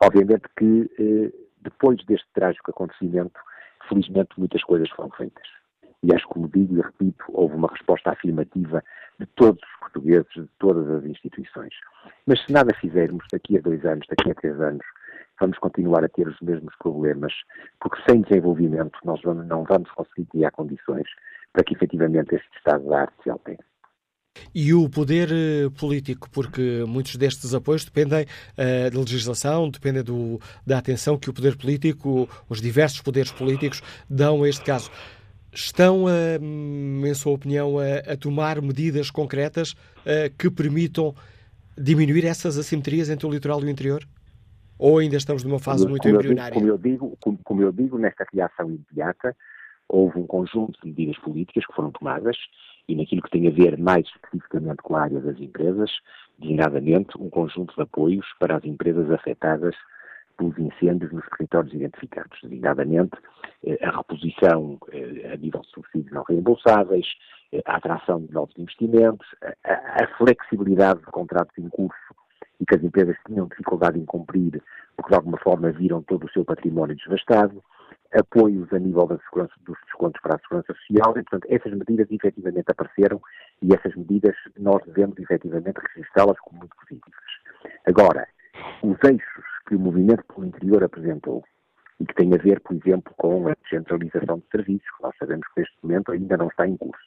obviamente 0.04 0.44
que 0.58 0.92
eh, 1.00 1.32
depois 1.62 2.04
deste 2.06 2.28
trágico 2.34 2.72
acontecimento, 2.72 3.40
felizmente 3.88 4.38
muitas 4.38 4.64
coisas 4.64 4.90
foram 4.90 5.12
feitas. 5.12 5.61
E 6.04 6.14
acho 6.14 6.28
que, 6.28 6.34
como 6.34 6.50
digo 6.50 6.78
e 6.78 6.82
repito, 6.82 7.24
houve 7.30 7.56
uma 7.56 7.68
resposta 7.68 8.12
afirmativa 8.12 8.84
de 9.20 9.26
todos 9.36 9.62
os 9.62 9.80
portugueses, 9.80 10.34
de 10.34 10.50
todas 10.58 10.90
as 10.90 11.06
instituições. 11.06 11.74
Mas 12.26 12.44
se 12.44 12.52
nada 12.52 12.74
fizermos, 12.76 13.26
daqui 13.32 13.58
a 13.58 13.62
dois 13.62 13.86
anos, 13.86 14.08
daqui 14.10 14.32
a 14.32 14.36
três 14.36 14.60
anos, 14.60 14.86
vamos 15.40 15.58
continuar 15.60 16.04
a 16.04 16.10
ter 16.10 16.28
os 16.28 16.40
mesmos 16.42 16.74
problemas, 16.78 17.34
porque 17.80 18.02
sem 18.10 18.22
desenvolvimento 18.22 18.98
nós 19.04 19.22
vamos, 19.24 19.46
não 19.48 19.64
vamos 19.64 19.90
conseguir 19.92 20.26
criar 20.26 20.52
condições 20.52 21.08
para 21.54 21.64
que 21.64 21.74
efetivamente 21.74 22.36
este 22.36 22.50
estado 22.58 22.88
da 22.88 23.02
arte 23.02 23.16
se 23.24 23.30
altere. 23.30 23.60
E 24.56 24.74
o 24.74 24.90
poder 24.90 25.30
eh, 25.32 25.70
político, 25.78 26.30
porque 26.32 26.86
muitos 26.88 27.18
destes 27.18 27.54
apoios 27.54 27.84
dependem 27.84 28.24
uh, 28.24 28.90
da 28.90 29.00
legislação, 29.00 29.70
dependem 29.70 30.04
do, 30.04 30.40
da 30.66 30.78
atenção 30.78 31.18
que 31.18 31.30
o 31.30 31.34
poder 31.34 31.58
político, 31.58 32.30
os 32.50 32.62
diversos 32.62 33.02
poderes 33.02 33.32
políticos, 33.32 33.82
dão 34.10 34.44
a 34.44 34.50
este 34.50 34.64
caso 34.64 34.90
estão, 35.54 36.06
em 36.10 37.14
sua 37.14 37.34
opinião, 37.34 37.76
a, 37.80 38.16
tomar 38.18 38.62
medidas 38.62 39.12
concretas 39.12 39.76
que 40.38 40.50
permitam 40.50 41.14
diminuir 41.78 42.26
essas 42.26 42.58
assimetrias 42.58 43.10
entre 43.10 43.26
o 43.26 43.32
litoral 43.32 43.62
e 43.62 43.66
o 43.66 43.70
interior? 43.70 44.04
Ou 44.78 44.98
ainda 44.98 45.16
estamos 45.16 45.44
numa 45.44 45.60
fase 45.60 45.84
como, 45.84 45.92
muito 45.92 46.04
como 46.04 46.16
embrionária? 46.16 46.58
Eu 46.58 46.60
digo, 46.60 46.68
como, 46.68 46.72
eu 46.72 46.78
digo, 46.78 47.18
como, 47.20 47.40
como 47.44 47.62
eu 47.62 47.72
digo, 47.72 47.98
nesta 47.98 48.26
reação 48.34 48.68
imediata, 48.68 49.36
houve 49.88 50.18
um 50.18 50.26
conjunto 50.26 50.80
de 50.82 50.88
medidas 50.88 51.18
políticas 51.20 51.66
que 51.66 51.74
foram 51.74 51.92
tomadas 51.92 52.38
e 52.88 52.96
naquilo 52.96 53.22
que 53.22 53.30
tem 53.30 53.48
a 53.48 53.52
ver 53.52 53.78
mais 53.78 54.08
especificamente 54.08 54.78
com 54.82 54.96
a 54.96 55.04
área 55.04 55.20
das 55.20 55.40
empresas, 55.40 55.92
designadamente 56.40 57.18
um 57.20 57.30
conjunto 57.30 57.76
de 57.76 57.82
apoios 57.82 58.26
para 58.40 58.58
as 58.58 58.66
empresas 58.66 59.12
afetadas 59.12 59.76
pelos 60.38 60.58
incêndios 60.58 61.12
nos 61.12 61.26
territórios 61.38 61.74
identificados, 61.74 62.40
designadamente 62.42 63.18
eh, 63.64 63.78
a 63.82 63.92
reposição 63.98 64.78
eh, 64.92 65.32
a 65.34 65.38
nível 65.38 65.62
de 65.62 65.70
subsídios 65.70 66.12
não 66.12 66.24
reembolsáveis, 66.24 67.06
eh, 67.52 67.62
a 67.66 67.78
atração 67.78 68.22
de 68.22 68.34
novos 68.34 68.58
investimentos, 68.58 69.28
a, 69.64 70.08
flexibilidade 70.18 71.00
de 71.00 71.06
contratos 71.08 71.58
em 71.58 71.70
curso 71.70 72.16
e 72.60 72.66
que 72.66 72.76
as 72.76 72.84
empresas 72.84 73.16
tinham 73.28 73.48
dificuldade 73.48 74.00
em 74.00 74.06
cumprir 74.06 74.62
porque 74.96 75.10
de 75.10 75.16
alguma 75.16 75.38
forma 75.38 75.72
viram 75.72 76.02
todo 76.04 76.26
o 76.26 76.30
seu 76.32 76.46
património 76.46 76.96
desvastado, 76.96 77.64
apoios 78.14 78.72
a 78.74 78.80
nível 78.80 79.08
da 79.08 79.18
segurança, 79.20 79.54
dos 79.66 79.78
descontos 79.86 80.22
para 80.22 80.36
a 80.36 80.40
segurança 80.40 80.74
social 80.74 81.12
e, 81.12 81.24
portanto, 81.24 81.48
essas 81.50 81.74
medidas 81.74 82.08
efetivamente 82.12 82.66
apareceram 82.70 83.22
e 83.62 83.74
essas 83.74 83.96
medidas 83.96 84.36
nós 84.60 84.84
devemos 84.86 85.18
efetivamente 85.18 85.80
registrá-las 85.96 86.40
como 86.42 86.60
muito 86.60 86.76
positivas. 86.76 87.32
Agora, 87.86 88.28
os 88.84 88.98
eixos 89.10 89.51
que 89.68 89.76
o 89.76 89.80
movimento 89.80 90.24
pelo 90.26 90.46
interior 90.46 90.84
apresentou 90.84 91.44
e 92.00 92.06
que 92.06 92.16
tem 92.16 92.34
a 92.34 92.38
ver, 92.38 92.60
por 92.62 92.76
exemplo, 92.76 93.14
com 93.16 93.48
a 93.48 93.54
descentralização 93.62 94.40
de 94.40 94.46
serviços, 94.52 94.88
que 94.98 95.04
nós 95.04 95.16
sabemos 95.18 95.48
que 95.54 95.62
neste 95.62 95.78
momento 95.84 96.12
ainda 96.12 96.36
não 96.36 96.48
está 96.48 96.68
em 96.68 96.76
curso, 96.76 97.06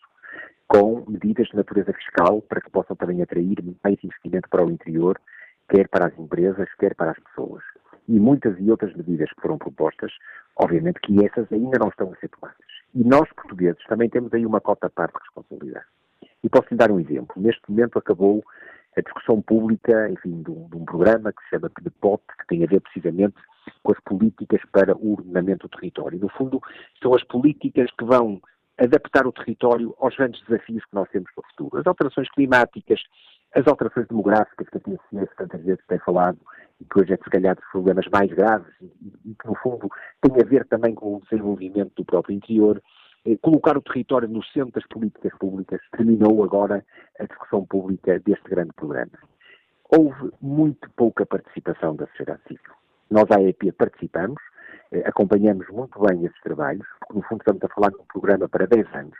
com 0.68 1.04
medidas 1.08 1.48
de 1.48 1.56
natureza 1.56 1.92
fiscal 1.92 2.40
para 2.42 2.60
que 2.60 2.70
possam 2.70 2.94
também 2.96 3.20
atrair 3.20 3.56
mais 3.82 3.98
investimento 4.02 4.48
para 4.48 4.64
o 4.64 4.70
interior, 4.70 5.20
quer 5.68 5.88
para 5.88 6.06
as 6.06 6.18
empresas, 6.18 6.68
quer 6.78 6.94
para 6.94 7.10
as 7.10 7.18
pessoas. 7.18 7.62
E 8.06 8.18
muitas 8.20 8.58
e 8.60 8.70
outras 8.70 8.94
medidas 8.94 9.30
que 9.30 9.40
foram 9.40 9.58
propostas, 9.58 10.12
obviamente 10.56 11.00
que 11.00 11.24
essas 11.24 11.50
ainda 11.50 11.78
não 11.78 11.88
estão 11.88 12.12
a 12.12 12.16
ser 12.16 12.28
tomadas. 12.28 12.58
E 12.94 13.02
nós, 13.02 13.28
portugueses, 13.32 13.82
também 13.88 14.08
temos 14.08 14.32
aí 14.32 14.46
uma 14.46 14.60
cota 14.60 14.88
parte 14.88 15.14
de 15.14 15.20
responsabilidade. 15.24 15.86
E 16.42 16.48
posso 16.48 16.68
lhe 16.70 16.76
dar 16.76 16.90
um 16.90 17.00
exemplo. 17.00 17.34
Neste 17.40 17.62
momento 17.68 17.98
acabou 17.98 18.44
a 18.96 19.00
discussão 19.00 19.42
pública, 19.42 20.08
enfim, 20.10 20.42
de 20.42 20.50
um, 20.50 20.68
de 20.68 20.76
um 20.76 20.84
programa 20.84 21.32
que 21.32 21.42
se 21.44 21.50
chama 21.50 21.70
PDPOT, 21.70 22.22
que 22.38 22.46
tem 22.48 22.64
a 22.64 22.66
ver 22.66 22.80
precisamente 22.80 23.34
com 23.82 23.92
as 23.92 24.00
políticas 24.00 24.60
para 24.72 24.96
o 24.96 25.12
ordenamento 25.12 25.68
do 25.68 25.76
território. 25.76 26.18
No 26.18 26.28
fundo, 26.28 26.60
são 27.02 27.14
as 27.14 27.24
políticas 27.24 27.90
que 27.98 28.04
vão 28.04 28.40
adaptar 28.78 29.26
o 29.26 29.32
território 29.32 29.94
aos 29.98 30.16
grandes 30.16 30.42
desafios 30.46 30.84
que 30.84 30.94
nós 30.94 31.08
temos 31.10 31.30
para 31.32 31.42
o 31.42 31.48
futuro. 31.48 31.80
As 31.80 31.86
alterações 31.86 32.30
climáticas, 32.30 33.00
as 33.54 33.66
alterações 33.66 34.08
demográficas 34.08 34.68
que 34.68 34.76
a 34.76 34.80
TNCS 34.80 35.36
tantas 35.36 35.62
vezes 35.62 35.84
tem 35.86 35.98
falado 36.00 36.38
e 36.80 36.84
que 36.84 37.00
hoje 37.00 37.12
é, 37.12 37.16
se 37.16 37.30
calhar, 37.30 37.54
dos 37.54 37.64
problemas 37.70 38.06
mais 38.12 38.30
graves 38.32 38.72
e, 38.80 39.30
e 39.30 39.34
que, 39.34 39.46
no 39.46 39.54
fundo, 39.56 39.88
tem 40.20 40.32
a 40.40 40.44
ver 40.44 40.66
também 40.66 40.94
com 40.94 41.16
o 41.16 41.22
desenvolvimento 41.30 41.92
do 41.96 42.04
próprio 42.04 42.34
interior, 42.34 42.82
colocar 43.40 43.76
o 43.76 43.82
território 43.82 44.28
no 44.28 44.44
centro 44.44 44.72
das 44.72 44.86
políticas 44.86 45.32
públicas, 45.38 45.80
terminou 45.96 46.44
agora 46.44 46.84
a 47.18 47.24
discussão 47.24 47.64
pública 47.64 48.20
deste 48.20 48.48
grande 48.48 48.72
programa. 48.74 49.12
Houve 49.90 50.30
muito 50.40 50.90
pouca 50.96 51.24
participação 51.24 51.96
da 51.96 52.06
sociedade 52.08 52.42
civil. 52.42 52.74
Nós, 53.10 53.24
à 53.30 53.36
AEP, 53.36 53.72
participamos, 53.72 54.40
eh, 54.92 55.02
acompanhamos 55.06 55.68
muito 55.68 55.98
bem 56.00 56.24
esses 56.24 56.40
trabalhos, 56.42 56.86
porque, 57.00 57.14
no 57.14 57.22
fundo, 57.22 57.40
estamos 57.40 57.62
a 57.62 57.68
falar 57.68 57.90
de 57.90 57.96
um 57.96 58.06
programa 58.06 58.48
para 58.48 58.66
10 58.66 58.94
anos, 58.94 59.18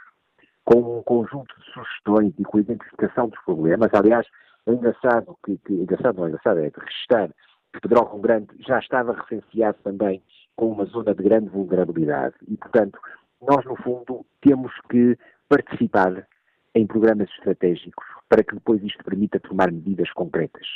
com 0.64 0.98
um 0.98 1.02
conjunto 1.02 1.54
de 1.58 1.72
sugestões 1.72 2.34
e 2.38 2.44
com 2.44 2.58
a 2.58 2.60
identificação 2.60 3.28
dos 3.28 3.40
problemas. 3.44 3.90
Aliás, 3.92 4.26
é 4.66 4.72
engraçado 4.72 5.36
que, 5.44 5.58
que 5.58 5.74
engraçado 5.74 6.16
não 6.16 6.26
é 6.26 6.28
engraçado, 6.28 6.58
é 6.58 6.70
de 6.70 6.80
registrar 6.80 7.28
que 7.72 7.80
Pedrógão 7.80 8.20
Grande 8.20 8.48
já 8.66 8.78
estava 8.78 9.12
recenseado 9.12 9.78
também 9.82 10.22
com 10.56 10.70
uma 10.70 10.84
zona 10.86 11.14
de 11.14 11.22
grande 11.22 11.50
vulnerabilidade 11.50 12.34
e, 12.48 12.56
portanto, 12.56 12.98
nós, 13.46 13.64
no 13.64 13.76
fundo, 13.76 14.24
temos 14.40 14.72
que 14.88 15.18
participar 15.48 16.26
em 16.74 16.86
programas 16.86 17.28
estratégicos 17.30 18.04
para 18.28 18.42
que 18.42 18.54
depois 18.54 18.82
isto 18.82 19.04
permita 19.04 19.38
tomar 19.40 19.70
medidas 19.70 20.10
concretas. 20.12 20.66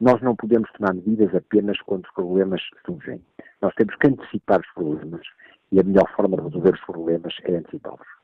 Nós 0.00 0.20
não 0.22 0.36
podemos 0.36 0.70
tomar 0.72 0.94
medidas 0.94 1.34
apenas 1.34 1.80
quando 1.82 2.04
os 2.04 2.12
problemas 2.12 2.60
surgem. 2.84 3.20
Nós 3.60 3.74
temos 3.74 3.96
que 3.96 4.06
antecipar 4.06 4.60
os 4.60 4.72
problemas 4.74 5.22
e 5.72 5.80
a 5.80 5.82
melhor 5.82 6.08
forma 6.14 6.36
de 6.36 6.42
resolver 6.44 6.74
os 6.74 6.84
problemas 6.84 7.34
é 7.44 7.56
antecipá-los. 7.56 8.19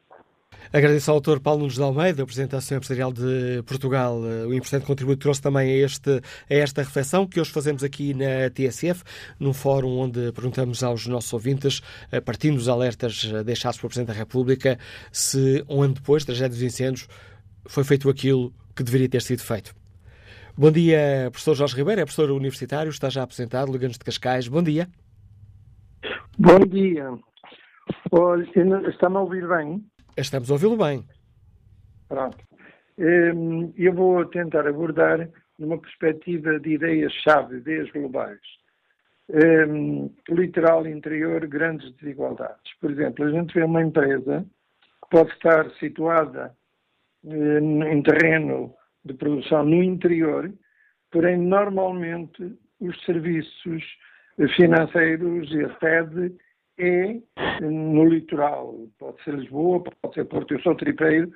Agradeço 0.73 1.11
ao 1.11 1.17
autor 1.17 1.41
Paulo 1.41 1.61
Nunes 1.61 1.77
de 1.77 1.83
Almeida, 1.83 2.27
Presidente 2.27 2.51
da 2.51 2.59
Empresarial 2.59 3.11
de 3.11 3.63
Portugal, 3.65 4.19
o 4.19 4.53
importante 4.53 4.85
contributo 4.85 5.17
que 5.17 5.23
trouxe 5.23 5.41
também 5.41 5.71
a, 5.71 5.77
este, 5.87 6.21
a 6.51 6.55
esta 6.55 6.83
reflexão 6.83 7.27
que 7.27 7.41
hoje 7.41 7.51
fazemos 7.51 7.83
aqui 7.83 8.13
na 8.13 8.51
TSF, 8.51 9.03
num 9.41 9.55
fórum 9.55 9.97
onde 9.97 10.33
perguntamos 10.33 10.83
aos 10.83 11.07
nossos 11.07 11.33
ouvintes, 11.33 11.81
partindo 12.27 12.57
dos 12.57 12.69
alertas 12.69 13.25
deixados 13.45 13.79
pelo 13.79 13.89
Presidente 13.89 14.09
da 14.09 14.19
República, 14.19 14.79
se 15.11 15.65
um 15.67 15.81
ano 15.83 15.95
depois, 15.95 16.27
tragédia 16.27 16.51
dos 16.51 16.63
incêndios, 16.63 17.09
foi 17.65 17.83
feito 17.83 18.11
aquilo 18.11 18.53
que 18.75 18.83
deveria 18.83 19.09
ter 19.09 19.23
sido 19.23 19.41
feito. 19.41 19.75
Bom 20.59 20.71
dia, 20.71 21.29
professor 21.31 21.55
Jorge 21.55 21.77
Ribeiro, 21.77 22.03
é 22.03 22.05
professor 22.05 22.31
universitário, 22.31 22.91
está 22.91 23.09
já 23.09 23.23
apresentado, 23.23 23.73
Liganos 23.73 23.97
de 23.97 24.05
Cascais. 24.05 24.47
Bom 24.47 24.63
dia. 24.63 24.89
Bom 26.39 26.59
dia. 26.59 27.13
Está-me 28.91 29.17
a 29.17 29.21
ouvir 29.21 29.49
bem? 29.49 29.83
Estamos 30.17 30.51
a 30.51 30.55
ouvi-lo 30.55 30.77
bem. 30.79 31.05
Pronto. 32.09 32.39
Hum, 32.99 33.73
eu 33.77 33.93
vou 33.93 34.25
tentar 34.25 34.67
abordar 34.67 35.29
numa 35.59 35.79
perspectiva 35.79 36.59
de 36.59 36.71
ideias-chave, 36.71 37.59
ideias 37.59 37.91
globais. 37.91 38.41
Um, 39.29 40.11
litoral 40.31 40.87
interior, 40.87 41.47
grandes 41.47 41.93
desigualdades. 41.97 42.73
Por 42.81 42.91
exemplo, 42.91 43.27
a 43.27 43.31
gente 43.31 43.53
vê 43.53 43.65
uma 43.65 43.83
empresa 43.83 44.47
que 45.03 45.11
pode 45.11 45.33
estar 45.33 45.71
situada 45.73 46.55
um, 47.25 47.83
em 47.83 48.03
terreno 48.03 48.73
de 49.05 49.13
produção 49.15 49.65
no 49.65 49.83
interior, 49.83 50.51
porém, 51.11 51.37
normalmente, 51.37 52.57
os 52.81 53.05
serviços 53.05 53.85
financeiros 54.55 55.51
e 55.53 55.65
a 55.65 55.79
sede 55.79 56.35
é 56.79 57.21
no 57.61 58.05
litoral. 58.05 58.87
Pode 58.99 59.23
ser 59.25 59.35
Lisboa, 59.35 59.83
pode 59.83 60.15
ser 60.15 60.25
Porto. 60.27 60.55
Eu 60.55 60.61
sou 60.61 60.75
tripeiro, 60.75 61.33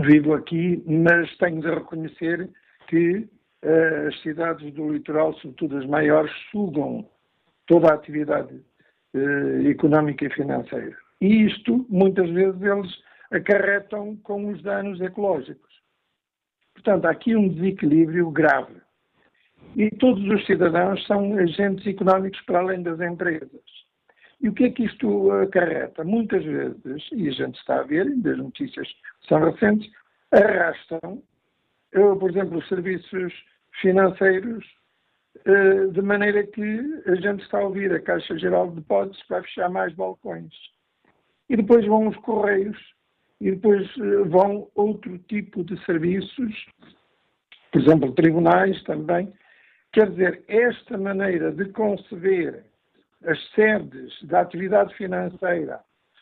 vivo 0.00 0.34
aqui, 0.34 0.82
mas 0.86 1.36
tenho 1.38 1.60
de 1.60 1.70
reconhecer 1.70 2.48
que 2.88 3.28
uh, 3.64 4.08
as 4.08 4.20
cidades 4.22 4.72
do 4.74 4.92
litoral, 4.92 5.34
sobretudo 5.34 5.78
as 5.78 5.86
maiores, 5.86 6.32
sugam 6.50 7.08
toda 7.66 7.88
a 7.90 7.94
atividade 7.94 8.54
uh, 9.14 9.68
económica 9.68 10.24
e 10.24 10.30
financeira. 10.30 10.96
E 11.20 11.46
isto, 11.46 11.84
muitas 11.88 12.30
vezes, 12.30 12.60
eles 12.62 12.92
acarretam 13.30 14.16
com 14.16 14.50
os 14.50 14.62
danos 14.62 15.00
ecológicos. 15.00 15.68
Portanto, 16.74 17.06
há 17.06 17.10
aqui 17.10 17.34
um 17.34 17.48
desequilíbrio 17.48 18.30
grave. 18.30 18.76
E 19.76 19.90
todos 19.90 20.24
os 20.28 20.46
cidadãos 20.46 21.04
são 21.06 21.36
agentes 21.36 21.86
económicos 21.86 22.40
para 22.42 22.60
além 22.60 22.82
das 22.82 23.00
empresas. 23.00 23.87
E 24.40 24.48
o 24.48 24.52
que 24.52 24.64
é 24.64 24.70
que 24.70 24.84
isto 24.84 25.32
acarreta? 25.32 26.04
Muitas 26.04 26.44
vezes, 26.44 27.08
e 27.12 27.28
a 27.28 27.32
gente 27.32 27.58
está 27.58 27.80
a 27.80 27.82
ver, 27.82 28.08
das 28.18 28.38
notícias 28.38 28.86
que 28.86 29.28
são 29.28 29.40
recentes, 29.40 29.90
arrastam, 30.30 31.22
por 31.92 32.30
exemplo, 32.30 32.58
os 32.58 32.68
serviços 32.68 33.32
financeiros, 33.80 34.64
eh, 35.44 35.86
de 35.86 36.02
maneira 36.02 36.46
que 36.46 37.02
a 37.06 37.14
gente 37.16 37.42
está 37.42 37.58
a 37.58 37.64
ouvir 37.64 37.92
a 37.92 38.00
Caixa 38.00 38.38
Geral 38.38 38.68
de 38.68 38.76
Depósitos 38.76 39.24
vai 39.28 39.42
fechar 39.42 39.68
mais 39.70 39.94
balcões. 39.94 40.52
E 41.48 41.56
depois 41.56 41.86
vão 41.86 42.08
os 42.08 42.16
correios, 42.18 42.78
e 43.40 43.52
depois 43.52 43.88
eh, 43.98 44.24
vão 44.28 44.68
outro 44.74 45.18
tipo 45.20 45.64
de 45.64 45.82
serviços, 45.84 46.66
por 47.72 47.80
exemplo, 47.80 48.12
tribunais 48.12 48.82
também. 48.84 49.32
Quer 49.92 50.10
dizer, 50.10 50.44
esta 50.48 50.98
maneira 50.98 51.50
de 51.52 51.66
conceber 51.66 52.64
as 53.24 53.38
sedes 53.50 54.22
da 54.22 54.40
atividade 54.40 54.94
financeira 54.94 55.80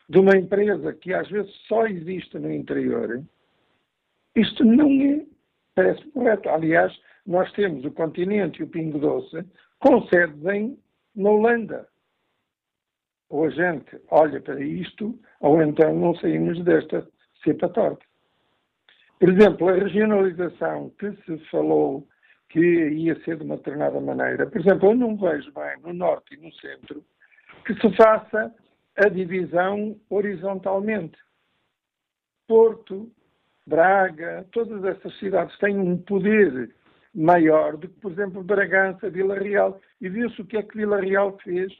de 0.08 0.18
uma 0.18 0.36
empresa 0.36 0.92
que 0.92 1.12
às 1.12 1.28
vezes 1.28 1.52
só 1.66 1.86
existe 1.86 2.38
no 2.38 2.50
interior, 2.50 3.22
isto 4.34 4.64
não 4.64 4.90
é, 4.90 5.26
parece 5.74 6.04
correto. 6.10 6.48
Aliás, 6.48 6.96
nós 7.26 7.50
temos 7.52 7.84
o 7.84 7.90
continente 7.90 8.60
e 8.60 8.62
o 8.62 8.68
Pingo 8.68 8.98
Doce 8.98 9.44
com 9.78 10.06
sedes 10.08 10.44
em, 10.46 10.78
na 11.14 11.30
Holanda. 11.30 11.88
Ou 13.28 13.46
a 13.46 13.50
gente 13.50 14.00
olha 14.10 14.40
para 14.40 14.60
isto, 14.60 15.18
ou 15.40 15.60
então 15.60 15.94
não 15.94 16.14
saímos 16.16 16.62
desta 16.64 17.06
cepa 17.42 17.68
torta. 17.68 18.04
Por 19.18 19.30
exemplo, 19.30 19.68
a 19.68 19.72
regionalização 19.72 20.90
que 20.98 21.10
se 21.22 21.38
falou 21.50 22.06
que 22.48 22.60
ia 22.60 23.18
ser 23.24 23.36
de 23.36 23.44
uma 23.44 23.56
determinada 23.56 24.00
maneira. 24.00 24.46
Por 24.46 24.60
exemplo, 24.60 24.90
eu 24.90 24.94
não 24.94 25.16
vejo 25.16 25.52
bem 25.52 25.80
no 25.82 25.92
norte 25.92 26.34
e 26.34 26.40
no 26.40 26.52
centro 26.54 27.04
que 27.64 27.74
se 27.74 27.96
faça 27.96 28.54
a 28.96 29.08
divisão 29.08 29.98
horizontalmente. 30.08 31.18
Porto, 32.46 33.10
Braga, 33.66 34.46
todas 34.52 34.84
essas 34.84 35.18
cidades 35.18 35.58
têm 35.58 35.76
um 35.76 35.98
poder 35.98 36.72
maior 37.12 37.76
do 37.76 37.88
que, 37.88 38.00
por 38.00 38.12
exemplo, 38.12 38.44
Bragança, 38.44 39.10
Vila 39.10 39.38
Real. 39.38 39.80
E 40.00 40.08
viu-se 40.08 40.40
o 40.40 40.44
que 40.44 40.56
é 40.56 40.62
que 40.62 40.76
Vila 40.76 41.00
Real 41.00 41.36
fez 41.42 41.72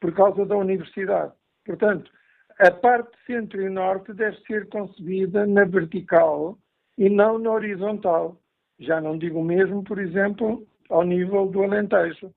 por 0.00 0.14
causa 0.14 0.46
da 0.46 0.56
universidade. 0.56 1.32
Portanto, 1.64 2.10
a 2.58 2.70
parte 2.70 3.10
centro 3.26 3.60
e 3.60 3.68
norte 3.68 4.14
deve 4.14 4.38
ser 4.46 4.68
concebida 4.68 5.46
na 5.46 5.64
vertical 5.64 6.58
e 6.96 7.10
não 7.10 7.38
na 7.38 7.50
horizontal. 7.50 8.40
Já 8.78 9.00
não 9.00 9.16
digo 9.16 9.42
mesmo, 9.42 9.82
por 9.82 9.98
exemplo, 9.98 10.66
ao 10.90 11.02
nível 11.02 11.46
do 11.46 11.62
Alentejo, 11.62 12.32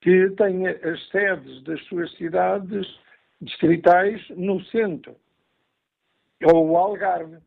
que 0.00 0.30
tem 0.30 0.66
as 0.66 1.08
sedes 1.08 1.62
das 1.64 1.82
suas 1.86 2.10
cidades 2.16 2.86
distritais 3.40 4.28
no 4.30 4.62
centro, 4.64 5.16
ou 6.44 6.70
o 6.70 6.76
Algarve. 6.76 7.38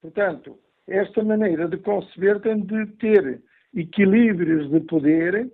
Portanto, 0.00 0.58
esta 0.86 1.22
maneira 1.22 1.68
de 1.68 1.76
conceber 1.78 2.40
tem 2.40 2.60
de 2.60 2.86
ter 2.96 3.42
equilíbrios 3.74 4.70
de 4.70 4.80
poder, 4.80 5.50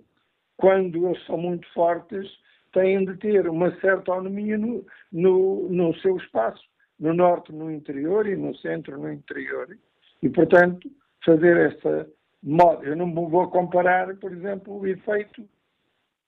quando 0.57 1.07
eles 1.07 1.25
são 1.25 1.37
muito 1.37 1.67
fortes, 1.73 2.29
têm 2.71 3.05
de 3.05 3.17
ter 3.17 3.47
uma 3.49 3.71
certa 3.79 4.11
autonomia 4.11 4.57
no, 4.57 4.85
no, 5.11 5.69
no 5.69 5.95
seu 5.99 6.17
espaço, 6.17 6.63
no 6.99 7.13
norte, 7.13 7.51
no 7.51 7.71
interior 7.71 8.27
e 8.27 8.35
no 8.35 8.55
centro, 8.57 8.97
no 8.97 9.11
interior. 9.11 9.77
E, 10.21 10.29
portanto, 10.29 10.89
fazer 11.23 11.71
esta 11.71 12.07
moda. 12.41 12.85
Eu 12.85 12.95
não 12.95 13.13
vou 13.13 13.49
comparar, 13.49 14.15
por 14.17 14.31
exemplo, 14.31 14.79
o 14.79 14.87
efeito 14.87 15.47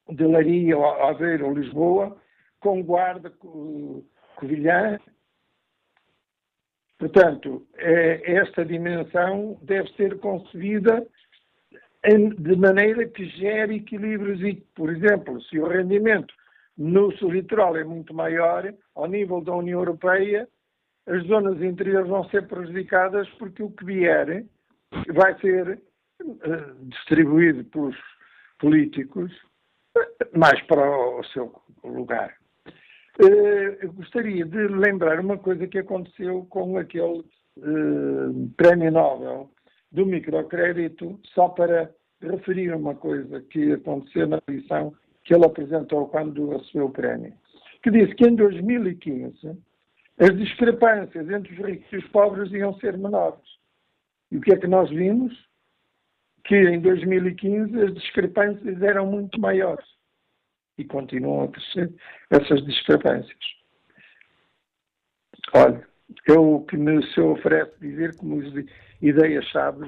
de 0.09 0.25
Laria, 0.25 0.75
Aveiro 0.75 1.47
ou 1.47 1.53
Lisboa 1.53 2.17
com 2.59 2.83
Guarda, 2.83 3.31
Covilhã. 4.35 4.99
Portanto, 6.97 7.67
é, 7.75 8.33
esta 8.37 8.65
dimensão 8.65 9.59
deve 9.61 9.91
ser 9.93 10.19
concebida 10.19 11.05
em, 12.03 12.29
de 12.29 12.55
maneira 12.55 13.07
que 13.07 13.25
gere 13.25 13.75
equilíbrios 13.75 14.41
e, 14.41 14.55
por 14.75 14.89
exemplo, 14.89 15.41
se 15.43 15.59
o 15.59 15.67
rendimento 15.67 16.33
no 16.75 17.09
litoral 17.09 17.75
é 17.75 17.83
muito 17.83 18.13
maior, 18.13 18.73
ao 18.95 19.07
nível 19.07 19.41
da 19.41 19.53
União 19.55 19.79
Europeia, 19.79 20.47
as 21.07 21.23
zonas 21.25 21.61
interiores 21.61 22.09
vão 22.09 22.23
ser 22.29 22.47
prejudicadas 22.47 23.27
porque 23.39 23.63
o 23.63 23.71
que 23.71 23.85
vier 23.85 24.45
vai 25.13 25.39
ser 25.39 25.81
uh, 26.21 26.85
distribuído 26.85 27.63
pelos 27.65 27.95
políticos 28.59 29.31
mais 30.35 30.61
para 30.63 30.89
o 30.89 31.23
seu 31.25 31.53
lugar. 31.83 32.35
Uh, 33.19 33.91
gostaria 33.93 34.45
de 34.45 34.67
lembrar 34.67 35.19
uma 35.19 35.37
coisa 35.37 35.67
que 35.67 35.79
aconteceu 35.79 36.45
com 36.49 36.77
aquele 36.77 37.23
prémio 38.55 38.91
Nobel 38.91 39.49
do 39.91 40.05
microcrédito, 40.05 41.19
só 41.33 41.49
para 41.49 41.89
referir 42.21 42.73
uma 42.75 42.93
coisa 42.93 43.41
que 43.41 43.73
aconteceu 43.73 44.27
na 44.27 44.39
edição 44.47 44.93
que 45.23 45.33
ele 45.33 45.45
apresentou 45.45 46.07
quando 46.07 46.49
recebeu 46.49 46.85
o 46.85 46.91
prémio, 46.91 47.33
que 47.81 47.91
disse 47.91 48.13
que 48.15 48.27
em 48.27 48.35
2015 48.35 49.57
as 50.19 50.35
discrepâncias 50.35 51.29
entre 51.29 51.53
os 51.53 51.59
ricos 51.65 51.87
e 51.91 51.97
os 51.97 52.07
pobres 52.07 52.51
iam 52.51 52.77
ser 52.79 52.97
menores. 52.97 53.39
E 54.31 54.37
o 54.37 54.41
que 54.41 54.53
é 54.53 54.57
que 54.57 54.67
nós 54.67 54.89
vimos? 54.89 55.33
Que 56.43 56.55
em 56.55 56.79
2015 56.81 57.81
as 57.81 57.93
discrepâncias 57.93 58.81
eram 58.81 59.05
muito 59.05 59.39
maiores. 59.39 59.85
E 60.77 60.83
continuam 60.83 61.43
a 61.43 61.47
crescer 61.49 61.93
essas 62.29 62.65
discrepâncias. 62.65 63.37
Olha, 65.53 65.87
eu 66.27 66.65
que 66.69 66.77
me 66.77 67.03
se 67.13 67.19
oferece 67.19 67.73
dizer 67.79 68.15
como 68.15 68.41
ideias-chave. 69.01 69.87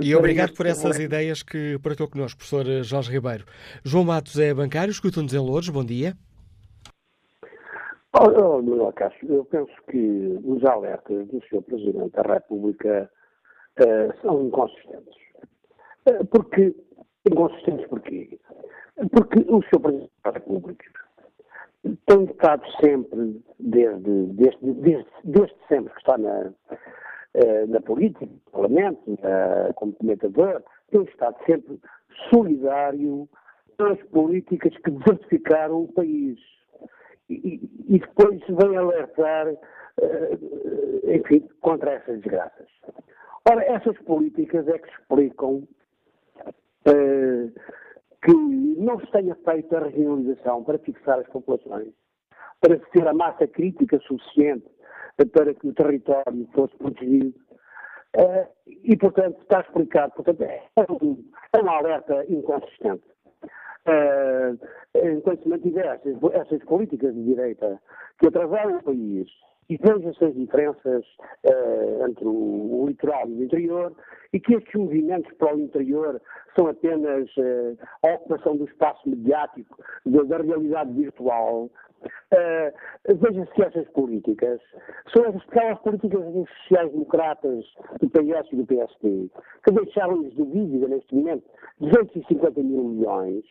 E 0.00 0.14
obrigado 0.14 0.52
por 0.54 0.66
essas 0.66 0.98
ideias 0.98 1.42
que 1.42 1.78
partilhou 1.82 2.08
connosco, 2.08 2.38
professor 2.38 2.82
Jorge 2.82 3.10
Ribeiro. 3.10 3.44
João 3.84 4.04
Matos 4.04 4.38
é 4.38 4.54
bancário, 4.54 4.90
escuta-nos 4.90 5.34
em 5.34 5.38
Louros, 5.38 5.68
bom 5.68 5.84
dia. 5.84 6.16
Oh, 8.12 8.92
Cássio, 8.92 9.32
eu 9.32 9.44
penso 9.44 9.72
que 9.88 10.40
os 10.44 10.64
alertas 10.64 11.28
do 11.28 11.40
Sr. 11.44 11.62
Presidente 11.62 12.10
da 12.10 12.22
República 12.22 13.08
uh, 13.78 14.20
são 14.20 14.46
inconsistentes. 14.48 15.14
Uh, 16.08 16.26
porque, 16.26 16.74
inconsistentes 17.30 17.86
porquê? 17.86 18.40
Porque 19.12 19.38
o 19.48 19.62
Sr. 19.62 19.80
Presidente 19.80 20.12
da 20.24 20.30
República 20.32 20.84
tem 22.06 22.24
estado 22.24 22.62
sempre, 22.84 23.40
desde, 23.60 24.26
desde, 24.32 24.72
desde, 24.72 25.10
desde 25.22 25.56
sempre 25.68 25.94
que 25.94 26.00
está 26.00 26.18
na, 26.18 26.52
uh, 26.74 27.66
na 27.68 27.80
política, 27.80 28.26
no 28.26 28.50
Parlamento, 28.50 29.18
como 29.76 29.92
comentador, 29.92 30.64
tem 30.90 31.04
estado 31.04 31.36
sempre 31.46 31.80
solidário 32.28 33.28
às 33.78 34.02
políticas 34.08 34.76
que 34.78 34.90
diversificaram 34.90 35.84
o 35.84 35.92
país 35.92 36.38
e, 37.30 37.60
e 37.88 37.98
depois 37.98 38.40
vem 38.46 38.76
alertar, 38.76 39.48
uh, 39.48 41.10
enfim, 41.14 41.48
contra 41.60 41.92
essas 41.92 42.20
desgraças. 42.20 42.68
Ora, 43.48 43.64
essas 43.64 43.96
políticas 44.02 44.66
é 44.68 44.78
que 44.78 44.88
explicam 44.88 45.66
uh, 46.86 47.52
que 48.22 48.32
não 48.32 49.00
se 49.00 49.10
tenha 49.12 49.34
feito 49.36 49.76
a 49.76 49.84
regionalização 49.84 50.64
para 50.64 50.78
fixar 50.78 51.18
as 51.18 51.28
populações, 51.28 51.92
para 52.60 52.78
ter 52.78 53.06
a 53.06 53.14
massa 53.14 53.46
crítica 53.46 53.98
suficiente 54.00 54.66
para 55.32 55.54
que 55.54 55.68
o 55.68 55.74
território 55.74 56.48
fosse 56.54 56.76
protegido. 56.76 57.34
Uh, 58.16 58.46
e, 58.66 58.96
portanto, 58.96 59.40
está 59.42 59.60
explicado. 59.60 60.12
Portanto, 60.14 60.42
é 60.42 60.62
um, 60.90 61.24
é 61.52 61.62
um 61.62 61.70
alerta 61.70 62.24
inconsistente. 62.28 63.04
Uh, 63.86 64.58
enquanto 64.94 65.42
se 65.42 65.48
mantiver 65.48 65.86
essas, 65.86 66.64
políticas 66.64 67.14
de 67.14 67.22
direita 67.22 67.80
que 68.18 68.26
atrasaram 68.26 68.76
o 68.76 68.82
país 68.82 69.28
e 69.70 69.76
veja-se 69.76 70.24
as 70.24 70.34
diferenças 70.34 71.04
uh, 71.44 72.06
entre 72.08 72.26
o, 72.26 72.82
o, 72.82 72.86
litoral 72.88 73.28
e 73.28 73.34
o 73.34 73.44
interior 73.44 73.92
e 74.32 74.40
que 74.40 74.54
estes 74.54 74.74
movimentos 74.74 75.32
para 75.34 75.54
o 75.54 75.60
interior 75.60 76.20
são 76.58 76.66
apenas 76.66 77.28
uh, 77.36 77.78
a 78.02 78.14
ocupação 78.14 78.56
do 78.56 78.64
espaço 78.64 79.08
mediático 79.08 79.78
da, 80.04 80.22
da 80.24 80.38
realidade 80.38 80.92
virtual. 80.92 81.70
Uh, 82.32 82.72
Veja-se 83.08 83.62
essas 83.62 83.88
políticas 83.92 84.60
são 85.12 85.24
aquelas 85.26 85.78
políticas 85.80 86.24
dos 86.32 86.48
sociais-democratas 86.62 87.64
do 88.00 88.10
PS 88.10 88.52
e 88.52 88.56
do 88.56 88.66
PSD, 88.66 89.30
que 89.64 89.72
deixaram-nos 89.72 90.34
de 90.34 90.44
dívida 90.44 90.88
neste 90.88 91.14
momento 91.14 91.44
250 91.80 92.62
mil 92.62 92.84
milhões, 92.84 93.44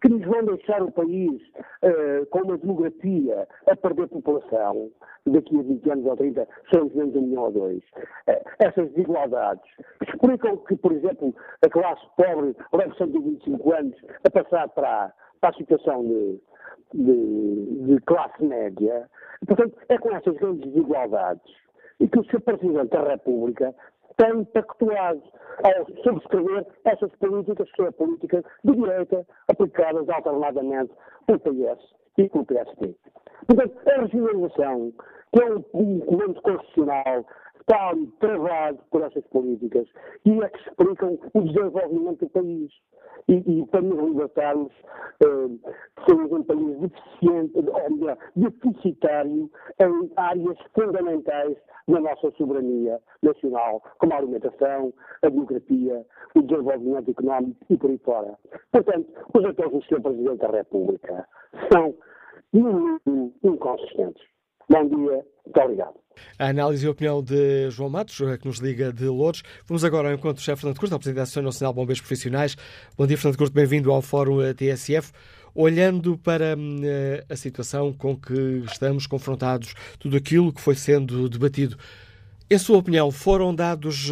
que 0.00 0.08
nos 0.08 0.24
vão 0.24 0.44
deixar 0.44 0.82
o 0.82 0.90
país 0.90 1.42
uh, 1.82 2.26
com 2.30 2.40
uma 2.40 2.56
demografia 2.56 3.46
a 3.68 3.76
perder 3.76 4.08
população, 4.08 4.90
daqui 5.26 5.55
a 5.60 5.62
20 5.62 5.90
anos 5.90 6.06
ou 6.06 6.16
30 6.16 6.48
somos 6.72 6.94
menos 6.94 7.16
um 7.16 7.22
milhão 7.22 7.44
ou 7.44 7.52
dois. 7.52 7.82
Uh, 8.28 8.42
essas 8.58 8.90
desigualdades 8.92 9.64
explicam 10.02 10.56
que, 10.58 10.76
por 10.76 10.92
exemplo, 10.92 11.34
a 11.64 11.68
classe 11.68 12.02
pobre 12.16 12.56
leva 12.72 12.94
125 12.96 13.72
anos 13.72 13.96
a 14.24 14.30
passar 14.30 14.68
para, 14.68 15.12
para 15.40 15.50
a 15.50 15.54
situação 15.54 16.04
de 16.04 16.40
de, 16.94 17.86
de 17.86 18.00
classe 18.02 18.42
média. 18.44 19.08
Portanto, 19.46 19.76
é 19.88 19.98
com 19.98 20.14
essas 20.14 20.34
grandes 20.36 20.72
desigualdades 20.72 21.54
e 22.00 22.08
que 22.08 22.18
o 22.18 22.24
Sr. 22.24 22.40
Presidente 22.40 22.90
da 22.90 23.02
República 23.02 23.74
tem 24.16 24.44
pactuado 24.46 25.22
ao 25.62 25.86
subscrever 26.02 26.66
essas 26.84 27.10
políticas, 27.16 27.70
que 27.70 27.76
são 27.76 27.86
a 27.86 27.92
política 27.92 28.44
de 28.64 28.72
direita, 28.72 29.26
aplicadas 29.48 30.08
alternadamente 30.08 30.92
pelo 31.26 31.40
PS 31.40 31.82
e 32.18 32.28
pelo 32.28 32.44
PSD. 32.46 32.94
Portanto, 33.46 33.78
a 33.88 34.00
regionalização, 34.02 34.92
que 35.32 35.42
é 35.42 35.54
um, 35.54 35.64
um 35.74 36.00
comando 36.00 36.40
constitucional 36.42 37.24
está 37.68 37.92
travado 38.20 38.78
por 38.90 39.02
essas 39.02 39.26
políticas 39.26 39.88
e 40.24 40.30
é 40.40 40.48
que 40.48 40.68
explicam 40.68 41.18
o 41.34 41.40
desenvolvimento 41.42 42.20
do 42.20 42.30
país. 42.30 42.70
E, 43.28 43.34
e 43.34 43.66
para 43.66 43.82
nos 43.82 43.98
libertarmos, 44.08 44.72
eh, 45.24 45.70
somos 46.08 46.30
um 46.30 46.44
país 46.44 46.78
deficiente, 46.78 47.52
ou 47.56 47.90
melhor, 47.90 48.16
deficitário 48.36 49.50
em 49.80 50.12
áreas 50.16 50.58
fundamentais 50.74 51.56
da 51.88 52.00
nossa 52.00 52.30
soberania 52.32 53.00
nacional, 53.22 53.82
como 53.98 54.12
a 54.12 54.18
alimentação, 54.18 54.92
a 55.22 55.28
democracia, 55.28 56.06
o 56.36 56.42
desenvolvimento 56.42 57.10
económico 57.10 57.56
e 57.68 57.76
por 57.76 57.90
aí 57.90 57.98
fora. 57.98 58.38
Portanto, 58.70 59.08
os 59.34 59.44
atores 59.44 59.72
do 59.72 59.82
Sr. 59.84 60.02
Presidente 60.02 60.38
da 60.38 60.48
República 60.48 61.28
são 61.72 61.94
inconsistentes. 63.42 64.35
Bom 64.68 64.88
dia, 64.88 65.24
muito 65.44 65.60
obrigado. 65.60 65.94
A 66.38 66.48
análise 66.48 66.84
e 66.84 66.88
a 66.88 66.90
opinião 66.90 67.22
de 67.22 67.70
João 67.70 67.88
Matos, 67.88 68.16
que 68.16 68.46
nos 68.46 68.58
liga 68.58 68.92
de 68.92 69.04
Lourdes. 69.04 69.42
Vamos 69.64 69.84
agora 69.84 70.08
ao 70.08 70.14
encontro 70.14 70.34
do 70.34 70.40
chefe 70.40 70.62
Fernando 70.62 70.78
Curto, 70.78 70.90
da 70.90 70.98
Presidente 70.98 71.16
da 71.16 71.22
Associação 71.22 71.42
Nacional 71.44 71.72
de 71.72 71.76
Bombeiros 71.76 72.00
Profissionais. 72.00 72.56
Bom 72.96 73.06
dia, 73.06 73.16
Fernando 73.16 73.38
Curto, 73.38 73.52
bem-vindo 73.52 73.92
ao 73.92 74.02
Fórum 74.02 74.38
TSF. 74.54 75.12
Olhando 75.54 76.18
para 76.18 76.56
hum, 76.58 76.80
a 77.30 77.36
situação 77.36 77.92
com 77.92 78.16
que 78.16 78.64
estamos 78.66 79.06
confrontados, 79.06 79.74
tudo 80.00 80.16
aquilo 80.16 80.52
que 80.52 80.60
foi 80.60 80.74
sendo 80.74 81.28
debatido, 81.28 81.76
em 82.50 82.58
sua 82.58 82.78
opinião, 82.78 83.10
foram 83.10 83.54
dados 83.54 84.10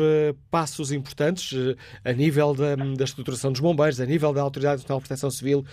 passos 0.51 0.93
importantes 0.93 1.77
a 2.05 2.13
nível 2.13 2.55
da, 2.55 2.75
hum, 2.75 2.95
da, 2.95 3.05
estruturação 3.05 3.51
dos 3.51 3.61
bombeiros, 3.61 4.01
a 4.01 4.07
nível 4.07 4.33
da 4.33 4.41
Autoridade 4.41 4.83
Nacional 4.83 5.01
de 5.01 5.09
Proteção 5.09 5.31
Civil, 5.31 5.65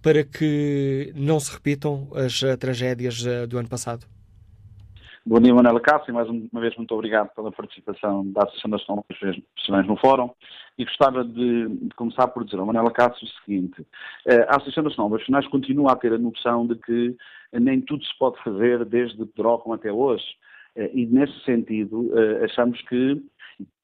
para 0.00 0.22
que 0.22 1.12
não 1.16 1.40
se 1.40 1.50
repitam 1.50 2.08
as 2.14 2.40
tragédias 2.58 3.24
do 3.48 3.58
ano 3.58 3.68
passado? 3.68 4.06
Bom 5.30 5.40
dia, 5.40 5.52
Manuela 5.52 5.78
Cássio. 5.78 6.14
Mais 6.14 6.26
uma 6.26 6.58
vez, 6.58 6.74
muito 6.76 6.94
obrigado 6.94 7.28
pela 7.34 7.52
participação 7.52 8.26
da 8.32 8.44
Associação 8.44 8.70
Nacional 8.70 9.04
de 9.10 9.42
Profissionais 9.44 9.86
no 9.86 9.94
Fórum. 9.98 10.30
E 10.78 10.86
gostava 10.86 11.22
de, 11.22 11.68
de, 11.68 11.94
começar 11.96 12.28
por 12.28 12.46
dizer 12.46 12.58
ao 12.58 12.64
Manuela 12.64 12.90
Cássio 12.90 13.26
o 13.26 13.44
seguinte: 13.44 13.86
eh, 14.24 14.46
a 14.48 14.56
Associação 14.56 14.84
Nacional 14.84 15.08
de 15.08 15.16
Profissionais 15.16 15.46
continua 15.48 15.92
a 15.92 15.96
ter 15.96 16.14
a 16.14 16.18
noção 16.18 16.66
de 16.66 16.76
que 16.76 17.14
nem 17.52 17.78
tudo 17.82 18.02
se 18.06 18.18
pode 18.18 18.42
fazer 18.42 18.86
desde 18.86 19.26
Pedrógão 19.26 19.74
até 19.74 19.92
hoje. 19.92 20.24
Eh, 20.74 20.92
e, 20.94 21.04
nesse 21.04 21.38
sentido, 21.44 22.10
eh, 22.18 22.46
achamos 22.46 22.80
que 22.88 23.22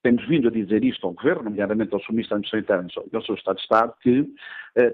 temos 0.02 0.26
vindo 0.26 0.48
a 0.48 0.50
dizer 0.50 0.82
isto 0.82 1.06
ao 1.06 1.12
Governo, 1.12 1.44
nomeadamente 1.44 1.92
ao 1.92 2.00
Sr. 2.00 2.12
Ministro 2.12 2.36
da 2.36 2.36
Administração 2.36 2.60
Interna 2.60 3.08
e 3.12 3.16
ao 3.16 3.22
Sr. 3.22 3.34
Estado 3.34 3.56
de 3.56 3.62
Estado, 3.62 3.94
que 4.00 4.34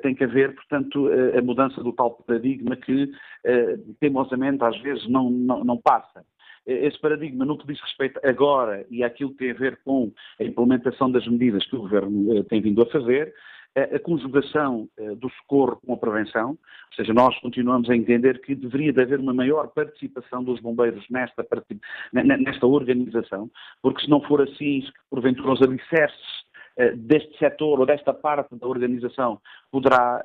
tem 0.03 0.15
que 0.15 0.25
haver, 0.25 0.55
portanto, 0.55 1.09
a 1.37 1.43
mudança 1.43 1.83
do 1.83 1.93
tal 1.93 2.11
paradigma 2.11 2.77
que, 2.77 3.05
uh, 3.05 3.95
teimosamente, 3.99 4.63
às 4.63 4.79
vezes 4.83 5.09
não, 5.09 5.31
não, 5.31 5.65
não 5.65 5.77
passa 5.79 6.23
esse 6.73 6.99
paradigma 7.01 7.45
no 7.45 7.59
que 7.59 7.67
diz 7.67 7.81
respeito 7.81 8.21
agora 8.25 8.87
e 8.91 9.03
àquilo 9.03 9.31
que 9.31 9.39
tem 9.39 9.51
a 9.51 9.55
ver 9.55 9.81
com 9.85 10.13
a 10.39 10.45
implementação 10.45 11.11
das 11.11 11.27
medidas 11.27 11.67
que 11.67 11.77
o 11.77 11.81
Governo 11.81 12.39
eh, 12.39 12.43
tem 12.45 12.61
vindo 12.61 12.83
a 12.83 12.87
fazer, 12.87 13.35
a 13.77 13.99
conjugação 14.01 14.89
eh, 14.99 15.15
do 15.15 15.31
socorro 15.31 15.81
com 15.85 15.93
a 15.93 15.97
prevenção, 15.97 16.51
ou 16.51 16.97
seja, 16.97 17.13
nós 17.13 17.39
continuamos 17.39 17.89
a 17.89 17.95
entender 17.95 18.41
que 18.41 18.55
deveria 18.55 18.93
de 18.93 19.01
haver 19.01 19.21
uma 19.21 19.33
maior 19.33 19.69
participação 19.69 20.43
dos 20.43 20.61
bombeiros 20.61 21.05
nesta, 21.09 21.47
nesta 22.13 22.67
organização, 22.67 23.49
porque 23.81 24.03
se 24.03 24.11
não 24.11 24.21
for 24.23 24.43
assim, 24.43 24.83
porventura 25.09 25.53
os 25.53 25.63
alicerces 25.63 26.45
eh, 26.77 26.97
deste 26.97 27.39
setor 27.39 27.79
ou 27.79 27.87
desta 27.87 28.13
parte 28.13 28.57
da 28.57 28.67
organização 28.67 29.41
poderá 29.71 30.25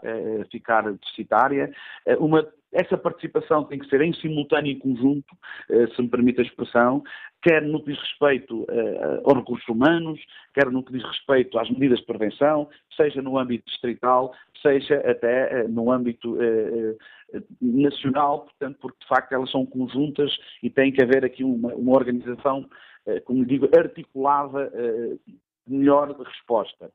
ficar 0.52 0.92
deficitária. 0.92 1.72
Uma 2.20 2.48
essa 2.76 2.98
participação 2.98 3.64
tem 3.64 3.80
que 3.80 3.88
ser 3.88 4.02
em 4.02 4.14
simultâneo 4.14 4.72
e 4.74 4.76
conjunto, 4.80 5.34
eh, 5.70 5.88
se 5.96 6.02
me 6.02 6.10
permite 6.10 6.42
a 6.42 6.44
expressão, 6.44 7.02
quer 7.42 7.62
no 7.62 7.82
que 7.82 7.94
diz 7.94 8.02
respeito 8.02 8.66
eh, 8.70 9.22
aos 9.24 9.38
recursos 9.38 9.68
humanos, 9.70 10.20
quer 10.54 10.70
no 10.70 10.84
que 10.84 10.92
diz 10.92 11.04
respeito 11.04 11.58
às 11.58 11.70
medidas 11.70 12.00
de 12.00 12.06
prevenção, 12.06 12.70
seja 12.96 13.22
no 13.22 13.38
âmbito 13.38 13.64
distrital, 13.68 14.34
seja 14.62 14.98
até 15.10 15.62
eh, 15.62 15.68
no 15.70 15.90
âmbito 15.90 16.38
nacional, 17.62 18.42
portanto, 18.42 18.78
porque 18.82 19.00
de 19.00 19.08
facto 19.08 19.32
elas 19.32 19.50
são 19.52 19.66
conjuntas 19.66 20.32
e 20.62 20.70
tem 20.70 20.92
que 20.92 21.02
haver 21.02 21.24
aqui 21.24 21.44
uma, 21.44 21.74
uma 21.74 21.96
organização, 21.96 22.68
como 23.26 23.46
digo, 23.46 23.70
articulada 23.78 24.70
de 25.68 25.74
melhor 25.74 26.16
resposta. 26.18 26.92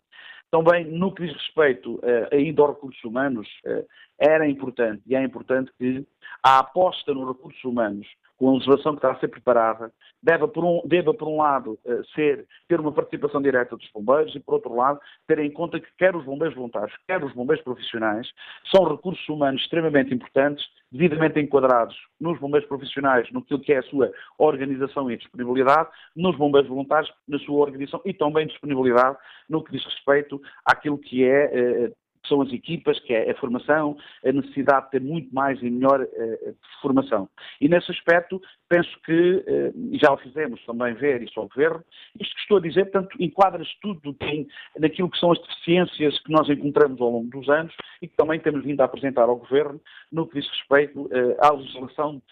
Também, 0.50 0.84
no 0.84 1.14
que 1.14 1.26
diz 1.26 1.32
respeito 1.34 1.94
uh, 1.96 2.28
ainda 2.32 2.62
aos 2.62 2.74
recursos 2.74 3.04
humanos, 3.04 3.48
uh, 3.64 3.86
era 4.18 4.48
importante 4.48 5.02
e 5.06 5.14
é 5.14 5.22
importante 5.22 5.70
que 5.78 6.04
a 6.42 6.58
aposta 6.58 7.14
nos 7.14 7.28
recursos 7.28 7.62
humanos 7.64 8.06
com 8.40 8.48
a 8.48 8.52
legislação 8.54 8.92
que 8.92 8.98
está 8.98 9.12
a 9.12 9.20
ser 9.20 9.28
preparada, 9.28 9.92
deve, 10.22 10.48
por 10.48 10.64
um, 10.64 10.80
deve, 10.86 11.12
por 11.12 11.28
um 11.28 11.36
lado, 11.36 11.78
eh, 11.84 12.00
ser, 12.14 12.46
ter 12.66 12.80
uma 12.80 12.90
participação 12.90 13.42
direta 13.42 13.76
dos 13.76 13.86
bombeiros 13.92 14.34
e, 14.34 14.40
por 14.40 14.54
outro 14.54 14.74
lado, 14.74 14.98
ter 15.26 15.40
em 15.40 15.50
conta 15.50 15.78
que 15.78 15.86
quer 15.98 16.16
os 16.16 16.24
bombeiros 16.24 16.56
voluntários, 16.56 16.96
quer 17.06 17.22
os 17.22 17.34
bombeiros 17.34 17.62
profissionais, 17.62 18.26
são 18.74 18.88
recursos 18.88 19.28
humanos 19.28 19.60
extremamente 19.60 20.14
importantes, 20.14 20.64
devidamente 20.90 21.38
enquadrados 21.38 21.94
nos 22.18 22.40
bombeiros 22.40 22.66
profissionais, 22.66 23.30
no 23.30 23.44
que 23.44 23.72
é 23.74 23.78
a 23.78 23.82
sua 23.82 24.10
organização 24.38 25.10
e 25.10 25.18
disponibilidade, 25.18 25.90
nos 26.16 26.34
bombeiros 26.34 26.70
voluntários, 26.70 27.12
na 27.28 27.38
sua 27.40 27.60
organização 27.60 28.00
e 28.06 28.14
também 28.14 28.46
disponibilidade 28.46 29.18
no 29.50 29.62
que 29.62 29.72
diz 29.72 29.84
respeito 29.84 30.40
àquilo 30.64 30.96
que 30.96 31.24
é 31.24 31.44
eh, 31.52 31.92
são 32.28 32.42
as 32.42 32.52
equipas, 32.52 32.98
que 33.00 33.12
é 33.12 33.30
a 33.30 33.34
formação, 33.36 33.96
a 34.24 34.32
necessidade 34.32 34.86
de 34.86 34.90
ter 34.92 35.00
muito 35.00 35.32
mais 35.34 35.60
e 35.62 35.70
melhor 35.70 36.00
uh, 36.02 36.56
formação. 36.80 37.28
E 37.60 37.68
nesse 37.68 37.90
aspecto, 37.90 38.40
penso 38.68 38.90
que, 39.04 39.36
uh, 39.36 39.98
já 39.98 40.12
o 40.12 40.18
fizemos 40.18 40.64
também 40.64 40.94
ver 40.94 41.22
isso 41.22 41.38
ao 41.40 41.48
Governo, 41.48 41.82
isto 42.18 42.34
que 42.34 42.40
estou 42.42 42.58
a 42.58 42.60
dizer, 42.60 42.84
portanto, 42.90 43.16
enquadra-se 43.18 43.72
tudo 43.80 44.12
tem, 44.14 44.46
naquilo 44.78 45.10
que 45.10 45.18
são 45.18 45.32
as 45.32 45.40
deficiências 45.40 46.18
que 46.22 46.32
nós 46.32 46.48
encontramos 46.48 47.00
ao 47.00 47.10
longo 47.10 47.30
dos 47.30 47.48
anos 47.48 47.74
e 48.02 48.08
que 48.08 48.16
também 48.16 48.38
temos 48.38 48.64
vindo 48.64 48.80
a 48.80 48.84
apresentar 48.84 49.24
ao 49.24 49.36
Governo 49.36 49.80
no 50.12 50.26
que 50.26 50.40
diz 50.40 50.48
respeito 50.48 51.02
uh, 51.02 51.36
à 51.40 51.52
legislação 51.52 52.22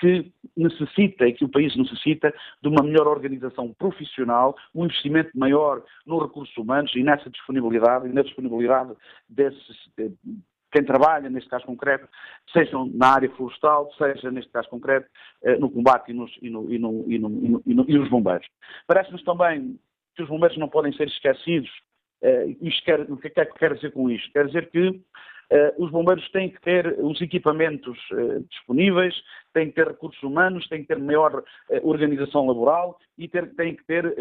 que 0.00 0.32
necessita 0.56 1.28
e 1.28 1.32
que 1.32 1.44
o 1.44 1.48
país 1.48 1.76
necessita 1.76 2.34
de 2.60 2.68
uma 2.68 2.82
melhor 2.82 3.06
organização 3.06 3.72
profissional, 3.74 4.56
um 4.74 4.84
investimento 4.84 5.30
maior 5.34 5.82
nos 6.04 6.22
recursos 6.22 6.56
humanos 6.56 6.92
e 6.96 7.02
nessa 7.04 7.30
disponibilidade 7.30 8.08
e 8.08 8.12
na 8.12 8.22
disponibilidade 8.22 8.92
desses, 9.30 9.76
quem 10.70 10.84
trabalha, 10.84 11.28
neste 11.28 11.50
caso 11.50 11.66
concreto, 11.66 12.08
seja 12.52 12.76
na 12.94 13.14
área 13.14 13.30
florestal, 13.30 13.92
seja, 13.94 14.30
neste 14.30 14.50
caso 14.52 14.68
concreto, 14.68 15.08
eh, 15.42 15.56
no 15.58 15.70
combate 15.70 16.10
e 16.10 16.14
nos, 16.14 16.30
e 16.40 16.48
no, 16.48 16.70
e 16.70 16.78
no, 16.78 17.04
e 17.88 18.08
bombeiros. 18.08 18.46
Parece-nos 18.86 19.22
também 19.24 19.78
que 20.14 20.22
os 20.22 20.28
bombeiros 20.28 20.58
não 20.58 20.68
podem 20.68 20.92
ser 20.92 21.08
esquecidos. 21.08 21.70
Eh, 22.22 22.56
isto 22.60 22.84
quer, 22.84 23.00
o 23.00 23.16
que 23.16 23.28
é 23.28 23.44
que 23.44 23.58
quer 23.58 23.74
dizer 23.74 23.92
com 23.92 24.10
isto? 24.10 24.30
Quer 24.32 24.46
dizer 24.46 24.70
que 24.70 25.00
Uh, 25.52 25.84
os 25.84 25.90
bombeiros 25.90 26.30
têm 26.30 26.48
que 26.48 26.60
ter 26.60 26.94
os 27.00 27.20
equipamentos 27.20 27.98
disponíveis, 28.48 29.12
têm 29.52 29.66
que 29.66 29.74
ter 29.74 29.88
recursos 29.88 30.22
humanos, 30.22 30.68
têm 30.68 30.82
que 30.82 30.86
ter 30.86 30.98
maior 31.00 31.42
organização 31.82 32.46
laboral 32.46 32.96
e 33.18 33.26
ter, 33.26 33.52
têm 33.56 33.74
que 33.74 33.84
ter 33.84 34.14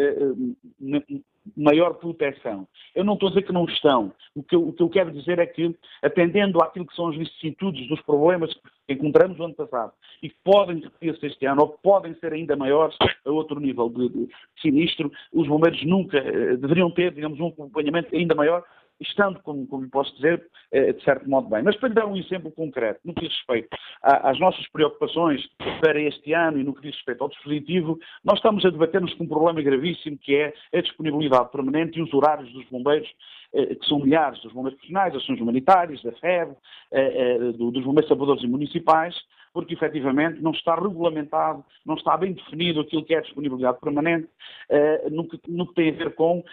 maior 1.56 1.94
proteção. 1.96 2.68
Eu 2.96 3.04
não 3.04 3.14
estou 3.14 3.28
a 3.28 3.32
dizer 3.32 3.44
que 3.44 3.54
não 3.54 3.66
estão. 3.66 4.14
O 4.36 4.44
que, 4.44 4.56
eu, 4.56 4.68
o 4.68 4.74
que 4.74 4.84
eu 4.84 4.90
quero 4.90 5.12
dizer 5.12 5.40
é 5.40 5.46
que, 5.46 5.76
atendendo 6.02 6.62
àquilo 6.62 6.86
que 6.86 6.96
são 6.96 7.10
as 7.10 7.18
vicissitudes 7.18 7.88
dos 7.88 8.02
problemas 8.02 8.54
que 8.88 8.94
encontramos 8.94 9.38
no 9.38 9.46
ano 9.46 9.56
passado 9.56 9.94
e 10.22 10.30
que 10.30 10.36
podem 10.44 10.80
repetir-se 10.80 11.26
este 11.26 11.46
ano 11.46 11.62
ou 11.62 11.70
podem 11.70 12.14
ser 12.16 12.34
ainda 12.34 12.56
maiores 12.56 12.96
a 13.26 13.32
outro 13.32 13.60
nível 13.60 13.90
de, 13.90 14.10
de 14.10 14.30
sinistro, 14.62 15.12
os 15.34 15.48
bombeiros 15.48 15.84
nunca 15.86 16.22
deveriam 16.58 16.92
ter, 16.92 17.14
digamos, 17.14 17.40
um 17.40 17.48
acompanhamento 17.48 18.16
ainda 18.16 18.36
maior 18.36 18.64
estando, 19.02 19.40
como, 19.42 19.66
como 19.68 19.90
posso 19.90 20.14
dizer, 20.16 20.46
eh, 20.72 20.94
de 20.94 21.04
certo 21.04 21.30
modo 21.30 21.50
bem. 21.50 21.64
Mas 21.64 21.76
para 21.78 21.90
lhe 21.90 21.96
dar 21.96 22.06
um 22.06 22.18
exemplo 22.18 22.52
concreto, 22.52 23.00
no 23.06 23.14
que 23.14 23.22
diz 23.22 23.36
respeito 23.38 23.70
às 24.02 24.40
nossas 24.40 24.68
preocupações 24.70 25.48
para 25.82 26.00
este 26.00 26.34
ano 26.34 26.60
e 26.60 26.64
no 26.64 26.74
que 26.74 26.82
diz 26.82 26.96
respeito 26.96 27.24
ao 27.24 27.30
dispositivo, 27.30 27.98
nós 28.24 28.38
estamos 28.38 28.66
a 28.66 28.70
debater-nos 28.70 29.14
com 29.14 29.24
um 29.24 29.28
problema 29.28 29.62
gravíssimo 29.62 30.18
que 30.18 30.36
é 30.36 30.54
a 30.74 30.82
disponibilidade 30.82 31.52
permanente 31.52 32.00
e 32.00 32.02
os 32.02 32.14
horários 32.14 32.52
dos 32.52 32.66
bombeiros, 32.70 33.10
eh, 33.54 33.76
que 33.76 33.86
são 33.88 34.00
milhares, 34.00 34.42
dos 34.42 34.54
bombeiros 34.54 34.78
profissionais, 34.80 35.16
ações 35.16 35.40
humanitárias, 35.40 36.02
da 36.04 36.12
FEB, 36.14 36.56
eh, 36.92 37.38
dos 37.54 37.84
bombeiros 37.84 38.08
salvadores 38.08 38.44
e 38.44 38.48
municipais, 38.48 39.16
porque 39.54 39.74
efetivamente 39.74 40.42
não 40.42 40.52
está 40.52 40.76
regulamentado, 40.76 41.66
não 41.86 41.96
está 41.96 42.16
bem 42.16 42.34
definido 42.34 42.82
aquilo 42.82 43.04
que 43.04 43.16
é 43.16 43.18
a 43.18 43.22
disponibilidade 43.22 43.80
permanente, 43.80 44.30
no 45.10 45.28
que, 45.28 45.40
no 45.48 45.66
que 45.66 45.74
tem 45.74 45.90
a 45.90 45.94
ver 45.94 46.14
com 46.14 46.44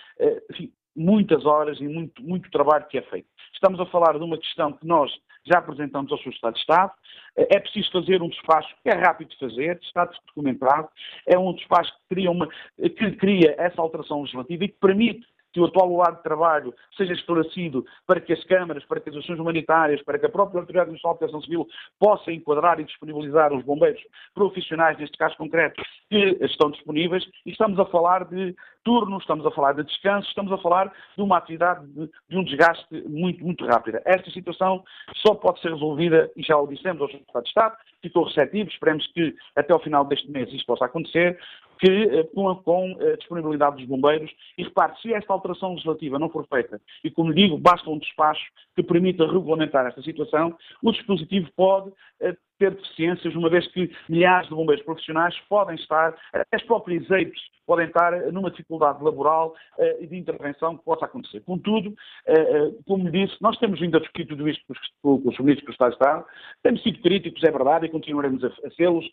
enfim, 0.51 0.73
muitas 0.97 1.45
horas 1.45 1.79
e 1.81 1.85
muito, 1.85 2.23
muito 2.23 2.51
trabalho 2.51 2.87
que 2.89 2.99
é 2.99 3.03
feito. 3.03 3.29
Estamos 3.53 3.79
a 3.81 3.87
falar 3.87 4.19
de 4.19 4.25
uma 4.25 4.39
questão 4.39 4.73
que 4.73 4.87
nós 4.87 5.11
já 5.45 5.59
apresentamos 5.59 6.11
ao 6.11 6.19
Sr. 6.19 6.31
Estado 6.31 6.55
de 6.55 6.61
Estado. 6.61 6.93
É 7.37 7.61
preciso 7.61 7.91
fazer 7.93 8.23
um 8.23 8.29
despacho 8.29 8.75
que 8.83 8.89
é 8.89 8.95
rápido 8.95 9.29
de 9.29 9.39
fazer, 9.39 9.79
está 9.83 10.05
documentado. 10.27 10.89
É 11.27 11.39
um 11.39 11.53
despacho 11.53 11.93
que 11.93 12.15
cria, 12.15 12.31
uma, 12.31 12.49
que 12.77 13.13
cria 13.13 13.55
essa 13.59 13.81
alteração 13.81 14.23
legislativa 14.23 14.65
e 14.65 14.69
que 14.69 14.79
permite 14.81 15.27
que 15.57 15.61
o 15.61 15.65
atual 15.65 15.91
horário 15.91 16.19
de 16.19 16.23
trabalho 16.23 16.75
seja 16.99 17.15
esclarecido 17.15 17.83
para 18.07 18.21
que 18.21 18.31
as 18.31 18.45
câmaras, 18.45 18.85
para 18.85 19.01
que 19.01 19.09
as 19.09 19.17
ações 19.17 19.39
humanitárias, 19.39 20.03
para 20.03 20.19
que 20.19 20.27
a 20.27 20.29
própria 20.29 20.61
Autoridade 20.61 20.93
Nacional 20.93 21.15
de 21.15 21.21
Proteção 21.21 21.41
Civil 21.41 21.67
possa 21.99 22.31
enquadrar 22.31 22.79
e 22.79 22.85
disponibilizar 22.85 23.55
os 23.55 23.65
bombeiros 23.65 24.03
profissionais, 24.35 24.99
neste 24.99 25.17
caso 25.17 25.35
concreto, 25.39 25.83
que 26.11 26.37
estão 26.43 26.71
disponíveis. 26.71 27.25
E 27.47 27.53
estamos 27.53 27.79
a 27.79 27.87
falar 27.87 28.27
de 28.27 28.55
turnos, 28.85 29.23
estamos 29.23 29.47
a 29.47 29.51
falar 29.51 29.73
de 29.73 29.85
descanso, 29.85 30.29
estamos 30.29 30.53
a 30.53 30.59
falar 30.59 30.93
de 31.17 31.23
uma 31.23 31.39
atividade 31.39 31.87
de, 31.87 32.11
de 32.29 32.37
um 32.37 32.45
desgaste 32.45 33.03
muito, 33.09 33.43
muito 33.43 33.65
rápida. 33.65 34.03
Esta 34.05 34.31
situação 34.31 34.85
só 35.27 35.35
pode 35.35 35.61
ser 35.63 35.73
resolvida, 35.73 36.31
e 36.37 36.43
já 36.43 36.59
o 36.59 36.67
dissemos 36.67 37.01
ao 37.01 37.09
Estado 37.09 37.43
de 37.43 37.49
Estado, 37.49 37.77
ficou 38.03 38.25
receptivo, 38.25 38.69
esperemos 38.69 39.07
que 39.09 39.35
até 39.57 39.73
ao 39.73 39.81
final 39.81 40.05
deste 40.05 40.31
mês 40.31 40.53
isto 40.53 40.67
possa 40.67 40.85
acontecer, 40.85 41.39
que 41.79 41.87
eh, 41.87 42.25
com 42.35 42.49
a, 42.49 43.13
a 43.13 43.17
disponibilidade 43.17 43.77
dos 43.77 43.87
bombeiros. 43.87 44.31
E 44.57 44.63
repare, 44.63 44.95
se 45.01 45.13
esta 45.13 45.33
alteração 45.33 45.71
legislativa 45.71 46.19
não 46.19 46.29
for 46.29 46.47
feita, 46.47 46.81
e 47.05 47.11
como 47.11 47.35
digo, 47.35 47.59
basta 47.59 47.89
um 47.91 47.99
despacho 47.99 48.45
que 48.75 48.83
permita 48.83 49.27
regulamentar 49.27 49.87
esta 49.87 50.03
situação, 50.03 50.57
o 50.83 50.93
dispositivo 50.93 51.51
pode 51.57 51.93
eh, 52.21 52.37
ter 52.59 52.71
deficiências, 52.71 53.35
uma 53.35 53.51
vez 53.51 53.67
que 53.69 53.91
milhares 54.09 54.49
de 54.49 54.55
bombeiros 54.55 54.85
profissionais 54.85 55.35
podem 55.49 55.77
estar, 55.77 56.17
as 56.53 56.63
próprias 56.63 57.09
eipes 57.11 57.41
podem 57.67 57.87
estar 57.87 58.13
numa 58.33 58.51
dificuldade 58.51 59.03
laboral 59.03 59.55
uh, 59.79 60.03
e 60.03 60.07
de 60.07 60.17
intervenção 60.17 60.77
que 60.77 60.85
possa 60.85 61.05
acontecer. 61.05 61.41
Contudo, 61.41 61.91
uh, 61.91 62.83
como 62.87 63.11
disse, 63.11 63.37
nós 63.41 63.59
temos 63.59 63.81
vindo 63.81 63.97
a 63.97 64.01
discutir 64.01 64.27
tudo 64.27 64.49
isto 64.49 64.63
com, 65.03 65.21
os 65.25 65.39
ministros 65.39 65.67
do 65.67 65.73
Estado 65.73 65.91
de 65.91 65.97
Estado, 65.97 66.25
temos 66.63 66.83
sido 66.83 67.03
críticos, 67.03 67.43
é 67.43 67.51
verdade, 67.51 67.87
e 67.87 67.91
continuaremos 67.91 68.45
a, 68.45 68.51
sê-los, 68.77 69.05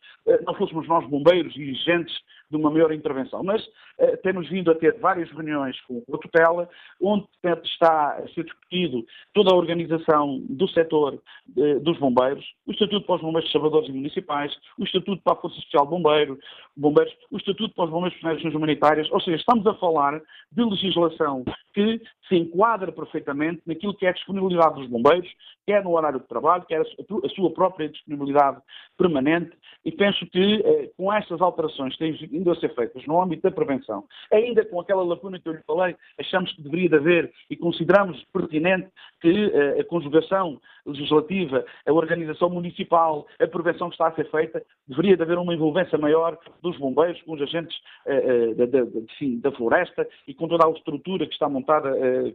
não 0.46 0.54
fôssemos 0.54 0.88
nós 0.88 1.08
bombeiros 1.10 1.54
agentes 1.54 2.16
de 2.50 2.58
uma 2.58 2.70
maior 2.70 2.92
intervenção. 2.92 3.44
Mas 3.44 3.64
temos 4.22 4.48
vindo 4.50 4.70
a 4.70 4.76
ter 4.76 5.00
várias 5.00 5.30
reuniões 5.32 5.80
com 5.82 6.04
a 6.14 6.18
tutela, 6.18 6.70
onde 7.02 7.26
está 7.64 8.18
a 8.18 8.28
ser 8.30 8.44
discutido 8.44 9.04
toda 9.34 9.52
a 9.52 9.56
organização 9.56 10.40
do 10.50 10.68
setor 10.68 11.22
dos 11.82 11.98
bombeiros, 11.98 12.46
o 12.68 12.72
Estatuto 12.72 13.06
para 13.06 13.16
os 13.16 13.22
Bombeiros 13.22 13.33
Salvadores 13.52 13.90
e 13.90 13.94
Municipais, 13.94 14.56
o 14.78 14.84
Estatuto 14.84 15.22
para 15.24 15.34
a 15.34 15.36
Força 15.38 15.60
Social 15.62 15.86
Bombeiro, 15.86 16.38
Bombeiros, 16.76 17.14
o 17.32 17.38
Estatuto 17.38 17.74
para 17.76 17.86
os 17.86 17.92
Bombeiros 17.92 18.20
Profissionais 18.20 18.56
Humanitárias, 18.56 19.12
ou 19.12 19.22
seja, 19.22 19.38
estamos 19.38 19.66
a 19.68 19.74
falar 19.76 20.22
de 20.52 20.64
legislação 20.64 21.44
que 21.74 22.02
se 22.28 22.36
enquadra 22.36 22.92
perfeitamente 22.92 23.62
naquilo 23.66 23.94
que 23.94 24.06
é 24.06 24.10
a 24.10 24.14
disponibilidade 24.14 24.76
dos 24.76 24.88
bombeiros, 24.88 25.30
quer 25.66 25.84
no 25.84 25.96
horário 25.96 26.20
de 26.20 26.28
trabalho, 26.28 26.66
quer 26.66 26.82
a 26.82 27.30
sua 27.30 27.52
própria 27.52 27.90
disponibilidade 27.90 28.62
permanente, 28.98 29.52
e 29.86 29.92
penso 29.92 30.26
que 30.28 30.62
eh, 30.64 30.90
com 30.96 31.12
estas 31.12 31.42
alterações 31.42 31.94
que 31.94 32.00
têm 32.00 32.14
vindo 32.14 32.52
a 32.52 32.56
ser 32.56 32.74
feitas 32.74 33.06
no 33.06 33.22
âmbito 33.22 33.44
da 33.44 33.52
prevenção, 33.52 34.06
ainda 34.32 34.64
com 34.66 34.80
aquela 34.80 35.04
lacuna 35.04 35.40
que 35.40 35.48
eu 35.48 35.54
lhe 35.54 35.64
falei, 35.66 35.96
achamos 36.20 36.54
que 36.54 36.62
deveria 36.62 36.98
haver 36.98 37.32
e 37.50 37.56
consideramos 37.56 38.24
pertinente 38.32 38.88
que 39.22 39.52
eh, 39.54 39.82
a 39.82 39.84
conjugação 39.86 40.60
legislativa, 40.86 41.66
a 41.86 41.94
organização 41.94 42.50
municipal, 42.50 43.26
a 43.40 43.48
prevenção 43.48 43.90
que 43.90 43.96
está 43.96 44.08
a 44.08 44.16
ser 44.16 44.30
feita, 44.30 44.64
deveria 44.88 45.16
haver 45.22 45.38
uma 45.38 45.54
envolvência 45.54 45.98
maior 45.98 46.38
dos 46.62 46.78
bombeiros, 46.78 47.22
com 47.24 47.34
os 47.34 47.42
agentes 47.42 47.76
eh, 48.06 48.54
da, 48.54 48.66
da, 48.66 48.82
da, 48.84 49.52
floresta 49.52 50.08
e 50.28 50.34
com 50.34 50.48
toda 50.48 50.66
a 50.66 50.72
estrutura 50.72 51.26
que 51.26 51.34
está 51.34 51.48
montada 51.50 51.94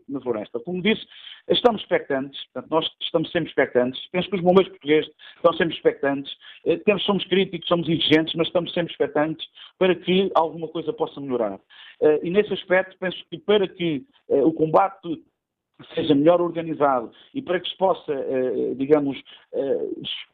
na 0.08 0.20
floresta. 0.20 0.60
Como 0.60 0.82
disse, 0.82 1.06
estamos 1.48 1.80
expectantes, 1.82 2.40
portanto, 2.52 2.70
nós 2.70 2.90
estamos 3.00 3.30
sempre 3.30 3.48
expectantes, 3.48 4.00
penso 4.10 4.28
que 4.28 4.36
os 4.36 4.42
bombeiros 4.42 4.70
portugueses 4.70 5.10
estão 5.36 5.52
sempre 5.54 5.74
expectantes, 5.74 6.32
temos, 6.84 7.04
somos 7.04 7.24
críticos, 7.24 7.68
somos 7.68 7.88
exigentes, 7.88 8.34
mas 8.34 8.46
estamos 8.46 8.72
sempre 8.72 8.92
expectantes 8.92 9.46
para 9.78 9.94
que 9.94 10.30
alguma 10.34 10.68
coisa 10.68 10.92
possa 10.92 11.20
melhorar. 11.20 11.58
Eh, 12.00 12.20
e 12.24 12.30
nesse 12.30 12.52
aspecto, 12.52 12.96
penso 12.98 13.16
que 13.30 13.38
para 13.38 13.66
que 13.66 14.04
eh, 14.28 14.42
o 14.42 14.52
combate 14.52 15.22
seja 15.94 16.14
melhor 16.14 16.40
organizado 16.40 17.12
e 17.32 17.40
para 17.40 17.60
que 17.60 17.68
se 17.68 17.76
possa, 17.76 18.12
digamos, 18.74 19.16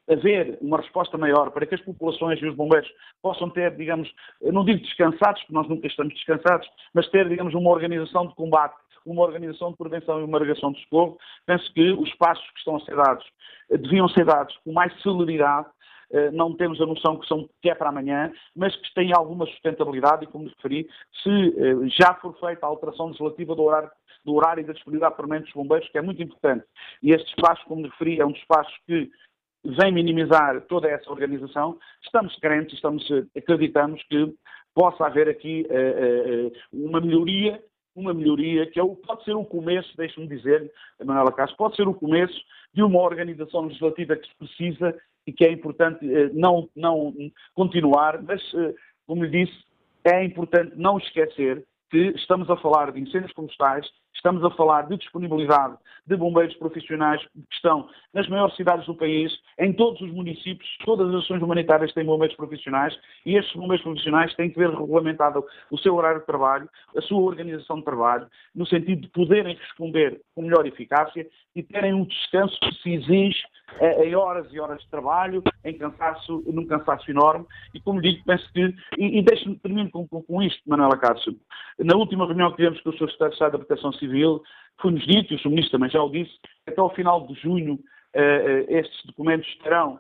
haver 0.09 0.57
uma 0.63 0.79
resposta 0.79 1.19
maior, 1.19 1.51
para 1.51 1.67
que 1.67 1.75
as 1.75 1.83
populações 1.83 2.41
e 2.41 2.47
os 2.47 2.57
bombeiros 2.57 2.89
possam 3.21 3.51
ter, 3.51 3.77
digamos, 3.77 4.11
não 4.41 4.65
digo 4.65 4.81
descansados, 4.81 5.43
porque 5.43 5.53
nós 5.53 5.69
nunca 5.69 5.87
estamos 5.87 6.15
descansados, 6.15 6.67
mas 6.95 7.07
ter, 7.11 7.29
digamos, 7.29 7.53
uma 7.53 7.71
organização 7.71 8.27
de 8.27 8.35
combate 8.35 8.75
uma 9.05 9.23
organização 9.23 9.71
de 9.71 9.77
prevenção 9.77 10.21
e 10.21 10.25
uma 10.25 10.39
organização 10.39 10.73
de 10.73 10.81
socorro, 10.83 11.19
penso 11.47 11.73
que 11.73 11.93
os 11.93 12.13
passos 12.15 12.45
que 12.51 12.59
estão 12.59 12.77
a 12.77 12.81
ser 12.81 12.97
dados 12.97 13.25
eh, 13.71 13.77
deviam 13.77 14.09
ser 14.09 14.25
dados 14.25 14.57
com 14.65 14.73
mais 14.73 14.93
celeridade, 15.03 15.69
eh, 16.11 16.31
não 16.31 16.57
temos 16.57 16.81
a 16.81 16.87
noção 16.87 17.19
que, 17.19 17.27
são, 17.27 17.49
que 17.61 17.71
é 17.71 17.75
para 17.75 17.89
amanhã, 17.89 18.33
mas 18.55 18.75
que 18.77 18.95
têm 18.95 19.13
alguma 19.13 19.47
sustentabilidade 19.47 20.25
e, 20.25 20.29
como 20.29 20.49
referi, 20.49 20.89
se 21.23 21.31
eh, 21.31 21.89
já 21.89 22.15
for 22.15 22.39
feita 22.39 22.65
a 22.65 22.69
alteração 22.69 23.07
legislativa 23.07 23.55
do 23.55 23.63
horário, 23.63 23.91
do 24.25 24.35
horário 24.35 24.63
e 24.63 24.65
da 24.65 24.73
disponibilidade 24.73 25.17
permanente 25.17 25.47
dos 25.47 25.55
bombeiros, 25.55 25.89
que 25.89 25.99
é 25.99 26.03
muito 26.03 26.23
importante. 26.23 26.65
E 27.03 27.13
este 27.13 27.29
espaço, 27.29 27.65
como 27.67 27.83
referi, 27.83 28.21
é 28.21 28.27
um 28.27 28.33
passos 28.49 28.75
que 28.87 29.11
vem 29.65 29.93
minimizar 29.93 30.61
toda 30.63 30.89
essa 30.89 31.11
organização. 31.11 31.79
Estamos 32.03 32.37
crentes, 32.37 32.75
estamos, 32.75 33.07
acreditamos 33.37 34.03
que 34.05 34.35
possa 34.75 35.07
haver 35.07 35.29
aqui 35.29 35.67
uh, 35.71 36.47
uh, 36.47 36.53
uma 36.73 37.01
melhoria 37.01 37.63
uma 37.95 38.13
melhoria, 38.13 38.67
que 38.67 38.79
é 38.79 38.83
o, 38.83 38.97
pode 38.97 39.25
ser 39.25 39.35
o 39.35 39.45
começo, 39.45 39.97
deixe-me 39.97 40.27
dizer, 40.27 40.71
Manuela 41.05 41.33
Castro, 41.33 41.57
pode 41.57 41.77
ser 41.77 41.87
o 41.87 41.95
começo 41.95 42.35
de 42.73 42.83
uma 42.83 43.01
organização 43.01 43.63
legislativa 43.63 44.17
que 44.17 44.27
se 44.27 44.35
precisa 44.37 44.97
e 45.27 45.33
que 45.33 45.45
é 45.45 45.53
importante 45.53 46.05
eh, 46.05 46.31
não, 46.33 46.69
não 46.75 47.15
continuar, 47.55 48.23
mas, 48.23 48.43
eh, 48.55 48.75
como 49.07 49.25
lhe 49.25 49.45
disse, 49.45 49.65
é 50.05 50.25
importante 50.25 50.75
não 50.77 50.99
esquecer 50.99 51.65
que 51.91 52.13
estamos 52.17 52.51
a 52.51 52.57
falar 52.57 52.93
de 52.93 53.01
incêndios 53.01 53.33
florestais, 53.33 53.87
estamos 54.25 54.43
a 54.43 54.51
falar 54.53 54.89
de 54.89 54.97
disponibilidade 54.97 55.77
de 56.07 56.17
bombeiros 56.17 56.57
profissionais 56.57 57.21
que 57.27 57.55
estão 57.55 57.87
nas 58.15 58.27
maiores 58.27 58.57
cidades 58.57 58.87
do 58.87 58.95
país, 58.95 59.31
em 59.59 59.71
todos 59.71 60.01
os 60.01 60.11
municípios, 60.11 60.67
todas 60.83 61.09
as 61.11 61.25
ações 61.25 61.43
humanitárias 61.43 61.93
têm 61.93 62.07
bombeiros 62.07 62.35
profissionais 62.35 62.99
e 63.27 63.37
estes 63.37 63.55
bombeiros 63.55 63.85
profissionais 63.85 64.35
têm 64.35 64.49
que 64.49 64.59
ver 64.59 64.71
regulamentado 64.71 65.45
o 65.71 65.77
seu 65.77 65.95
horário 65.95 66.21
de 66.21 66.27
trabalho, 66.27 66.69
a 66.97 67.03
sua 67.03 67.21
organização 67.21 67.77
de 67.77 67.85
trabalho, 67.85 68.27
no 68.55 68.67
sentido 68.67 69.03
de 69.03 69.09
poderem 69.09 69.57
responder 69.57 70.23
com 70.35 70.43
melhor 70.43 70.67
eficácia 70.67 71.27
e 71.55 71.63
terem 71.63 71.93
um 71.93 72.05
descanso 72.05 72.59
que 72.61 72.75
se 72.77 72.95
exige 72.95 73.43
eh, 73.81 74.09
em 74.09 74.15
horas 74.15 74.47
e 74.53 74.61
horas 74.61 74.81
de 74.81 74.89
trabalho, 74.89 75.43
em 75.65 75.77
cansaço, 75.77 76.43
num 76.47 76.67
cansaço 76.67 77.11
enorme, 77.11 77.45
e 77.75 77.81
como 77.81 78.01
digo, 78.01 78.23
penso 78.25 78.51
que, 78.53 78.75
e, 78.99 79.19
e 79.19 79.23
deixe-me 79.23 79.57
terminar 79.57 79.91
com, 79.91 80.07
com, 80.07 80.23
com, 80.23 80.43
isto, 80.43 80.61
Manuela 80.67 80.97
Cássio, 80.97 81.35
na 81.79 81.97
última 81.97 82.27
reunião 82.27 82.51
que 82.51 82.57
tivemos 82.57 82.81
com 82.83 82.91
o 82.91 82.93
Sr. 82.93 83.11
Secretário 83.11 83.31
de 83.31 83.35
Estado 83.35 83.53
da 83.53 83.59
Proteção 83.59 83.93
Civil, 83.95 84.14
foi-nos 84.81 85.05
dito, 85.07 85.33
e 85.33 85.37
o 85.37 85.39
Sr. 85.39 85.49
Ministro 85.49 85.73
também 85.73 85.91
já 85.91 86.03
o 86.03 86.11
disse, 86.11 86.33
até 86.67 86.81
ao 86.81 86.95
final 86.95 87.27
de 87.27 87.35
junho 87.35 87.75
uh, 87.75 88.65
estes 88.69 89.07
documentos 89.07 89.49
estarão 89.49 89.99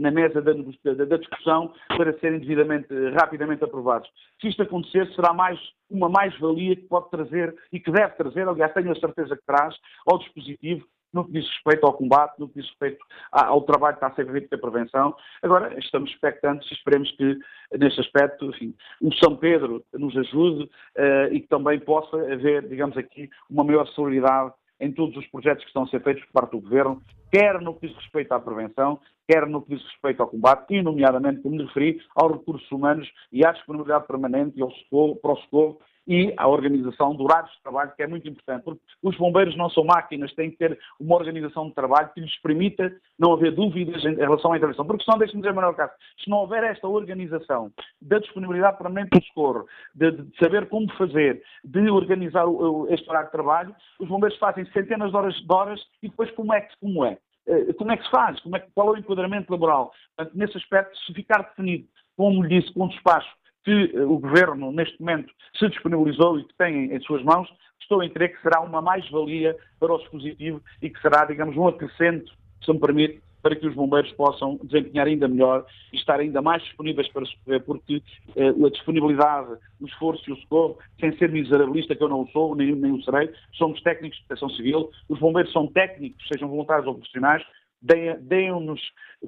na 0.00 0.10
mesa 0.10 0.42
da, 0.42 0.52
da, 0.52 1.04
da, 1.04 1.16
discussão 1.16 1.72
para 1.96 2.12
serem 2.18 2.40
devidamente, 2.40 2.88
rapidamente 3.20 3.62
aprovados. 3.62 4.10
Se 4.40 4.48
isto 4.48 4.62
acontecer, 4.62 5.06
será 5.14 5.32
mais 5.32 5.60
uma 5.88 6.08
mais-valia 6.08 6.74
que 6.74 6.88
pode 6.88 7.08
trazer 7.08 7.54
e 7.72 7.78
que 7.78 7.92
deve 7.92 8.16
trazer, 8.16 8.48
aliás, 8.48 8.74
tenho 8.74 8.90
a 8.90 8.98
certeza 8.98 9.36
que 9.36 9.46
traz, 9.46 9.76
ao 10.10 10.18
dispositivo 10.18 10.84
no 11.12 11.24
que 11.24 11.32
diz 11.32 11.46
respeito 11.48 11.86
ao 11.86 11.92
combate, 11.92 12.38
no 12.38 12.48
que 12.48 12.60
diz 12.60 12.68
respeito 12.68 13.04
ao 13.32 13.62
trabalho 13.62 13.96
que 13.96 14.04
está 14.04 14.08
a 14.08 14.14
ser 14.14 14.30
feito 14.30 14.50
da 14.50 14.58
prevenção. 14.58 15.14
Agora, 15.42 15.78
estamos 15.78 16.10
expectantes 16.10 16.70
e 16.70 16.74
esperemos 16.74 17.10
que, 17.12 17.38
neste 17.78 18.00
aspecto, 18.00 18.46
enfim, 18.46 18.74
o 19.00 19.12
São 19.14 19.36
Pedro 19.36 19.84
nos 19.92 20.16
ajude 20.16 20.64
uh, 20.64 21.32
e 21.32 21.40
que 21.40 21.48
também 21.48 21.78
possa 21.80 22.16
haver, 22.16 22.68
digamos 22.68 22.96
aqui, 22.96 23.28
uma 23.48 23.64
maior 23.64 23.86
solidariedade 23.88 24.52
em 24.80 24.90
todos 24.90 25.16
os 25.16 25.26
projetos 25.26 25.62
que 25.62 25.68
estão 25.68 25.82
a 25.82 25.88
ser 25.88 26.02
feitos 26.02 26.24
por 26.24 26.32
parte 26.32 26.52
do 26.52 26.60
Governo, 26.60 27.02
quer 27.30 27.60
no 27.60 27.74
que 27.74 27.86
diz 27.86 27.96
respeito 27.96 28.32
à 28.32 28.40
prevenção, 28.40 28.98
quer 29.28 29.46
no 29.46 29.60
que 29.62 29.76
diz 29.76 29.84
respeito 29.84 30.22
ao 30.22 30.28
combate, 30.28 30.74
e 30.74 30.82
nomeadamente, 30.82 31.42
como 31.42 31.56
me 31.56 31.64
referi, 31.64 32.00
aos 32.16 32.32
recursos 32.32 32.70
humanos 32.72 33.08
e 33.30 33.44
à 33.44 33.52
disponibilidade 33.52 34.06
permanente 34.06 34.58
e 34.58 34.62
ao 34.62 34.70
socorro, 34.70 35.16
para 35.16 35.32
o 35.32 35.36
socorro 35.36 35.78
e 36.10 36.34
à 36.36 36.48
organização 36.48 37.14
de 37.14 37.22
horários 37.22 37.52
de 37.52 37.62
trabalho, 37.62 37.92
que 37.96 38.02
é 38.02 38.06
muito 38.08 38.28
importante, 38.28 38.64
porque 38.64 38.80
os 39.00 39.16
bombeiros 39.16 39.56
não 39.56 39.70
são 39.70 39.84
máquinas, 39.84 40.34
têm 40.34 40.50
que 40.50 40.56
ter 40.56 40.76
uma 40.98 41.14
organização 41.14 41.68
de 41.68 41.74
trabalho 41.74 42.10
que 42.12 42.20
lhes 42.20 42.36
permita 42.42 42.92
não 43.16 43.32
haver 43.32 43.54
dúvidas 43.54 44.04
em 44.04 44.16
relação 44.16 44.52
à 44.52 44.56
intervenção. 44.56 44.84
Porque 44.84 45.04
senão, 45.04 45.20
deixe-me 45.20 45.40
dizer, 45.40 45.54
Manuel 45.54 45.74
Castro, 45.74 45.96
se 46.18 46.28
não 46.28 46.38
houver 46.38 46.64
esta 46.64 46.88
organização 46.88 47.70
da 48.02 48.18
disponibilidade 48.18 48.76
permanente 48.76 49.16
do 49.16 49.24
socorro, 49.26 49.66
de, 49.94 50.10
de, 50.10 50.36
saber 50.36 50.68
como 50.68 50.92
fazer, 50.94 51.40
de 51.62 51.88
organizar 51.88 52.44
o, 52.44 52.88
este 52.90 53.08
horário 53.08 53.28
de 53.28 53.32
trabalho, 53.32 53.76
os 54.00 54.08
bombeiros 54.08 54.36
fazem 54.40 54.66
centenas 54.72 55.12
de 55.12 55.16
horas, 55.16 55.34
de 55.36 55.54
horas 55.54 55.80
e 56.02 56.08
depois 56.08 56.28
como 56.32 56.52
é 56.52 56.62
que 56.62 56.74
como 56.80 57.04
é? 57.04 57.18
Eh, 57.46 57.72
como 57.74 57.92
é 57.92 57.96
que 57.96 58.04
se 58.04 58.10
faz? 58.10 58.40
Como 58.40 58.56
é, 58.56 58.66
qual 58.74 58.88
é 58.88 58.90
o 58.92 58.98
enquadramento 58.98 59.52
laboral? 59.52 59.92
Portanto, 60.16 60.36
nesse 60.36 60.56
aspecto, 60.56 60.98
se 61.06 61.14
ficar 61.14 61.42
definido, 61.42 61.86
como 62.16 62.42
lhe 62.42 62.60
disse, 62.60 62.74
com 62.74 62.86
um 62.86 62.88
despacho 62.88 63.30
que 63.64 63.92
eh, 63.94 64.00
o 64.02 64.18
Governo, 64.18 64.72
neste 64.72 65.00
momento, 65.00 65.32
se 65.58 65.68
disponibilizou 65.68 66.38
e 66.38 66.44
que 66.44 66.54
tem 66.54 66.92
em 66.94 67.00
suas 67.00 67.22
mãos, 67.22 67.48
estou 67.80 68.02
em 68.02 68.10
crer 68.10 68.34
que 68.34 68.42
será 68.42 68.60
uma 68.60 68.80
mais-valia 68.80 69.56
para 69.78 69.92
o 69.92 69.98
dispositivo 69.98 70.62
e 70.80 70.88
que 70.88 71.00
será, 71.00 71.24
digamos, 71.24 71.56
um 71.56 71.66
acrescento, 71.66 72.32
se 72.64 72.72
me 72.72 72.78
permite, 72.78 73.20
para 73.42 73.56
que 73.56 73.66
os 73.66 73.74
bombeiros 73.74 74.12
possam 74.12 74.58
desempenhar 74.62 75.06
ainda 75.06 75.26
melhor 75.26 75.64
e 75.92 75.96
estar 75.96 76.20
ainda 76.20 76.42
mais 76.42 76.62
disponíveis 76.62 77.08
para 77.08 77.24
socorrer, 77.24 77.62
porque 77.62 78.02
eh, 78.36 78.48
a 78.48 78.70
disponibilidade, 78.70 79.56
o 79.80 79.86
esforço 79.86 80.28
e 80.28 80.32
o 80.32 80.36
socorro, 80.36 80.78
sem 80.98 81.16
ser 81.16 81.30
miserabilista, 81.30 81.96
que 81.96 82.02
eu 82.02 82.08
não 82.08 82.22
o 82.22 82.28
sou, 82.28 82.54
nem, 82.54 82.74
nem 82.74 82.92
o 82.92 83.02
serei, 83.02 83.30
somos 83.52 83.80
técnicos 83.82 84.18
de 84.18 84.24
proteção 84.26 84.50
civil, 84.50 84.90
os 85.08 85.18
bombeiros 85.18 85.52
são 85.52 85.66
técnicos, 85.66 86.26
sejam 86.28 86.48
voluntários 86.48 86.86
ou 86.86 86.94
profissionais, 86.94 87.42
deem-nos, 87.82 88.80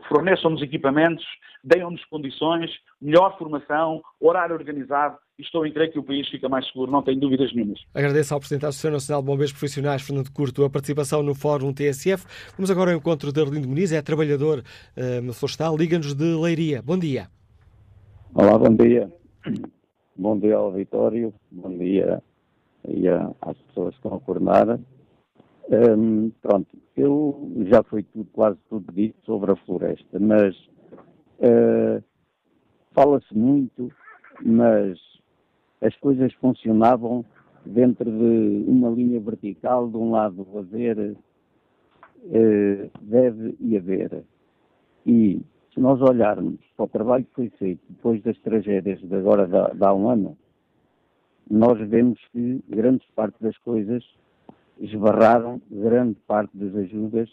forneçam-nos 0.08 0.62
equipamentos, 0.62 1.24
deem-nos 1.64 2.04
condições, 2.06 2.70
melhor 3.00 3.36
formação, 3.38 4.02
horário 4.20 4.54
organizado 4.54 5.16
e 5.38 5.42
estou 5.42 5.66
em 5.66 5.72
crer 5.72 5.92
que 5.92 5.98
o 5.98 6.02
país 6.02 6.28
fica 6.28 6.48
mais 6.48 6.66
seguro, 6.66 6.90
não 6.90 7.02
tenho 7.02 7.18
dúvidas 7.18 7.52
nenhumas. 7.54 7.80
Agradeço 7.94 8.34
ao 8.34 8.40
Presidente 8.40 8.62
da 8.62 8.68
Associação 8.68 8.92
Nacional 8.92 9.22
de 9.22 9.26
Bombeiros 9.26 9.52
Profissionais, 9.52 10.02
Fernando 10.02 10.30
Curto, 10.30 10.64
a 10.64 10.70
participação 10.70 11.22
no 11.22 11.34
Fórum 11.34 11.72
TSF. 11.72 12.26
Vamos 12.56 12.70
agora 12.70 12.92
ao 12.92 12.96
encontro 12.96 13.32
de 13.32 13.40
Arlindo 13.40 13.68
Muniz, 13.68 13.92
é 13.92 14.02
trabalhador 14.02 14.58
uh, 14.60 15.32
florestal, 15.32 15.76
liga-nos 15.76 16.14
de 16.14 16.34
Leiria. 16.34 16.82
Bom 16.82 16.98
dia. 16.98 17.28
Olá, 18.34 18.58
bom 18.58 18.74
dia. 18.74 19.10
Bom 20.16 20.38
dia 20.38 20.56
ao 20.56 20.70
Vitório, 20.72 21.32
bom 21.50 21.76
dia 21.76 22.22
e 22.86 23.08
às 23.08 23.56
pessoas 23.68 23.90
que 23.90 23.96
estão 23.96 24.14
a 24.14 24.20
coordenar. 24.20 24.78
Um, 25.68 26.30
pronto, 26.42 26.76
eu 26.96 27.50
já 27.66 27.82
foi 27.82 28.02
tudo, 28.02 28.28
quase 28.32 28.58
tudo 28.68 28.92
dito 28.92 29.16
sobre 29.24 29.52
a 29.52 29.56
floresta, 29.56 30.18
mas 30.18 30.56
uh, 31.38 32.02
fala-se 32.92 33.36
muito, 33.36 33.90
mas 34.42 34.98
as 35.80 35.94
coisas 35.96 36.32
funcionavam 36.34 37.24
dentro 37.64 38.10
de 38.10 38.64
uma 38.68 38.90
linha 38.90 39.20
vertical, 39.20 39.88
de 39.88 39.96
um 39.96 40.10
lado 40.10 40.46
haver, 40.58 41.16
uh, 42.24 42.90
deve 43.00 43.56
e 43.60 43.76
haver. 43.76 44.24
E 45.06 45.40
se 45.72 45.80
nós 45.80 46.00
olharmos 46.02 46.60
para 46.76 46.84
o 46.84 46.88
trabalho 46.88 47.24
que 47.24 47.34
foi 47.34 47.50
feito 47.50 47.80
depois 47.88 48.22
das 48.22 48.38
tragédias 48.38 49.00
de 49.00 49.14
agora 49.14 49.46
de 49.46 49.84
há 49.84 49.94
um 49.94 50.08
ano, 50.08 50.36
nós 51.50 51.78
vemos 51.88 52.20
que 52.32 52.62
grande 52.68 53.06
parte 53.14 53.36
das 53.40 53.56
coisas 53.58 54.04
esbarraram 54.82 55.60
grande 55.70 56.16
parte 56.26 56.56
das 56.56 56.74
ajudas 56.74 57.30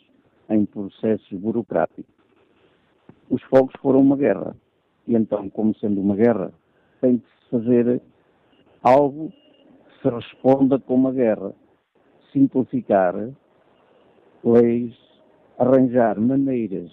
em 0.50 0.66
processos 0.66 1.32
burocráticos. 1.32 2.14
Os 3.30 3.42
fogos 3.44 3.74
foram 3.82 4.02
uma 4.02 4.16
guerra. 4.16 4.56
E 5.08 5.16
então, 5.16 5.50
como 5.50 5.76
sendo 5.76 6.00
uma 6.00 6.16
guerra, 6.16 6.52
tem 7.02 7.18
de 7.18 7.24
se 7.24 7.50
fazer 7.50 8.02
algo 8.84 9.32
que 9.32 10.02
se 10.02 10.10
responda 10.10 10.80
com 10.80 10.96
uma 10.96 11.12
guerra. 11.12 11.54
Simplificar 12.32 13.16
leis, 14.44 14.96
arranjar 15.58 16.20
maneiras 16.20 16.92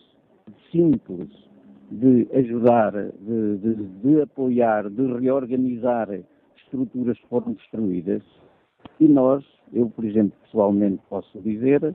simples 0.70 1.28
de 1.90 2.26
ajudar, 2.32 2.92
de, 2.92 3.58
de, 3.58 3.74
de 3.74 4.22
apoiar, 4.22 4.88
de 4.90 5.06
reorganizar 5.20 6.08
estruturas 6.56 7.18
que 7.18 7.28
foram 7.28 7.52
destruídas 7.52 8.22
e 8.98 9.06
nós, 9.06 9.44
eu, 9.72 9.88
por 9.90 10.04
exemplo, 10.04 10.38
pessoalmente 10.42 11.00
posso 11.08 11.40
dizer, 11.40 11.94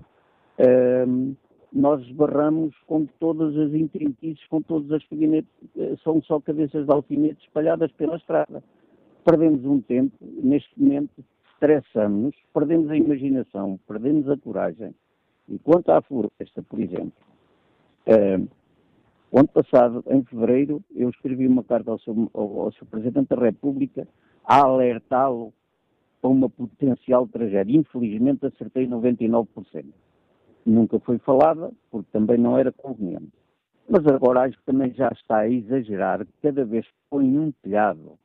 ehm, 0.58 1.34
nós 1.72 2.02
esbarramos 2.02 2.76
com 2.86 3.06
todas 3.20 3.56
as 3.58 3.74
intrinquices, 3.74 4.46
com 4.48 4.62
todas 4.62 4.92
as 4.92 5.02
alfinetes, 5.02 5.50
eh, 5.78 5.96
são 6.04 6.22
só 6.24 6.40
cabeças 6.40 6.86
de 6.86 6.92
alfinetes 6.92 7.44
espalhadas 7.44 7.92
pela 7.94 8.18
estrada. 8.18 8.62
Perdemos 9.24 9.64
um 9.64 9.80
tempo, 9.80 10.16
neste 10.22 10.70
momento, 10.80 11.24
estressamos, 11.54 12.36
perdemos 12.54 12.90
a 12.90 12.98
imaginação, 12.98 13.80
perdemos 13.88 14.30
a 14.30 14.36
coragem. 14.36 14.94
E 15.48 15.58
quanto 15.60 15.92
à 15.92 16.02
floresta, 16.02 16.62
por 16.64 16.80
exemplo, 16.80 17.14
uh, 18.08 18.48
o 19.32 19.40
ano 19.40 19.48
passado, 19.48 20.04
em 20.08 20.24
fevereiro, 20.24 20.84
eu 20.94 21.10
escrevi 21.10 21.48
uma 21.48 21.64
carta 21.64 21.92
ao 21.92 22.00
seu, 22.00 22.30
ao, 22.34 22.62
ao 22.62 22.72
seu 22.74 22.86
Presidente 22.86 23.30
da 23.30 23.42
República 23.42 24.08
a 24.44 24.58
alertá-lo 24.62 25.54
para 26.22 26.30
uma 26.30 26.50
potencial 26.50 27.28
tragédia. 27.28 27.76
Infelizmente 27.76 28.46
acertei 28.46 28.88
99%. 28.88 29.86
Nunca 30.66 31.00
foi 31.00 31.18
falada, 31.18 31.72
porque 31.90 32.10
também 32.12 32.38
não 32.38 32.58
era 32.58 32.72
conveniente. 32.72 33.32
Mas 33.90 34.06
agora 34.08 34.42
acho 34.42 34.58
que 34.58 34.66
também 34.66 34.94
já 34.94 35.10
está 35.10 35.40
a 35.40 35.50
exagerar, 35.50 36.26
cada 36.42 36.64
vez 36.64 36.86
que 36.86 36.94
põe 37.10 37.38
um 37.38 37.52
telhado 37.64 38.18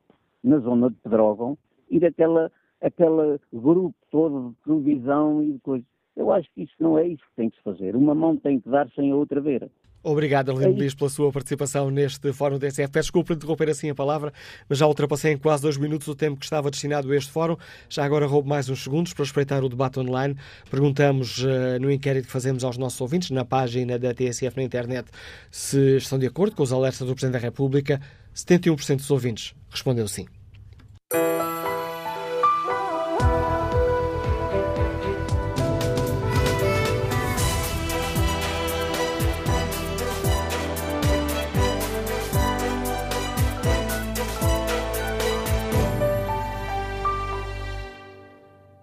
na 0.43 0.59
zona 0.59 0.89
de 0.89 0.95
Pedrógão, 0.97 1.57
ir 1.89 2.05
aquela, 2.05 2.51
aquela 2.79 3.39
grupo 3.51 3.95
todo 4.11 4.51
de 4.51 4.55
televisão 4.63 5.43
e 5.43 5.53
de 5.53 5.59
coisas. 5.59 5.87
Eu 6.15 6.31
acho 6.31 6.49
que 6.53 6.63
isso 6.63 6.75
não 6.79 6.97
é 6.97 7.07
isso 7.07 7.23
que 7.23 7.35
tem 7.35 7.49
que 7.49 7.57
se 7.57 7.63
fazer. 7.63 7.95
Uma 7.95 8.15
mão 8.15 8.37
tem 8.37 8.59
que 8.59 8.69
dar 8.69 8.89
sem 8.91 9.11
a 9.11 9.15
outra 9.15 9.41
ver. 9.41 9.69
Obrigado, 10.03 10.51
Arlindo 10.51 10.83
é 10.83 10.89
pela 10.91 11.09
sua 11.09 11.31
participação 11.31 11.89
neste 11.89 12.31
Fórum 12.31 12.57
DSF. 12.57 12.89
Peço 12.89 13.07
desculpa 13.07 13.27
por 13.27 13.35
interromper 13.35 13.69
assim 13.69 13.89
a 13.89 13.95
palavra, 13.95 14.31
mas 14.69 14.77
já 14.77 14.87
ultrapassei 14.87 15.33
em 15.33 15.37
quase 15.37 15.63
dois 15.63 15.75
minutos 15.75 16.07
o 16.07 16.15
tempo 16.15 16.39
que 16.39 16.45
estava 16.45 16.71
destinado 16.71 17.11
a 17.11 17.15
este 17.15 17.31
fórum. 17.31 17.57
Já 17.89 18.05
agora 18.05 18.25
roubo 18.25 18.47
mais 18.47 18.69
uns 18.69 18.83
segundos 18.83 19.13
para 19.13 19.25
espreitar 19.25 19.63
o 19.63 19.69
debate 19.69 19.99
online. 19.99 20.35
Perguntamos 20.69 21.39
uh, 21.39 21.79
no 21.81 21.91
inquérito 21.91 22.27
que 22.27 22.31
fazemos 22.31 22.63
aos 22.63 22.77
nossos 22.77 23.01
ouvintes, 23.01 23.31
na 23.31 23.43
página 23.43 23.99
da 23.99 24.13
TSF 24.13 24.55
na 24.55 24.63
internet, 24.63 25.09
se 25.51 25.97
estão 25.97 26.17
de 26.17 26.27
acordo 26.27 26.55
com 26.55 26.63
os 26.63 26.71
alertas 26.71 27.05
do 27.05 27.13
Presidente 27.13 27.33
da 27.33 27.39
República. 27.39 27.99
71% 28.35 28.97
dos 28.97 29.11
ouvintes 29.11 29.55
respondeu 29.69 30.07
sim. 30.07 30.25